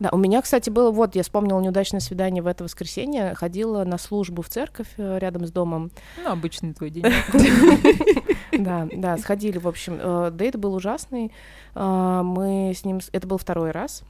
Да, 0.00 0.08
у 0.12 0.16
меня, 0.16 0.40
кстати, 0.42 0.70
было, 0.70 0.90
вот, 0.90 1.14
я 1.14 1.22
вспомнила 1.22 1.60
неудачное 1.60 2.00
свидание 2.00 2.42
в 2.42 2.46
это 2.46 2.64
воскресенье, 2.64 3.34
ходила 3.34 3.84
на 3.84 3.98
службу 3.98 4.40
в 4.42 4.48
церковь 4.48 4.88
э, 4.96 5.18
рядом 5.18 5.46
с 5.46 5.52
домом, 5.52 5.90
Ну, 6.24 6.30
обычный 6.30 6.72
твой 6.74 6.90
день. 6.90 7.04
Да, 8.52 8.88
да, 8.92 9.16
сходили, 9.16 9.58
в 9.58 9.68
общем. 9.68 9.98
э, 10.00 10.30
Дейт 10.32 10.56
был 10.56 10.74
ужасный. 10.74 11.32
э, 11.74 12.20
Мы 12.24 12.72
с 12.74 12.84
ним... 12.84 13.00
Это 13.12 13.26
был 13.28 13.38
второй 13.38 13.70
раз. 13.70 14.02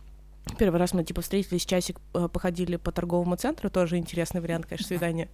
Первый 0.59 0.79
раз 0.79 0.95
мы, 0.95 1.05
типа, 1.05 1.21
встретились, 1.21 1.67
часик 1.67 2.01
походили 2.33 2.77
по 2.77 2.91
торговому 2.91 3.37
центру. 3.37 3.69
Тоже 3.69 3.99
интересный 3.99 4.41
вариант, 4.41 4.67
конечно, 4.67 4.87
свидания. 4.87 5.29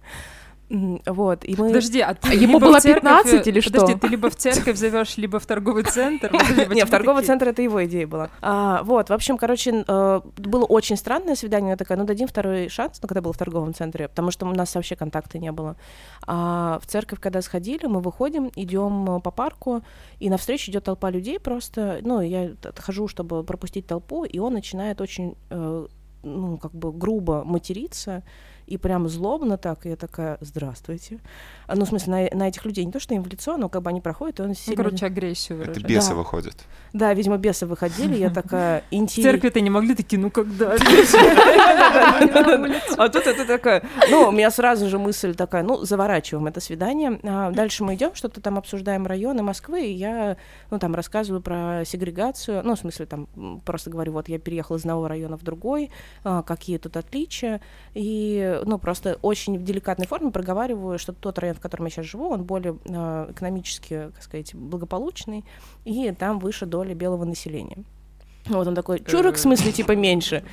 Вот, 0.69 1.45
и 1.45 1.55
мы... 1.57 1.67
Подожди, 1.67 2.01
а 2.01 2.13
ты 2.13 2.35
Ему 2.35 2.59
было 2.59 2.79
церковь, 2.79 3.03
15 3.03 3.47
или 3.47 3.61
Подожди, 3.61 3.93
что? 3.93 3.99
ты 3.99 4.07
либо 4.07 4.29
в 4.29 4.35
церковь 4.35 4.77
зовешь, 4.77 5.15
либо 5.17 5.39
в 5.39 5.45
торговый 5.45 5.83
центр. 5.83 6.29
Подожди, 6.29 6.75
Нет, 6.75 6.87
в 6.87 6.91
торговый 6.91 7.23
центр 7.23 7.47
это 7.47 7.61
его 7.61 7.85
идея 7.85 8.05
была. 8.05 8.29
А, 8.41 8.83
вот, 8.83 9.09
в 9.09 9.13
общем, 9.13 9.37
короче, 9.37 9.85
э, 9.87 10.21
было 10.37 10.65
очень 10.65 10.97
странное 10.97 11.35
свидание. 11.35 11.71
Я 11.71 11.77
такая, 11.77 11.97
ну 11.97 12.03
дадим 12.03 12.27
второй 12.27 12.67
шанс, 12.67 12.99
ну, 13.01 13.07
когда 13.07 13.21
был 13.21 13.31
в 13.31 13.37
торговом 13.37 13.73
центре, 13.73 14.09
потому 14.09 14.31
что 14.31 14.45
у 14.45 14.53
нас 14.53 14.75
вообще 14.75 14.97
контакта 14.97 15.39
не 15.39 15.53
было. 15.53 15.77
А 16.25 16.79
в 16.81 16.87
церковь, 16.87 17.21
когда 17.21 17.41
сходили, 17.41 17.85
мы 17.85 18.01
выходим, 18.01 18.51
идем 18.55 19.17
э, 19.17 19.19
по 19.21 19.31
парку, 19.31 19.83
и 20.19 20.29
навстречу 20.29 20.69
идет 20.71 20.83
толпа 20.83 21.09
людей 21.09 21.39
просто. 21.39 21.99
Ну, 22.01 22.19
я 22.19 22.51
отхожу, 22.63 23.07
чтобы 23.07 23.45
пропустить 23.45 23.87
толпу, 23.87 24.25
и 24.25 24.37
он 24.39 24.53
начинает 24.53 24.99
очень, 24.99 25.35
э, 25.49 25.87
ну, 26.23 26.57
как 26.57 26.73
бы 26.73 26.91
грубо 26.91 27.43
материться. 27.45 28.23
И 28.67 28.77
прям 28.77 29.07
злобно 29.07 29.57
так, 29.57 29.85
и 29.85 29.89
я 29.89 29.95
такая, 29.95 30.37
здравствуйте. 30.41 31.19
А, 31.67 31.75
Ну, 31.75 31.85
в 31.85 31.87
смысле, 31.87 32.29
на, 32.31 32.37
на 32.37 32.47
этих 32.49 32.65
людей 32.65 32.83
не 32.85 32.91
то, 32.91 32.99
что 32.99 33.13
им 33.15 33.23
в 33.23 33.27
лицо, 33.27 33.57
но 33.57 33.69
как 33.69 33.81
бы 33.81 33.89
они 33.89 34.01
проходят, 34.01 34.39
и 34.39 34.43
он 34.43 34.49
Ну, 34.49 34.53
сильно... 34.55 34.83
короче, 34.83 35.05
агрессию 35.05 35.59
Это 35.61 35.69
выражает. 35.71 35.87
бесы 35.87 36.09
Да. 36.09 36.15
выходят. 36.15 36.55
Да, 36.93 37.13
видимо, 37.13 37.37
бесы 37.37 37.65
выходили, 37.65 38.17
я 38.17 38.29
такая 38.29 38.83
В 38.91 39.07
церкви-то 39.07 39.61
не 39.61 39.69
могли 39.69 39.95
такие, 39.95 40.21
ну 40.21 40.29
когда? 40.29 40.75
А 42.97 43.09
тут 43.09 43.27
это 43.27 43.45
такая, 43.45 43.83
ну, 44.09 44.29
у 44.29 44.31
меня 44.31 44.49
сразу 44.51 44.87
же 44.87 44.97
мысль 44.99 45.35
такая, 45.35 45.63
ну, 45.63 45.83
заворачиваем 45.85 46.47
это 46.47 46.59
свидание. 46.59 47.19
А 47.23 47.51
дальше 47.51 47.83
мы 47.83 47.95
идем, 47.95 48.15
что-то 48.15 48.41
там 48.41 48.57
обсуждаем 48.57 49.05
районы 49.05 49.43
Москвы, 49.43 49.85
и 49.85 49.93
я, 49.93 50.37
ну, 50.71 50.79
там 50.79 50.95
рассказываю 50.95 51.41
про 51.41 51.83
сегрегацию, 51.85 52.61
ну, 52.63 52.75
в 52.75 52.79
смысле, 52.79 53.05
там, 53.05 53.27
просто 53.65 53.89
говорю, 53.89 54.13
вот 54.13 54.29
я 54.29 54.39
переехала 54.39 54.77
из 54.77 54.81
одного 54.81 55.07
района 55.07 55.37
в 55.37 55.43
другой, 55.43 55.91
а, 56.23 56.41
какие 56.43 56.77
тут 56.77 56.97
отличия, 56.97 57.61
и, 57.93 58.56
ну, 58.65 58.77
просто 58.77 59.17
очень 59.21 59.57
в 59.57 59.63
деликатной 59.63 60.07
форме 60.07 60.31
проговариваю, 60.31 60.99
что 60.99 61.13
тот 61.13 61.39
район, 61.39 61.55
в 61.55 61.59
котором 61.59 61.85
я 61.85 61.91
сейчас 61.91 62.05
живу, 62.05 62.29
он 62.29 62.43
более 62.43 62.77
а, 62.89 63.31
экономически, 63.31 64.11
как 64.13 64.23
сказать, 64.23 64.55
благополучный, 64.55 65.43
и 65.85 66.11
там 66.11 66.39
выше 66.39 66.65
доля 66.65 66.93
белого 66.93 67.25
населения. 67.25 67.77
Вот 68.45 68.67
он 68.67 68.75
такой, 68.75 69.03
чурок, 69.03 69.35
в 69.35 69.39
смысле, 69.39 69.71
типа, 69.71 69.93
меньше. 69.93 70.43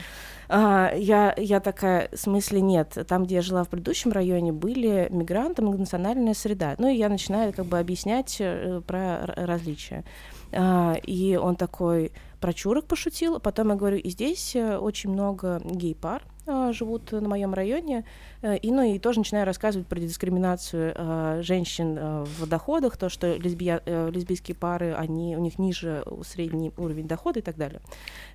А, 0.49 0.93
я, 0.95 1.35
я 1.37 1.61
такая, 1.61 2.09
в 2.13 2.17
смысле, 2.17 2.61
нет. 2.61 2.99
Там, 3.09 3.25
где 3.25 3.37
я 3.37 3.43
жила 3.43 3.65
в 3.65 3.69
предыдущем 3.69 4.13
районе, 4.13 4.53
были 4.53 5.09
мигранты, 5.11 5.63
многонациональная 5.63 6.35
среда. 6.35 6.75
Ну, 6.79 6.89
и 6.89 6.97
я 6.97 7.09
начинаю 7.09 7.53
как 7.53 7.67
бы 7.67 7.79
объяснять 7.79 8.37
э, 8.41 8.81
про 8.87 9.25
различия. 9.27 10.05
А, 10.53 10.95
и 11.03 11.37
он 11.37 11.57
такой 11.57 12.13
про 12.41 12.53
чурок 12.53 12.87
пошутил. 12.87 13.41
Потом 13.41 13.71
я 13.71 13.75
говорю, 13.75 13.97
и 13.97 14.11
здесь 14.11 14.55
э, 14.55 14.77
очень 14.77 15.11
много 15.11 15.61
гей-пар 15.65 16.23
живут 16.47 17.13
на 17.13 17.29
моем 17.29 17.55
районе. 17.55 18.05
Э, 18.45 18.59
и, 18.59 18.71
ну, 18.71 18.83
и 18.83 18.99
тоже 18.99 19.21
начинаю 19.21 19.47
рассказывать 19.47 19.87
про 19.87 19.99
дискриминацию 19.99 20.93
э, 20.95 21.39
женщин 21.43 21.97
э, 21.99 22.25
в 22.39 22.47
доходах, 22.47 22.99
то, 22.99 23.09
что 23.09 23.35
лесбия, 23.37 23.81
э, 23.87 24.11
лесбийские 24.13 24.55
пары, 24.55 24.93
они, 24.93 25.35
у 25.35 25.41
них 25.41 25.59
ниже 25.59 26.05
средний 26.25 26.71
уровень 26.77 27.09
дохода 27.09 27.39
и 27.39 27.43
так 27.43 27.57
далее. 27.57 27.81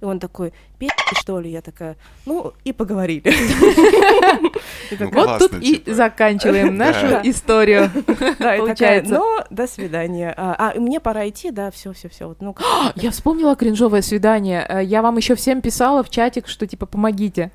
И 0.01 0.05
он 0.05 0.19
такой, 0.19 0.51
пи***, 0.79 0.89
что 1.13 1.39
ли? 1.39 1.51
Я 1.51 1.61
такая, 1.61 1.95
ну, 2.25 2.53
и 2.63 2.73
поговорили. 2.73 3.31
Вот 5.11 5.39
тут 5.39 5.53
и 5.61 5.75
типа. 5.75 5.93
заканчиваем 5.93 6.75
нашу 6.75 7.07
историю. 7.23 7.91
Да, 8.39 8.57
получается. 8.57 9.13
Ну, 9.13 9.39
до 9.49 9.67
свидания. 9.67 10.33
А, 10.35 10.71
а 10.73 10.79
мне 10.79 10.99
пора 10.99 11.29
идти, 11.29 11.51
да, 11.51 11.69
все, 11.69 11.93
все, 11.93 12.09
все. 12.09 12.35
Ну, 12.39 12.55
я 12.95 13.11
вспомнила 13.11 13.55
кринжовое 13.55 14.01
свидание. 14.01 14.65
Э, 14.67 14.83
я 14.83 15.01
вам 15.01 15.17
еще 15.17 15.35
всем 15.35 15.61
писала 15.61 16.03
в 16.03 16.09
чатик, 16.09 16.47
что 16.47 16.65
типа 16.65 16.85
помогите. 16.87 17.51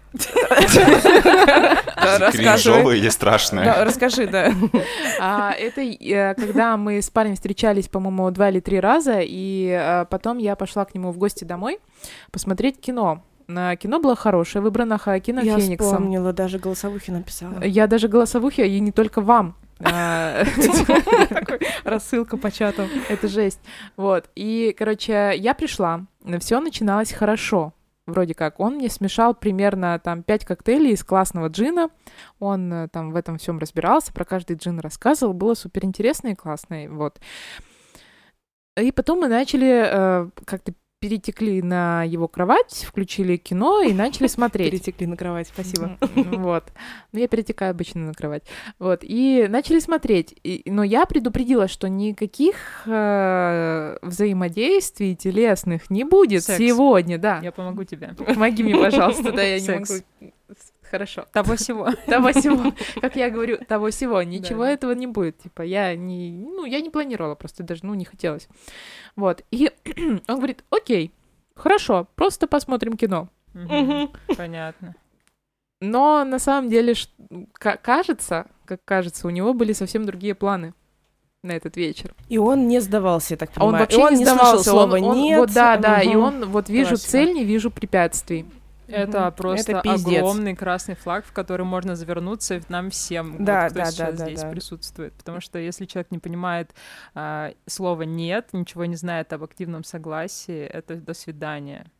Кринжовое 2.52 2.96
или 2.96 3.08
страшное? 3.08 3.84
Расскажи, 3.84 4.26
да. 4.26 4.52
А, 5.20 5.52
это 5.52 5.80
э, 5.80 6.34
когда 6.34 6.76
мы 6.76 7.00
с 7.00 7.10
парнем 7.10 7.34
встречались, 7.34 7.88
по-моему, 7.88 8.30
два 8.30 8.50
или 8.50 8.60
три 8.60 8.80
раза, 8.80 9.20
и 9.20 9.68
э, 9.68 10.04
потом 10.06 10.38
я 10.38 10.56
пошла 10.56 10.84
к 10.84 10.94
нему 10.94 11.12
в 11.12 11.18
гости 11.18 11.44
домой 11.44 11.78
посмотреть 12.30 12.80
кино. 12.80 13.22
На 13.46 13.76
кино 13.76 14.00
было 14.00 14.16
хорошее, 14.16 14.62
выбрано 14.62 14.98
Хоакина 14.98 15.40
Я 15.40 15.58
Фениксом. 15.58 15.86
Я 15.86 15.92
вспомнила, 15.92 16.32
даже 16.32 16.58
голосовухи 16.58 17.10
написала. 17.10 17.62
Я 17.62 17.86
даже 17.86 18.08
голосовухи, 18.08 18.62
и 18.62 18.80
не 18.80 18.92
только 18.92 19.20
вам. 19.20 19.56
А, 19.80 20.44
рассылка 21.84 22.36
по 22.36 22.50
чатам. 22.50 22.88
Это 23.08 23.28
жесть. 23.28 23.60
Вот. 23.96 24.30
И, 24.34 24.74
короче, 24.76 25.32
я 25.36 25.54
пришла. 25.54 26.06
Все 26.40 26.60
начиналось 26.60 27.12
хорошо. 27.12 27.72
Вроде 28.06 28.34
как. 28.34 28.60
Он 28.60 28.74
мне 28.74 28.90
смешал 28.90 29.34
примерно 29.34 29.98
там 29.98 30.22
пять 30.22 30.44
коктейлей 30.44 30.92
из 30.92 31.02
классного 31.02 31.48
джина. 31.48 31.88
Он 32.38 32.70
э, 32.70 32.88
там 32.88 33.12
в 33.12 33.16
этом 33.16 33.38
всем 33.38 33.58
разбирался, 33.58 34.12
про 34.12 34.26
каждый 34.26 34.56
джин 34.56 34.78
рассказывал. 34.78 35.32
Было 35.32 35.54
супер 35.54 35.86
интересно 35.86 36.28
и 36.28 36.34
классно. 36.34 36.84
Вот. 36.90 37.18
И 38.76 38.92
потом 38.92 39.20
мы 39.20 39.28
начали 39.28 39.84
э, 39.86 40.30
как-то 40.44 40.74
перетекли 41.04 41.60
на 41.60 42.02
его 42.02 42.28
кровать, 42.28 42.86
включили 42.88 43.36
кино 43.36 43.82
и 43.82 43.92
начали 43.92 44.26
смотреть. 44.28 44.70
Перетекли 44.70 45.06
на 45.06 45.18
кровать, 45.18 45.48
спасибо. 45.48 45.98
Вот. 46.14 46.72
Ну, 47.12 47.18
я 47.18 47.28
перетекаю 47.28 47.72
обычно 47.72 48.06
на 48.06 48.14
кровать. 48.14 48.44
Вот. 48.78 49.00
И 49.02 49.46
начали 49.50 49.80
смотреть. 49.80 50.34
И, 50.42 50.62
но 50.64 50.82
я 50.82 51.04
предупредила, 51.04 51.68
что 51.68 51.88
никаких 51.88 52.56
э, 52.86 53.98
взаимодействий 54.00 55.14
телесных 55.14 55.90
не 55.90 56.04
будет 56.04 56.44
Секс. 56.44 56.58
сегодня, 56.58 57.18
да. 57.18 57.40
Я 57.42 57.52
помогу 57.52 57.84
тебе. 57.84 58.14
Помоги 58.16 58.62
мне, 58.62 58.74
пожалуйста, 58.76 59.30
да, 59.30 59.42
я 59.42 59.60
не 59.60 59.68
могу 59.68 60.32
хорошо. 60.94 61.26
Того 61.32 61.56
всего. 61.56 61.90
Того 62.06 62.32
всего. 62.32 62.72
Как 63.00 63.16
я 63.16 63.30
говорю, 63.30 63.58
того 63.68 63.90
всего. 63.90 64.22
Ничего 64.22 64.64
этого 64.64 64.92
не 64.92 65.06
будет. 65.06 65.38
Типа, 65.38 65.62
я 65.62 65.96
не, 65.96 66.30
ну, 66.30 66.64
я 66.64 66.80
не 66.80 66.90
планировала, 66.90 67.34
просто 67.34 67.64
даже, 67.64 67.84
ну, 67.84 67.94
не 67.94 68.04
хотелось. 68.04 68.48
Вот. 69.16 69.42
И 69.50 69.72
он 70.28 70.36
говорит, 70.36 70.64
окей, 70.70 71.12
хорошо, 71.56 72.06
просто 72.14 72.46
посмотрим 72.46 72.96
кино. 72.96 73.28
Понятно. 74.36 74.94
Но 75.80 76.24
на 76.24 76.38
самом 76.38 76.70
деле, 76.70 76.94
кажется, 77.58 78.46
как 78.64 78.80
кажется, 78.84 79.26
у 79.26 79.30
него 79.30 79.52
были 79.52 79.72
совсем 79.72 80.06
другие 80.06 80.34
планы 80.34 80.74
на 81.42 81.52
этот 81.52 81.76
вечер. 81.76 82.14
И 82.28 82.38
он 82.38 82.68
не 82.68 82.80
сдавался, 82.80 83.34
я 83.34 83.38
так 83.38 83.50
понимаю. 83.50 83.74
Он 83.74 83.80
вообще 83.80 83.98
он 83.98 84.14
не 84.14 84.24
сдавался. 84.24 84.70
Слова 84.70 84.96
он, 84.96 85.04
он, 85.04 85.16
«нет». 85.16 85.38
Вот, 85.40 85.52
да, 85.52 85.76
да, 85.76 86.00
угу. 86.02 86.10
и 86.10 86.14
он 86.14 86.44
вот 86.46 86.68
вижу 86.68 86.90
Классика. 86.90 87.10
цель, 87.10 87.32
не 87.34 87.44
вижу 87.44 87.70
препятствий. 87.70 88.46
Это 88.94 89.30
просто 89.30 89.72
это 89.72 89.92
огромный 89.92 90.54
красный 90.54 90.94
флаг, 90.94 91.24
в 91.24 91.32
который 91.32 91.66
можно 91.66 91.96
завернуться 91.96 92.60
нам 92.68 92.90
всем, 92.90 93.44
да, 93.44 93.64
вот, 93.64 93.70
кто 93.70 93.80
да, 93.80 93.90
сейчас 93.90 94.18
да, 94.18 94.26
здесь 94.26 94.42
да. 94.42 94.50
присутствует. 94.50 95.14
Потому 95.14 95.40
что 95.40 95.58
если 95.58 95.86
человек 95.86 96.10
не 96.10 96.18
понимает 96.18 96.74
а, 97.14 97.52
слова 97.66 98.02
«нет», 98.02 98.48
ничего 98.52 98.84
не 98.84 98.96
знает 98.96 99.32
об 99.32 99.42
активном 99.42 99.84
согласии, 99.84 100.64
это 100.64 100.96
«до 100.96 101.14
свидания». 101.14 101.90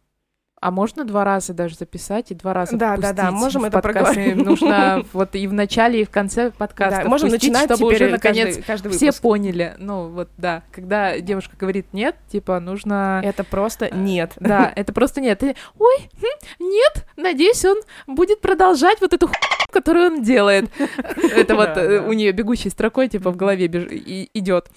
А 0.64 0.70
можно 0.70 1.04
два 1.04 1.24
раза 1.24 1.52
даже 1.52 1.74
записать 1.74 2.30
и 2.30 2.34
два 2.34 2.54
раза 2.54 2.74
Да, 2.74 2.96
да, 2.96 3.12
да, 3.12 3.30
можем 3.30 3.66
это 3.66 3.80
проговорить. 3.80 4.34
Нужно 4.34 5.04
вот 5.12 5.34
и 5.34 5.46
в 5.46 5.52
начале, 5.52 6.00
и 6.00 6.04
в 6.06 6.10
конце 6.10 6.52
подкаста 6.52 7.02
да, 7.02 7.08
можем 7.10 7.28
начинать 7.28 7.70
чтобы 7.70 7.92
уже 7.92 8.08
наконец 8.08 8.56
каждый, 8.56 8.62
каждый 8.62 8.92
все 8.92 9.12
поняли. 9.12 9.74
Ну 9.76 10.08
вот 10.08 10.30
да, 10.38 10.62
когда 10.72 11.20
девушка 11.20 11.54
говорит 11.58 11.88
нет, 11.92 12.16
типа 12.28 12.60
нужно... 12.60 13.20
Это 13.22 13.44
просто 13.44 13.84
э, 13.84 13.94
нет. 13.94 14.32
Да, 14.40 14.72
это 14.74 14.94
просто 14.94 15.20
нет. 15.20 15.42
И, 15.42 15.54
Ой, 15.78 16.10
хм, 16.18 16.46
нет, 16.60 17.06
надеюсь, 17.18 17.62
он 17.66 17.82
будет 18.06 18.40
продолжать 18.40 19.02
вот 19.02 19.12
эту 19.12 19.28
которую 19.70 20.12
он 20.12 20.22
делает. 20.22 20.70
Это 21.36 21.56
вот 21.56 21.76
э, 21.76 22.00
у 22.00 22.12
нее 22.12 22.32
бегущей 22.32 22.70
строкой 22.70 23.08
типа 23.08 23.30
в 23.32 23.36
голове 23.36 23.66
идет. 23.66 24.70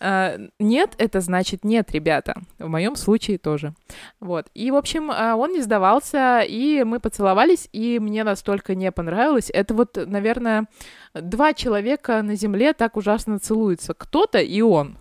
А, 0.00 0.38
нет, 0.58 0.94
это 0.96 1.20
значит 1.20 1.62
нет, 1.62 1.92
ребята. 1.92 2.40
В 2.58 2.68
моем 2.68 2.96
случае 2.96 3.36
тоже. 3.36 3.74
Вот. 4.18 4.46
И, 4.54 4.70
в 4.70 4.76
общем, 4.76 5.10
а, 5.10 5.36
он 5.36 5.52
не 5.52 5.60
сдавался, 5.60 6.40
и 6.40 6.82
мы 6.84 7.00
поцеловались, 7.00 7.68
и 7.72 7.98
мне 7.98 8.24
настолько 8.24 8.74
не 8.74 8.90
понравилось. 8.92 9.50
Это 9.52 9.74
вот, 9.74 9.98
наверное, 10.06 10.66
два 11.12 11.52
человека 11.52 12.22
на 12.22 12.34
земле 12.34 12.72
так 12.72 12.96
ужасно 12.96 13.38
целуются. 13.38 13.92
Кто-то 13.92 14.38
и 14.38 14.62
он. 14.62 14.96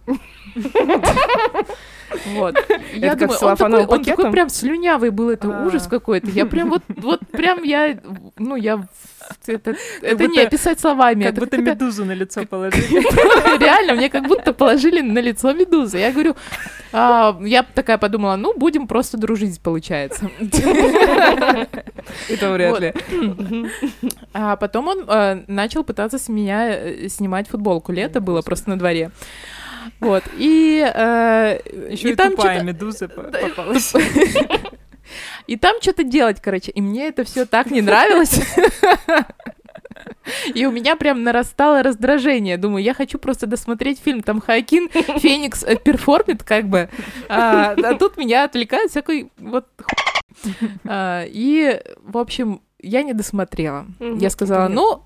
Вот. 2.33 2.55
Я 2.93 3.15
думаю, 3.15 3.37
он 3.39 3.55
такой, 3.55 3.85
он 3.85 4.03
такой 4.03 4.31
прям 4.31 4.49
слюнявый 4.49 5.11
был, 5.11 5.29
это 5.29 5.61
а. 5.61 5.65
ужас 5.65 5.87
какой-то. 5.87 6.27
Я 6.31 6.47
прям 6.47 6.69
вот, 6.69 6.81
вот 6.87 7.19
прям 7.31 7.61
я, 7.61 7.99
ну, 8.37 8.55
я 8.55 8.87
это, 9.47 9.75
это 10.01 10.27
не 10.27 10.39
описать 10.39 10.79
словами. 10.79 11.23
Как 11.25 11.35
будто 11.35 11.57
медузу 11.57 12.05
на 12.05 12.13
лицо 12.13 12.45
положили. 12.45 12.99
Реально, 13.59 13.95
мне 13.95 14.09
как 14.09 14.27
будто 14.27 14.53
положили 14.53 15.01
на 15.01 15.19
лицо 15.19 15.53
медузу. 15.53 15.97
Я 15.97 16.11
говорю, 16.11 16.35
а, 16.91 17.37
я 17.41 17.63
такая 17.63 17.97
подумала, 17.97 18.35
ну, 18.35 18.53
будем 18.57 18.87
просто 18.87 19.17
дружить, 19.17 19.59
получается. 19.61 20.29
Это 22.29 22.51
вряд 22.51 22.79
ли. 22.79 22.93
А 24.33 24.55
потом 24.55 24.87
он 24.87 25.05
э, 25.07 25.43
начал 25.47 25.83
пытаться 25.83 26.17
с 26.17 26.29
меня 26.29 26.69
э, 26.69 27.09
снимать 27.09 27.47
футболку. 27.47 27.91
Лето 27.91 28.21
было 28.21 28.41
просто 28.41 28.69
на 28.69 28.79
дворе. 28.79 29.11
Вот, 29.99 30.23
и... 30.37 30.85
Э, 30.93 31.59
Еще 31.89 32.11
и 32.11 32.15
там 32.15 32.31
тупая 32.31 32.63
медуза 32.63 33.07
попалась. 33.07 33.93
И 35.47 35.57
там 35.57 35.81
что-то 35.81 36.03
делать, 36.03 36.41
короче. 36.41 36.71
И 36.71 36.81
мне 36.81 37.07
это 37.07 37.23
все 37.23 37.45
так 37.45 37.71
не 37.71 37.81
нравилось. 37.81 38.39
И 40.53 40.65
у 40.65 40.71
меня 40.71 40.95
прям 40.95 41.23
нарастало 41.23 41.83
раздражение. 41.83 42.57
Думаю, 42.57 42.83
я 42.83 42.93
хочу 42.93 43.17
просто 43.17 43.47
досмотреть 43.47 43.99
фильм. 43.99 44.21
Там 44.21 44.41
Хайкин 44.41 44.89
Феникс 44.89 45.63
э, 45.63 45.75
перформит 45.75 46.43
как 46.43 46.67
бы. 46.67 46.89
А, 47.27 47.71
а 47.71 47.95
тут 47.95 48.17
меня 48.17 48.43
отвлекает 48.43 48.91
всякой 48.91 49.31
вот 49.37 49.67
а, 50.85 51.25
И, 51.27 51.81
в 52.03 52.17
общем, 52.17 52.61
я 52.79 53.03
не 53.03 53.13
досмотрела. 53.13 53.87
Я 53.99 54.29
сказала, 54.29 54.67
ну, 54.67 55.03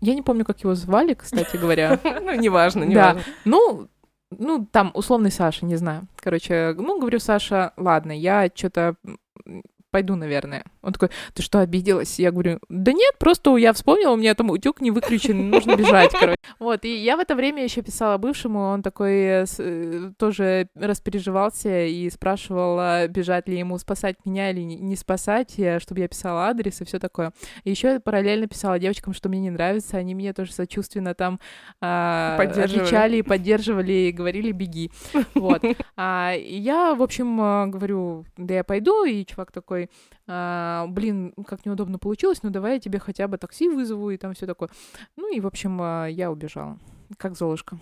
я 0.00 0.14
не 0.14 0.22
помню, 0.22 0.44
как 0.44 0.60
его 0.60 0.74
звали, 0.74 1.14
кстати 1.14 1.56
говоря. 1.56 1.98
Ну, 2.04 2.34
неважно, 2.34 2.84
неважно. 2.84 3.20
Да. 3.20 3.32
Ну, 3.44 3.88
ну, 4.38 4.66
там, 4.70 4.90
условный 4.94 5.30
Саша, 5.30 5.66
не 5.66 5.76
знаю. 5.76 6.06
Короче, 6.16 6.74
ну, 6.76 6.98
говорю, 6.98 7.20
Саша, 7.20 7.72
ладно, 7.76 8.12
я 8.12 8.50
что-то 8.54 8.96
пойду, 9.92 10.16
наверное. 10.16 10.64
Он 10.82 10.92
такой, 10.92 11.10
ты 11.34 11.42
что, 11.42 11.60
обиделась? 11.60 12.18
Я 12.18 12.32
говорю, 12.32 12.58
да 12.68 12.92
нет, 12.92 13.14
просто 13.18 13.56
я 13.56 13.72
вспомнила, 13.72 14.12
у 14.12 14.16
меня 14.16 14.34
там 14.34 14.50
утюг 14.50 14.80
не 14.80 14.90
выключен, 14.90 15.50
нужно 15.50 15.76
бежать, 15.76 16.10
короче. 16.18 16.38
Вот, 16.58 16.84
и 16.84 16.96
я 16.96 17.16
в 17.16 17.20
это 17.20 17.36
время 17.36 17.62
еще 17.62 17.82
писала 17.82 18.18
бывшему, 18.18 18.60
он 18.60 18.82
такой 18.82 19.12
э, 19.12 19.44
э, 19.58 20.10
тоже 20.18 20.68
распереживался 20.74 21.84
и 21.84 22.10
спрашивал, 22.10 22.78
а 22.80 23.06
бежать 23.06 23.48
ли 23.48 23.58
ему 23.58 23.78
спасать 23.78 24.16
меня 24.24 24.50
или 24.50 24.60
не 24.60 24.96
спасать, 24.96 25.52
чтобы 25.78 26.00
я 26.00 26.08
писала 26.08 26.46
адрес 26.46 26.80
и 26.80 26.84
все 26.84 26.98
такое. 26.98 27.32
И 27.64 27.70
еще 27.70 28.00
параллельно 28.00 28.46
писала 28.46 28.78
девочкам, 28.78 29.12
что 29.12 29.28
мне 29.28 29.40
не 29.40 29.50
нравится, 29.50 29.98
они 29.98 30.14
меня 30.14 30.32
тоже 30.32 30.52
сочувственно 30.52 31.14
там 31.14 31.38
а, 31.80 32.38
отвечали 32.38 33.18
и 33.18 33.22
поддерживали, 33.22 33.92
и 33.92 34.12
говорили, 34.12 34.52
беги. 34.52 34.90
Вот. 35.34 35.62
А, 35.94 36.32
я, 36.36 36.94
в 36.94 37.02
общем, 37.02 37.40
э, 37.40 37.66
говорю, 37.66 38.24
да 38.36 38.54
я 38.54 38.64
пойду, 38.64 39.04
и 39.04 39.24
чувак 39.24 39.52
такой, 39.52 39.81
а, 40.26 40.86
блин, 40.88 41.34
как 41.46 41.66
неудобно 41.66 41.98
получилось, 41.98 42.42
ну 42.42 42.50
давай 42.50 42.74
я 42.74 42.80
тебе 42.80 42.98
хотя 42.98 43.28
бы 43.28 43.38
такси 43.38 43.68
вызову 43.68 44.10
и 44.10 44.16
там 44.16 44.34
все 44.34 44.46
такое. 44.46 44.68
Ну 45.16 45.34
и, 45.34 45.40
в 45.40 45.46
общем, 45.46 45.78
а, 45.80 46.06
я 46.06 46.30
убежала, 46.30 46.78
как 47.16 47.36
Золушка. 47.36 47.78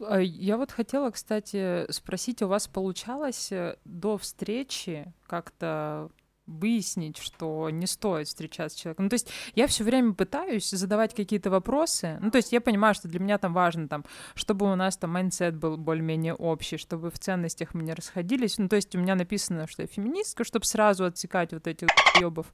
А, 0.00 0.20
я 0.20 0.56
вот 0.56 0.70
хотела, 0.70 1.10
кстати, 1.10 1.90
спросить, 1.90 2.42
у 2.42 2.48
вас 2.48 2.68
получалось 2.68 3.50
э, 3.50 3.76
до 3.84 4.16
встречи 4.16 5.12
как-то 5.26 6.10
выяснить, 6.46 7.18
что 7.18 7.70
не 7.70 7.86
стоит 7.86 8.28
встречаться 8.28 8.76
с 8.76 8.80
человеком. 8.80 9.06
Ну, 9.06 9.08
то 9.10 9.14
есть 9.14 9.30
я 9.54 9.66
все 9.66 9.84
время 9.84 10.14
пытаюсь 10.14 10.70
задавать 10.70 11.14
какие-то 11.14 11.50
вопросы. 11.50 12.18
Ну, 12.20 12.30
то 12.30 12.36
есть 12.36 12.52
я 12.52 12.60
понимаю, 12.60 12.94
что 12.94 13.08
для 13.08 13.20
меня 13.20 13.38
там 13.38 13.52
важно, 13.52 13.88
там, 13.88 14.04
чтобы 14.34 14.70
у 14.70 14.74
нас 14.76 14.96
там 14.96 15.10
mindset 15.10 15.56
был 15.56 15.76
более-менее 15.76 16.34
общий, 16.34 16.76
чтобы 16.76 17.10
в 17.10 17.18
ценностях 17.18 17.74
мы 17.74 17.82
не 17.82 17.94
расходились. 17.94 18.58
Ну, 18.58 18.68
то 18.68 18.76
есть 18.76 18.94
у 18.94 18.98
меня 18.98 19.14
написано, 19.14 19.66
что 19.66 19.82
я 19.82 19.88
феминистка, 19.88 20.44
чтобы 20.44 20.64
сразу 20.64 21.04
отсекать 21.04 21.52
вот 21.52 21.66
этих 21.66 21.88
ёбов. 22.20 22.46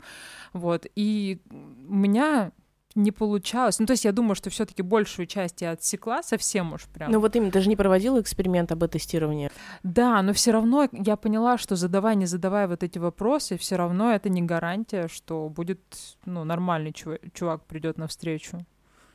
Вот. 0.52 0.86
И 0.94 1.40
у 1.50 1.94
меня 1.94 2.52
не 2.94 3.12
получалось. 3.12 3.78
Ну, 3.78 3.86
то 3.86 3.92
есть 3.92 4.04
я 4.04 4.12
думаю, 4.12 4.34
что 4.34 4.50
все 4.50 4.64
таки 4.64 4.82
большую 4.82 5.26
часть 5.26 5.62
я 5.62 5.72
отсекла 5.72 6.22
совсем 6.22 6.72
уж 6.72 6.84
прям. 6.86 7.10
Ну 7.10 7.20
вот 7.20 7.34
именно, 7.36 7.50
ты 7.50 7.60
же 7.60 7.68
не 7.68 7.76
проводила 7.76 8.20
эксперимент 8.20 8.72
об 8.72 8.86
тестировании. 8.86 9.50
Да, 9.82 10.22
но 10.22 10.32
все 10.32 10.52
равно 10.52 10.88
я 10.92 11.16
поняла, 11.16 11.58
что 11.58 11.76
задавая, 11.76 12.14
не 12.14 12.26
задавая 12.26 12.68
вот 12.68 12.82
эти 12.82 12.98
вопросы, 12.98 13.56
все 13.56 13.76
равно 13.76 14.12
это 14.12 14.28
не 14.28 14.42
гарантия, 14.42 15.08
что 15.08 15.48
будет, 15.48 15.80
ну, 16.24 16.44
нормальный 16.44 16.92
чувак, 16.92 17.20
чувак 17.32 17.64
придет 17.66 17.98
навстречу. 17.98 18.64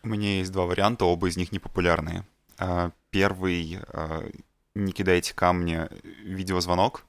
У 0.03 0.07
меня 0.07 0.37
есть 0.37 0.51
два 0.51 0.65
варианта, 0.65 1.05
оба 1.05 1.27
из 1.27 1.37
них 1.37 1.51
непопулярные. 1.51 2.25
А, 2.57 2.91
Первый 3.09 3.79
а, 3.89 4.29
не 4.75 4.91
кидайте 4.91 5.33
камни 5.33 5.87
видеозвонок. 6.23 7.05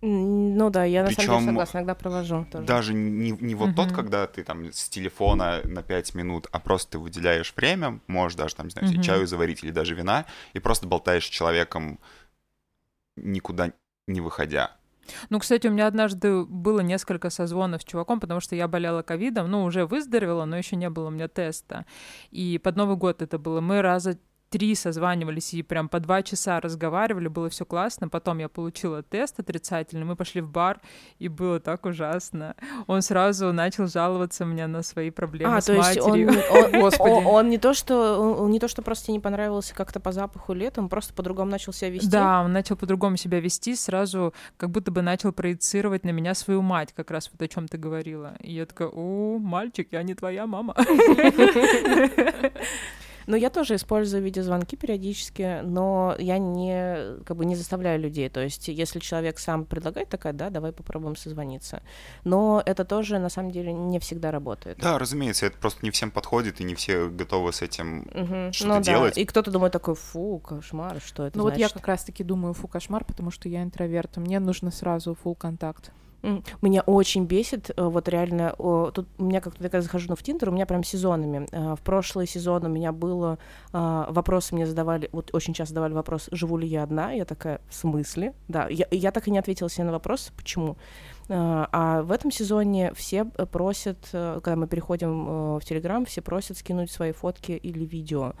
Ну 0.00 0.70
да, 0.70 0.84
я 0.84 1.02
на 1.02 1.10
самом 1.10 1.28
деле 1.28 1.46
согласна, 1.46 1.78
иногда 1.78 1.94
провожу 1.94 2.46
тоже. 2.50 2.66
Даже 2.66 2.94
не, 2.94 3.32
не 3.32 3.54
вот 3.54 3.74
тот, 3.74 3.86
Мгм. 3.88 3.96
когда 3.96 4.26
ты 4.26 4.44
там 4.44 4.72
с 4.72 4.88
телефона 4.88 5.60
на 5.64 5.82
5 5.82 6.14
минут, 6.14 6.46
а 6.52 6.60
просто 6.60 6.92
ты 6.92 6.98
выделяешь 6.98 7.52
время, 7.56 8.00
можешь 8.06 8.36
даже 8.36 8.54
там, 8.54 8.66
не 8.66 8.70
знаю, 8.70 8.92
Мгм. 8.92 9.02
чаю 9.02 9.26
заварить 9.26 9.64
или 9.64 9.72
даже 9.72 9.94
вина, 9.94 10.24
и 10.52 10.60
просто 10.60 10.86
болтаешь 10.86 11.24
с 11.26 11.28
человеком, 11.28 11.98
никуда 13.16 13.72
не 14.06 14.20
выходя. 14.20 14.76
Ну, 15.30 15.38
кстати, 15.38 15.66
у 15.66 15.70
меня 15.70 15.86
однажды 15.86 16.44
было 16.44 16.80
несколько 16.80 17.30
созвонов 17.30 17.80
с 17.82 17.84
чуваком, 17.84 18.20
потому 18.20 18.40
что 18.40 18.54
я 18.54 18.68
болела 18.68 19.02
ковидом, 19.02 19.50
ну, 19.50 19.64
уже 19.64 19.86
выздоровела, 19.86 20.44
но 20.44 20.56
еще 20.58 20.76
не 20.76 20.90
было 20.90 21.08
у 21.08 21.10
меня 21.10 21.28
теста. 21.28 21.86
И 22.30 22.58
под 22.58 22.76
Новый 22.76 22.96
год 22.96 23.22
это 23.22 23.38
было. 23.38 23.60
Мы 23.60 23.80
раза 23.80 24.18
три 24.50 24.74
созванивались 24.74 25.52
и 25.54 25.62
прям 25.62 25.88
по 25.88 26.00
два 26.00 26.22
часа 26.22 26.60
разговаривали, 26.60 27.28
было 27.28 27.48
все 27.50 27.64
классно. 27.64 28.08
Потом 28.08 28.38
я 28.38 28.48
получила 28.48 29.02
тест 29.02 29.38
отрицательный, 29.40 30.04
мы 30.04 30.16
пошли 30.16 30.40
в 30.40 30.48
бар, 30.50 30.80
и 31.18 31.28
было 31.28 31.60
так 31.60 31.84
ужасно. 31.86 32.54
Он 32.86 33.02
сразу 33.02 33.52
начал 33.52 33.86
жаловаться 33.86 34.44
мне 34.44 34.66
на 34.66 34.82
свои 34.82 35.10
проблемы 35.10 35.56
А, 35.56 35.60
с 35.60 35.66
то 35.66 35.74
есть 35.74 35.98
он, 36.00 36.10
матерью. 36.10 36.42
он, 36.50 36.72
Господи. 36.80 37.10
он- 37.10 37.26
он 37.26 37.48
не 37.50 37.58
то, 37.58 37.74
что 37.74 38.18
он, 38.42 38.50
не 38.50 38.58
то, 38.58 38.68
что 38.68 38.82
просто 38.82 39.12
не 39.12 39.20
понравился 39.20 39.74
как-то 39.74 40.00
по 40.00 40.12
запаху 40.12 40.52
летом, 40.54 40.88
просто 40.88 41.12
по-другому 41.14 41.50
начал 41.50 41.72
себя 41.72 41.90
вести. 41.90 42.08
Да, 42.08 42.42
он 42.42 42.52
начал 42.52 42.76
по-другому 42.76 43.16
себя 43.16 43.40
вести, 43.40 43.74
сразу 43.76 44.32
как 44.56 44.70
будто 44.70 44.90
бы 44.90 45.02
начал 45.02 45.32
проецировать 45.32 46.04
на 46.04 46.10
меня 46.10 46.34
свою 46.34 46.62
мать, 46.62 46.92
как 46.96 47.10
раз 47.10 47.30
вот 47.32 47.42
о 47.42 47.48
чем 47.48 47.68
ты 47.68 47.76
говорила. 47.76 48.34
И 48.40 48.54
я 48.54 48.66
такая, 48.66 48.88
о, 48.88 49.38
мальчик, 49.38 49.88
я 49.92 50.02
не 50.02 50.14
твоя 50.14 50.46
мама. 50.46 50.74
Но 53.28 53.36
я 53.36 53.50
тоже 53.50 53.74
использую 53.74 54.22
видеозвонки 54.22 54.74
периодически, 54.74 55.60
но 55.62 56.16
я 56.18 56.38
не 56.38 57.22
как 57.24 57.36
бы 57.36 57.44
не 57.44 57.56
заставляю 57.56 58.00
людей. 58.00 58.30
То 58.30 58.40
есть, 58.40 58.68
если 58.68 59.00
человек 59.00 59.38
сам 59.38 59.66
предлагает, 59.66 60.08
такая, 60.08 60.32
да, 60.32 60.48
давай 60.48 60.72
попробуем 60.72 61.14
созвониться. 61.14 61.82
Но 62.24 62.62
это 62.64 62.86
тоже 62.86 63.18
на 63.18 63.28
самом 63.28 63.50
деле 63.50 63.70
не 63.74 63.98
всегда 63.98 64.30
работает. 64.30 64.78
Да, 64.78 64.98
разумеется, 64.98 65.44
это 65.44 65.58
просто 65.58 65.80
не 65.84 65.90
всем 65.90 66.10
подходит, 66.10 66.62
и 66.62 66.64
не 66.64 66.74
все 66.74 67.08
готовы 67.08 67.52
с 67.52 67.60
этим 67.60 68.08
Мгм. 68.14 68.52
что-то 68.54 68.68
Ну 68.68 68.74
да, 68.76 68.80
делать. 68.80 69.18
И 69.18 69.26
кто-то 69.26 69.50
думает 69.50 69.74
такой, 69.74 69.94
фу, 69.94 70.38
кошмар, 70.38 70.98
что 71.04 71.26
это 71.26 71.36
Ну 71.36 71.44
вот 71.44 71.52
я 71.52 71.68
значит? 71.68 71.74
как 71.74 71.88
раз-таки 71.88 72.24
думаю, 72.24 72.54
фу, 72.54 72.66
кошмар, 72.66 73.04
потому 73.04 73.30
что 73.30 73.50
я 73.50 73.62
интроверт. 73.62 74.16
Мне 74.16 74.40
нужно 74.40 74.70
сразу 74.70 75.14
full 75.22 75.36
контакт. 75.36 75.92
Меня 76.62 76.82
очень 76.82 77.26
бесит, 77.26 77.70
э, 77.76 77.82
вот 77.84 78.08
реально, 78.08 78.54
тут 78.58 79.06
у 79.18 79.24
меня 79.24 79.40
как-то, 79.40 79.62
когда 79.62 79.80
захожу 79.80 80.06
ну, 80.08 80.16
в 80.16 80.22
Тиндер, 80.22 80.48
у 80.48 80.52
меня 80.52 80.66
прям 80.66 80.82
сезонами. 80.82 81.46
Э, 81.52 81.74
В 81.76 81.80
прошлый 81.82 82.26
сезон 82.26 82.64
у 82.64 82.68
меня 82.68 82.90
было, 82.92 83.38
а, 83.72 84.06
вопросы 84.10 84.54
мне 84.54 84.66
задавали, 84.66 85.08
вот 85.12 85.30
очень 85.32 85.54
часто 85.54 85.70
задавали 85.74 85.92
вопрос, 85.92 86.28
живу 86.32 86.58
ли 86.58 86.66
я 86.66 86.82
одна, 86.82 87.12
я 87.12 87.24
такая, 87.24 87.60
в 87.68 87.74
смысле? 87.74 88.34
Да, 88.48 88.66
я, 88.68 88.86
я 88.90 89.12
так 89.12 89.28
и 89.28 89.30
не 89.30 89.38
ответила 89.38 89.70
себе 89.70 89.84
на 89.84 89.92
вопрос, 89.92 90.32
почему. 90.36 90.76
А 91.30 91.68
а 91.72 92.02
в 92.02 92.10
этом 92.10 92.30
сезоне 92.32 92.92
все 92.94 93.26
э, 93.36 93.46
просят, 93.46 93.98
э, 94.12 94.40
когда 94.42 94.56
мы 94.56 94.66
переходим 94.66 95.28
э, 95.28 95.58
в 95.58 95.64
Телеграм, 95.64 96.04
все 96.04 96.20
просят 96.22 96.56
скинуть 96.58 96.90
свои 96.90 97.12
фотки 97.12 97.52
или 97.52 97.84
видео. 97.84 98.32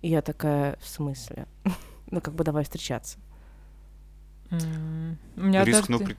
И 0.00 0.08
я 0.08 0.22
такая, 0.22 0.78
в 0.80 0.88
смысле? 0.88 1.46
Ну, 2.10 2.20
как 2.20 2.34
бы 2.34 2.44
давай 2.44 2.62
встречаться. 2.62 3.18
М, 4.50 5.18
У 5.36 5.40
меня 5.40 5.64
Рискну, 5.64 5.96
однажды- 5.96 6.16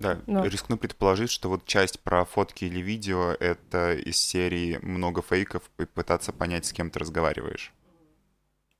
да, 0.00 0.18
Ну. 0.26 0.44
рискну 0.44 0.76
предположить, 0.76 1.30
что 1.30 1.48
вот 1.48 1.64
часть 1.66 2.00
про 2.00 2.24
фотки 2.24 2.64
или 2.64 2.80
видео— 2.80 3.32
это 3.40 3.92
из 3.94 4.16
серии 4.16 4.78
много 4.82 5.22
фейков 5.22 5.62
и 5.78 5.84
пытаться 5.84 6.32
понять, 6.32 6.66
с 6.66 6.72
кем 6.72 6.90
ты 6.90 6.98
разговариваешь. 7.00 7.72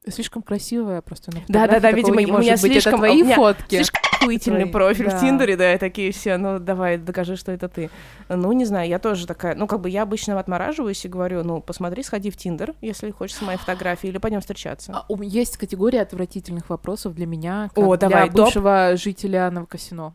Слишком 0.07 0.43
красивая 0.43 1.01
просто 1.01 1.33
на 1.33 1.41
Да-да-да, 1.49 1.75
фотографии, 1.77 2.03
такого 2.03 2.19
видимо, 2.19 2.27
не 2.31 2.37
у 2.37 2.41
меня 2.43 2.53
быть. 2.53 2.65
Это 2.65 2.73
слишком- 2.73 2.99
твои 2.99 3.23
у 3.23 3.25
меня 3.25 3.37
фотки. 3.37 3.77
слишком 3.77 4.01
охуительный 4.21 4.67
профиль 4.67 5.09
да. 5.11 5.17
в 5.17 5.21
Тиндере, 5.21 5.57
да, 5.57 5.75
и 5.75 5.79
такие 5.79 6.13
все, 6.13 6.37
ну 6.37 6.59
давай, 6.59 6.99
докажи, 6.99 7.37
что 7.37 7.53
это 7.53 7.71
ты. 7.71 7.89
Ну, 8.29 8.53
не 8.53 8.67
знаю, 8.67 8.87
я 8.87 8.99
тоже 8.99 9.27
такая, 9.27 9.55
ну, 9.55 9.67
как 9.67 9.81
бы 9.81 9.89
я 9.89 10.03
обычно 10.03 10.39
отмораживаюсь 10.39 11.03
и 11.07 11.09
говорю, 11.09 11.43
ну, 11.43 11.63
посмотри, 11.63 12.03
сходи 12.03 12.31
в 12.31 12.37
Тиндер, 12.37 12.75
если 12.83 13.11
хочешь 13.13 13.37
с 13.37 13.41
моей 13.41 13.57
фотографией, 13.59 14.11
или 14.11 14.19
пойдем 14.19 14.41
встречаться. 14.41 14.93
А, 14.95 15.07
у 15.09 15.17
меня 15.17 15.31
есть 15.31 15.57
категория 15.57 16.03
отвратительных 16.03 16.69
вопросов 16.69 17.15
для 17.15 17.25
меня, 17.27 17.71
как 17.75 17.79
О, 17.85 17.97
для 17.97 18.09
давай, 18.09 18.27
топ. 18.29 18.37
бывшего 18.45 18.97
жителя 18.97 19.51
Новокосино. 19.51 20.15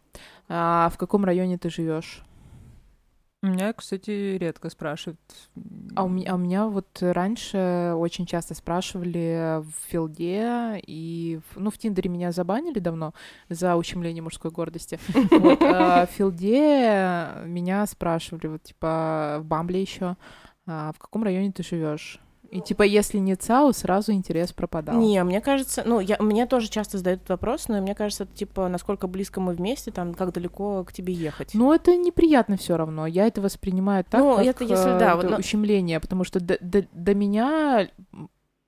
А 0.50 0.90
в 0.92 0.98
каком 0.98 1.24
районе 1.26 1.58
ты 1.58 1.70
живешь? 1.70 2.24
У 3.42 3.48
меня, 3.48 3.72
кстати, 3.72 4.36
редко 4.38 4.70
спрашивают. 4.70 5.20
А 5.96 6.04
у 6.04 6.10
меня, 6.10 6.34
а 6.34 6.36
у 6.36 6.38
меня 6.38 6.68
вот 6.68 6.98
раньше 7.00 7.94
очень 7.96 8.26
часто 8.26 8.54
спрашивали 8.54 9.62
в 9.62 9.72
Филде 9.88 10.78
и... 10.86 11.40
в- 11.52 11.60
ну, 11.60 11.72
в 11.72 11.78
Тиндере 11.78 12.10
меня 12.10 12.34
забанили 12.34 12.80
давно 12.80 13.14
за 13.48 13.78
ущемление 13.78 14.22
мужской 14.22 14.52
гордости. 14.52 15.00
Вот, 15.32 15.62
а 15.62 16.06
в 16.06 16.10
Филде 16.10 17.46
меня 17.46 17.86
спрашивали, 17.86 18.48
вот, 18.48 18.64
типа, 18.64 19.38
в 19.40 19.46
Бамбле 19.46 19.82
еще, 19.82 20.18
в 20.66 20.96
каком 20.98 21.24
районе 21.24 21.54
ты 21.54 21.64
живешь? 21.64 22.20
И, 22.52 22.62
типа, 22.62 22.82
если 22.84 23.20
не 23.20 23.36
ЦАУ, 23.36 23.74
сразу 23.74 24.12
интерес 24.12 24.54
пропадал. 24.54 25.00
Не, 25.00 25.24
мне 25.24 25.40
кажется, 25.40 25.84
ну, 25.86 26.00
я, 26.00 26.18
мне 26.20 26.48
тоже 26.48 26.68
часто 26.68 26.98
задают 26.98 27.20
этот 27.20 27.30
вопрос, 27.30 27.68
но 27.68 27.80
мне 27.80 27.94
кажется, 27.94 28.24
это, 28.24 28.36
типа, 28.36 28.68
насколько 28.70 29.08
близко 29.08 29.40
мы 29.40 29.54
вместе, 29.54 29.92
там, 29.92 30.14
как 30.16 30.34
далеко 30.34 30.84
к 30.84 30.92
тебе 30.92 31.14
ехать. 31.14 31.52
Ну, 31.54 31.72
это 31.72 31.96
неприятно 31.96 32.58
все 32.58 32.76
равно. 32.76 33.06
Я 33.06 33.28
это 33.28 33.42
воспринимаю 33.42 34.04
так, 34.04 34.20
Ну, 34.22 34.36
как 34.38 34.46
это 34.48 34.64
если, 34.64 34.96
э, 34.96 35.00
да, 35.00 35.16
это 35.18 35.28
вот, 35.30 35.40
ущемление, 35.40 36.00
потому 36.00 36.24
что 36.24 36.40
до, 36.40 36.58
до- 36.60 36.88
до 36.92 37.14
меня 37.14 37.88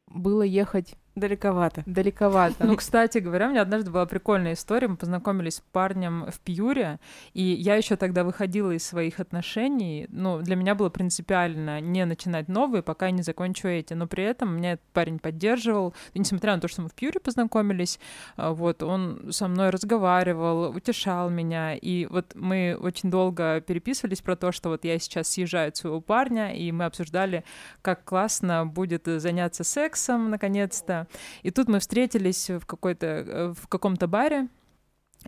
было 0.08 0.44
ехать 0.44 0.94
Далековато. 1.16 1.84
далековато. 1.86 2.66
Ну, 2.66 2.78
кстати 2.78 3.18
говоря, 3.18 3.47
у 3.47 3.49
меня 3.49 3.64
однажды 3.64 3.91
была 3.91 4.05
прикольная 4.05 4.53
история. 4.53 4.88
Мы 4.88 4.95
познакомились 4.95 5.55
с 5.55 5.64
парнем 5.72 6.26
в 6.32 6.39
Пьюре, 6.39 6.99
и 7.34 7.43
я 7.43 7.76
еще 7.76 7.97
тогда 7.97 8.24
выходила 8.24 8.72
из 8.72 8.86
своих 8.86 9.20
отношений. 9.20 10.07
Ну, 10.09 10.41
для 10.41 10.55
меня 10.55 10.74
было 10.74 10.89
принципиально 10.89 11.82
не 11.82 12.05
начинать 12.05 12.47
новые, 12.47 12.82
пока 12.82 13.07
я 13.07 13.12
не 13.12 13.24
закончу 13.24 13.68
эти. 13.68 13.93
Но 13.93 14.07
при 14.07 14.24
этом 14.24 14.55
меня 14.55 14.74
этот 14.74 14.86
парень 14.93 15.20
поддерживал. 15.20 15.93
И 16.14 16.20
несмотря 16.20 16.55
на 16.55 16.62
то, 16.62 16.70
что 16.70 16.82
мы 16.82 16.88
в 16.88 16.93
Пьюре 16.93 17.20
познакомились, 17.20 17.99
а, 18.38 18.53
вот, 18.53 18.82
он 18.82 19.34
со 19.34 19.49
мной 19.49 19.70
разговаривал, 19.70 20.72
утешал 20.74 21.30
меня. 21.30 21.76
И 21.76 22.05
вот 22.05 22.32
мы 22.36 22.78
очень 22.80 23.12
долго 23.12 23.59
переписывались 23.59 24.22
про 24.22 24.38
то, 24.38 24.53
что 24.53 24.70
вот 24.70 24.86
я 24.86 24.97
сейчас 24.97 25.28
съезжаю 25.28 25.70
от 25.70 25.76
своего 25.76 25.99
парня, 25.99 26.55
и 26.55 26.72
мы 26.72 26.86
обсуждали, 26.86 27.43
как 27.82 28.05
классно 28.05 28.66
будет 28.66 29.07
заняться 29.07 29.66
сексом, 29.66 30.30
наконец-то. 30.30 31.01
И 31.43 31.52
тут 31.52 31.68
мы 31.68 31.80
встретились 31.80 32.49
в, 32.49 32.66
какой-то, 32.66 33.06
э, 33.06 33.54
в 33.60 33.68
каком-то 33.68 34.08
баре 34.08 34.47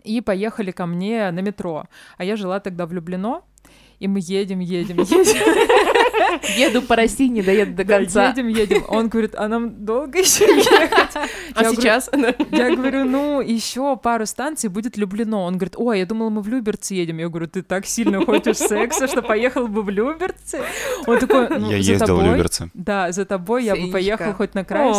и 0.02 0.20
поехали 0.20 0.70
ко 0.70 0.86
мне 0.86 1.30
на 1.30 1.40
метро. 1.40 1.84
А 2.16 2.24
я 2.24 2.36
жила 2.36 2.60
тогда 2.60 2.86
в 2.86 2.92
Люблино, 2.92 3.42
и 3.98 4.08
мы 4.08 4.20
едем, 4.20 4.60
едем, 4.60 4.96
едем. 5.02 5.93
Еду 6.56 6.82
по 6.82 6.96
России, 6.96 7.28
не 7.28 7.42
доеду 7.42 7.72
до 7.74 7.84
Да, 7.84 7.98
конца. 7.98 8.28
едем, 8.30 8.48
едем. 8.48 8.84
Он 8.88 9.08
говорит, 9.08 9.34
а 9.36 9.48
нам 9.48 9.84
долго 9.84 10.18
еще 10.18 10.44
ехать? 10.56 11.14
А 11.14 11.62
Я 11.62 11.62
говорю, 11.62 11.74
сейчас? 11.80 12.10
Я 12.50 12.74
говорю, 12.76 13.04
ну, 13.04 13.40
еще 13.40 13.96
пару 13.96 14.26
станций 14.26 14.68
будет 14.70 14.96
Люблино. 14.96 15.40
Он 15.40 15.54
говорит, 15.56 15.74
ой, 15.76 15.98
я 16.00 16.06
думала, 16.06 16.30
мы 16.30 16.40
в 16.42 16.48
Люберцы 16.48 16.94
едем. 16.94 17.18
Я 17.18 17.28
говорю, 17.28 17.46
ты 17.48 17.62
так 17.62 17.86
сильно 17.86 18.24
хочешь 18.24 18.56
секса, 18.56 19.06
что 19.06 19.22
поехал 19.22 19.68
бы 19.68 19.82
в 19.82 19.90
Люберцы? 19.90 20.60
Он 21.06 21.18
такой, 21.18 21.48
ну, 21.58 21.70
Я 21.70 21.76
ездил 21.76 22.16
в 22.18 22.22
Люберцы. 22.24 22.70
Да, 22.74 23.12
за 23.12 23.24
тобой 23.24 23.64
я 23.64 23.76
бы 23.76 23.90
поехал 23.90 24.32
хоть 24.34 24.54
на 24.54 24.64
край 24.64 24.90
О, 24.90 24.94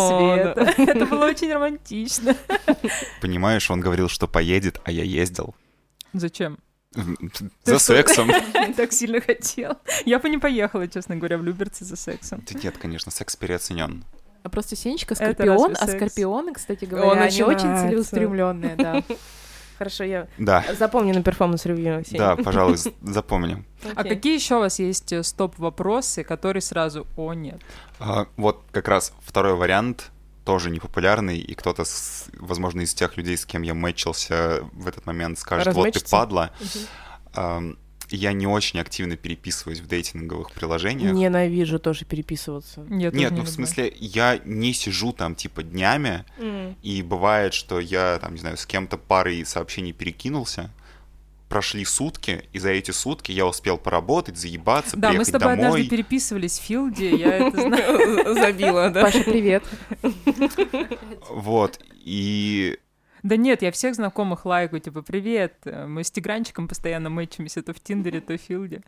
света. 0.56 0.74
Это 0.82 1.06
было 1.06 1.26
очень 1.26 1.52
романтично. 1.52 2.36
Понимаешь, 3.22 3.70
он 3.72 3.80
говорил, 3.82 4.10
что 4.10 4.28
поедет, 4.28 4.80
а 4.84 4.92
я 4.92 5.04
ездил. 5.04 5.56
Зачем? 6.14 6.58
За 7.64 7.80
сексом. 7.80 8.30
Так 8.76 8.92
сильно 8.92 9.22
хотел. 9.22 9.78
Я 10.06 10.20
бы 10.20 10.30
не 10.30 10.38
поехала, 10.38 10.88
честно 10.88 11.16
говоря, 11.16 11.38
в 11.38 11.44
Люберцы 11.44 11.86
за 11.86 11.96
сексом. 11.96 12.44
Нет, 12.64 12.78
конечно, 12.78 13.12
секс 13.12 13.36
переоценен. 13.36 14.04
А 14.44 14.50
просто 14.50 14.76
Сенечка 14.76 15.16
Скорпион, 15.16 15.76
а? 15.80 15.88
Скорпионы, 15.88 16.54
кстати 16.54 16.86
говоря, 16.86 17.08
Он 17.08 17.18
они 17.20 17.44
очень 17.44 17.78
целеустремленные, 17.80 18.76
да. 18.76 19.04
Хорошо, 19.78 20.04
я 20.04 20.28
Да, 20.38 20.64
запомню 20.78 21.14
на 21.14 21.24
performance 21.24 21.73
review. 21.73 22.04
Да, 22.12 22.36
пожалуй, 22.38 22.78
запомним. 23.02 23.66
А 23.96 24.04
какие 24.04 24.36
еще 24.36 24.56
у 24.56 24.60
вас 24.60 24.80
есть 24.80 25.12
э, 25.12 25.24
стоп-вопросы, 25.24 26.24
которые 26.24 26.62
сразу 26.62 27.06
«О, 27.18 27.34
нет». 27.34 27.60
А, 28.00 28.28
Вот 28.38 28.64
как 28.72 28.88
раз 28.88 29.14
второй 29.22 29.56
вариант 29.56 30.12
тоже 30.46 30.70
непопулярный, 30.70 31.40
и 31.40 31.54
кто-то, 31.56 31.84
возможно, 32.40 32.82
из 32.82 32.94
тех 32.94 33.18
людей, 33.18 33.36
с 33.36 33.46
кем 33.46 33.64
я 33.64 33.74
мэтчился 33.74 34.62
в 34.72 34.88
этот 34.88 35.06
момент, 35.06 35.40
скажет, 35.40 35.74
вот 35.74 35.92
ты 35.92 36.00
падла. 36.10 36.52
Ам, 37.34 37.78
Я 38.12 38.34
не 38.34 38.46
очень 38.46 38.80
активно 38.80 39.18
переписываюсь 39.18 39.80
в 39.80 39.88
дейтинговых 39.88 40.52
приложениях. 40.52 41.12
Ненавижу 41.14 41.80
тоже 41.80 42.06
переписываться. 42.06 42.82
Я 42.82 43.10
тоже 43.10 43.24
Нет, 43.24 43.32
не 43.32 43.38
ну 43.40 43.44
в 43.44 43.50
смысле, 43.50 43.92
я 44.00 44.40
не 44.46 44.74
сижу 44.74 45.12
там 45.12 45.34
типа 45.36 45.64
днями, 45.64 46.24
и 46.84 47.02
бывает, 47.02 47.54
что 47.56 47.80
я 47.80 48.20
там, 48.22 48.34
не 48.34 48.40
знаю, 48.40 48.58
с 48.58 48.66
кем-то 48.68 48.98
парой 48.98 49.44
сообщений 49.46 49.92
перекинулся, 49.94 50.70
прошли 51.50 51.86
сутки, 51.86 52.48
и 52.54 52.60
за 52.60 52.70
эти 52.70 52.92
сутки 52.92 53.32
я 53.32 53.46
успел 53.46 53.78
поработать, 53.78 54.38
заебаться, 54.38 54.98
Да, 54.98 55.10
мы 55.10 55.16
приехать 55.16 55.28
с 55.28 55.32
тобой 55.32 55.56
домой. 55.56 55.68
однажды 55.68 55.90
переписывались 55.90 56.60
в 56.60 56.64
Филде, 56.64 57.16
я 57.16 57.48
это 57.48 57.62
знаю. 57.62 58.34
Забила, 58.40 58.90
да? 58.90 59.04
Паша, 59.04 59.24
привет. 59.24 59.64
Вот, 61.30 61.80
и 61.94 62.78
Да 63.24 63.38
нет, 63.38 63.62
я 63.62 63.72
всех 63.72 63.96
знакомых 63.96 64.46
лайкаю, 64.46 64.82
типа, 64.82 65.02
привет, 65.02 65.54
мы 65.66 66.04
с 66.04 66.12
Тигранчиком 66.12 66.68
постоянно 66.68 67.10
мэчимся 67.10 67.62
то 67.62 67.74
в 67.74 67.80
Тиндере, 67.80 68.22
то 68.22 68.38
в 68.38 68.42
Филде. 68.42 68.82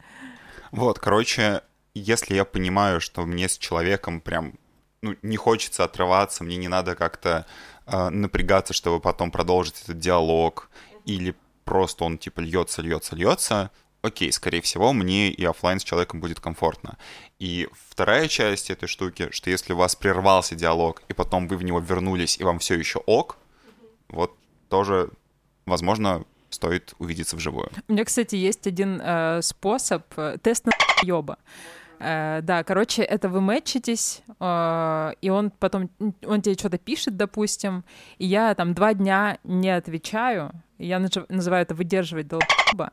Вот, 0.71 0.99
короче, 0.99 1.61
если 1.93 2.35
я 2.35 2.45
понимаю, 2.45 3.01
что 3.01 3.25
мне 3.25 3.47
с 3.49 3.57
человеком 3.57 4.21
прям 4.21 4.53
ну, 5.01 5.15
не 5.21 5.37
хочется 5.37 5.83
отрываться, 5.83 6.43
мне 6.43 6.57
не 6.57 6.67
надо 6.67 6.95
как-то 6.95 7.45
э, 7.85 8.09
напрягаться, 8.09 8.73
чтобы 8.73 8.99
потом 8.99 9.31
продолжить 9.31 9.81
этот 9.83 9.99
диалог, 9.99 10.69
или 11.05 11.35
просто 11.67 12.05
он 12.05 12.17
типа 12.17 12.39
льется, 12.39 12.81
льется, 12.81 13.15
льется, 13.15 13.71
окей, 14.01 14.31
скорее 14.31 14.61
всего, 14.61 14.93
мне 14.93 15.29
и 15.29 15.45
оффлайн 15.45 15.79
с 15.79 15.83
человеком 15.83 16.21
будет 16.21 16.39
комфортно. 16.39 16.97
И 17.39 17.67
вторая 17.89 18.27
часть 18.27 18.71
этой 18.71 18.87
штуки, 18.87 19.27
что 19.31 19.49
если 19.49 19.73
у 19.73 19.77
вас 19.77 19.95
прервался 19.95 20.55
диалог, 20.55 21.03
и 21.09 21.13
потом 21.13 21.47
вы 21.47 21.57
в 21.57 21.63
него 21.63 21.79
вернулись, 21.79 22.39
и 22.39 22.43
вам 22.43 22.59
все 22.59 22.75
еще 22.75 22.99
ок, 23.05 23.37
вот 24.07 24.31
тоже, 24.69 25.09
возможно, 25.65 26.23
стоит 26.49 26.93
увидеться 26.99 27.35
вживую. 27.35 27.69
У 27.89 27.93
меня, 27.93 28.05
кстати, 28.05 28.35
есть 28.35 28.65
один 28.65 29.01
э, 29.03 29.41
способ, 29.41 30.03
э, 30.17 30.37
тест 30.41 30.65
на 30.65 30.71
ёба. 31.03 31.37
Э, 31.99 32.39
да, 32.41 32.63
короче, 32.63 33.01
это 33.01 33.27
вы 33.27 33.41
мэтчитесь, 33.41 34.21
э, 34.39 35.11
и 35.21 35.29
он 35.29 35.51
потом, 35.51 35.89
он 36.25 36.41
тебе 36.41 36.55
что-то 36.55 36.77
пишет, 36.77 37.17
допустим, 37.17 37.83
и 38.19 38.25
я 38.25 38.55
там 38.55 38.73
два 38.73 38.93
дня 38.93 39.39
не 39.43 39.69
отвечаю, 39.69 40.51
я 40.77 40.99
называю 40.99 41.63
это 41.63 41.73
выдерживать 41.73 42.27
долба. 42.27 42.91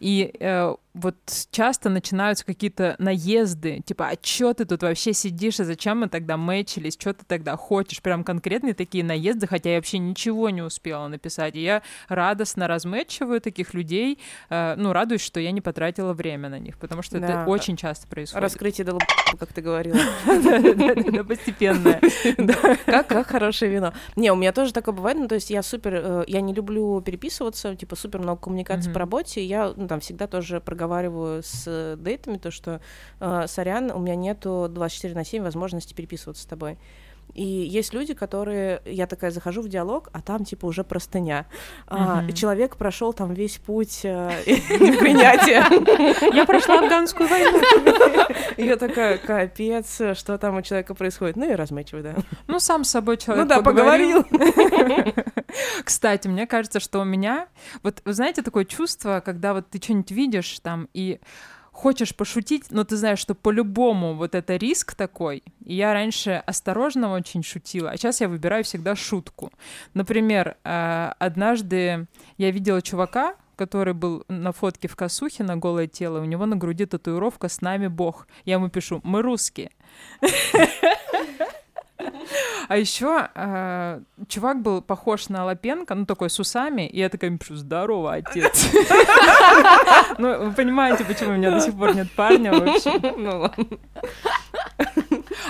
И 0.00 0.34
э, 0.38 0.74
вот 0.94 1.16
часто 1.50 1.88
начинаются 1.88 2.44
какие-то 2.44 2.96
наезды, 2.98 3.80
типа, 3.86 4.08
а 4.08 4.16
чё 4.16 4.52
ты 4.52 4.66
тут 4.66 4.82
вообще 4.82 5.14
сидишь, 5.14 5.58
и 5.60 5.64
зачем 5.64 6.00
мы 6.00 6.08
тогда 6.08 6.36
мэчились, 6.36 6.96
что 7.00 7.14
ты 7.14 7.24
тогда 7.26 7.56
хочешь? 7.56 8.02
Прям 8.02 8.24
конкретные 8.24 8.74
такие 8.74 9.02
наезды, 9.02 9.46
хотя 9.46 9.70
я 9.70 9.76
вообще 9.76 9.98
ничего 9.98 10.50
не 10.50 10.60
успела 10.60 11.08
написать. 11.08 11.56
И 11.56 11.62
я 11.62 11.82
радостно 12.08 12.68
размэтчиваю 12.68 13.40
таких 13.40 13.72
людей, 13.72 14.18
э, 14.50 14.74
ну, 14.76 14.92
радуюсь, 14.92 15.22
что 15.22 15.40
я 15.40 15.50
не 15.50 15.62
потратила 15.62 16.12
время 16.12 16.50
на 16.50 16.58
них, 16.58 16.76
потому 16.78 17.00
что 17.02 17.18
Да. 17.18 17.26
это 17.42 17.50
очень 17.50 17.76
часто 17.76 18.06
происходит. 18.06 18.42
Раскрытие 18.42 18.84
долб, 18.84 19.02
как 19.38 19.52
ты 19.52 19.62
говорила. 19.62 19.98
Да-да-да, 20.26 21.24
постепенное. 21.24 22.00
Да, 22.38 23.04
как, 23.04 23.28
хорошее 23.28 23.72
вино. 23.72 23.92
Не, 24.16 24.30
у 24.30 24.36
меня 24.36 24.52
тоже 24.52 24.72
такое 24.72 24.94
бывает, 24.94 25.18
ну, 25.18 25.28
то 25.28 25.36
есть 25.36 25.48
я 25.50 25.62
супер, 25.62 25.94
э, 25.94 26.24
я 26.26 26.40
не 26.42 26.52
люблю 26.52 27.00
переписываться, 27.00 27.74
типа, 27.76 27.96
супер 27.96 28.20
много 28.20 28.42
коммуникаций 28.42 28.92
по 28.92 28.98
работе, 28.98 29.42
я, 29.44 29.72
ну, 29.74 29.88
там, 29.88 30.00
всегда 30.00 30.26
тоже 30.26 30.60
проговариваю 30.60 30.81
с 31.42 31.64
э, 31.66 31.96
дейтами 31.98 32.38
то, 32.38 32.50
что, 32.50 32.80
э, 33.20 33.46
сорян, 33.46 33.90
у 33.90 33.98
меня 33.98 34.16
нету 34.16 34.68
24 34.70 35.14
на 35.14 35.24
7 35.24 35.42
возможности 35.42 35.94
переписываться 35.94 36.42
с 36.42 36.46
тобой. 36.46 36.78
И 37.34 37.44
есть 37.44 37.94
люди, 37.94 38.14
которые, 38.14 38.82
я 38.84 39.06
такая 39.06 39.30
захожу 39.30 39.62
в 39.62 39.68
диалог, 39.68 40.08
а 40.12 40.20
там 40.20 40.44
типа 40.44 40.66
уже 40.66 40.84
простыня. 40.84 41.46
А, 41.86 42.22
Мгм. 42.22 42.32
человек 42.34 42.76
прошел 42.76 43.12
там 43.12 43.32
весь 43.34 43.58
путь 43.58 44.00
э, 44.04 44.30
принятия. 44.98 45.64
Я 46.34 46.44
прошла 46.44 46.80
афганскую 46.80 47.28
войну. 47.28 47.60
Я 48.56 48.76
такая, 48.76 49.18
капец, 49.18 50.00
что 50.14 50.36
там 50.38 50.56
у 50.56 50.62
человека 50.62 50.94
происходит. 50.94 51.36
Ну 51.36 51.50
и 51.50 51.54
размечиваю, 51.54 52.04
да. 52.04 52.14
Ну, 52.48 52.60
сам 52.60 52.84
с 52.84 52.90
собой 52.90 53.16
человек 53.16 53.44
Ну 53.44 53.48
да, 53.48 53.62
поговорил. 53.62 54.24
поговорил. 54.24 55.12
Кстати, 55.84 56.28
мне 56.28 56.46
кажется, 56.46 56.80
что 56.80 57.00
у 57.00 57.04
меня... 57.04 57.48
Вот, 57.82 58.00
вы 58.04 58.12
знаете, 58.12 58.42
такое 58.42 58.64
чувство, 58.64 59.22
когда 59.24 59.54
вот 59.54 59.68
ты 59.70 59.78
что-нибудь 59.82 60.10
видишь 60.10 60.58
там 60.60 60.88
и 60.94 61.20
хочешь 61.72 62.14
пошутить, 62.14 62.66
но 62.70 62.84
ты 62.84 62.96
знаешь, 62.96 63.18
что 63.18 63.34
по-любому 63.34 64.14
вот 64.14 64.34
это 64.34 64.56
риск 64.56 64.94
такой. 64.94 65.42
И 65.64 65.74
я 65.74 65.92
раньше 65.92 66.42
осторожно 66.46 67.12
очень 67.12 67.42
шутила, 67.42 67.90
а 67.90 67.96
сейчас 67.96 68.20
я 68.20 68.28
выбираю 68.28 68.62
всегда 68.62 68.94
шутку. 68.94 69.50
Например, 69.94 70.56
э, 70.62 71.12
однажды 71.18 72.06
я 72.36 72.50
видела 72.50 72.82
чувака, 72.82 73.34
который 73.56 73.94
был 73.94 74.24
на 74.28 74.52
фотке 74.52 74.88
в 74.88 74.96
косухе 74.96 75.44
на 75.44 75.56
голое 75.56 75.86
тело, 75.86 76.20
у 76.20 76.24
него 76.24 76.46
на 76.46 76.56
груди 76.56 76.86
татуировка 76.86 77.48
«С 77.48 77.60
нами 77.60 77.86
Бог». 77.86 78.26
Я 78.44 78.54
ему 78.54 78.68
пишу 78.68 79.00
«Мы 79.02 79.22
русские». 79.22 79.70
А 82.68 82.76
еще 82.76 83.28
чувак 84.28 84.62
был 84.62 84.82
похож 84.82 85.28
на 85.28 85.44
Лапенко, 85.44 85.94
ну 85.94 86.06
такой 86.06 86.30
с 86.30 86.38
усами, 86.38 86.86
и 86.86 86.98
я 86.98 87.08
такая 87.08 87.36
пишу 87.36 87.56
«Здорово, 87.56 88.14
отец». 88.14 88.68
Ну, 90.18 90.46
вы 90.46 90.52
понимаете, 90.52 91.04
почему 91.04 91.30
у 91.30 91.36
меня 91.36 91.50
до 91.50 91.60
сих 91.60 91.74
пор 91.74 91.94
нет 91.94 92.10
парня 92.12 92.52
вообще. 92.52 92.92
Ну 93.16 93.40
ладно. 93.40 93.66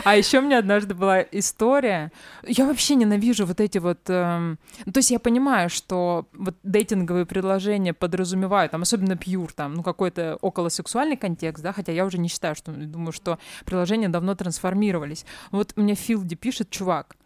А 0.05 0.17
еще 0.17 0.41
меня 0.41 0.59
однажды 0.59 0.95
была 0.95 1.21
история. 1.21 2.11
Я 2.45 2.67
вообще 2.67 2.97
ненавижу 2.97 3.47
вот 3.47 3.61
эти 3.61 3.79
вот. 3.79 4.01
эм, 4.09 4.59
то 4.93 4.99
есть 4.99 5.11
я 5.11 5.21
понимаю, 5.21 5.71
что 5.71 6.27
вот 6.33 6.57
дейтинговые 6.65 7.25
предложения 7.25 7.95
подразумевают, 7.95 8.73
там, 8.73 8.83
особенно 8.83 9.17
пьюр, 9.17 9.53
там, 9.53 9.75
ну, 9.75 9.83
какой-то 9.83 10.39
околосексуальный 10.41 11.17
контекст, 11.17 11.63
да, 11.63 11.73
хотя 11.73 11.93
я 11.93 12.05
уже 12.05 12.19
не 12.19 12.29
считаю, 12.29 12.57
что 12.57 12.73
думаю, 12.73 13.13
что 13.13 13.39
приложения 13.65 14.09
давно 14.09 14.35
трансформировались. 14.35 15.25
Вот 15.53 15.77
мне 15.77 15.95
в 15.95 15.99
Филде 15.99 16.35
пишет 16.35 16.71
чувак. 16.71 17.17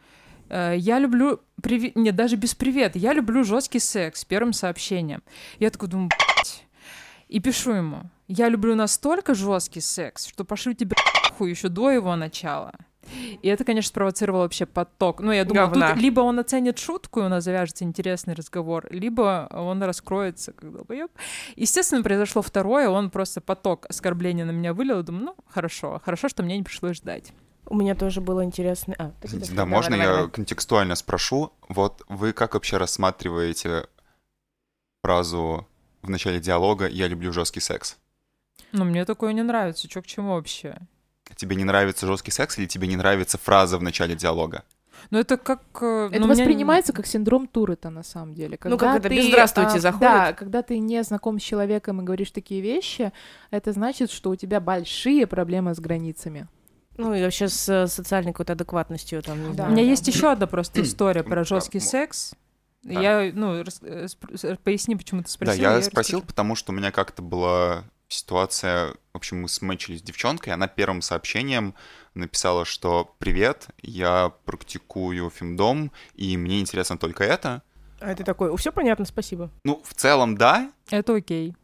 э, 0.51 0.74
Я 0.77 0.99
люблю, 0.99 1.41
приви... 1.62 1.93
нет, 1.95 2.14
даже 2.14 2.37
без 2.37 2.55
привета, 2.55 2.99
я 2.99 3.14
люблю 3.14 3.43
жесткий 3.43 3.81
секс 3.81 4.24
первым 4.24 4.53
сообщением. 4.53 5.22
Я 5.59 5.70
такой 5.70 5.89
думаю, 5.89 6.11
и 7.29 7.41
пишу 7.41 7.72
ему, 7.72 8.03
я 8.29 8.49
люблю 8.49 8.74
настолько 8.74 9.35
жесткий 9.35 9.81
секс, 9.81 10.27
что 10.27 10.45
пошлю 10.45 10.74
тебе 10.74 10.95
нахуй 11.37 11.51
еще 11.51 11.68
до 11.68 11.91
его 11.91 12.16
начала. 12.16 12.72
И 13.41 13.47
это, 13.47 13.64
конечно, 13.64 13.89
спровоцировало 13.91 14.43
вообще 14.43 14.66
поток. 14.66 15.20
Ну, 15.20 15.30
я 15.30 15.45
думаю, 15.45 15.68
Говна. 15.68 15.93
тут 15.93 16.03
либо 16.03 16.20
он 16.22 16.41
оценит 16.41 16.78
шутку, 16.78 17.20
и 17.20 17.22
у 17.24 17.28
нас 17.28 17.45
завяжется 17.45 17.84
интересный 17.84 18.34
разговор, 18.34 18.87
либо 18.91 19.49
он 19.53 19.80
раскроется 19.84 20.53
как 20.53 20.72
долбоёб. 20.72 21.12
Естественно, 21.55 22.03
произошло 22.03 22.43
второе, 22.43 22.89
он 22.89 23.11
просто 23.11 23.41
поток 23.41 23.87
оскорбления 23.89 24.45
на 24.45 24.51
меня 24.51 24.74
вылил. 24.74 25.05
Думаю, 25.05 25.24
ну, 25.26 25.37
хорошо, 25.49 26.01
хорошо, 26.05 26.28
что 26.28 26.43
мне 26.43 26.57
не 26.57 26.64
пришлось 26.64 26.97
ждать. 26.97 27.32
У 27.66 27.76
меня 27.76 27.95
тоже 27.95 28.20
было 28.20 28.45
интересно. 28.45 28.95
А, 28.99 29.11
ты 29.20 29.28
Извините, 29.28 29.51
куда? 29.51 29.62
Да, 29.62 29.66
Давай, 29.66 29.70
можно 29.74 29.91
давай, 29.93 30.07
я 30.07 30.14
давай. 30.14 30.30
контекстуально 30.30 30.95
спрошу? 30.97 31.53
Вот 31.68 32.03
вы 32.09 32.32
как 32.32 32.55
вообще 32.55 32.76
рассматриваете 32.76 33.87
фразу 35.03 35.68
в 36.03 36.11
начале 36.11 36.41
диалога 36.41 36.89
«я 36.89 37.07
люблю 37.07 37.32
жесткий 37.32 37.61
секс»? 37.61 37.97
Ну, 38.72 38.84
мне 38.84 39.05
такое 39.05 39.32
не 39.32 39.43
нравится. 39.43 39.89
Чё 39.89 40.03
к 40.03 40.07
чему 40.07 40.34
вообще? 40.34 40.76
Тебе 41.37 41.55
не 41.57 41.64
нравится 41.64 42.07
жесткий 42.07 42.30
секс 42.32 42.59
или 42.59 42.66
тебе 42.66 42.89
не 42.89 42.97
нравится 42.97 43.39
фраза 43.39 43.78
в 43.78 43.82
начале 43.82 44.14
диалога? 44.16 44.64
Ну, 45.11 45.18
это 45.18 45.37
как... 45.37 45.61
э, 45.82 46.09
Это 46.11 46.18
ну, 46.20 46.26
меня 46.26 46.28
воспринимается 46.28 46.93
как 46.93 47.07
синдром 47.07 47.47
Туретта 47.47 47.91
на 47.91 48.03
самом 48.03 48.34
деле. 48.34 48.59
Ну, 48.64 48.70
Когда 48.70 48.76
как 48.78 48.97
это, 49.01 49.09
ты, 49.11 49.16
без 49.16 49.26
«здравствуйте» 49.28 49.76
а, 49.76 49.78
заходит? 49.80 50.01
Да, 50.01 50.32
когда 50.32 50.62
ты 50.62 50.78
не 50.78 51.03
знаком 51.05 51.39
с 51.39 51.43
человеком 51.43 52.01
и 52.01 52.05
говоришь 52.05 52.30
такие 52.30 52.61
вещи, 52.62 53.12
это 53.51 53.72
значит, 53.72 54.11
что 54.11 54.30
у 54.30 54.37
тебя 54.37 54.59
большие 54.61 55.26
проблемы 55.26 55.74
с 55.74 55.78
границами. 55.78 56.49
Ну 56.97 57.12
и 57.14 57.22
вообще 57.22 57.49
с 57.49 57.68
э, 57.68 57.87
социальной 57.89 58.32
какой-то 58.32 58.55
адекватностью 58.55 59.22
там. 59.22 59.39
не 59.43 59.49
Да. 59.49 59.53
знаю. 59.55 59.70
У 59.70 59.72
меня 59.74 59.84
да. 59.84 59.91
есть 59.91 60.09
еще 60.09 60.32
одна 60.32 60.47
просто 60.47 60.80
история 60.80 61.22
про 61.22 61.45
жесткий 61.45 61.78
ну, 61.78 61.84
секс. 61.84 62.32
да. 62.82 63.01
Я, 63.01 63.32
ну, 63.34 63.62
рас- 63.62 63.82
э, 63.82 64.57
поясни, 64.64 64.97
почему 64.97 65.22
ты 65.22 65.28
спросил. 65.30 65.62
да, 65.62 65.76
я 65.76 65.82
спросил, 65.82 66.22
потому 66.22 66.55
что 66.55 66.72
у 66.72 66.74
меня 66.74 66.91
как-то 66.91 67.20
была 67.20 67.84
ситуация, 68.09 68.95
в 69.13 69.17
общем, 69.17 69.43
мы 69.43 69.49
смычились 69.49 70.01
с 70.01 70.03
девчонкой, 70.03 70.53
она 70.53 70.69
первым 70.69 71.03
сообщением 71.03 71.75
написала, 72.15 72.65
что 72.65 73.15
«Привет, 73.19 73.69
я 73.83 74.33
практикую 74.45 75.31
фемдом, 75.31 75.93
и 76.15 76.37
мне 76.37 76.61
интересно 76.61 76.99
только 76.99 77.25
это». 77.25 77.63
А 78.01 78.15
ты 78.15 78.25
такой, 78.25 78.55
все 78.57 78.73
понятно, 78.73 79.05
спасибо. 79.05 79.51
Ну, 79.65 79.83
в 79.85 79.95
целом, 79.95 80.37
да, 80.37 80.71
Это 80.91 81.15
окей. 81.15 81.55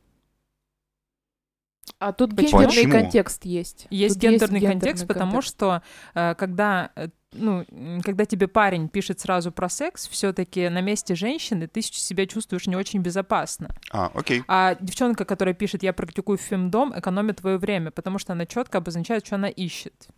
А 1.99 2.13
тут 2.13 2.33
гендерный 2.33 2.67
Почему? 2.67 2.93
контекст 2.93 3.45
есть. 3.45 3.87
Есть 3.91 4.15
Тут 4.15 4.23
гендерный 4.23 4.61
гендерный 4.61 4.81
контекст, 4.81 5.07
потому 5.07 5.33
контекст. 5.33 5.55
что 5.55 5.83
э, 6.15 6.35
когда 6.37 6.91
э, 6.95 7.09
ну, 7.33 7.65
когда 8.05 8.25
тебе 8.25 8.49
парень 8.49 8.89
пишет 8.89 9.21
сразу 9.21 9.53
про 9.53 9.69
секс, 9.69 10.09
все-таки 10.09 10.69
на 10.69 10.81
месте 10.81 11.15
женщины 11.15 11.67
ты 11.67 11.83
себя 11.83 12.27
чувствуешь 12.27 12.67
не 12.67 12.77
очень 12.77 13.01
безопасно. 13.01 13.71
А, 13.91 14.11
окей. 14.15 14.43
А 14.49 14.77
девчонка, 14.81 15.25
которая 15.25 15.55
пишет 15.55 15.83
«я 15.83 15.93
практикую 15.93 16.39
фемдом», 16.39 16.99
экономит 16.99 17.37
твое 17.39 17.59
время, 17.59 17.91
потому 17.91 18.19
что 18.19 18.33
она 18.33 18.47
четко 18.47 18.79
обозначает, 18.79 19.27
что 19.27 19.37
она 19.37 19.49
ищет. 19.49 20.09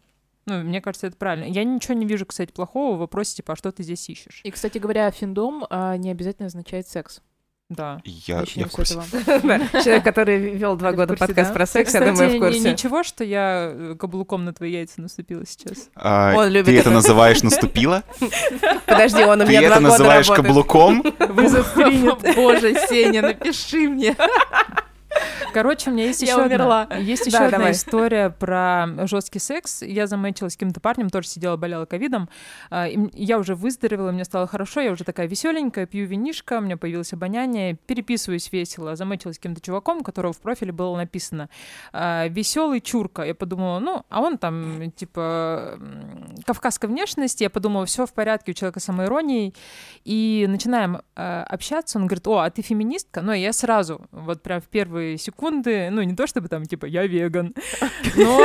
Ну, 0.47 0.63
мне 0.63 0.81
кажется, 0.81 1.07
это 1.07 1.17
правильно. 1.17 1.45
Я 1.45 1.65
ничего 1.65 1.95
не 1.95 2.07
вижу, 2.07 2.27
кстати, 2.27 2.53
плохого 2.53 2.97
в 2.97 2.99
вопросе, 2.99 3.37
типа, 3.37 3.55
а 3.55 3.57
что 3.57 3.73
ты 3.73 3.83
здесь 3.83 4.09
ищешь? 4.09 4.41
И, 4.45 4.51
кстати 4.51 4.79
говоря, 4.79 5.11
финдом 5.11 5.65
а, 5.71 5.97
не 5.97 6.11
обязательно 6.11 6.47
означает 6.47 6.87
секс. 6.87 7.23
Да. 7.71 8.01
Я, 8.05 8.45
я 8.55 8.67
в 8.67 8.71
курсе. 8.71 8.95
Человек, 9.13 10.05
который 10.05 10.39
вел 10.55 10.77
два 10.77 10.91
Ты 10.91 10.97
года 10.97 11.17
подкаст 11.17 11.55
про 11.55 11.65
секс, 11.67 11.95
я 11.95 12.01
думаю, 12.01 12.37
в 12.37 12.39
курсе. 12.39 12.73
ничего, 12.73 13.03
что 13.03 13.25
я 13.25 13.71
э, 13.73 13.95
каблуком 13.99 14.45
на 14.45 14.53
твои 14.53 14.73
яйца 14.73 15.01
наступила 15.01 15.47
сейчас. 15.47 15.89
А, 15.97 16.35
Он 16.37 16.49
любит 16.49 16.67
ты 16.67 16.73
это 16.73 16.91
это. 16.91 16.91
называешь 16.91 17.43
наступила? 17.43 18.05
Подожди, 18.87 19.25
он 19.25 19.41
у 19.41 19.45
Ты 19.47 19.51
меня 19.51 19.61
два 19.63 19.77
это 19.77 19.81
года 19.81 19.89
называешь 19.93 20.29
работает. 20.29 20.47
каблуком? 20.47 21.05
Вызов 21.31 21.73
принят. 21.75 22.37
Боже, 22.37 22.75
Сеня, 22.87 23.23
напиши 23.23 23.89
мне. 23.89 24.15
Короче, 25.53 25.91
у 25.91 25.93
меня 25.93 26.05
есть 26.07 26.23
еще 26.23 26.43
одна, 26.43 26.89
есть 26.99 27.31
Да, 27.31 27.39
еще 27.39 27.47
одна 27.47 27.59
давай. 27.59 27.73
история 27.73 28.31
про 28.31 28.89
жесткий 29.07 29.39
секс. 29.39 29.83
Я 29.83 30.07
замечилась 30.07 30.55
с 30.55 30.57
каким-то 30.57 30.81
парнем, 30.81 31.11
тоже 31.11 31.29
сидела, 31.29 31.57
болела 31.57 31.85
ковидом. 31.85 32.29
А, 32.71 32.89
Я 33.13 33.39
уже 33.39 33.55
выздоровела, 33.55 34.11
мне 34.11 34.25
стало 34.25 34.47
хорошо, 34.47 34.81
я 34.81 34.91
уже 34.91 35.05
такая 35.05 35.27
веселенькая, 35.29 35.87
пью 35.87 36.07
винишко, 36.07 36.59
у 36.59 36.61
меня 36.61 36.77
появилось 36.77 37.13
обоняние, 37.13 37.77
переписываюсь 37.87 38.51
весело. 38.51 38.97
Замечилась 38.97 39.37
с 39.37 39.39
каким-то 39.39 39.61
чуваком, 39.61 39.99
у 39.99 40.03
которого 40.03 40.33
в 40.33 40.39
профиле 40.39 40.73
было 40.73 40.97
написано 40.97 41.49
веселый 41.93 42.81
чурка. 42.81 43.23
Я 43.23 43.35
подумала, 43.35 43.79
ну, 43.79 44.05
а 44.09 44.21
он 44.21 44.39
там 44.39 44.91
типа 44.93 45.79
кавказской 46.47 46.87
внешности. 46.87 47.45
Я 47.45 47.51
подумала, 47.51 47.87
все 47.87 48.07
в 48.07 48.13
порядке, 48.13 48.53
у 48.53 48.55
человека 48.55 48.81
самоиронией. 48.81 49.55
И 50.05 50.47
начинаем 50.49 51.03
э, 51.17 51.43
общаться. 51.43 51.99
Он 51.99 52.07
говорит, 52.07 52.27
о, 52.27 52.39
а 52.39 52.51
ты 52.51 52.63
феминистка? 52.63 53.23
Ну, 53.23 53.33
я 53.33 53.53
сразу, 53.53 54.03
вот 54.11 54.43
прям 54.43 54.61
в 54.61 54.65
первые 54.65 55.04
секунды, 55.19 55.89
ну, 55.91 56.03
не 56.03 56.15
то 56.15 56.27
чтобы 56.27 56.49
там, 56.49 56.65
типа, 56.67 56.87
я 56.87 57.07
веган, 57.07 57.55
но 58.17 58.41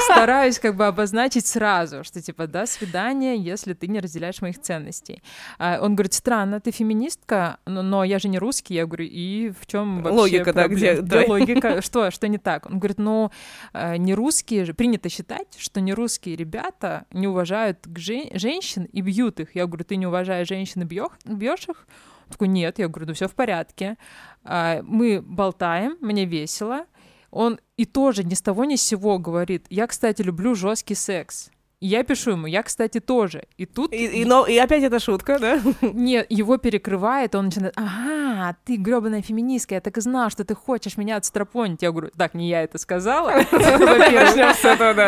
стараюсь 0.00 0.58
как 0.58 0.76
бы 0.76 0.86
обозначить 0.86 1.46
сразу, 1.46 2.04
что, 2.04 2.20
типа, 2.20 2.46
до 2.46 2.66
свидания, 2.66 3.36
если 3.36 3.72
ты 3.74 3.86
не 3.86 4.00
разделяешь 4.00 4.40
моих 4.42 4.60
ценностей. 4.60 5.22
А 5.58 5.78
Он 5.80 5.94
говорит, 5.94 6.12
странно, 6.14 6.60
ты 6.60 6.70
феминистка, 6.70 7.58
но, 7.66 8.04
я 8.04 8.18
же 8.18 8.28
не 8.28 8.38
русский. 8.38 8.74
Я 8.74 8.86
говорю, 8.86 9.06
и 9.10 9.52
в 9.60 9.66
чем 9.66 10.02
вообще 10.02 10.18
Логика, 10.18 10.52
да, 10.52 10.62
проблема? 10.62 10.76
где- 10.76 11.02
Да, 11.02 11.20
да. 11.20 11.24
логика, 11.28 11.82
что, 11.82 12.10
что 12.10 12.28
не 12.28 12.38
так? 12.38 12.66
Он 12.66 12.78
говорит, 12.78 12.98
ну, 12.98 13.30
э, 13.72 13.96
не 13.96 14.14
русские 14.14 14.64
же, 14.64 14.74
принято 14.74 15.08
считать, 15.08 15.48
что 15.58 15.80
не 15.80 15.92
русские 15.94 16.36
ребята 16.36 17.04
не 17.12 17.26
уважают 17.28 17.78
жен- 17.96 18.30
женщин 18.34 18.84
и 18.84 19.00
бьют 19.00 19.40
их. 19.40 19.54
Я 19.54 19.66
говорю, 19.66 19.84
ты 19.84 19.96
не 19.96 20.06
уважаешь 20.06 20.48
женщин 20.48 20.82
и 20.82 20.84
бьешь 20.84 21.68
их? 21.68 21.86
Такой, 22.32 22.48
нет, 22.48 22.78
я 22.78 22.88
говорю, 22.88 23.06
ну 23.08 23.14
все 23.14 23.28
в 23.28 23.34
порядке. 23.34 23.96
А, 24.42 24.82
Мы 24.82 25.22
болтаем, 25.22 25.96
мне 26.00 26.24
весело. 26.24 26.86
Он 27.30 27.60
и 27.76 27.84
тоже 27.84 28.24
ни 28.24 28.34
с 28.34 28.42
того 28.42 28.64
ни 28.64 28.76
с 28.76 28.82
сего 28.82 29.18
говорит, 29.18 29.66
я, 29.70 29.86
кстати, 29.86 30.20
люблю 30.22 30.54
жесткий 30.54 30.94
секс. 30.94 31.51
И 31.82 31.86
я 31.88 32.04
пишу 32.04 32.30
ему, 32.30 32.46
я, 32.46 32.62
кстати, 32.62 33.00
тоже. 33.00 33.42
И 33.56 33.66
тут 33.66 33.92
И, 33.92 34.06
и, 34.22 34.24
но- 34.24 34.46
и 34.46 34.56
опять 34.56 34.84
это 34.84 35.00
шутка, 35.00 35.40
да? 35.40 35.60
нет, 35.82 36.26
его 36.30 36.56
перекрывает, 36.56 37.34
он 37.34 37.46
начинает, 37.46 37.74
ага, 37.76 38.54
ты 38.64 38.76
гребаная 38.76 39.20
феминистка, 39.20 39.74
я 39.74 39.80
так 39.80 39.98
и 39.98 40.00
знал, 40.00 40.30
что 40.30 40.44
ты 40.44 40.54
хочешь 40.54 40.96
меня 40.96 41.16
отстрапонить. 41.16 41.82
Я 41.82 41.90
говорю, 41.90 42.10
так, 42.16 42.34
не 42.34 42.48
я 42.48 42.62
это 42.62 42.78
сказала. 42.78 43.32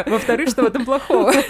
Во-вторых, 0.07 0.49
что 0.49 0.63
в 0.63 0.67
этом 0.67 0.85
плохого? 0.85 1.33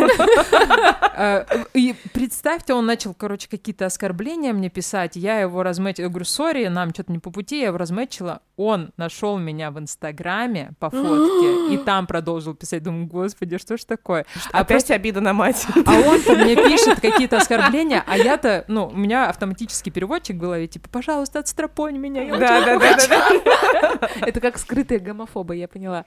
А, 1.16 1.46
И 1.74 1.94
представьте, 2.12 2.74
он 2.74 2.86
начал, 2.86 3.14
короче, 3.14 3.48
какие-то 3.48 3.86
оскорбления 3.86 4.52
мне 4.52 4.68
писать, 4.68 5.14
я 5.14 5.38
его 5.38 5.62
размечила, 5.62 6.06
я 6.06 6.08
говорю, 6.08 6.24
сори, 6.24 6.66
нам 6.66 6.90
что-то 6.90 7.12
не 7.12 7.20
по 7.20 7.30
пути, 7.30 7.60
я 7.60 7.66
его 7.68 7.78
размечила. 7.78 8.40
Он 8.56 8.92
нашел 8.96 9.36
меня 9.38 9.70
в 9.70 9.78
Инстаграме 9.78 10.72
по 10.78 10.90
фотке 10.90 11.74
и 11.74 11.78
там 11.78 12.06
продолжил 12.06 12.54
писать. 12.54 12.82
Думаю, 12.82 13.06
господи, 13.06 13.58
что 13.58 13.76
ж 13.76 13.84
такое? 13.84 14.26
А 14.52 14.60
Опять 14.60 14.90
обида 14.90 15.20
на 15.20 15.32
мать. 15.32 15.66
а 15.86 15.92
он-то 15.92 16.34
мне 16.36 16.56
пишет 16.56 17.00
какие-то 17.00 17.38
оскорбления, 17.38 18.04
а 18.06 18.16
я-то, 18.16 18.64
ну, 18.68 18.86
у 18.86 18.96
меня 18.96 19.28
автоматический 19.28 19.90
переводчик 19.90 20.36
в 20.36 20.38
голове, 20.40 20.66
типа, 20.66 20.88
пожалуйста, 20.88 21.40
отстрапонь 21.40 21.98
меня. 21.98 22.24
Да, 22.36 22.64
да, 22.64 22.78
да, 22.78 22.96
да. 23.08 24.10
Это 24.26 24.40
как 24.40 24.58
скрытые 24.58 25.00
гомофобы, 25.00 25.56
я 25.56 25.68
поняла. 25.68 26.04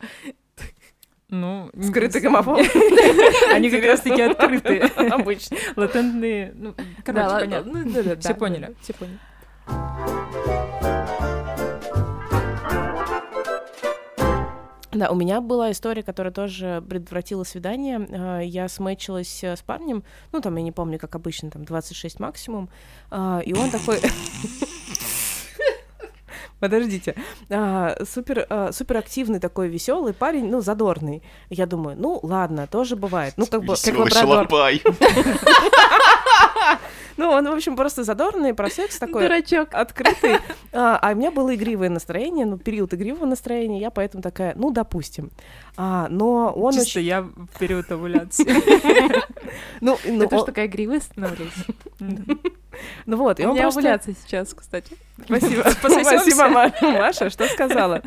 Ну, 1.30 1.70
Скрытый 1.84 2.22
гомофоб. 2.22 2.60
Они 3.54 3.70
как 3.70 3.84
раз-таки 3.84 4.22
открытые. 4.22 4.84
Обычно. 5.12 5.58
Латентные, 5.76 6.54
ну, 6.56 6.74
короче, 7.04 7.45
понятно. 7.45 8.16
Все 8.20 8.34
поняли. 8.34 8.76
Все 8.82 8.93
поняли. 8.93 9.20
Да, 14.98 15.12
у 15.12 15.16
меня 15.16 15.41
была 15.41 15.72
история, 15.72 16.02
которая 16.02 16.34
тоже 16.34 16.84
предотвратила 16.89 17.43
свидание. 17.43 18.08
А, 18.12 18.39
Я 18.39 18.68
сметчилась 18.68 19.43
э, 19.43 19.56
с 19.56 19.62
парнем, 19.62 20.04
ну, 20.32 20.41
там, 20.41 20.56
я 20.56 20.64
не 20.64 20.72
помню, 20.72 20.98
как 20.98 21.14
обычно, 21.16 21.52
там, 21.52 21.66
26 21.66 22.20
максимум, 22.20 22.70
А, 23.12 23.41
и 23.45 23.54
он 23.54 23.70
такой... 23.70 24.00
Подождите. 26.60 27.16
А, 27.49 27.95
супер, 28.05 28.45
а, 28.49 28.72
супер 28.72 28.97
активный 28.97 29.39
такой 29.39 29.68
веселый 29.70 30.14
парень, 30.14 30.49
ну, 30.49 30.62
задорный. 30.62 31.22
Я 31.49 31.66
думаю, 31.66 31.95
ну, 31.97 32.20
ладно, 32.24 32.68
тоже 32.68 32.95
бывает. 32.95 33.34
Ну, 33.38 33.45
как 33.45 33.62
бы, 33.62 33.76
как 33.76 33.78
Веселый 33.78 33.99
лабрадор. 34.01 34.49
шалопай. 34.49 34.82
Ну, 37.18 37.32
он, 37.32 37.49
в 37.49 37.51
общем, 37.51 37.76
просто 37.76 38.03
задорный, 38.03 38.53
про 38.53 38.70
секс 38.70 38.99
такой 38.99 39.24
Дурачок. 39.24 39.70
открытый. 39.72 40.38
А, 40.72 40.99
а 41.01 41.14
у 41.14 41.16
меня 41.16 41.32
было 41.32 41.55
игривое 41.55 41.89
настроение, 41.89 42.45
ну, 42.45 42.60
период 42.60 42.93
игривого 42.93 43.26
настроения, 43.26 43.80
я 43.80 43.89
поэтому 43.89 44.22
такая, 44.22 44.53
ну, 44.55 44.70
допустим. 44.70 45.32
А, 45.78 46.08
но 46.10 46.53
он 46.55 46.74
Чисто 46.74 46.99
очень... 46.99 47.08
я 47.08 47.22
в 47.24 47.60
период 47.60 47.91
овуляции. 47.91 48.45
Ну, 49.82 49.97
ну, 50.05 50.20
Ты 50.20 50.28
тоже 50.28 50.45
такая 50.45 50.68
игривая 50.68 50.99
становилась. 50.99 51.53
Ну 53.05 53.17
вот, 53.17 53.39
и 53.39 53.45
У 53.45 53.49
он 53.49 53.55
меня 53.55 53.63
просто... 53.63 53.99
сейчас, 54.25 54.53
кстати. 54.53 54.95
Спасибо, 55.25 55.63
спасибо, 55.69 56.47
Ма- 56.49 56.73
Маша, 56.82 57.30
что 57.30 57.47
сказала? 57.47 58.01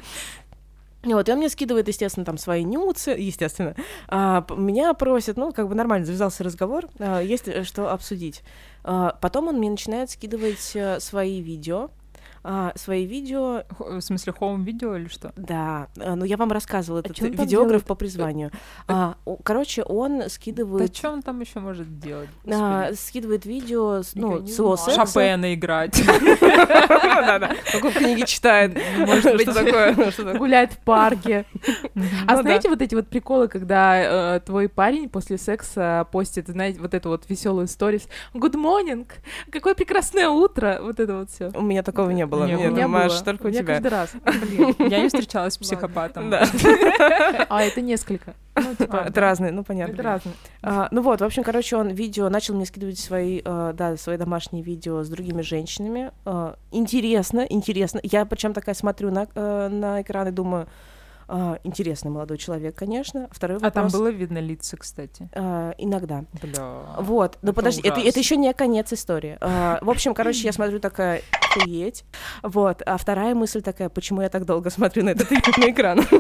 Вот, 1.03 1.29
и 1.29 1.33
он 1.33 1.39
мне 1.39 1.49
скидывает, 1.49 1.89
естественно, 1.89 2.27
там 2.27 2.37
свои 2.37 2.63
нюцы, 2.63 3.11
естественно. 3.11 3.75
А, 4.09 4.45
меня 4.55 4.93
просят, 4.93 5.39
ну, 5.39 5.51
как 5.53 5.67
бы 5.67 5.75
нормально, 5.75 6.05
завязался 6.05 6.45
разговор, 6.45 6.89
а, 6.99 7.21
есть 7.21 7.49
э, 7.49 7.65
что 7.65 7.91
обсудить. 7.91 8.43
А, 8.85 9.17
потом 9.21 9.49
он 9.49 9.57
мне 9.57 9.71
начинает 9.71 10.11
скидывать 10.11 10.73
э, 10.75 11.01
свои 11.01 11.41
видео, 11.41 11.89
а, 12.43 12.73
свои 12.77 13.07
видео, 13.07 13.63
Хо- 13.77 13.97
В 13.97 14.01
смысле, 14.01 14.33
хоум-видео 14.33 14.97
или 14.97 15.09
что? 15.09 15.33
да, 15.37 15.89
а, 15.99 16.17
ну, 16.17 16.25
я 16.25 16.37
вам 16.37 16.51
рассказывала, 16.53 17.01
этот 17.01 17.21
он 17.21 17.33
там 17.33 17.45
видеограф 17.47 17.85
по 17.85 17.95
призванию. 17.95 18.51
А, 18.89 19.15
о- 19.25 19.37
короче, 19.37 19.83
он 19.83 20.19
Да 20.21 20.29
скидывает... 20.29 20.97
что 20.97 21.11
он 21.11 21.23
там 21.23 21.41
еще 21.41 21.61
может 21.61 21.99
делать? 22.01 22.29
а, 22.51 22.91
скидывает 22.95 23.45
видео, 23.47 24.03
с- 24.03 24.15
ну, 24.15 24.47
своего 24.47 24.77
секса. 24.77 25.07
Шопена 25.07 25.55
играть. 25.55 26.01
Да-да, 26.41 27.55
как 27.73 27.85
он 27.85 27.93
книги 27.93 28.25
читает. 28.25 28.79
Может 28.99 29.37
быть, 29.37 29.53
такое? 29.53 29.95
Гулять 30.39 30.73
в 30.73 30.79
парке. 30.79 31.45
А 32.27 32.37
Ну 32.37 32.43
знаете 32.43 32.69
вот 32.69 32.81
эти 32.83 32.95
вот 32.95 33.09
приколы, 33.09 33.49
когда 33.49 34.37
э, 34.37 34.41
твой 34.41 34.69
парень 34.69 35.09
после 35.09 35.39
секса 35.39 36.07
постит, 36.13 36.49
знаете, 36.49 36.81
вот 36.81 36.95
эту 36.95 37.09
вот 37.11 37.25
веселую 37.29 37.67
сторис 37.69 38.09
Good 38.35 38.55
morning, 38.55 39.07
какое 39.51 39.75
прекрасное 39.75 40.29
утро, 40.29 40.79
вот 40.83 40.99
это 41.01 41.19
вот 41.19 41.31
все. 41.31 41.51
У 41.55 41.63
меня 41.63 41.83
такого 41.83 42.11
не 42.11 42.27
было. 42.27 42.30
Не, 42.31 42.55
Нет, 42.55 42.71
у 42.71 42.75
меня 42.75 42.89
Маш, 42.89 43.13
было. 43.13 43.25
только 43.25 43.47
у 43.47 43.49
меня 43.49 43.61
тебя. 43.61 43.75
каждый 43.75 43.89
раз. 43.89 44.11
Блин. 44.25 44.75
Я 44.91 45.03
не 45.03 45.09
встречалась 45.09 45.55
с 45.55 45.59
психопатом. 45.59 46.31
Да. 46.31 46.47
А 47.49 47.63
это 47.63 47.81
несколько. 47.81 48.35
Ну, 48.57 48.75
типа, 48.79 49.05
Это 49.09 49.21
разные, 49.21 49.53
ну 49.53 49.65
понятно. 49.65 49.93
это 49.93 50.03
разные. 50.03 50.35
А, 50.63 50.89
ну 50.91 51.03
вот, 51.03 51.21
в 51.21 51.25
общем, 51.25 51.43
короче, 51.43 51.77
он 51.77 51.89
видео 51.89 52.29
начал 52.29 52.55
мне 52.55 52.67
скидывать 52.67 52.99
свои, 52.99 53.41
э, 53.45 53.73
да, 53.75 53.97
свои 53.97 54.17
домашние 54.17 54.63
видео 54.63 55.03
с 55.03 55.09
другими 55.09 55.43
женщинами. 55.43 56.11
Э, 56.25 56.55
интересно, 56.71 57.47
интересно. 57.49 58.01
Я 58.03 58.25
причем 58.27 58.53
такая 58.53 58.75
смотрю 58.75 59.11
на, 59.11 59.27
э, 59.35 59.69
на 59.69 60.03
экран 60.03 60.29
и 60.29 60.31
думаю, 60.31 60.67
интересный 61.65 62.11
молодой 62.11 62.39
человек, 62.39 62.75
конечно. 62.75 63.29
Второй 63.31 63.59
А 63.59 63.71
там 63.71 63.85
вопрос. 63.85 63.93
было 63.93 64.09
видно 64.09 64.39
лица, 64.39 64.77
кстати. 64.77 65.29
э, 65.33 65.73
иногда. 65.79 66.25
Бля. 66.43 66.97
Вот, 66.99 67.39
ну 67.43 67.51
это 67.51 67.57
подожди, 67.57 67.81
это, 67.81 67.93
ужасно. 67.95 68.09
это 68.09 68.19
еще 68.19 68.37
не 68.37 68.53
конец 68.55 68.93
истории. 68.93 69.39
А, 69.41 69.79
в 69.83 69.91
общем, 69.91 70.15
короче, 70.15 70.43
я 70.45 70.53
смотрю 70.53 70.81
такая, 70.81 71.23
охуеть. 71.57 72.05
Вот. 72.43 72.83
А 72.87 72.97
вторая 72.97 73.35
мысль 73.35 73.63
такая, 73.63 73.89
почему 73.89 74.23
я 74.23 74.29
так 74.29 74.45
долго 74.45 74.71
смотрю 74.71 75.05
на 75.05 75.11
этот 75.11 75.31
на 75.59 75.71
экран? 75.71 76.01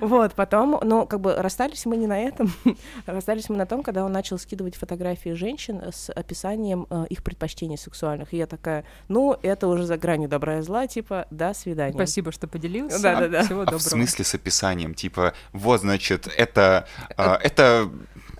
Вот. 0.00 0.34
Потом, 0.34 0.80
ну, 0.82 1.06
как 1.06 1.20
бы 1.20 1.34
расстались 1.36 1.86
мы 1.86 1.96
не 1.96 2.06
на 2.06 2.18
этом. 2.20 2.52
расстались 3.06 3.48
мы 3.48 3.56
на 3.56 3.66
том, 3.66 3.82
когда 3.82 4.04
он 4.04 4.12
начал 4.12 4.38
скидывать 4.38 4.74
фотографии 4.76 5.30
женщин 5.30 5.80
с 5.92 6.10
описанием 6.10 6.86
э, 6.90 7.04
их 7.10 7.22
предпочтений 7.22 7.76
сексуальных. 7.78 8.32
И 8.34 8.36
я 8.36 8.46
такая, 8.46 8.84
ну, 9.08 9.36
это 9.42 9.68
уже 9.68 9.84
за 9.84 9.96
гранью 9.96 10.28
добра 10.28 10.58
и 10.58 10.62
зла, 10.62 10.86
типа, 10.86 11.26
до 11.30 11.54
свидания. 11.54 11.94
Спасибо, 11.94 12.32
что 12.32 12.48
поделился. 12.48 13.00
Да-да-да. 13.02 13.44
Всего 13.44 13.60
А 13.62 13.64
доброго. 13.66 13.78
в 13.78 13.82
смысле 13.82 14.24
с 14.24 14.33
описанием? 14.34 14.94
Типа, 14.94 15.32
вот, 15.52 15.80
значит, 15.80 16.28
это... 16.36 16.86
а, 17.16 17.38
Это... 17.42 17.88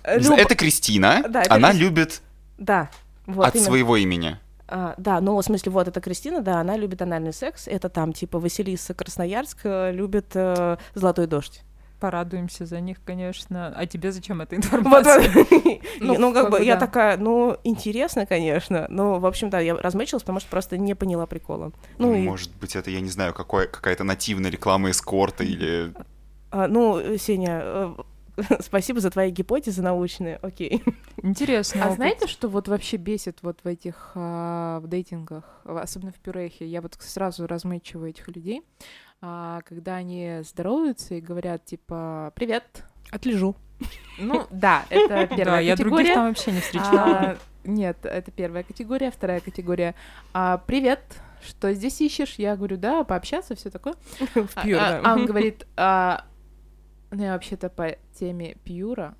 Люб- 0.05 0.37
Это 0.37 0.55
Кристина. 0.55 1.23
Да, 1.27 1.41
это 1.41 1.53
Она 1.55 1.71
Крис- 1.71 1.79
любит 1.79 2.21
Да. 2.57 2.89
Вот 3.25 3.47
от 3.47 3.55
именно. 3.55 3.65
своего 3.67 3.97
имени. 3.97 4.37
А, 4.67 4.93
да, 4.97 5.19
ну, 5.21 5.35
в 5.35 5.41
смысле, 5.43 5.71
вот 5.71 5.87
это 5.87 5.99
Кристина, 6.01 6.41
да, 6.41 6.59
она 6.59 6.77
любит 6.77 7.01
анальный 7.01 7.33
секс. 7.33 7.67
Это 7.67 7.89
там, 7.89 8.13
типа, 8.13 8.39
Василиса 8.39 8.93
Красноярск 8.93 9.59
э, 9.63 9.91
любит 9.91 10.31
э, 10.35 10.77
«Золотой 10.95 11.27
дождь». 11.27 11.61
Порадуемся 12.05 12.67
за 12.67 12.81
них, 12.81 12.97
конечно. 13.03 13.73
А 13.75 13.87
тебе 13.87 14.11
зачем 14.11 14.39
эта 14.39 14.55
информация? 14.55 15.27
вот. 15.33 15.47
Ну, 15.99 16.19
Ну, 16.19 16.33
как 16.35 16.51
бы, 16.51 16.63
я 16.63 16.75
такая, 16.75 17.17
ну, 17.17 17.57
интересно, 17.63 18.27
конечно. 18.27 18.85
Ну, 18.89 19.17
в 19.17 19.25
общем, 19.25 19.49
да, 19.49 19.59
я 19.59 19.75
размечилась, 19.75 20.21
потому 20.21 20.39
что 20.39 20.51
просто 20.51 20.77
не 20.77 20.93
поняла 20.93 21.25
прикола. 21.25 21.71
Ну, 21.97 22.13
Может 22.15 22.55
быть, 22.57 22.75
это, 22.75 22.91
я 22.91 23.01
не 23.01 23.09
знаю, 23.09 23.33
какая-то 23.33 24.03
нативная 24.03 24.51
реклама 24.51 24.91
эскорта 24.91 25.43
или... 25.43 25.95
а, 26.51 26.67
ну, 26.67 27.17
Сеня, 27.17 27.61
э, 27.63 27.95
спасибо 28.59 28.99
за 28.99 29.09
твои 29.09 29.31
гипотезы 29.31 29.81
научные, 29.81 30.37
окей. 30.43 30.83
Интересно. 31.23 31.85
А 31.85 31.91
знаете, 31.91 32.27
что 32.27 32.49
вот 32.49 32.67
вообще 32.67 32.97
бесит 32.97 33.39
вот 33.41 33.61
в 33.63 33.67
этих 33.67 34.11
а, 34.13 34.79
в 34.79 34.87
дейтингах, 34.87 35.43
особенно 35.63 36.11
в 36.11 36.19
пюрехе? 36.19 36.67
Я 36.67 36.81
вот 36.81 36.97
сразу 36.99 37.47
размечиваю 37.47 38.11
этих 38.11 38.27
людей, 38.27 38.61
когда 39.19 39.95
они 39.95 40.41
здороваются 40.43 41.15
и 41.15 41.21
говорят 41.21 41.65
типа 41.65 42.31
«Привет». 42.35 42.83
Отлежу. 43.11 43.55
Ну 44.17 44.45
да, 44.49 44.85
это 44.89 45.27
первая 45.35 45.45
Да, 45.45 45.59
я 45.59 45.75
других 45.75 45.97
категория. 45.97 46.13
там 46.13 46.27
вообще 46.27 46.51
не 46.51 46.59
встречала. 46.61 47.17
А, 47.17 47.37
нет, 47.63 47.97
это 48.03 48.31
первая 48.31 48.63
категория, 48.63 49.11
вторая 49.11 49.39
категория. 49.41 49.95
А, 50.33 50.57
привет, 50.59 51.01
что 51.45 51.73
здесь 51.73 51.99
ищешь? 52.01 52.35
Я 52.37 52.55
говорю, 52.55 52.77
да, 52.77 53.03
пообщаться, 53.03 53.55
все 53.55 53.69
такое. 53.69 53.95
В 54.33 54.49
А- 54.55 54.61
пьюр, 54.63 54.79
а, 54.81 54.91
да. 54.91 55.01
а 55.03 55.13
он 55.15 55.25
говорит, 55.27 55.67
а, 55.75 56.25
ну 57.11 57.23
я 57.23 57.33
вообще-то 57.33 57.69
по 57.69 57.95
теме 58.17 58.55
пьюра. 58.63 59.15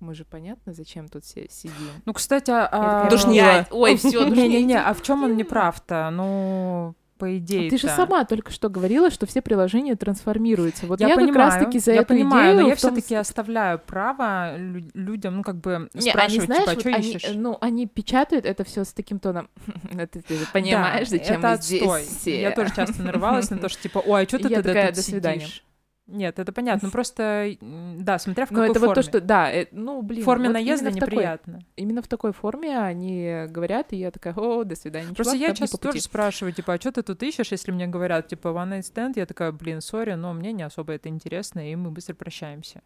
Мы 0.00 0.14
же 0.14 0.24
понятно, 0.24 0.72
зачем 0.72 1.08
тут 1.08 1.24
все 1.24 1.48
сидим. 1.50 1.90
Ну, 2.04 2.12
кстати, 2.12 2.52
а... 2.54 3.08
Душнила. 3.10 3.32
«Блядь, 3.46 3.72
Ой, 3.72 3.96
все, 3.96 4.28
Не-не-не, 4.28 4.78
а 4.80 4.94
в 4.94 5.02
чем 5.02 5.24
он 5.24 5.36
не 5.36 5.42
прав-то? 5.42 6.08
Ну, 6.12 6.94
по 7.18 7.36
идее 7.38 7.68
Ты 7.68 7.76
же 7.78 7.88
сама 7.88 8.24
только 8.24 8.50
что 8.52 8.68
говорила, 8.68 9.10
что 9.10 9.26
все 9.26 9.42
приложения 9.42 9.96
трансформируются. 9.96 10.86
Вот 10.86 11.00
я, 11.00 11.08
я, 11.08 11.14
как 11.16 11.24
понимаю, 11.24 11.50
раз-таки 11.50 11.78
за 11.78 11.92
я 11.92 11.98
эту 12.00 12.08
понимаю, 12.08 12.52
идею. 12.52 12.62
но 12.62 12.68
я 12.68 12.76
том 12.76 12.94
все-таки 12.94 13.14
оставляю 13.14 13.78
право 13.78 14.56
лю- 14.56 14.88
людям, 14.94 15.36
ну, 15.36 15.42
как 15.42 15.56
бы, 15.56 15.88
Не, 15.94 16.00
они, 16.00 16.10
спрашивать, 16.10 16.44
знаешь, 16.46 16.60
типа, 16.62 16.70
а 16.70 16.74
вот 16.74 16.80
что 16.80 16.88
они, 16.94 17.10
ищешь? 17.10 17.24
э, 17.24 17.32
ну, 17.34 17.58
они 17.60 17.86
печатают 17.86 18.44
это 18.46 18.64
все 18.64 18.84
с 18.84 18.92
таким 18.92 19.18
тоном. 19.18 19.48
Это 19.98 20.22
ты 20.22 20.36
же 20.38 20.46
понимаешь, 20.52 21.08
Да, 21.08 21.16
зачем 21.18 21.38
это 21.40 21.48
мы 21.48 21.52
отстой. 21.54 22.02
здесь? 22.04 22.40
Я 22.40 22.50
тоже 22.52 22.74
часто 22.74 23.02
нарывалась 23.02 23.50
на 23.50 23.58
то, 23.58 23.68
что, 23.68 23.82
типа, 23.82 23.98
ой, 23.98 24.22
а 24.24 24.28
что 24.28 24.38
ты 24.42 24.48
тогда 24.48 24.86
тут 24.88 24.96
сидишь? 24.98 25.64
Нет, 26.08 26.38
это 26.38 26.52
понятно, 26.52 26.86
ну, 26.88 26.90
просто, 26.92 27.50
да, 27.60 28.18
смотря 28.18 28.46
в 28.46 28.48
какой 28.48 28.70
это 28.70 28.78
форме. 28.80 28.86
вот 28.88 28.94
то, 28.94 29.02
что, 29.02 29.20
да, 29.20 29.52
э, 29.52 29.66
ну, 29.72 30.00
блин. 30.00 30.22
В 30.22 30.24
форме 30.24 30.46
вот 30.46 30.54
наезда 30.54 30.86
именно 30.88 30.96
в 30.96 31.00
такой- 31.00 31.12
неприятно. 31.16 31.58
Именно 31.76 32.02
в 32.02 32.08
такой 32.08 32.32
форме 32.32 32.78
они 32.78 33.44
говорят, 33.48 33.92
и 33.92 33.96
я 33.96 34.10
такая, 34.10 34.32
о, 34.34 34.64
до 34.64 34.74
свидания, 34.74 35.12
Просто 35.14 35.34
чувак, 35.34 35.48
я 35.50 35.54
часто 35.54 35.76
по 35.76 35.82
пути». 35.82 35.92
тоже 35.92 36.02
спрашиваю, 36.02 36.52
типа, 36.54 36.72
а 36.72 36.80
что 36.80 36.92
ты 36.92 37.02
тут 37.02 37.22
ищешь, 37.22 37.52
если 37.52 37.72
мне 37.72 37.86
говорят, 37.86 38.26
типа, 38.28 38.48
one 38.48 38.70
night 38.78 38.84
stand, 38.90 39.12
я 39.16 39.26
такая, 39.26 39.52
блин, 39.52 39.82
sorry, 39.82 40.14
но 40.14 40.32
мне 40.32 40.52
не 40.52 40.62
особо 40.62 40.94
это 40.94 41.10
интересно, 41.10 41.70
и 41.70 41.76
мы 41.76 41.90
быстро 41.90 42.14
прощаемся. 42.14 42.80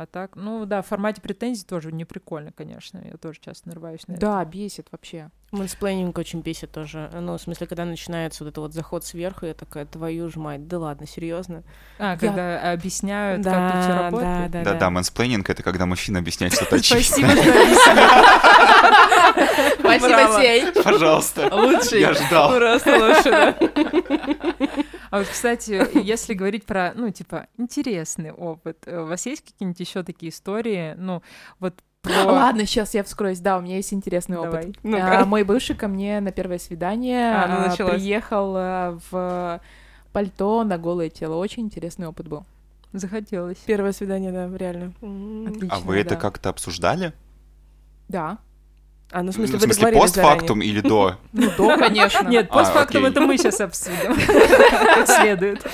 А 0.00 0.06
так, 0.06 0.34
ну 0.34 0.64
да, 0.64 0.80
в 0.80 0.86
формате 0.86 1.20
претензий 1.20 1.62
тоже 1.62 1.92
не 1.92 2.06
прикольно, 2.06 2.52
конечно. 2.52 3.02
Я 3.04 3.18
тоже 3.18 3.38
часто 3.38 3.68
нарываюсь 3.68 4.08
на 4.08 4.14
это. 4.14 4.20
Да, 4.22 4.42
бесит 4.46 4.86
вообще. 4.90 5.28
Мэнсплейнинг 5.50 6.16
очень 6.16 6.40
бесит 6.40 6.72
тоже. 6.72 7.10
Ну, 7.12 7.36
в 7.36 7.38
смысле, 7.38 7.66
когда 7.66 7.84
начинается 7.84 8.42
вот 8.42 8.50
это 8.50 8.62
вот 8.62 8.72
заход 8.72 9.04
сверху, 9.04 9.44
я 9.44 9.52
такая, 9.52 9.84
твою 9.84 10.30
ж 10.30 10.36
мать, 10.36 10.66
да 10.66 10.78
ладно, 10.78 11.06
серьезно. 11.06 11.64
А, 11.98 12.16
когда 12.16 12.72
объясняют, 12.72 13.44
как 13.44 13.72
тут 13.72 13.82
все 13.82 13.92
да, 13.92 14.02
работает. 14.04 14.50
да, 14.52 14.64
Да-да, 14.64 14.88
мэнсплейнинг— 14.88 15.50
это 15.50 15.62
когда 15.62 15.84
мужчина 15.84 16.20
объясняет 16.20 16.54
что-то 16.54 16.80
чисто. 16.80 17.16
Спасибо, 17.16 17.32
что. 17.32 17.42
Сень. 20.40 20.72
Пожалуйста. 20.82 21.50
Лучший. 21.52 22.00
Я 22.00 22.14
ждал. 22.14 22.56
Просто 22.56 22.96
лучше, 22.96 23.30
да. 23.30 23.54
А 25.10 25.18
вот, 25.18 25.26
кстати, 25.26 25.86
если 26.04 26.34
говорить 26.34 26.64
про, 26.64 26.92
ну, 26.94 27.10
типа, 27.10 27.48
интересный 27.58 28.32
опыт, 28.32 28.78
э, 28.86 29.00
у 29.00 29.06
вас 29.06 29.26
есть 29.26 29.44
какие-нибудь 29.44 29.80
еще 29.80 30.02
такие 30.02 30.30
истории, 30.30 30.94
ну, 30.96 31.22
вот 31.58 31.74
про... 32.02 32.12
Ладно, 32.24 32.64
сейчас 32.66 32.94
я 32.94 33.02
вскроюсь. 33.04 33.40
Да, 33.40 33.58
у 33.58 33.60
меня 33.60 33.76
есть 33.76 33.92
интересный 33.92 34.36
Давай. 34.36 34.66
опыт. 34.66 34.76
Ну-ка. 34.82 35.20
А, 35.20 35.24
Мой 35.24 35.42
бывший 35.42 35.76
ко 35.76 35.88
мне 35.88 36.20
на 36.20 36.32
первое 36.32 36.58
свидание 36.58 37.34
А, 37.34 37.46
ну, 37.78 37.86
а, 37.86 37.90
приехал 37.90 38.54
а, 38.56 38.98
в 39.10 39.60
пальто 40.12 40.64
на 40.64 40.78
голое 40.78 41.10
тело. 41.10 41.36
Очень 41.36 41.64
интересный 41.64 42.06
опыт 42.06 42.28
был. 42.28 42.44
Захотелось. 42.92 43.58
Первое 43.66 43.92
свидание, 43.92 44.32
да, 44.32 44.50
реально. 44.56 44.92
Отлично, 45.48 45.76
А 45.76 45.78
вы 45.80 45.98
это 45.98 46.10
да. 46.10 46.16
как-то 46.16 46.48
обсуждали? 46.48 47.12
Да. 48.08 48.38
А, 49.12 49.22
ну, 49.22 49.32
в 49.32 49.36
Ну, 49.38 49.46
смысле, 49.46 49.58
В 49.58 49.60
вы 49.66 49.74
смысле, 49.74 49.98
постфактум 49.98 50.60
или 50.62 50.80
до? 50.80 51.16
Ну, 51.32 51.50
да, 51.58 51.76
конечно. 51.76 52.28
Нет, 52.28 52.46
А, 52.50 52.54
постфактум 52.54 53.04
это 53.06 53.20
мы 53.20 53.36
сейчас 53.38 53.60
обсудим. 53.60 54.14
Как 54.94 55.06
следует. 55.08 55.66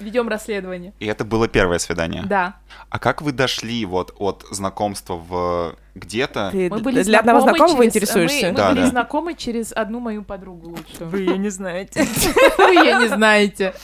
Ведем 0.00 0.28
расследование. 0.28 0.92
И 0.98 1.06
это 1.06 1.24
было 1.24 1.48
первое 1.48 1.78
свидание? 1.78 2.24
Да. 2.26 2.56
А 2.90 2.98
как 2.98 3.22
вы 3.22 3.32
дошли 3.32 3.84
вот 3.86 4.12
от 4.18 4.44
знакомства 4.50 5.14
в 5.14 5.76
где-то? 5.94 6.50
Ты 6.52 6.68
Мы 6.68 6.78
были 6.80 7.02
для 7.02 7.20
одного 7.20 7.40
знакомы 7.40 7.58
знакомого 7.58 7.84
через- 7.84 7.96
интересуешься? 7.96 8.46
Мы, 8.46 8.50
мы 8.52 8.56
Да, 8.56 8.68
были 8.70 8.80
да. 8.80 8.86
знакомы 8.88 9.34
через 9.34 9.72
одну 9.72 10.00
мою 10.00 10.22
подругу 10.22 10.70
лучшую. 10.70 11.08
Вы 11.08 11.20
ее 11.20 11.38
не 11.38 11.48
знаете. 11.48 12.02
Вы 12.58 12.64
ее 12.74 12.98
не 12.98 13.08
знаете. 13.08 13.74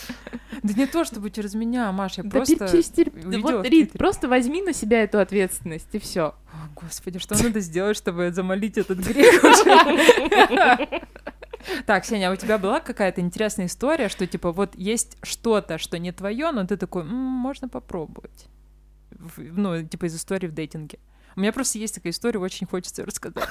Да 0.63 0.75
не 0.75 0.87
то 0.87 1.05
чтобы 1.05 1.31
через 1.31 1.55
меня, 1.55 1.91
Маша, 1.93 2.23
я 2.23 2.29
просто... 2.31 2.69
через 2.69 2.93
Вот, 3.43 3.61
в 3.61 3.63
Рит, 3.65 3.93
просто 3.93 4.29
возьми 4.29 4.61
на 4.63 4.75
себя 4.75 5.03
эту 5.05 5.21
ответственность, 5.21 5.89
и 5.93 5.99
все. 5.99 6.35
Господи, 6.75 7.19
что 7.19 7.41
надо 7.43 7.61
сделать, 7.61 7.97
чтобы 7.97 8.33
замолить 8.33 8.79
этот 8.79 8.99
грех 8.99 9.43
уже? 9.45 11.01
Так, 11.87 12.05
Сеня, 12.07 12.31
а 12.31 12.33
у 12.33 12.37
тебя 12.37 12.57
была 12.57 12.81
какая-то 12.81 13.21
интересная 13.21 13.67
история, 13.67 14.09
что 14.09 14.27
типа 14.27 14.51
вот 14.51 14.75
есть 14.77 15.19
что-то, 15.23 15.77
что 15.79 15.99
не 15.99 16.11
твое, 16.11 16.51
но 16.53 16.67
ты 16.67 16.77
такой, 16.79 17.03
«М, 17.03 17.15
можно 17.15 17.69
попробовать. 17.69 18.47
Ну, 19.37 19.87
типа 19.87 20.07
из 20.07 20.17
истории 20.17 20.47
в 20.47 20.53
дейтинге. 20.53 20.99
У 21.37 21.41
меня 21.41 21.53
просто 21.53 21.79
есть 21.79 21.95
такая 21.95 22.13
история, 22.13 22.39
очень 22.41 22.67
хочется 22.67 23.05
рассказать. 23.05 23.49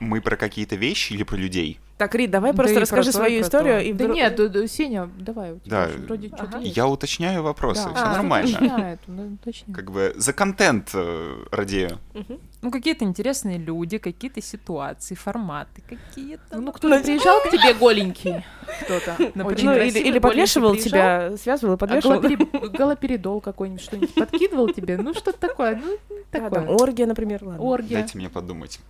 Мы 0.00 0.20
про 0.20 0.36
какие-то 0.36 0.76
вещи 0.76 1.14
или 1.14 1.22
про 1.22 1.36
людей? 1.36 1.80
Так, 1.98 2.14
Рит, 2.14 2.30
давай 2.30 2.52
Да 2.52 2.56
просто 2.58 2.80
расскажи 2.80 3.10
про 3.10 3.18
то, 3.20 3.24
и 3.26 3.28
свою 3.28 3.40
про 3.40 3.46
историю. 3.46 3.74
то. 3.80 3.84
и 3.86 3.92
Да 3.94 4.04
вдруг- 4.04 4.16
нет, 4.16 4.36
да- 4.36 4.48
да, 4.48 4.66
Сеня, 4.66 5.10
давай, 5.18 5.52
у 5.52 5.58
тебя 5.60 5.86
Да. 5.86 5.92
вроде 6.06 6.28
что-то 6.28 6.44
Ага. 6.44 6.58
есть. 6.58 6.76
Я 6.76 6.86
уточняю 6.88 7.42
вопросы, 7.42 7.84
Да. 7.84 7.94
все 7.94 8.04
А, 8.04 8.12
нормально. 8.12 8.50
Уточняет, 8.58 9.00
ну, 9.06 9.32
уточняет. 9.34 9.76
Как 9.76 9.90
бы 9.90 10.12
за 10.16 10.32
контент 10.34 10.90
э, 10.92 11.44
радею. 11.50 11.98
Мгм. 12.12 12.38
Ну, 12.60 12.70
какие-то 12.70 13.04
интересные 13.04 13.56
люди, 13.58 13.96
какие-то 13.98 14.42
ситуации, 14.42 15.14
форматы 15.14 15.82
какие-то. 15.88 16.58
Ну, 16.58 16.72
кто-то 16.72 17.02
приезжал 17.02 17.40
к 17.40 17.50
тебе 17.50 17.72
голенький, 17.72 18.44
кто-то. 18.84 19.16
Ну, 19.34 19.50
или, 19.50 19.98
или 19.98 20.18
подвешивал 20.18 20.76
тебя, 20.76 21.34
связывал 21.38 21.74
и 21.74 21.76
а 21.76 21.78
подвешивал. 21.78 22.20
галопери- 22.20 22.68
галоперидол 22.76 23.40
какой-нибудь 23.40 23.82
что-нибудь 23.82 24.14
подкидывал 24.14 24.68
тебе, 24.70 24.98
ну 24.98 25.14
что-то 25.14 25.38
такое, 25.38 25.76
ну 25.82 25.96
Да, 26.32 26.40
там 26.40 26.50
такое. 26.50 26.68
оргия, 26.76 27.06
например, 27.06 27.42
ладно. 27.42 27.62
Оргия. 27.62 27.98
Дайте 28.00 28.18
мне 28.18 28.28
подумать. 28.28 28.80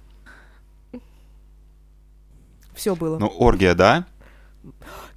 Все 2.77 2.95
было. 2.95 3.19
Ну, 3.19 3.27
оргия, 3.27 3.75
да? 3.75 4.07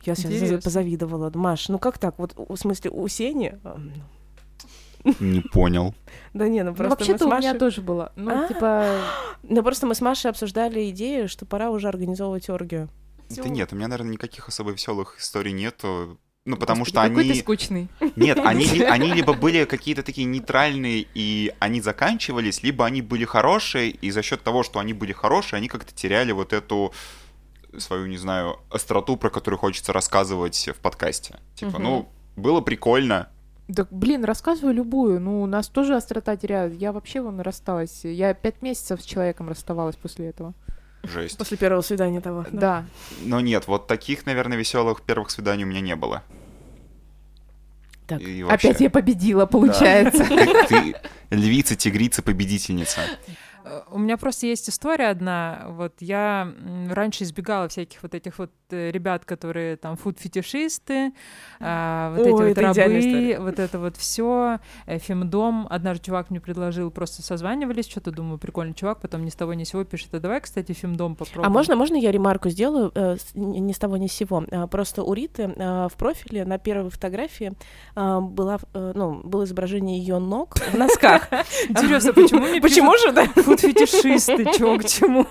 Я 0.04 0.16
сейчас 0.16 0.32
Интересно. 0.32 0.62
позавидовала. 0.62 1.32
Маш, 1.34 1.70
ну 1.70 1.78
как 1.80 1.98
так? 1.98 2.18
Вот 2.18 2.34
в 2.36 2.56
смысле 2.56 2.92
у 2.92 3.08
Сени? 3.08 3.60
а, 3.64 3.80
Не 5.20 5.42
понял. 5.42 5.94
Да 6.34 6.48
не, 6.48 6.64
ну 6.64 6.72
Ну, 6.72 6.76
просто 6.76 6.98
вообще-то 6.98 7.28
у 7.28 7.38
меня 7.38 7.54
тоже 7.54 7.82
было. 7.82 8.12
Ну, 8.16 8.46
А? 8.46 8.48
типа, 8.48 9.02
Ну 9.44 9.64
просто 9.64 9.88
мы 9.88 9.96
с 9.96 10.02
Машей 10.02 10.30
обсуждали 10.32 10.90
идею, 10.90 11.28
что 11.28 11.46
пора 11.46 11.70
уже 11.72 11.88
организовывать 11.88 12.50
оргию. 12.50 12.90
Да 13.30 13.48
нет, 13.50 13.72
у 13.74 13.76
меня, 13.76 13.88
наверное, 13.88 14.14
никаких 14.14 14.48
особо 14.48 14.72
веселых 14.72 15.18
историй 15.20 15.52
нету. 15.52 16.18
Ну, 16.46 16.58
потому 16.58 16.82
господи, 16.82 17.06
что 17.06 17.10
какой 17.10 17.24
они... 17.32 17.40
скучный. 17.40 17.88
Нет, 18.16 18.40
они, 18.44 18.66
они 18.90 19.12
либо 19.14 19.34
были 19.34 19.66
какие-то 19.66 20.02
такие 20.04 20.26
нейтральные, 20.26 21.06
и 21.14 21.54
они 21.60 21.80
заканчивались, 21.82 22.64
либо 22.64 22.86
они 22.86 23.02
были 23.02 23.26
хорошие, 23.26 23.90
и 23.92 24.10
за 24.10 24.22
счет 24.24 24.42
того, 24.42 24.64
что 24.64 24.80
они 24.80 24.94
были 24.94 25.12
хорошие, 25.12 25.58
они 25.58 25.68
как-то 25.68 25.94
теряли 25.94 26.32
вот 26.32 26.54
эту 26.54 26.92
свою, 27.78 28.08
не 28.08 28.18
знаю, 28.18 28.60
остроту, 28.72 29.16
про 29.18 29.30
которую 29.30 29.60
хочется 29.60 29.94
рассказывать 29.94 30.70
в 30.76 30.80
подкасте. 30.80 31.40
Типа, 31.56 31.72
Мгм. 31.80 31.84
ну, 31.84 32.10
было 32.36 32.62
прикольно. 32.62 33.30
Да, 33.68 33.86
блин, 33.92 34.26
рассказывай 34.26 34.74
любую. 34.74 35.20
Ну, 35.20 35.42
у 35.42 35.46
нас 35.46 35.68
тоже 35.68 35.96
острота 35.96 36.36
теряют. 36.36 36.74
Я 36.74 36.92
вообще 36.92 37.22
вон 37.22 37.40
рассталась. 37.40 38.04
Я 38.04 38.34
пять 38.34 38.62
месяцев 38.64 39.02
с 39.02 39.06
человеком 39.06 39.48
расставалась 39.50 39.96
после 39.96 40.30
этого. 40.30 40.54
Жесть. 41.04 41.38
После 41.38 41.56
первого 41.56 41.82
свидания 41.82 42.20
того. 42.20 42.46
Да. 42.52 42.86
Но 43.22 43.40
нет, 43.40 43.68
вот 43.68 43.88
таких, 43.88 44.26
наверное, 44.26 44.58
веселых 44.58 45.02
первых 45.04 45.30
свиданий 45.30 45.64
у 45.64 45.68
меня 45.68 45.82
не 45.82 45.96
было. 45.96 46.24
Так, 48.08 48.22
И 48.22 48.42
вообще- 48.44 48.70
Опять 48.70 48.82
я 48.82 48.90
победила, 48.90 49.46
получается. 49.46 50.26
Ты, 50.26 50.68
ты 50.68 50.96
львица, 51.30 51.76
тигрица, 51.76 52.24
победительница. 52.24 53.02
Э, 53.70 53.82
У 53.92 54.00
меня 54.00 54.18
просто 54.18 54.48
есть 54.48 54.70
история 54.70 55.10
одна. 55.10 55.66
Вот 55.70 55.94
я 56.00 56.52
раньше 56.90 57.24
избегала 57.24 57.68
всяких 57.68 58.02
вот 58.04 58.16
этих 58.16 58.40
вот 58.40 58.52
э, 58.72 58.92
ребят, 58.92 59.26
которые 59.26 59.78
там 59.78 59.96
фуд-фетишисты, 59.96 61.14
а, 61.60 62.12
вот 62.16 62.26
Ой, 62.26 62.28
эти 62.28 62.48
вот 62.50 62.58
рабы, 62.58 63.38
вот 63.40 63.60
это 63.60 63.80
вот 63.80 63.98
все, 63.98 64.60
фемдом. 64.88 65.68
Однажды 65.70 66.06
чувак 66.06 66.30
мне 66.30 66.40
предложил, 66.40 66.92
просто 66.92 67.22
созванивались, 67.22 67.88
что-то 67.88 68.12
думаю, 68.12 68.38
прикольный 68.38 68.74
чувак, 68.74 69.02
потом 69.02 69.24
ни 69.26 69.30
с 69.30 69.36
того 69.36 69.54
ни 69.54 69.64
с 69.64 69.70
сего 69.70 69.84
пишет, 69.84 70.14
а 70.14 70.20
давай, 70.20 70.42
кстати, 70.42 70.72
фемдом 70.72 71.16
попробуем. 71.16 71.46
А 71.46 71.50
можно, 71.50 71.76
можно 71.76 71.96
я 71.96 72.12
ремарку 72.12 72.50
сделаю 72.50 72.92
э, 72.96 73.18
ни 73.36 73.72
с 73.72 73.78
того 73.78 73.98
ни 73.98 74.08
с 74.08 74.14
сего? 74.14 74.44
Просто 74.72 75.04
у 75.04 75.14
Риты 75.14 75.48
в 75.48 75.92
профиле 75.98 76.46
на 76.46 76.58
первой 76.58 76.90
фотографии 76.90 77.54
была, 77.96 78.58
э, 78.74 78.92
ну, 78.96 79.22
было 79.24 79.44
изображение 79.44 80.00
ее 80.00 80.20
ног 80.20 80.56
в 80.56 80.78
носках. 80.78 81.30
Интересно, 81.70 82.14
почему 82.14 82.48
мне 82.48 82.62
Почему 82.70 82.98
же, 82.98 83.12
да? 83.12 83.26
Фуд-фетишисты, 83.62 84.46
чё 84.58 84.78
к 84.78 84.86
чему? 84.86 85.26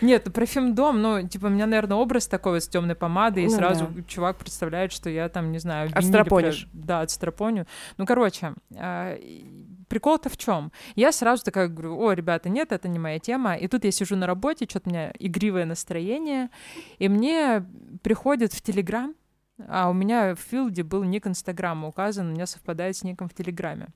Нет, 0.00 0.22
ну 0.26 0.32
про 0.32 0.46
фемдом, 0.46 1.02
ну, 1.02 1.28
типа, 1.28 1.46
у 1.46 1.50
меня, 1.50 1.66
наверное, 1.66 1.98
образ 1.98 2.26
такой 2.26 2.52
вот 2.54 2.62
с 2.64 2.68
темной 2.68 2.94
помадой, 2.94 3.44
и 3.44 3.46
Ну 3.46 3.52
сразу 3.52 3.86
да. 3.86 4.02
чувак 4.04 4.38
представляет, 4.38 4.92
что 4.92 5.10
я 5.10 5.28
там, 5.28 5.52
не 5.52 5.58
знаю, 5.58 5.90
Отстрапонишь. 5.94 6.66
про- 6.72 6.80
Да, 6.80 7.00
отстрапоню. 7.02 7.66
Ну, 7.98 8.06
короче, 8.06 8.54
а, 8.74 9.18
прикол-то 9.88 10.30
в 10.30 10.38
чем? 10.38 10.72
Я 10.96 11.12
сразу 11.12 11.44
такая 11.44 11.68
говорю, 11.68 11.98
о, 12.00 12.12
ребята, 12.14 12.48
нет, 12.48 12.72
это 12.72 12.88
не 12.88 12.98
моя 12.98 13.18
тема. 13.18 13.54
И 13.54 13.68
тут 13.68 13.84
я 13.84 13.90
сижу 13.90 14.16
на 14.16 14.26
работе, 14.26 14.66
что-то 14.68 14.88
у 14.88 14.92
меня 14.92 15.12
игривое 15.18 15.66
настроение, 15.66 16.48
и 16.98 17.08
мне 17.10 17.62
приходит 18.02 18.54
в 18.54 18.62
Телеграм, 18.62 19.14
а 19.68 19.90
у 19.90 19.92
меня 19.92 20.34
в 20.34 20.38
филде 20.40 20.82
был 20.82 21.04
ник 21.04 21.26
Инстаграма 21.26 21.88
указан, 21.88 22.28
у 22.28 22.32
меня 22.32 22.46
совпадает 22.46 22.96
с 22.96 23.04
ником 23.04 23.28
в 23.28 23.34
Телеграме. 23.34 23.88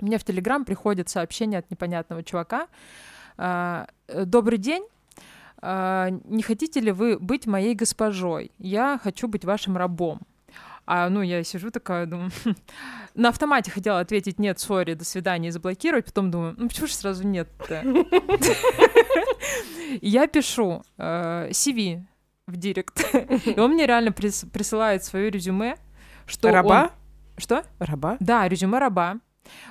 Мне 0.00 0.18
в 0.18 0.24
Телеграм 0.24 0.64
приходит 0.64 1.08
сообщение 1.08 1.58
от 1.58 1.70
непонятного 1.70 2.22
чувака. 2.22 2.68
а, 3.36 3.86
э, 4.08 4.24
Добрый 4.24 4.58
день. 4.58 4.84
а, 5.62 6.08
Не 6.24 6.42
хотите 6.42 6.80
ли 6.80 6.92
вы 6.92 7.18
быть 7.18 7.46
моей 7.46 7.74
госпожой? 7.74 8.50
Я 8.58 8.98
хочу 9.02 9.28
быть 9.28 9.44
вашим 9.44 9.76
рабом. 9.76 10.20
А, 10.86 11.08
ну, 11.08 11.22
я 11.22 11.44
сижу 11.44 11.70
такая, 11.70 12.06
думаю, 12.06 12.30
на 13.14 13.28
автомате 13.28 13.70
хотела 13.70 14.00
ответить 14.00 14.40
нет, 14.40 14.58
сори, 14.58 14.94
до 14.94 15.04
свидания, 15.04 15.48
и 15.48 15.52
заблокировать, 15.52 16.06
потом 16.06 16.30
думаю, 16.32 16.54
ну 16.58 16.66
почему 16.68 16.88
же 16.88 16.94
сразу 16.94 17.24
нет-то? 17.26 17.84
Я 20.00 20.26
пишу 20.26 20.82
э, 20.98 21.48
CV 21.50 22.04
в 22.46 22.56
директ, 22.56 23.04
и 23.46 23.58
он 23.60 23.72
мне 23.72 23.86
реально 23.86 24.10
прис- 24.10 24.48
присылает 24.48 25.04
свое 25.04 25.30
резюме, 25.30 25.76
что 26.26 26.50
Раба? 26.50 26.90
Что? 27.36 27.64
Раба? 27.78 28.16
Да, 28.20 28.48
резюме 28.48 28.78
раба. 28.78 29.16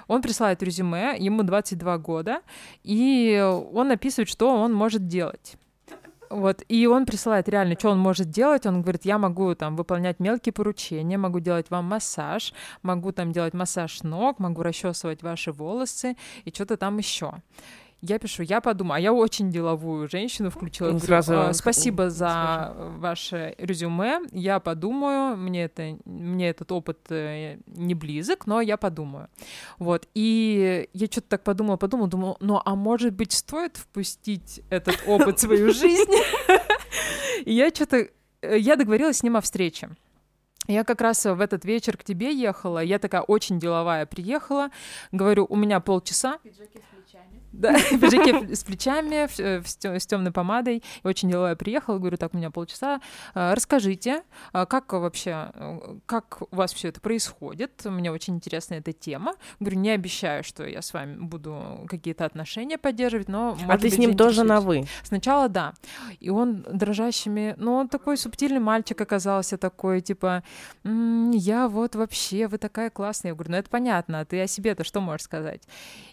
Он 0.08 0.22
присылает 0.22 0.64
резюме, 0.64 1.16
ему 1.18 1.44
22 1.44 1.98
года, 2.00 2.42
и 2.84 3.40
он 3.74 3.92
описывает, 3.92 4.30
что 4.30 4.50
он 4.50 4.74
может 4.74 5.08
делать. 5.08 5.56
Вот, 6.30 6.64
и 6.68 6.86
он 6.86 7.06
присылает 7.06 7.50
реально, 7.50 7.74
что 7.78 7.90
он 7.90 7.98
может 7.98 8.30
делать. 8.30 8.66
Он 8.66 8.82
говорит, 8.82 9.04
я 9.06 9.18
могу 9.18 9.56
там 9.56 9.76
выполнять 9.76 10.20
мелкие 10.20 10.54
поручения, 10.54 11.18
могу 11.18 11.40
делать 11.40 11.72
вам 11.72 11.86
массаж, 11.86 12.54
могу 12.84 13.12
там 13.12 13.32
делать 13.32 13.56
массаж 13.56 14.04
ног, 14.04 14.38
могу 14.38 14.62
расчесывать 14.62 15.24
ваши 15.24 15.52
волосы 15.52 16.16
и 16.46 16.52
что-то 16.52 16.78
там 16.78 16.98
еще. 16.98 17.34
Я 18.02 18.18
пишу, 18.18 18.44
я 18.44 18.62
подумаю, 18.62 18.96
а 18.98 19.00
я 19.02 19.12
очень 19.12 19.52
деловую 19.52 20.08
женщину 20.08 20.50
включила. 20.50 20.88
Ну, 20.88 20.94
говорю, 20.94 21.06
сразу, 21.06 21.34
«А, 21.40 21.46
х- 21.48 21.54
Спасибо 21.54 22.10
за 22.10 22.74
ваше 22.98 23.56
резюме, 23.58 24.22
я 24.32 24.62
подумаю, 24.62 25.36
мне 25.36 25.66
это, 25.66 25.98
мне 26.06 26.50
этот 26.50 26.72
опыт 26.72 27.00
э, 27.10 27.58
не 27.68 27.96
близок, 27.96 28.48
но 28.48 28.62
я 28.62 28.78
подумаю. 28.78 29.28
Вот, 29.80 30.08
и 30.16 30.88
я 30.94 31.06
что-то 31.08 31.28
так 31.28 31.44
подумала, 31.44 31.76
подумала, 31.76 32.08
думала, 32.10 32.38
ну, 32.40 32.62
а 32.64 32.76
может 32.76 33.14
быть, 33.14 33.34
стоит 33.34 33.76
впустить 33.76 34.62
этот 34.70 34.98
опыт 35.06 35.38
в 35.38 35.42
свою 35.42 35.74
жизнь? 35.74 36.12
И 37.44 37.54
я 37.54 37.70
что-то, 37.70 38.08
я 38.42 38.76
договорилась 38.78 39.18
с 39.18 39.24
ним 39.24 39.36
о 39.36 39.42
встрече. 39.42 39.90
Я 40.68 40.84
как 40.84 41.02
раз 41.02 41.26
в 41.26 41.42
этот 41.42 41.66
вечер 41.66 41.98
к 41.98 42.04
тебе 42.04 42.32
ехала, 42.34 42.80
я 42.84 43.00
такая 43.00 43.22
очень 43.22 43.60
деловая 43.60 44.06
приехала, 44.06 44.70
говорю, 45.12 45.48
у 45.50 45.56
меня 45.56 45.80
полчаса, 45.80 46.38
да, 47.52 47.74
в 47.92 48.00
пиджаке 48.00 48.56
с 48.56 48.64
плечами, 48.64 49.28
э, 49.40 49.62
с 49.64 50.06
темной 50.06 50.32
помадой. 50.32 50.84
И 51.04 51.08
очень 51.08 51.30
деловая 51.30 51.56
приехала, 51.56 51.98
говорю, 51.98 52.18
так, 52.18 52.34
у 52.34 52.38
меня 52.38 52.52
полчаса. 52.52 53.02
А, 53.34 53.56
Расскажите, 53.56 54.24
а, 54.54 54.66
как 54.66 54.94
вообще, 54.94 55.52
как 56.06 56.42
у 56.52 56.56
вас 56.56 56.74
все 56.74 56.90
это 56.90 57.02
происходит? 57.02 57.86
Мне 57.86 58.12
очень 58.12 58.36
интересна 58.36 58.76
эта 58.76 58.94
тема. 58.94 59.34
Говорю, 59.60 59.80
не 59.80 59.92
обещаю, 59.92 60.44
что 60.44 60.66
я 60.66 60.82
с 60.82 60.94
вами 60.94 61.18
буду 61.20 61.86
какие-то 61.88 62.26
отношения 62.26 62.78
поддерживать, 62.78 63.28
но, 63.28 63.58
А 63.68 63.78
ты 63.78 63.90
с 63.90 63.98
ним 63.98 64.16
тоже 64.16 64.44
на 64.44 64.62
заинтересуюсь». 64.62 64.88
«вы». 65.02 65.06
Сначала 65.06 65.50
да. 65.50 65.74
И 66.20 66.30
он 66.30 66.66
дрожащими... 66.72 67.56
Ну, 67.58 67.74
он 67.74 67.90
такой 67.90 68.18
субтильный 68.18 68.60
мальчик 68.60 69.00
оказался, 69.02 69.58
такой, 69.58 70.02
типа, 70.02 70.44
«М, 70.84 71.32
я 71.32 71.68
вот 71.68 71.96
вообще, 71.96 72.48
вы 72.48 72.58
такая 72.58 72.90
классная. 72.90 73.32
Я 73.32 73.36
говорю, 73.36 73.52
ну 73.52 73.58
это 73.58 73.70
понятно, 73.70 74.20
а 74.22 74.26
ты 74.26 74.42
о 74.42 74.48
себе-то 74.48 74.84
что 74.84 75.02
можешь 75.02 75.24
сказать? 75.24 75.62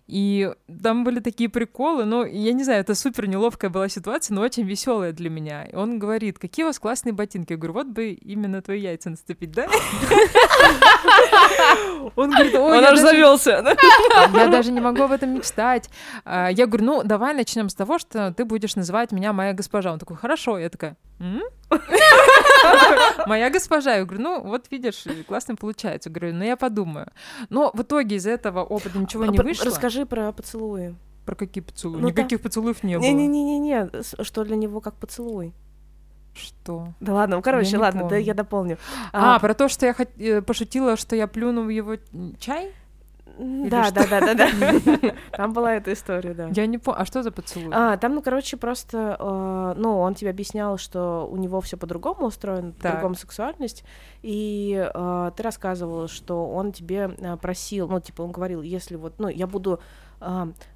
И 0.06 0.52
там 0.82 1.04
были 1.04 1.20
такие 1.26 1.50
приколы, 1.50 2.04
но 2.04 2.24
я 2.24 2.52
не 2.52 2.62
знаю, 2.62 2.80
это 2.82 2.94
супер 2.94 3.26
неловкая 3.26 3.68
была 3.68 3.88
ситуация, 3.88 4.32
но 4.32 4.42
очень 4.42 4.62
веселая 4.62 5.10
для 5.10 5.28
меня. 5.28 5.64
И 5.64 5.74
он 5.74 5.98
говорит, 5.98 6.38
какие 6.38 6.62
у 6.64 6.68
вас 6.68 6.78
классные 6.78 7.12
ботинки. 7.12 7.52
Я 7.52 7.56
говорю, 7.58 7.72
вот 7.74 7.88
бы 7.88 8.10
именно 8.10 8.62
твои 8.62 8.80
яйца 8.80 9.10
наступить, 9.10 9.50
да? 9.50 9.66
Он 12.14 12.30
говорит, 12.30 12.54
ой, 12.54 12.78
Он 12.78 12.84
аж 12.84 12.90
даже- 12.90 13.02
завелся. 13.02 13.76
я 14.34 14.46
даже 14.48 14.70
не 14.70 14.80
могу 14.80 15.02
об 15.02 15.10
этом 15.10 15.30
мечтать. 15.34 15.90
А, 16.24 16.48
Я 16.50 16.66
говорю, 16.66 16.84
ну, 16.84 17.02
давай 17.02 17.34
начнем 17.34 17.68
с 17.68 17.74
того, 17.74 17.98
что 17.98 18.32
ты 18.32 18.44
будешь 18.44 18.76
называть 18.76 19.10
меня 19.10 19.32
моя 19.32 19.52
госпожа. 19.52 19.92
Он 19.92 19.98
такой, 19.98 20.16
хорошо. 20.16 20.58
Я 20.58 20.68
такая, 20.70 20.96
моя 23.26 23.50
госпожа. 23.50 23.94
Я 23.96 24.04
говорю, 24.04 24.22
ну, 24.22 24.40
вот 24.42 24.66
видишь, 24.70 25.04
классно 25.26 25.56
получается. 25.56 26.08
Говорю, 26.10 26.34
ну, 26.34 26.44
я 26.44 26.56
подумаю. 26.56 27.08
Но 27.50 27.70
в 27.74 27.82
итоге 27.82 28.16
из 28.16 28.26
этого 28.26 28.62
опыта 28.62 28.96
ничего 28.98 29.24
не 29.26 29.36
П- 29.36 29.42
вышло. 29.42 29.66
Расскажи 29.66 30.06
про 30.06 30.30
поцелуи. 30.32 30.94
Про 31.26 31.34
какие 31.34 31.62
поцелуи? 31.62 32.00
Ну, 32.00 32.08
Никаких 32.08 32.40
поцелуев 32.40 32.82
не 32.82 32.96
было. 32.96 33.04
Не-не-не-не, 33.04 33.90
что 34.22 34.44
для 34.44 34.56
него 34.56 34.80
как 34.80 34.94
поцелуй. 34.94 35.52
Что? 36.34 36.88
Да 37.00 37.14
ладно, 37.14 37.36
ну 37.36 37.42
короче, 37.42 37.72
не 37.72 37.78
ладно, 37.78 38.02
да 38.02 38.08
помню. 38.08 38.24
я 38.24 38.34
дополню. 38.34 38.78
А, 39.12 39.38
про 39.38 39.54
то, 39.54 39.68
что 39.68 39.86
я 39.86 39.92
хот- 39.92 40.18
э, 40.18 40.42
пошутила, 40.42 40.96
что 40.96 41.16
я 41.16 41.26
плюну 41.26 41.64
в 41.64 41.68
его 41.68 41.96
чай? 42.38 42.72
да, 43.38 43.90
да, 43.90 44.06
да, 44.06 44.20
да, 44.20 44.34
да. 44.34 45.14
Там 45.32 45.52
была 45.52 45.74
эта 45.74 45.92
история, 45.92 46.32
да. 46.34 46.48
Я 46.54 46.66
не 46.66 46.78
помню. 46.78 47.00
А 47.00 47.04
что 47.04 47.22
за 47.22 47.30
поцелуй? 47.30 47.70
А, 47.74 47.96
там, 47.96 48.14
ну, 48.14 48.22
короче, 48.22 48.56
просто, 48.56 49.16
э, 49.18 49.74
ну, 49.76 49.98
он 49.98 50.14
тебе 50.14 50.30
объяснял, 50.30 50.78
что 50.78 51.28
у 51.30 51.36
него 51.36 51.60
все 51.60 51.76
по-другому 51.76 52.26
устроено, 52.26 52.72
по-другому 52.72 53.14
сексуальность, 53.14 53.84
и 54.22 54.90
э, 54.94 55.30
ты 55.36 55.42
рассказывала, 55.42 56.08
что 56.08 56.46
он 56.46 56.72
тебе 56.72 57.10
э, 57.18 57.36
просил, 57.36 57.88
ну, 57.88 58.00
типа, 58.00 58.22
он 58.22 58.32
говорил, 58.32 58.62
если 58.62 58.96
вот, 58.96 59.18
ну, 59.18 59.28
я 59.28 59.46
буду, 59.46 59.80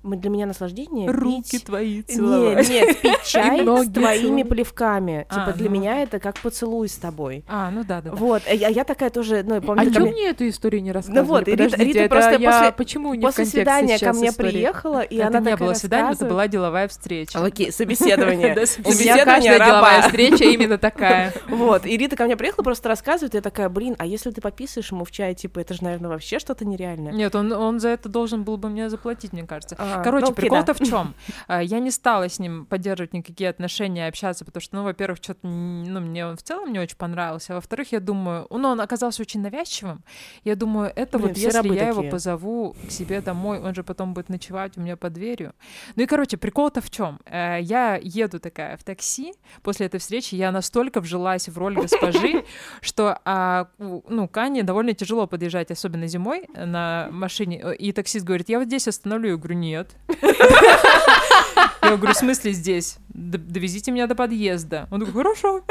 мы- 0.03 0.17
для 0.17 0.31
меня 0.31 0.47
наслаждение 0.47 1.11
Руки 1.11 1.51
пить... 1.53 1.65
твои 1.65 1.97
Нет, 1.97 2.07
целовать. 2.11 2.69
нет, 2.69 3.01
пить 3.01 3.23
чай 3.25 3.61
с 3.61 3.89
твоими 3.91 4.43
плевками. 4.43 5.27
А, 5.29 5.35
Типа, 5.47 5.57
для 5.57 5.69
ну. 5.71 5.77
меня 5.77 6.03
это 6.03 6.19
как 6.21 6.39
поцелуй 6.41 6.89
с 6.89 6.97
тобой. 6.97 7.45
А, 7.49 7.71
ну 7.71 7.85
да, 7.85 8.01
да. 8.01 8.13
Вот, 8.13 8.43
а 8.49 8.55
я, 8.55 8.69
я 8.69 8.85
такая 8.85 9.11
тоже, 9.11 9.43
ну, 9.47 9.55
я 9.57 9.61
помню, 9.61 9.83
А 9.89 9.93
чё 9.93 10.01
мне- 10.07 10.29
эту 10.29 10.49
историю 10.49 10.83
не 10.83 10.93
рассказывали? 10.93 11.27
вот, 11.27 11.49
и 11.49 11.53
Рита- 11.57 12.09
просто 12.09 12.37
я 12.37 12.51
после- 12.53 12.73
почему 12.73 13.15
не 13.15 13.21
в 13.21 13.23
после 13.23 13.45
контексте 13.45 13.59
свидания 13.59 13.99
ко 13.99 14.13
мне 14.13 14.33
приехала, 14.33 15.01
и 15.01 15.17
это 15.17 15.39
она 15.39 15.51
не 15.51 15.57
было 15.57 15.75
свидание, 15.75 16.13
это 16.13 16.25
была 16.27 16.49
деловая 16.49 16.89
встреча. 16.89 17.43
Окей, 17.43 17.73
собеседование. 17.73 18.55
Собеседование 18.67 19.55
деловая 19.59 20.03
встреча 20.03 20.45
именно 20.45 20.79
такая. 20.79 21.33
Вот, 21.49 21.87
и 21.87 21.97
Рита 21.97 22.17
ко 22.17 22.25
мне 22.25 22.37
приехала, 22.37 22.63
просто 22.65 22.89
рассказывает, 22.89 23.35
я 23.35 23.41
такая, 23.41 23.69
блин, 23.69 23.97
а 23.99 24.07
если 24.07 24.31
ты 24.31 24.41
пописываешь 24.41 24.91
ему 24.93 25.05
в 25.05 25.11
чай, 25.11 25.35
типа, 25.35 25.61
это 25.61 25.75
же, 25.75 25.83
наверное, 25.85 26.11
вообще 26.11 26.39
что-то 26.39 26.65
нереальное. 26.65 27.13
Нет, 27.13 27.35
он 27.35 27.81
за 27.81 27.89
это 27.91 28.09
должен 28.09 28.45
был 28.45 28.57
бы 28.57 28.69
мне 28.69 28.89
заплатить, 28.91 29.30
мне 29.33 29.45
кажется. 29.47 29.77
А, 29.79 30.03
Короче, 30.03 30.27
ну, 30.27 30.33
прикол-то 30.33 30.75
да. 30.75 30.75
в 30.75 30.89
чем? 30.89 31.15
Я 31.49 31.81
не 31.81 31.91
стала 31.91 32.29
с 32.29 32.39
ним 32.39 32.67
поддерживать 32.67 33.13
никакие 33.13 33.51
отношения, 33.51 34.07
общаться, 34.07 34.45
потому 34.45 34.61
что, 34.61 34.77
ну, 34.77 34.85
во-первых, 34.85 35.19
что-то, 35.19 35.47
ну, 35.47 36.01
мне 36.01 36.27
он 36.27 36.37
в 36.37 36.43
целом 36.43 36.73
не 36.73 36.79
очень 36.79 36.97
понравился, 36.97 37.53
а 37.53 37.57
во-вторых, 37.57 37.93
я 37.93 38.01
думаю, 38.01 38.47
ну, 38.51 38.69
он 38.69 38.81
оказался 38.81 39.23
очень 39.23 39.41
навязчивым. 39.41 40.03
Я 40.45 40.57
думаю, 40.57 40.93
это 40.95 41.19
Блин, 41.19 41.29
вот 41.29 41.37
если 41.37 41.75
я 41.75 41.89
его 41.89 41.97
такие. 41.97 42.11
позову 42.11 42.77
к 42.87 42.91
себе 42.91 43.21
домой, 43.21 43.61
он 43.61 43.75
же 43.75 43.83
потом 43.83 44.15
будет 44.15 44.29
ночевать 44.29 44.77
у 44.77 44.81
меня 44.81 44.97
под 44.97 45.13
дверью. 45.13 45.55
Ну 45.97 46.03
и, 46.03 46.07
короче, 46.07 46.37
прикол-то 46.37 46.81
в 46.81 46.91
чем? 46.91 47.21
Я 47.31 47.99
еду 48.03 48.41
такая 48.41 48.77
в 48.77 48.85
такси, 48.85 49.35
после 49.63 49.87
этой 49.87 50.01
встречи 50.01 50.35
я 50.35 50.53
настолько 50.53 51.01
вжилась 51.01 51.49
в 51.49 51.59
роль 51.59 51.75
госпожи, 51.75 52.45
что, 52.81 53.19
а, 53.25 53.69
ну, 53.79 54.29
Кане 54.29 54.63
довольно 54.63 54.95
тяжело 54.95 55.27
подъезжать, 55.27 55.71
особенно 55.71 56.07
зимой, 56.07 56.47
на 56.55 57.09
машине. 57.11 57.75
И 57.79 57.93
таксист 57.93 58.25
говорит, 58.25 58.49
я 58.49 58.59
вот 58.59 58.67
здесь 58.67 58.89
остановлю. 58.89 59.20
Я 59.29 59.37
говорю, 59.37 59.57
нет. 59.57 59.97
Я 61.83 61.97
говорю, 61.97 62.15
в 62.15 62.17
смысле 62.17 62.53
здесь? 62.53 62.99
Довезите 63.09 63.91
меня 63.91 64.07
до 64.07 64.15
подъезда. 64.15 64.87
Он 64.91 65.01
такой, 65.01 65.15
хорошо. 65.15 65.65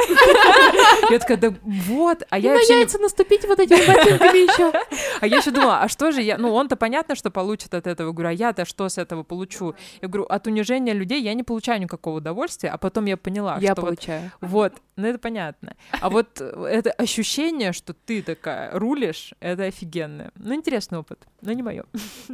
Я 1.10 1.20
такая, 1.20 1.38
да 1.38 1.54
вот. 1.64 2.24
А 2.30 2.38
я 2.40 2.54
вообще 2.54 2.80
яйца 2.80 3.00
наступить 3.00 3.46
вот 3.46 3.60
этими 3.60 3.86
ботинками 3.88 4.38
еще. 4.40 4.74
а 5.22 5.28
я 5.28 5.38
еще 5.38 5.52
думала, 5.52 5.82
а 5.82 5.88
что 5.88 6.12
же 6.12 6.22
я... 6.22 6.38
Ну, 6.38 6.54
он-то 6.54 6.76
понятно, 6.76 7.16
что 7.16 7.32
получит 7.32 7.74
от 7.74 7.88
этого. 7.88 8.08
Я 8.08 8.14
говорю, 8.14 8.30
а 8.30 8.34
я-то 8.34 8.66
что 8.66 8.90
с 8.90 8.98
этого 8.98 9.24
получу? 9.24 9.76
Я 10.02 10.08
говорю, 10.08 10.26
от 10.26 10.48
унижения 10.48 10.94
людей 10.94 11.22
я 11.22 11.34
не 11.34 11.44
получаю 11.44 11.82
никакого 11.82 12.18
удовольствия. 12.18 12.70
А 12.70 12.78
потом 12.78 13.06
я 13.06 13.18
поняла, 13.18 13.58
Я 13.60 13.74
что 13.74 13.82
вот 13.82 13.88
получаю. 13.88 14.32
Вот, 14.42 14.74
ну 14.96 15.08
это 15.08 15.20
понятно. 15.20 15.76
А 16.02 16.10
вот 16.10 16.42
э, 16.42 16.66
это 16.70 16.92
ощущение, 16.92 17.72
что 17.74 17.94
ты 17.94 18.22
такая 18.22 18.72
рулишь, 18.78 19.34
это 19.40 19.64
офигенное. 19.64 20.32
Ну, 20.36 20.54
интересный 20.54 21.00
опыт, 21.00 21.20
но 21.42 21.54
не 21.54 21.64
мое. 21.64 21.86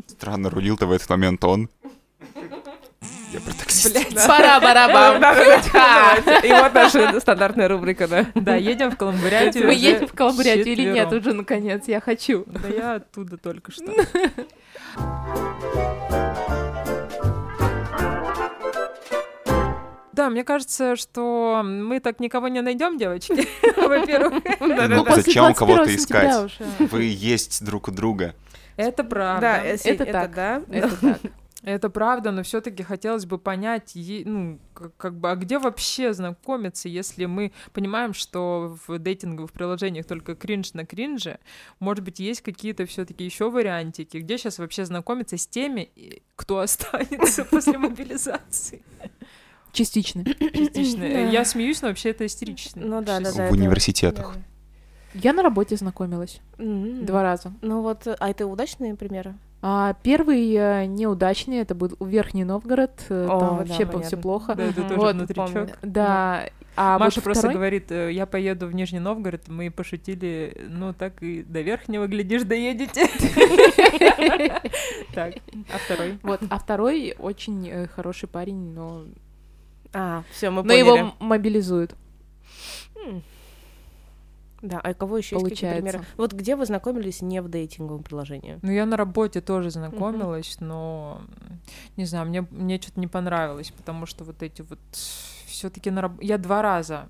Странно, 0.08 0.50
рулил-то 0.50 0.88
в 0.88 0.92
этот 0.92 1.10
момент 1.10 1.44
он. 1.44 1.70
Про 3.94 4.00
таксиста. 4.00 4.28
Пара-барабам. 4.28 5.24
И 6.44 6.52
вот 6.52 6.74
наша 6.74 7.20
стандартная 7.20 7.68
рубрика, 7.68 8.08
да. 8.08 8.26
Да, 8.36 8.56
едем 8.56 8.92
в 8.92 8.98
Каламбурятию. 8.98 9.68
Мы 9.68 9.74
едем 9.74 10.08
в 10.08 10.14
Каламбурятию 10.14 10.74
или 10.74 10.92
нет 10.92 11.12
уже, 11.12 11.34
наконец, 11.34 11.84
я 11.88 12.00
хочу. 12.02 12.46
Да 12.48 12.68
я 12.68 12.94
оттуда 12.96 13.38
только 13.38 13.72
что. 13.72 13.92
Да, 20.14 20.30
мне 20.30 20.46
кажется, 20.46 20.96
что 20.96 21.62
мы 21.66 22.00
так 22.00 22.22
никого 22.22 22.48
не 22.48 22.62
найдем, 22.62 22.98
девочки. 22.98 23.48
Во-первых, 23.76 24.44
Ну, 24.62 25.06
зачем 25.14 25.44
21 25.44 25.54
кого-то 25.54 25.94
искать? 25.96 26.58
Вы 26.80 27.04
есть 27.04 27.64
друг 27.66 27.90
у 27.90 27.92
друга. 27.92 28.34
это 28.78 29.04
правда. 29.04 29.62
Да, 29.66 29.78
Сень, 29.78 29.94
Это 29.96 30.04
это 30.04 30.12
так. 30.14 30.34
да. 30.34 30.62
Это 30.72 30.96
так. 31.02 31.20
Это 31.66 31.90
правда, 31.90 32.30
но 32.32 32.44
все-таки 32.44 32.84
хотелось 32.84 33.26
бы 33.26 33.40
понять, 33.40 33.94
ну, 33.96 34.60
как, 34.76 34.96
как 34.98 35.20
бы, 35.20 35.32
а 35.32 35.36
где 35.36 35.58
вообще 35.58 36.14
знакомиться, 36.14 36.88
если 36.88 37.26
мы 37.26 37.54
понимаем, 37.74 38.14
что 38.14 38.78
в 38.88 39.00
дейтинговых 39.00 39.52
приложениях 39.52 40.06
только 40.06 40.36
кринж 40.36 40.74
на 40.74 40.86
кринже, 40.86 41.40
может 41.80 42.04
быть, 42.04 42.20
есть 42.20 42.42
какие-то 42.42 42.86
все-таки 42.86 43.26
еще 43.26 43.50
вариантики, 43.50 44.18
где 44.18 44.38
сейчас 44.38 44.60
вообще 44.60 44.86
знакомиться 44.86 45.38
с 45.38 45.48
теми, 45.48 45.90
кто 46.36 46.60
останется 46.60 47.44
после 47.50 47.80
мобилизации? 47.80 48.84
Частично. 49.72 50.24
Частично. 50.24 51.04
Я 51.04 51.44
смеюсь, 51.46 51.82
но 51.82 51.88
вообще 51.88 52.12
это 52.12 52.28
истерично. 52.28 52.86
Ну 52.86 53.02
да, 53.02 53.20
да, 53.20 53.32
В 53.32 53.36
да. 53.38 53.46
это- 53.46 53.54
университетах. 53.54 54.36
Я 55.16 55.34
на 55.34 55.42
работе 55.42 55.78
знакомилась 55.78 56.42
два 56.60 57.24
раза. 57.24 57.54
Ну 57.62 57.82
вот, 57.82 58.06
а 58.06 58.30
это 58.30 58.46
удачные 58.46 58.96
примеры? 58.96 59.34
А 59.68 59.96
первый 60.04 60.54
э, 60.54 60.86
неудачный, 60.86 61.58
это 61.58 61.74
был 61.74 61.92
Верхний 62.00 62.44
Новгород, 62.44 63.04
э, 63.10 63.26
О, 63.28 63.40
там 63.40 63.50
да, 63.50 63.56
вообще 63.56 63.74
все 63.74 63.86
понятно. 63.88 64.18
плохо. 64.20 64.54
Да, 64.56 64.64
это 64.64 64.82
тоже 64.84 64.96
Вот, 64.96 65.16
внутричок. 65.16 65.54
помню. 65.54 65.70
Да, 65.82 66.50
а 66.76 67.00
Маша 67.00 67.16
вот 67.16 67.24
просто 67.24 67.48
второй- 67.48 67.56
говорит, 67.56 67.92
э, 67.92 68.12
я 68.12 68.28
поеду 68.28 68.68
в 68.68 68.76
Нижний 68.76 69.00
Новгород, 69.00 69.48
мы 69.48 69.72
пошутили, 69.72 70.56
ну 70.70 70.94
так 70.94 71.24
и 71.24 71.42
до 71.42 71.62
Верхнего, 71.62 72.06
глядишь, 72.06 72.44
доедете. 72.44 73.08
Так, 75.16 75.34
а 75.74 75.78
второй? 75.84 76.20
Вот, 76.22 76.42
а 76.50 76.60
второй 76.60 77.16
очень 77.18 77.88
хороший 77.96 78.28
парень, 78.30 78.74
но, 78.74 79.06
А, 79.94 80.24
все, 80.32 80.50
мы 80.52 80.58
но 80.62 80.64
поняли. 80.70 80.78
его 80.80 80.98
м- 80.98 81.14
мобилизуют. 81.20 81.96
Да, 84.68 84.80
а 84.80 84.94
кого 84.94 85.18
еще 85.18 85.36
есть 85.36 85.44
Получается. 85.44 85.82
примеры? 85.82 86.06
Вот 86.18 86.34
где 86.34 86.56
вы 86.56 86.66
знакомились 86.66 87.22
не 87.22 87.42
в 87.42 87.50
дейтинговом 87.50 88.04
приложении? 88.04 88.60
Ну, 88.62 88.72
я 88.72 88.86
на 88.86 88.98
работе 88.98 89.42
тоже 89.42 89.70
знакомилась, 89.70 90.58
но, 90.60 91.22
м, 91.50 91.60
не 91.98 92.06
знаю, 92.06 92.28
мне, 92.28 92.42
мне 92.50 92.82
что-то 92.82 93.00
не 93.00 93.08
понравилось, 93.08 93.72
потому 93.78 94.06
что 94.06 94.24
вот 94.24 94.42
эти 94.42 94.62
вот 94.64 94.80
все 94.92 95.70
таки 95.70 95.92
на 95.92 96.02
раб- 96.02 96.22
Я 96.22 96.38
два 96.38 96.62
раза 96.62 97.08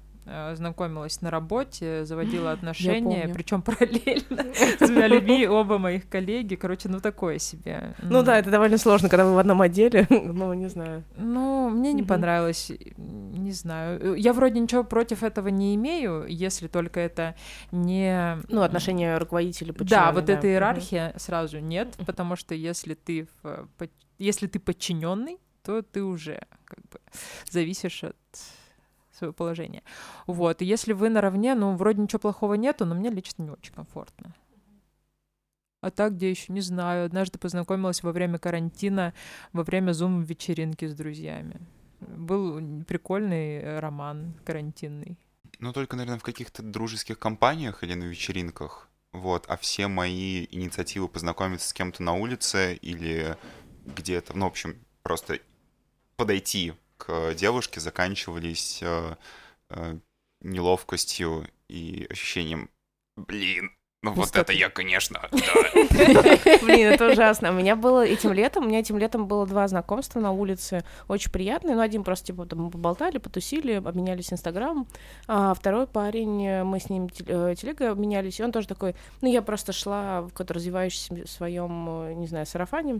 знакомилась 0.56 1.22
на 1.22 1.30
работе, 1.30 2.06
заводила 2.06 2.52
отношения, 2.54 3.30
причем 3.34 3.62
параллельно 3.62 4.46
с 4.80 4.80
двумя 4.80 5.08
людьми, 5.08 5.48
оба 5.48 5.78
моих 5.78 6.10
коллеги. 6.10 6.56
Короче, 6.56 6.90
ну 6.90 7.00
такое 7.00 7.40
себе. 7.40 7.96
Ну 8.02 8.24
да, 8.24 8.40
это 8.40 8.50
довольно 8.50 8.78
сложно, 8.78 9.10
когда 9.10 9.26
вы 9.26 9.36
в 9.36 9.38
одном 9.38 9.62
отделе. 9.62 10.08
Ну, 10.36 10.54
не 10.54 10.68
знаю. 10.68 11.04
Ну, 11.18 11.70
мне 11.70 11.94
не 11.94 12.04
понравилось, 12.04 12.72
не 12.98 13.52
знаю. 13.52 14.16
Я 14.16 14.34
вроде 14.34 14.60
ничего 14.60 14.84
против 14.84 15.24
этого 15.24 15.48
не 15.48 15.76
имею, 15.76 16.26
если 16.28 16.68
только 16.68 17.00
это 17.00 17.36
не... 17.72 18.38
Ну, 18.50 18.62
отношения 18.62 19.18
руководителя 19.18 19.74
Да, 19.80 20.12
вот 20.12 20.30
эта 20.30 20.48
иерархия 20.48 21.14
сразу 21.18 21.60
нет, 21.60 21.96
потому 22.06 22.36
что 22.36 22.54
если 22.56 22.96
ты, 22.96 23.28
под- 23.78 23.92
если 24.18 24.48
ты 24.48 24.60
подчиненный, 24.60 25.38
то 25.64 25.82
ты 25.82 26.04
уже 26.04 26.42
как 26.66 26.80
бы 26.92 27.00
зависишь 27.50 28.04
от 28.04 28.16
своего 29.16 29.34
положения. 29.34 29.84
Вот, 30.28 30.62
и 30.62 30.66
если 30.66 30.94
вы 30.94 31.10
наравне, 31.10 31.56
ну, 31.56 31.76
вроде 31.76 32.02
ничего 32.02 32.20
плохого 32.20 32.56
нету, 32.56 32.86
но 32.86 32.96
мне 32.96 33.10
лично 33.10 33.44
не 33.44 33.50
очень 33.52 33.74
комфортно. 33.74 34.34
А 35.82 35.92
так, 35.92 36.16
где 36.16 36.32
еще, 36.32 36.52
не 36.52 36.62
знаю, 36.62 37.06
однажды 37.06 37.38
познакомилась 37.38 38.02
во 38.02 38.12
время 38.12 38.40
карантина, 38.40 39.14
во 39.54 39.64
время 39.64 39.92
зум-вечеринки 39.92 40.88
с 40.88 40.96
друзьями. 40.96 41.62
Был 42.00 42.84
прикольный 42.86 43.58
э, 43.58 43.80
роман 43.80 44.34
карантинный. 44.44 45.18
Ну, 45.60 45.74
только, 45.74 45.96
наверное, 45.96 46.20
в 46.20 46.24
каких-то 46.24 46.64
дружеских 46.64 47.20
компаниях 47.20 47.84
или 47.84 47.94
на 47.94 48.06
вечеринках. 48.06 48.90
Вот, 49.12 49.46
а 49.48 49.58
все 49.58 49.88
мои 49.88 50.48
инициативы 50.52 51.08
познакомиться 51.08 51.70
с 51.70 51.74
кем-то 51.74 52.04
на 52.04 52.14
улице 52.14 52.76
или 52.82 53.38
где-то, 53.86 54.36
ну, 54.36 54.46
в 54.46 54.50
общем, 54.50 54.76
просто 55.04 55.40
подойти 56.18 56.74
к 56.98 57.34
девушке 57.34 57.80
заканчивались 57.80 58.80
э, 58.82 59.16
э, 59.70 59.98
неловкостью 60.42 61.48
и 61.68 62.08
ощущением, 62.10 62.70
блин, 63.16 63.72
ну 64.04 64.12
вот 64.12 64.26
Пустоты. 64.26 64.42
это 64.42 64.54
я, 64.54 64.70
конечно, 64.70 65.20
да. 65.32 66.38
Блин, 66.62 66.90
это 66.92 67.12
ужасно. 67.12 67.50
У 67.50 67.56
меня 67.56 67.76
было 67.76 68.06
этим 68.06 68.34
летом, 68.34 68.66
у 68.66 68.68
меня 68.68 68.80
этим 68.80 69.00
летом 69.00 69.26
было 69.28 69.48
два 69.48 69.68
знакомства 69.68 70.20
на 70.20 70.32
улице, 70.32 70.84
очень 71.08 71.32
приятные. 71.32 71.76
Ну, 71.76 71.82
один 71.82 72.04
просто, 72.04 72.28
типа, 72.28 72.46
там, 72.46 72.70
поболтали, 72.70 73.18
потусили, 73.18 73.74
обменялись 73.74 74.32
инстаграмом. 74.32 74.88
А 75.28 75.56
второй 75.56 75.88
парень, 75.88 76.46
э, 76.46 76.64
мы 76.64 76.80
с 76.80 76.90
ним 76.92 77.10
тел- 77.10 77.56
телегой 77.56 77.90
обменялись, 77.90 78.40
и 78.40 78.44
он 78.44 78.52
тоже 78.52 78.68
такой, 78.68 78.96
ну, 79.22 79.32
я 79.32 79.42
просто 79.42 79.74
шла 79.74 80.22
в 80.22 80.30
какой-то 80.30 80.54
развивающемся 80.54 81.26
своем, 81.28 82.20
не 82.20 82.28
знаю, 82.28 82.46
сарафане, 82.46 83.00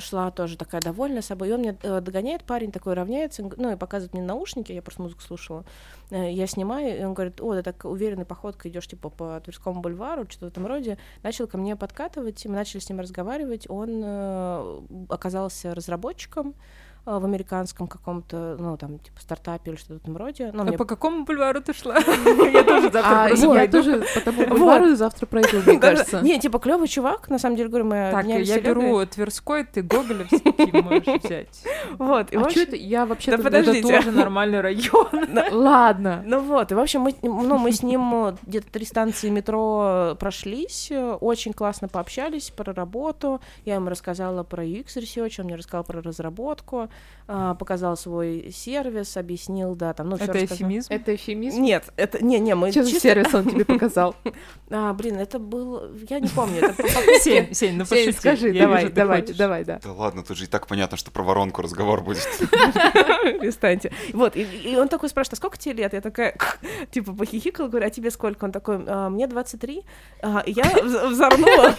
шла 0.00 0.30
тоже 0.30 0.56
такая 0.56 0.80
довольная 0.80 1.20
собой, 1.20 1.48
и 1.48 1.52
он 1.52 1.60
меня 1.62 1.76
э, 1.82 2.00
догоняет, 2.00 2.44
парень 2.44 2.72
такой 2.72 2.94
равняется, 2.94 3.48
ну, 3.56 3.72
и 3.72 3.76
показывает 3.76 4.14
мне 4.14 4.22
наушники, 4.22 4.72
я 4.72 4.80
просто 4.80 5.02
музыку 5.02 5.20
слушала, 5.20 5.64
Э, 6.10 6.30
я 6.32 6.46
снимаю, 6.46 6.98
и 6.98 7.04
он 7.04 7.14
говорит, 7.14 7.40
о, 7.40 7.54
ты 7.54 7.62
так 7.62 7.84
уверенной 7.84 8.24
походкой 8.24 8.70
идешь 8.70 8.86
типа 8.86 9.10
по 9.10 9.40
Тверскому 9.40 9.80
бульвару, 9.80 10.24
что-то 10.28 10.46
в 10.46 10.48
этом 10.48 10.66
роде, 10.66 10.98
начал 11.22 11.46
ко 11.46 11.58
мне 11.58 11.76
подкатывать, 11.76 12.44
мы 12.46 12.54
начали 12.54 12.80
с 12.80 12.88
ним 12.88 13.00
разговаривать, 13.00 13.68
он 13.68 14.02
э, 14.02 14.80
оказался 15.10 15.74
разработчиком 15.74 16.54
в 17.04 17.24
американском 17.24 17.86
каком-то, 17.86 18.56
ну, 18.58 18.76
там, 18.76 18.98
типа, 18.98 19.20
стартапе 19.20 19.70
или 19.70 19.78
что-то 19.78 19.94
в 19.94 19.96
этом 20.02 20.16
роде. 20.16 20.50
Ну, 20.52 20.62
А 20.62 20.64
мне 20.64 20.76
по 20.76 20.84
какому 20.84 21.24
бульвару 21.24 21.60
ты 21.60 21.72
шла? 21.72 21.96
Я 22.52 22.64
тоже 22.64 22.90
завтра 22.90 23.24
А 23.24 23.28
просто 23.28 23.54
я 23.54 23.68
тоже 23.68 24.04
по 24.14 24.20
тому 24.20 24.46
бульвару 24.46 24.94
завтра 24.94 25.26
пройду, 25.26 25.58
мне 25.66 25.78
кажется. 25.80 26.20
Не, 26.20 26.38
типа, 26.38 26.58
клевый 26.58 26.88
чувак, 26.88 27.28
на 27.30 27.38
самом 27.38 27.56
деле, 27.56 27.68
говорю, 27.68 27.86
мы 27.86 28.10
Так, 28.12 28.26
я 28.26 28.60
беру 28.60 29.04
Тверской, 29.06 29.64
ты 29.64 29.82
Гоголевский 29.82 30.82
можешь 30.82 31.22
взять. 31.22 31.64
Вот, 31.98 32.34
А 32.34 32.50
что 32.50 32.60
это? 32.60 32.76
Я 32.76 33.06
вообще-то... 33.06 33.50
Да. 33.50 33.58
Это 33.58 33.82
тоже 33.82 34.10
нормальный 34.12 34.60
район. 34.60 35.08
Ладно. 35.50 36.22
Ну 36.26 36.40
вот, 36.40 36.72
и 36.72 36.74
в 36.74 36.78
общем, 36.78 37.02
мы, 37.02 37.14
ну, 37.22 37.58
с 37.70 37.82
ним 37.82 38.26
э, 38.26 38.36
где-то 38.46 38.70
три 38.70 38.84
станции 38.84 39.28
метро 39.30 40.16
прошлись, 40.18 40.88
э, 40.90 41.12
очень 41.12 41.52
классно 41.52 41.88
пообщались 41.88 42.50
про 42.50 42.72
работу, 42.72 43.40
я 43.64 43.76
ему 43.76 43.88
рассказала 43.88 44.42
про 44.42 44.64
UX 44.64 44.96
Research, 44.96 45.40
он 45.40 45.46
мне 45.46 45.56
рассказал 45.56 45.84
про 45.84 46.02
разработку, 46.02 46.87
а, 47.30 47.54
показал 47.54 47.96
свой 47.96 48.50
сервис, 48.54 49.16
объяснил, 49.18 49.74
да, 49.74 49.92
там, 49.92 50.08
ну, 50.08 50.16
Это 50.16 50.32
рассказал. 50.32 50.56
эфемизм. 50.56 50.86
Это 50.92 51.14
эфемизм? 51.14 51.60
Нет, 51.60 51.84
это, 51.96 52.24
не, 52.24 52.38
не, 52.38 52.54
мы 52.54 52.70
Что 52.70 52.84
за 52.84 52.90
чисто- 52.90 53.08
сервис 53.08 53.34
он 53.34 53.44
тебе 53.44 53.64
показал? 53.64 54.14
А, 54.70 54.92
блин, 54.92 55.16
это 55.16 55.38
был, 55.38 55.80
я 56.10 56.20
не 56.20 56.28
помню, 56.28 56.58
это 56.58 56.74
по- 56.82 56.88
Сень, 57.20 57.54
Сень, 57.54 57.76
ну 57.78 57.86
Сень, 57.86 58.06
пошути. 58.08 58.12
скажи, 58.12 58.48
Я 58.50 58.62
давай, 58.64 58.88
давай, 58.90 59.20
хочешь. 59.22 59.36
давай, 59.36 59.64
да. 59.64 59.80
Да 59.82 59.92
ладно, 59.92 60.22
тут 60.22 60.36
же 60.36 60.44
и 60.44 60.46
так 60.46 60.66
понятно, 60.66 60.98
что 60.98 61.10
про 61.10 61.22
воронку 61.22 61.62
разговор 61.62 62.02
будет. 62.02 62.18
Перестаньте. 63.40 63.92
Вот, 64.12 64.36
и, 64.36 64.42
и 64.42 64.76
он 64.76 64.88
такой 64.88 65.08
спрашивает, 65.08 65.34
а 65.34 65.36
сколько 65.36 65.58
тебе 65.58 65.74
лет? 65.74 65.92
Я 65.92 66.00
такая, 66.00 66.36
типа, 66.90 67.12
похихикала, 67.12 67.68
говорю, 67.68 67.86
а 67.86 67.90
тебе 67.90 68.10
сколько? 68.10 68.44
Он 68.44 68.52
такой, 68.52 68.78
«А, 68.86 69.08
мне 69.10 69.26
23. 69.26 69.82
А, 70.22 70.42
я 70.46 70.62
вз- 70.64 71.08
взорнула. 71.08 71.74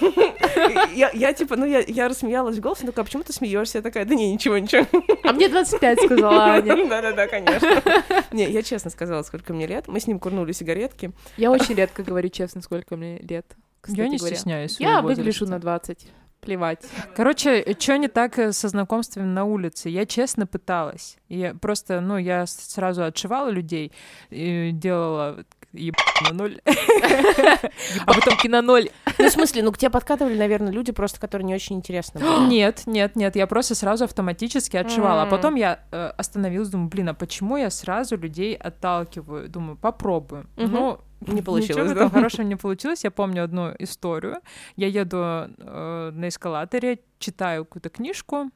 Я, 0.93 1.11
я, 1.13 1.33
типа, 1.33 1.55
ну, 1.55 1.65
я, 1.65 1.79
я 1.87 2.07
рассмеялась 2.07 2.57
в 2.57 2.59
голос, 2.59 2.79
он 2.81 2.87
такой, 2.87 3.01
а 3.03 3.05
почему 3.05 3.23
ты 3.23 3.33
смеешься? 3.33 3.77
Я 3.79 3.81
такая, 3.81 4.05
да 4.05 4.15
не, 4.15 4.31
ничего, 4.33 4.57
ничего. 4.57 4.85
А 5.23 5.33
мне 5.33 5.49
25, 5.49 6.01
сказала 6.05 6.43
Аня. 6.45 6.87
Да-да-да, 6.89 7.27
конечно. 7.27 7.83
Не, 8.31 8.49
я 8.49 8.63
честно 8.63 8.89
сказала, 8.89 9.23
сколько 9.23 9.53
мне 9.53 9.67
лет. 9.67 9.87
Мы 9.87 9.99
с 9.99 10.07
ним 10.07 10.19
курнули 10.19 10.51
сигаретки. 10.51 11.11
Я 11.37 11.51
очень 11.51 11.75
редко 11.75 12.03
говорю 12.03 12.29
честно, 12.29 12.61
сколько 12.61 12.95
мне 12.95 13.19
лет. 13.19 13.45
Я 13.87 14.07
не 14.07 14.17
стесняюсь 14.17 14.79
Я 14.79 15.01
выгляжу 15.01 15.45
на 15.45 15.59
20. 15.59 16.07
плевать. 16.41 16.79
Короче, 17.15 17.65
что 17.79 17.97
не 17.97 18.07
так 18.07 18.39
э, 18.39 18.51
со 18.51 18.67
знакомствами 18.69 19.25
на 19.25 19.43
улице? 19.45 19.89
Я 19.89 20.05
честно 20.05 20.47
пыталась. 20.47 21.17
Я 21.27 21.53
просто, 21.53 21.99
ну, 22.01 22.17
я 22.17 22.45
сразу 22.47 23.03
отшивала 23.03 23.49
людей, 23.49 23.91
и 24.29 24.71
делала 24.73 25.43
еб 25.73 25.95
на 26.21 26.33
ноль. 26.33 26.59
А 26.65 28.13
потом 28.13 28.37
кино 28.37 28.61
ноль. 28.61 28.89
Ну, 29.17 29.27
в 29.27 29.31
смысле, 29.31 29.63
ну, 29.63 29.71
к 29.71 29.77
тебе 29.77 29.89
подкатывали, 29.89 30.37
наверное, 30.37 30.71
люди 30.71 30.91
просто, 30.91 31.19
которые 31.19 31.45
не 31.45 31.55
очень 31.55 31.75
интересны. 31.75 32.19
Нет, 32.49 32.83
нет, 32.85 33.15
нет, 33.15 33.35
я 33.35 33.47
просто 33.47 33.75
сразу 33.75 34.05
автоматически 34.05 34.77
отшивала. 34.77 35.23
А 35.23 35.25
потом 35.25 35.55
я 35.55 35.79
э, 35.91 36.11
остановилась, 36.17 36.69
думаю, 36.69 36.89
блин, 36.89 37.09
а 37.09 37.13
почему 37.13 37.57
я 37.57 37.69
сразу 37.69 38.17
людей 38.17 38.55
отталкиваю? 38.55 39.49
Думаю, 39.49 39.77
попробую. 39.77 40.47
Ну, 40.55 40.99
Не 41.21 41.41
получилось, 41.41 41.91
Ничего 41.91 42.05
в 42.05 42.09
да? 42.09 42.09
хорошего 42.09 42.43
не 42.43 42.55
получилось. 42.55 43.03
Я 43.03 43.11
помню 43.11 43.43
одну 43.43 43.73
историю. 43.79 44.37
Я 44.75 44.87
еду 44.87 45.17
э, 45.17 46.11
на 46.13 46.27
эскалаторе, 46.27 46.99
читаю 47.19 47.65
какую-то 47.65 47.89
книжку. 47.89 48.49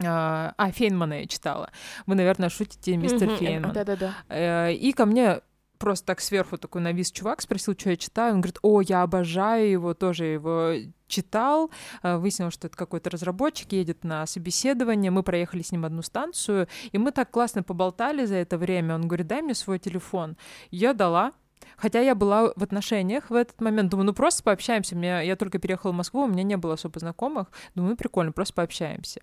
А, 0.00 0.54
а, 0.56 0.70
Фейнмана 0.70 1.20
я 1.20 1.26
читала. 1.26 1.70
Вы, 2.06 2.14
наверное, 2.14 2.50
шутите, 2.50 2.96
мистер 2.96 3.28
Фейнман. 3.30 3.72
Да-да-да. 3.72 4.14
Э, 4.28 4.72
И 4.72 4.92
ко 4.92 5.06
мне 5.06 5.40
просто 5.78 6.06
так 6.06 6.20
сверху 6.20 6.58
такой 6.58 6.82
навис 6.82 7.10
чувак, 7.10 7.40
спросил, 7.40 7.74
что 7.78 7.90
я 7.90 7.96
читаю. 7.96 8.34
Он 8.34 8.40
говорит, 8.40 8.58
о, 8.62 8.80
я 8.80 9.02
обожаю 9.02 9.70
его, 9.70 9.94
тоже 9.94 10.24
его 10.24 10.72
читал. 11.06 11.70
Э, 12.02 12.18
Выяснилось, 12.18 12.54
что 12.54 12.66
это 12.66 12.76
какой-то 12.76 13.10
разработчик, 13.10 13.72
едет 13.72 14.04
на 14.04 14.26
собеседование. 14.26 15.10
Мы 15.10 15.22
проехали 15.22 15.62
с 15.62 15.72
ним 15.72 15.84
одну 15.84 16.02
станцию, 16.02 16.68
и 16.92 16.98
мы 16.98 17.12
так 17.12 17.30
классно 17.30 17.62
поболтали 17.62 18.24
за 18.24 18.36
это 18.36 18.58
время. 18.58 18.94
Он 18.94 19.08
говорит, 19.08 19.26
дай 19.26 19.42
мне 19.42 19.54
свой 19.54 19.78
телефон. 19.78 20.36
Я 20.70 20.92
дала. 20.92 21.32
Хотя 21.76 22.00
я 22.00 22.14
была 22.14 22.52
в 22.56 22.62
отношениях 22.62 23.30
в 23.30 23.34
этот 23.34 23.60
момент. 23.60 23.90
Думаю, 23.90 24.06
ну 24.06 24.12
просто 24.12 24.42
пообщаемся. 24.42 24.96
Меня, 24.96 25.20
я 25.20 25.36
только 25.36 25.58
переехала 25.58 25.92
в 25.92 25.94
Москву, 25.94 26.22
у 26.22 26.26
меня 26.26 26.42
не 26.42 26.56
было 26.56 26.74
особо 26.74 26.98
знакомых. 26.98 27.48
Думаю, 27.74 27.90
ну 27.90 27.96
прикольно, 27.96 28.32
просто 28.32 28.54
пообщаемся. 28.54 29.20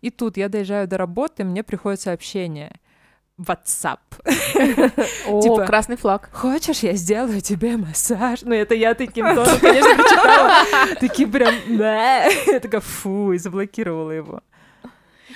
И 0.00 0.10
тут 0.10 0.36
я 0.36 0.48
доезжаю 0.48 0.88
до 0.88 0.96
работы, 0.96 1.44
мне 1.44 1.62
приходит 1.62 2.00
сообщение. 2.00 2.79
WhatsApp. 3.40 3.98
О, 5.26 5.40
Типа- 5.40 5.64
красный 5.66 5.96
флаг. 5.96 6.28
Хочешь, 6.32 6.80
я 6.80 6.92
сделаю 6.92 7.40
тебе 7.40 7.76
массаж? 7.76 8.42
Ну, 8.42 8.52
это 8.54 8.74
я 8.74 8.94
таким 8.94 9.24
тоном, 9.34 9.58
конечно, 9.60 9.94
прочитала. 9.94 10.50
Такие 11.00 11.26
прям, 11.28 11.54
да. 11.68 12.24
Я 12.26 12.60
такая, 12.60 12.80
фу, 12.80 13.32
и 13.32 13.38
заблокировала 13.38 14.10
его. 14.10 14.42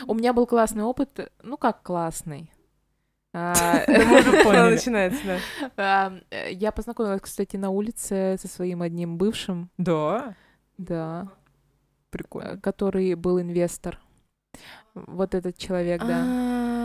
У 0.06 0.14
меня 0.14 0.32
был 0.32 0.47
классный 0.47 0.82
опыт. 0.82 1.31
Ну, 1.43 1.56
как 1.56 1.82
классный? 1.82 2.51
А, 3.32 3.55
поняли. 3.86 4.74
начинается, 4.74 5.20
да. 5.24 5.39
а, 5.76 6.12
Я 6.51 6.70
познакомилась, 6.72 7.20
кстати, 7.22 7.56
на 7.56 7.70
улице 7.70 8.36
со 8.40 8.48
своим 8.48 8.82
одним 8.82 9.16
бывшим, 9.18 9.70
Да, 9.78 10.35
да, 10.78 11.28
прикольно. 12.10 12.59
который 12.60 13.14
был 13.14 13.40
инвестор. 13.40 13.98
Вот 14.94 15.35
этот 15.35 15.59
человек, 15.59 16.01
да. 16.05 16.24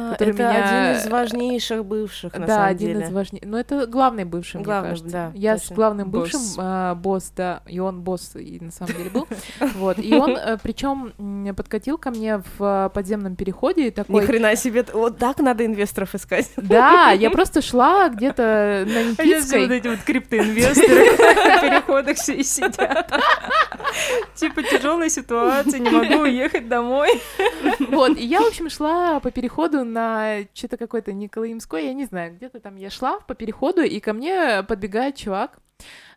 А, 0.10 0.14
Который 0.14 0.34
Это 0.34 0.44
меня- 0.44 0.90
один 0.90 0.99
из 1.02 1.07
важнейших 1.07 1.86
бывших, 1.86 2.34
на 2.34 2.45
да, 2.48 2.56
самом 2.56 2.69
один 2.69 2.88
деле. 2.94 3.06
из 3.06 3.11
важнейших. 3.11 3.49
Но 3.49 3.60
это 3.60 3.86
главный 3.88 4.26
бывший, 4.26 4.57
мне 4.57 4.65
Главный, 4.65 4.90
кажется. 4.91 5.11
да, 5.11 5.31
Я 5.36 5.57
с 5.57 5.61
точно. 5.61 5.76
главным 5.76 6.10
Босс. 6.10 6.22
бывшим, 6.23 6.40
а, 6.57 6.95
босс, 6.95 7.31
да, 7.36 7.61
и 7.68 7.80
он 7.80 8.02
босс, 8.02 8.36
и 8.36 8.60
на 8.61 8.72
самом 8.72 8.94
деле 8.95 9.10
был. 9.10 9.27
Вот. 9.76 9.98
И 9.99 10.14
он, 10.15 10.38
причем, 10.64 11.14
подкатил 11.56 11.98
ко 11.98 12.11
мне 12.11 12.38
в 12.38 12.44
а, 12.60 12.90
подземном 12.90 13.36
переходе 13.36 13.81
и 13.84 13.86
Ни 13.86 13.90
такой... 13.91 14.26
хрена 14.26 14.56
себе, 14.56 14.86
вот 14.94 15.18
так 15.18 15.40
надо 15.40 15.65
инвесторов 15.65 16.15
искать. 16.15 16.49
Да, 16.57 17.11
я 17.11 17.30
просто 17.31 17.61
шла 17.61 18.10
где-то 18.10 18.86
на 18.86 18.91
все 18.94 19.03
вот 19.15 19.19
Никитской. 19.26 19.77
эти 19.77 19.88
вот 19.88 19.99
криптоинвесторы 19.99 21.11
в 21.11 21.61
переходах 21.61 22.18
все 22.18 22.34
и 22.36 22.44
сидят. 22.44 23.11
Типа 24.36 24.64
тяжелая 24.64 25.10
ситуация, 25.10 25.80
не 25.80 25.90
могу 25.90 26.23
уехать 26.23 26.68
домой. 26.69 27.10
Вот, 27.90 28.18
и 28.18 28.26
я, 28.26 28.41
в 28.41 28.48
общем, 28.48 28.69
шла 28.69 29.19
по 29.19 29.31
переходу 29.31 29.84
на 29.84 29.98
что-то 30.53 30.77
какой-то 30.77 31.13
Николаимской, 31.13 31.85
я 31.85 31.93
не 31.93 32.05
знаю, 32.05 32.35
где-то 32.35 32.59
там 32.59 32.76
я 32.76 32.89
шла 32.89 33.19
по 33.21 33.35
переходу, 33.35 33.81
и 33.81 33.99
ко 33.99 34.13
мне 34.13 34.63
подбегает 34.63 35.15
чувак, 35.15 35.59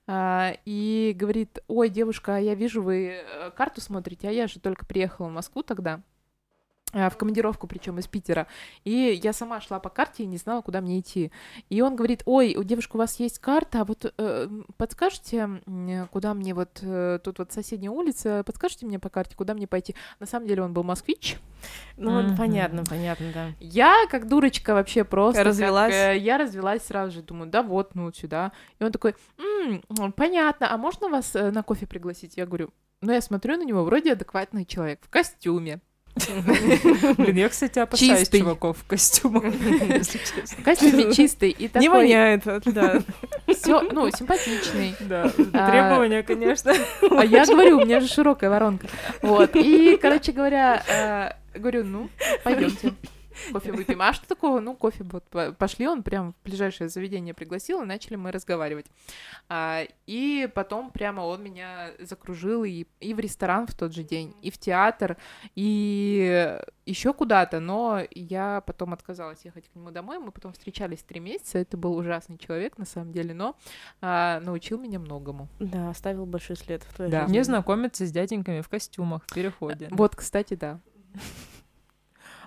а, 0.06 0.54
и 0.64 1.14
говорит, 1.16 1.60
ой, 1.68 1.88
девушка, 1.88 2.36
а 2.36 2.40
я 2.40 2.54
вижу, 2.54 2.82
вы 2.82 3.22
э, 3.24 3.50
карту 3.52 3.80
смотрите, 3.80 4.28
а 4.28 4.32
я 4.32 4.48
же 4.48 4.58
только 4.58 4.84
приехала 4.84 5.28
в 5.28 5.32
Москву 5.32 5.62
тогда, 5.62 6.02
в 6.92 7.10
командировку, 7.16 7.66
причем 7.66 7.98
из 7.98 8.06
Питера. 8.06 8.46
И 8.84 9.18
я 9.22 9.32
сама 9.32 9.60
шла 9.60 9.80
по 9.80 9.88
карте 9.88 10.24
и 10.24 10.26
не 10.26 10.36
знала, 10.36 10.60
куда 10.62 10.80
мне 10.80 11.00
идти. 11.00 11.32
И 11.70 11.80
он 11.80 11.96
говорит, 11.96 12.22
ой, 12.26 12.54
у 12.56 12.62
девушка, 12.64 12.96
у 12.96 12.98
вас 12.98 13.18
есть 13.18 13.38
карта, 13.38 13.80
а 13.80 13.84
вот 13.84 14.12
э, 14.16 14.48
подскажете, 14.76 15.62
куда 16.10 16.34
мне 16.34 16.54
вот 16.54 16.80
э, 16.82 17.18
тут 17.24 17.38
вот 17.38 17.52
соседняя 17.52 17.90
улица, 17.90 18.42
подскажете 18.44 18.86
мне 18.86 18.98
по 18.98 19.08
карте, 19.08 19.34
куда 19.36 19.54
мне 19.54 19.66
пойти? 19.66 19.94
На 20.20 20.26
самом 20.26 20.46
деле 20.46 20.62
он 20.62 20.72
был 20.74 20.82
москвич. 20.82 21.38
Ну, 21.96 22.22
Мгм. 22.22 22.36
понятно, 22.36 22.84
понятно, 22.84 23.26
да. 23.32 23.52
Я, 23.60 24.06
как 24.10 24.26
дурочка, 24.28 24.74
вообще 24.74 25.04
просто... 25.04 25.38
как, 25.40 25.46
Развелась? 25.48 25.94
э, 25.94 26.18
я 26.18 26.36
развелась 26.36 26.82
сразу 26.82 27.12
же, 27.12 27.22
думаю, 27.22 27.50
да 27.50 27.62
вот, 27.62 27.94
ну, 27.94 28.12
сюда. 28.12 28.52
И 28.80 28.84
он 28.84 28.90
такой, 28.92 29.14
«М, 29.38 30.12
понятно, 30.12 30.72
а 30.72 30.76
можно 30.76 31.08
вас 31.08 31.34
э, 31.36 31.50
на 31.52 31.62
кофе 31.62 31.86
пригласить? 31.86 32.36
Я 32.36 32.46
говорю, 32.46 32.70
ну, 33.00 33.12
я 33.12 33.20
смотрю 33.20 33.56
на 33.56 33.64
него, 33.64 33.84
вроде 33.84 34.12
адекватный 34.12 34.64
человек, 34.64 35.00
в 35.02 35.08
костюме. 35.08 35.80
Блин, 37.16 37.36
я, 37.36 37.48
кстати, 37.48 37.78
опасаюсь 37.78 38.20
Чистый. 38.20 38.40
чуваков 38.40 38.78
в 38.78 38.86
костюмах, 38.86 39.44
если 39.88 40.18
честно. 40.18 40.56
В 40.58 40.62
костюме 40.62 41.12
чистый 41.14 41.50
и 41.50 41.62
Не 41.62 41.68
такой... 41.68 41.88
воняет, 41.88 42.44
вот, 42.44 42.62
да. 42.66 42.98
Все, 43.48 43.80
ну, 43.80 44.10
симпатичный. 44.10 44.94
Да, 45.00 45.32
А, 45.52 45.70
требования, 45.70 46.22
конечно. 46.22 46.74
А 47.10 47.24
я 47.24 47.46
говорю, 47.46 47.78
у 47.78 47.84
меня 47.84 48.00
же 48.00 48.08
широкая 48.08 48.50
воронка. 48.50 48.88
Вот. 49.22 49.56
И, 49.56 49.96
короче 49.96 50.32
говоря, 50.32 50.82
э, 51.54 51.58
говорю, 51.58 51.84
ну, 51.84 52.10
пойдемте. 52.44 52.92
Кофе 53.50 53.72
выпьем. 53.72 54.00
А 54.02 54.12
что 54.12 54.26
такого? 54.28 54.60
Ну, 54.60 54.76
кофе 54.76 55.04
вот 55.04 55.24
по- 55.24 55.52
пошли, 55.52 55.88
он 55.88 56.02
прям 56.02 56.32
в 56.34 56.44
ближайшее 56.44 56.88
заведение 56.88 57.34
пригласил, 57.34 57.82
и 57.82 57.86
начали 57.86 58.16
мы 58.16 58.30
разговаривать. 58.30 58.86
А, 59.48 59.82
и 60.06 60.48
потом 60.54 60.90
прямо 60.90 61.22
он 61.22 61.42
меня 61.42 61.90
закружил 61.98 62.64
и, 62.64 62.86
и 63.00 63.14
в 63.14 63.18
ресторан 63.18 63.66
в 63.66 63.74
тот 63.74 63.92
же 63.94 64.02
день, 64.04 64.34
и 64.42 64.50
в 64.50 64.58
театр, 64.58 65.16
и 65.56 66.58
еще 66.86 67.12
куда-то, 67.14 67.60
но 67.60 68.00
я 68.10 68.60
потом 68.66 68.92
отказалась 68.92 69.44
ехать 69.44 69.68
к 69.68 69.74
нему 69.74 69.90
домой, 69.90 70.18
мы 70.18 70.32
потом 70.32 70.52
встречались 70.52 71.02
три 71.02 71.20
месяца, 71.20 71.58
это 71.58 71.76
был 71.76 71.96
ужасный 71.96 72.38
человек 72.38 72.76
на 72.78 72.84
самом 72.84 73.12
деле, 73.12 73.34
но 73.34 73.56
а, 74.00 74.40
научил 74.40 74.78
меня 74.78 74.98
многому. 74.98 75.48
Да, 75.60 75.90
оставил 75.90 76.26
большой 76.26 76.56
след 76.56 76.82
в 76.82 76.92
твоей 76.94 77.10
Да. 77.10 77.22
жизни. 77.22 77.34
Не 77.38 77.44
знакомиться 77.44 78.04
с 78.06 78.10
дяденьками 78.10 78.60
в 78.62 78.68
костюмах 78.68 79.22
в 79.26 79.32
переходе. 79.34 79.88
Вот, 79.90 80.16
кстати, 80.16 80.54
да. 80.54 80.80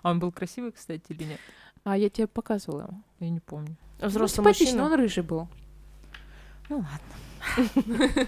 А 0.06 0.11
он 0.11 0.19
был 0.19 0.32
красивый, 0.32 0.72
кстати, 0.72 1.03
или 1.10 1.23
нет? 1.23 1.40
А 1.84 1.98
я 1.98 2.11
тебе 2.11 2.27
показывала 2.27 2.82
его. 2.82 2.94
Я 3.19 3.30
не 3.32 3.40
помню. 3.40 3.76
Взрослый 3.98 4.22
ну, 4.22 4.27
симпатичный, 4.27 4.80
мужчина. 4.80 4.86
он 4.86 4.94
рыжий 4.94 5.23
был. 5.23 5.48
Ну 6.69 6.86
ладно. 6.86 8.27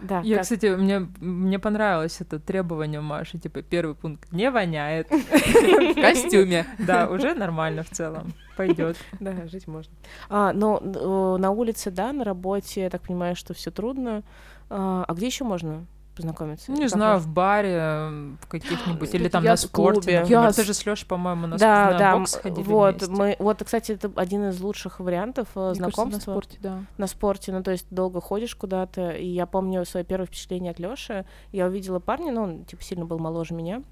Да, 0.00 0.20
Я, 0.20 0.36
как- 0.36 0.44
кстати, 0.44 0.76
мне, 0.76 1.00
мне 1.20 1.58
понравилось 1.58 2.20
это 2.20 2.38
требование 2.38 3.00
Маши, 3.00 3.36
типа, 3.36 3.62
первый 3.62 3.96
пункт, 3.96 4.30
не 4.30 4.48
воняет. 4.48 5.10
В 5.10 6.00
костюме. 6.00 6.66
Да, 6.78 7.10
уже 7.10 7.34
нормально 7.34 7.82
в 7.82 7.90
целом, 7.90 8.32
пойдет. 8.56 8.96
Да, 9.18 9.48
жить 9.48 9.66
можно. 9.66 9.92
А, 10.28 10.52
но 10.52 10.78
на 11.36 11.50
улице, 11.50 11.90
да, 11.90 12.12
на 12.12 12.22
работе, 12.22 12.82
я 12.82 12.90
так 12.90 13.02
понимаю, 13.02 13.34
что 13.34 13.54
все 13.54 13.72
трудно. 13.72 14.22
А, 14.70 15.04
а 15.06 15.14
где 15.14 15.26
еще 15.26 15.42
можно 15.42 15.84
познакомиться? 16.18 16.72
Не 16.72 16.88
знаю, 16.88 17.18
в 17.18 17.28
баре 17.28 17.78
э, 17.80 18.34
в 18.40 18.46
каких-нибудь, 18.48 19.14
или 19.14 19.24
Тут 19.24 19.32
там 19.32 19.44
я 19.44 19.50
на 19.50 19.56
спорте. 19.56 20.24
Я 20.26 20.52
Ты 20.52 20.64
же 20.64 20.74
с 20.74 20.84
Лёшей, 20.84 21.06
по-моему, 21.06 21.46
на, 21.46 21.56
Да, 21.56 21.92
на 21.92 21.98
да, 21.98 22.16
бокс 22.16 22.34
ходили 22.34 22.64
вот, 22.64 22.96
вместе. 22.96 23.14
мы, 23.14 23.36
вот, 23.38 23.62
кстати, 23.64 23.92
это 23.92 24.10
один 24.16 24.48
из 24.48 24.60
лучших 24.60 25.00
вариантов 25.00 25.48
э, 25.54 25.58
Мне 25.60 25.64
кажется, 25.64 25.82
на 25.82 25.90
знакомства 25.90 26.32
спорте, 26.32 26.58
да. 26.60 26.80
на 26.96 27.06
спорте, 27.06 27.52
ну, 27.52 27.62
то 27.62 27.70
есть 27.70 27.86
долго 27.90 28.20
ходишь 28.20 28.54
куда-то, 28.54 29.10
и 29.10 29.26
я 29.26 29.46
помню 29.46 29.84
свое 29.84 30.04
первое 30.04 30.26
впечатление 30.26 30.72
от 30.72 30.80
Лёши, 30.80 31.24
я 31.52 31.66
увидела 31.66 32.00
парня, 32.00 32.32
ну, 32.32 32.42
он, 32.42 32.64
типа, 32.64 32.82
сильно 32.82 33.04
был 33.04 33.18
моложе 33.18 33.54
меня, 33.54 33.82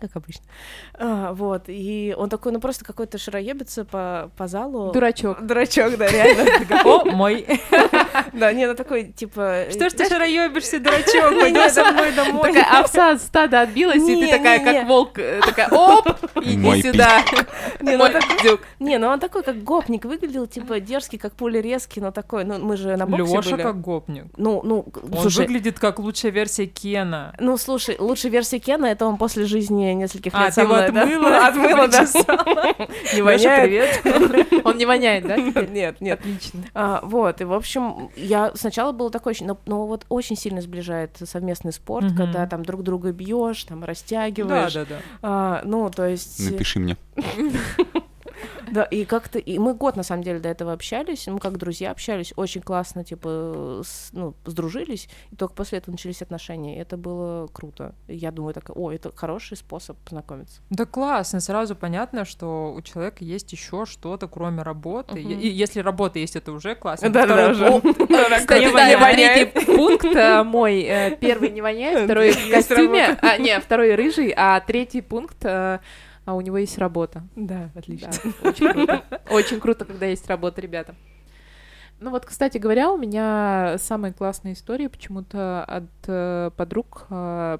как 0.00 0.16
обычно, 0.16 0.44
А, 0.94 1.32
вот, 1.32 1.64
и 1.66 2.14
он 2.16 2.28
такой, 2.28 2.52
ну, 2.52 2.60
просто 2.60 2.84
какой-то 2.84 3.18
шароебится 3.18 3.84
по, 3.84 4.30
по 4.36 4.46
залу. 4.46 4.92
Дурачок. 4.92 5.44
Дурачок, 5.44 5.96
да, 5.96 6.08
реально. 6.08 6.82
О, 6.84 7.04
мой. 7.04 7.46
Да, 8.32 8.52
не, 8.52 8.66
ну, 8.66 8.74
такой, 8.74 9.04
типа... 9.04 9.66
Что 9.70 9.88
ж 9.90 9.92
ты 9.92 10.08
шароёбишься, 10.08 10.78
дурачок? 10.78 11.38
Пойдём 11.40 11.70
со 11.70 11.84
мной 11.92 12.12
домой. 12.12 12.52
Такая 12.52 12.80
овса 12.80 13.10
от 13.12 13.22
стада 13.22 13.62
отбилась, 13.62 14.02
и 14.08 14.16
ты 14.16 14.28
такая, 14.28 14.60
как 14.60 14.86
волк, 14.86 15.18
э, 15.18 15.40
такая, 15.44 15.68
оп, 15.68 16.08
иди 16.42 16.82
сюда. 16.82 17.22
Не, 17.80 17.96
ну. 17.96 18.06
Не, 18.78 18.98
ну 18.98 19.08
он 19.08 19.20
такой, 19.20 19.42
как 19.42 19.62
гопник, 19.62 20.04
выглядел, 20.04 20.46
типа, 20.46 20.80
дерзкий, 20.80 21.18
как 21.18 21.34
пуля 21.34 21.60
резкий, 21.60 22.00
но 22.00 22.10
такой, 22.10 22.44
ну, 22.44 22.58
мы 22.58 22.76
же 22.76 22.96
на 22.96 23.06
боксе 23.06 23.34
Лёша 23.34 23.56
как 23.56 23.80
гопник. 23.80 24.26
Ну, 24.36 24.60
ну, 24.64 24.86
Он 25.12 25.28
выглядит 25.28 25.78
как 25.78 25.98
лучшая 25.98 26.32
версия 26.32 26.66
Кена. 26.66 27.34
ну, 27.38 27.56
слушай, 27.56 27.96
лучшая 27.98 28.32
версия 28.32 28.58
Кена, 28.58 28.86
это 28.86 29.06
он 29.06 29.16
после 29.16 29.44
жизни 29.44 29.89
нескольких 29.94 30.32
А, 30.34 30.38
лет 30.44 30.48
ты 30.48 30.54
со 30.54 30.64
мной, 30.64 30.90
да? 30.90 31.02
отмыла? 31.02 31.46
Отмыла, 31.46 31.88
да. 31.88 32.04
Не 33.14 33.22
воняет? 33.22 34.00
привет. 34.02 34.62
Он 34.64 34.76
не 34.76 34.86
воняет, 34.86 35.26
да? 35.26 35.36
Нет, 35.36 36.00
нет. 36.00 36.20
Отлично. 36.20 36.60
А, 36.74 37.00
вот, 37.02 37.40
и, 37.40 37.44
в 37.44 37.52
общем, 37.52 38.10
я 38.16 38.52
сначала 38.54 38.92
было 38.92 39.10
такое, 39.10 39.32
ощущение, 39.32 39.56
но, 39.66 39.76
но 39.76 39.86
вот 39.86 40.04
очень 40.08 40.36
сильно 40.36 40.60
сближает 40.60 41.16
совместный 41.24 41.72
спорт, 41.72 42.06
когда 42.16 42.46
там 42.46 42.64
друг 42.64 42.82
друга 42.82 43.12
бьешь, 43.12 43.64
там 43.64 43.80
Да, 43.80 43.86
растягиваешь. 43.86 44.74
да, 44.74 44.84
да. 44.84 44.96
А, 45.22 45.62
ну, 45.64 45.90
то 45.90 46.06
есть... 46.06 46.50
Напиши 46.50 46.78
мне. 46.80 46.96
Да, 48.74 48.84
и 48.84 49.04
как-то... 49.04 49.38
И 49.38 49.58
мы 49.58 49.74
год, 49.74 49.96
на 49.96 50.02
самом 50.02 50.22
деле, 50.22 50.38
до 50.38 50.48
этого 50.48 50.72
общались, 50.72 51.26
мы 51.26 51.38
как 51.38 51.58
друзья 51.58 51.90
общались, 51.90 52.32
очень 52.36 52.60
классно, 52.62 53.04
типа, 53.04 53.82
с- 53.84 54.10
ну, 54.12 54.34
сдружились, 54.44 55.08
и 55.32 55.36
только 55.36 55.54
после 55.54 55.78
этого 55.78 55.92
начались 55.92 56.22
отношения, 56.22 56.76
и 56.76 56.80
это 56.80 56.96
было 56.96 57.48
круто. 57.52 57.94
И 58.08 58.16
Я 58.16 58.30
думаю, 58.30 58.54
так, 58.54 58.70
о, 58.74 58.92
это 58.92 59.10
хороший 59.14 59.56
способ 59.56 59.96
познакомиться. 59.98 60.60
Да 60.70 60.84
классно, 60.86 61.40
сразу 61.40 61.74
понятно, 61.74 62.24
что 62.24 62.72
у 62.72 62.82
человека 62.82 63.24
есть 63.24 63.52
еще 63.52 63.86
что-то, 63.86 64.28
кроме 64.28 64.62
работы. 64.62 65.20
Мгм. 65.20 65.38
И 65.40 65.48
если 65.48 65.80
работа 65.80 66.18
есть, 66.18 66.36
это 66.36 66.52
уже 66.52 66.74
классно. 66.74 67.10
Да-да-да, 67.10 67.54
Второй 67.54 67.78
уже. 67.78 67.94
Кстати, 68.38 68.72
да, 68.72 69.12
третий 69.12 69.64
пункт 69.76 70.04
э, 70.04 70.42
мой. 70.44 70.80
э, 70.82 71.16
Первый 71.16 71.50
не 71.50 71.60
воняет, 71.62 72.04
второй 72.04 72.32
в 72.32 72.50
костюме. 72.50 73.18
А, 73.22 73.38
не, 73.38 73.58
второй 73.60 73.94
рыжий, 73.94 74.32
а 74.36 74.60
третий 74.60 75.00
пункт, 75.00 75.36
э, 75.44 75.78
а 76.24 76.34
у 76.34 76.40
него 76.40 76.58
есть 76.58 76.78
работа. 76.78 77.22
Да, 77.36 77.70
отлично. 77.74 78.10
Да, 78.10 78.48
очень 78.48 78.72
круто. 78.72 79.04
Очень 79.30 79.60
круто, 79.60 79.84
когда 79.84 80.06
есть 80.06 80.26
работа, 80.28 80.60
ребята. 80.60 80.94
Ну 82.00 82.10
вот, 82.10 82.24
кстати 82.24 82.58
говоря, 82.58 82.90
у 82.90 82.96
меня 82.96 83.76
самые 83.78 84.12
классные 84.12 84.54
истории 84.54 84.86
почему-то 84.86 85.64
от 85.64 85.84
э, 86.06 86.50
подруг 86.56 87.06
э, 87.10 87.58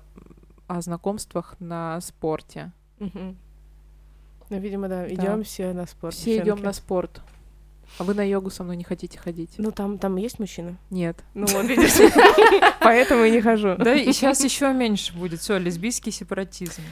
о 0.66 0.80
знакомствах 0.80 1.56
на 1.58 2.00
спорте. 2.00 2.72
Мгм. 2.98 3.36
Ну, 4.48 4.58
видимо, 4.58 4.88
да, 4.88 5.06
идем 5.08 5.44
все 5.44 5.72
на 5.72 5.86
спорт. 5.86 6.14
Все 6.14 6.38
идем 6.38 6.62
на 6.62 6.72
спорт. 6.72 7.20
А 7.98 8.04
вы 8.04 8.14
на 8.14 8.22
йогу 8.22 8.50
со 8.50 8.62
мной 8.62 8.76
не 8.76 8.84
хотите 8.84 9.18
ходить? 9.18 9.50
Ну, 9.58 9.72
там, 9.72 9.98
там 9.98 10.16
есть 10.16 10.38
мужчина? 10.38 10.76
Нет. 10.90 11.18
Ну, 11.34 11.46
вот, 11.46 11.64
видишь, 11.66 11.92
поэтому 12.80 13.24
и 13.24 13.30
не 13.30 13.40
хожу. 13.40 13.74
Да, 13.76 13.94
и 13.94 14.12
сейчас 14.12 14.42
еще 14.44 14.72
меньше 14.72 15.12
будет. 15.12 15.40
Все, 15.40 15.58
лесбийский 15.58 16.12
сепаратизм. 16.12 16.82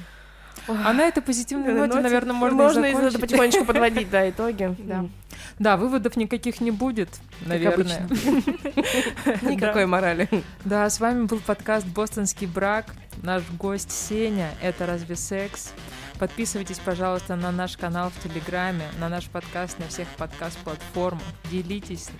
А 0.69 0.93
на 0.93 1.03
этой 1.03 1.23
позитивной 1.23 1.73
ноте, 1.73 2.01
наверное, 2.01 2.35
можно, 2.35 2.81
Можно 2.81 3.19
потихонечку 3.19 3.65
подводить, 3.65 4.11
да, 4.11 4.28
итоги. 4.28 4.77
Да, 5.59 5.77
выводов 5.77 6.16
никаких 6.16 6.61
не 6.61 6.70
будет, 6.70 7.09
наверное. 7.47 8.09
Никакой 9.43 9.86
морали. 9.86 10.28
Да, 10.65 10.89
с 10.89 11.01
вами 11.01 11.24
был 11.24 11.40
подкаст 11.40 11.86
«Бостонский 11.86 12.47
брак». 12.47 12.86
Наш 13.23 13.43
гость 13.59 13.90
Сеня. 13.90 14.51
Это 14.62 14.86
«Разве 14.86 15.16
секс?». 15.16 15.73
Подписывайтесь, 16.19 16.78
пожалуйста, 16.78 17.36
на 17.36 17.53
наш 17.53 17.77
канал 17.77 18.11
в 18.11 18.23
Телеграме, 18.23 18.85
на 19.01 19.09
наш 19.09 19.27
подкаст 19.27 19.78
на 19.78 19.86
всех 19.86 20.09
подкаст-платформах. 20.16 21.23
Делитесь 21.51 22.11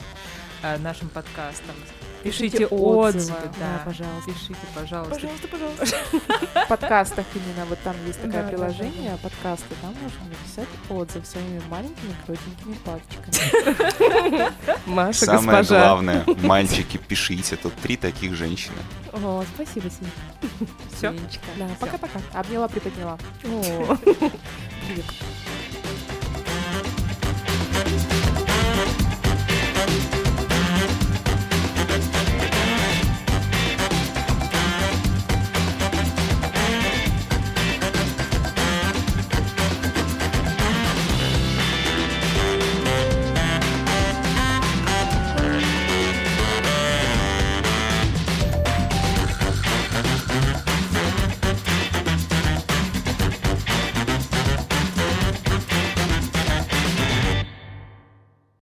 э, 0.62 0.79
нашим 0.79 1.09
подкастом. 1.09 1.75
Пишите, 2.23 2.59
Пишите 2.59 2.66
отзывы, 2.66 3.09
отзывы, 3.09 3.39
да, 3.61 3.78
да, 3.78 3.82
пожалуйста. 3.85 4.31
Пишите, 4.32 4.57
пожалуйста. 4.74 5.15
Пожалуйста, 5.15 5.49
пожалуйста. 5.49 5.97
В 6.65 6.69
подкастах 6.69 7.27
именно, 7.35 7.65
вот 7.66 7.78
там 7.85 7.95
есть 8.07 8.20
такое 8.20 8.32
Да, 8.32 8.43
да, 8.43 8.49
приложение, 8.49 9.16
подкасты, 9.23 9.74
там 9.81 9.95
можно 10.03 10.24
написать 10.28 10.69
отзыв 10.90 11.27
своими 11.27 11.62
маленькими 11.69 12.15
крутенькими 12.27 12.74
пальчиками. 12.85 14.53
Маша, 14.86 15.27
Самое 15.27 15.59
госпожа. 15.59 15.81
главное, 15.81 16.24
мальчики, 16.43 16.97
пишите. 16.99 17.57
Тут 17.57 17.74
три 17.77 17.97
таких 17.97 18.35
женщины. 18.35 18.77
О, 19.12 19.45
спасибо? 19.55 19.89
Синечка. 21.01 21.45
Да, 21.57 21.66
Всё. 21.66 21.77
пока-пока. 21.78 22.20
Обняла, 22.32 22.69
приподняла. 22.69 23.19
О. 23.45 23.97
Привет. 24.86 25.05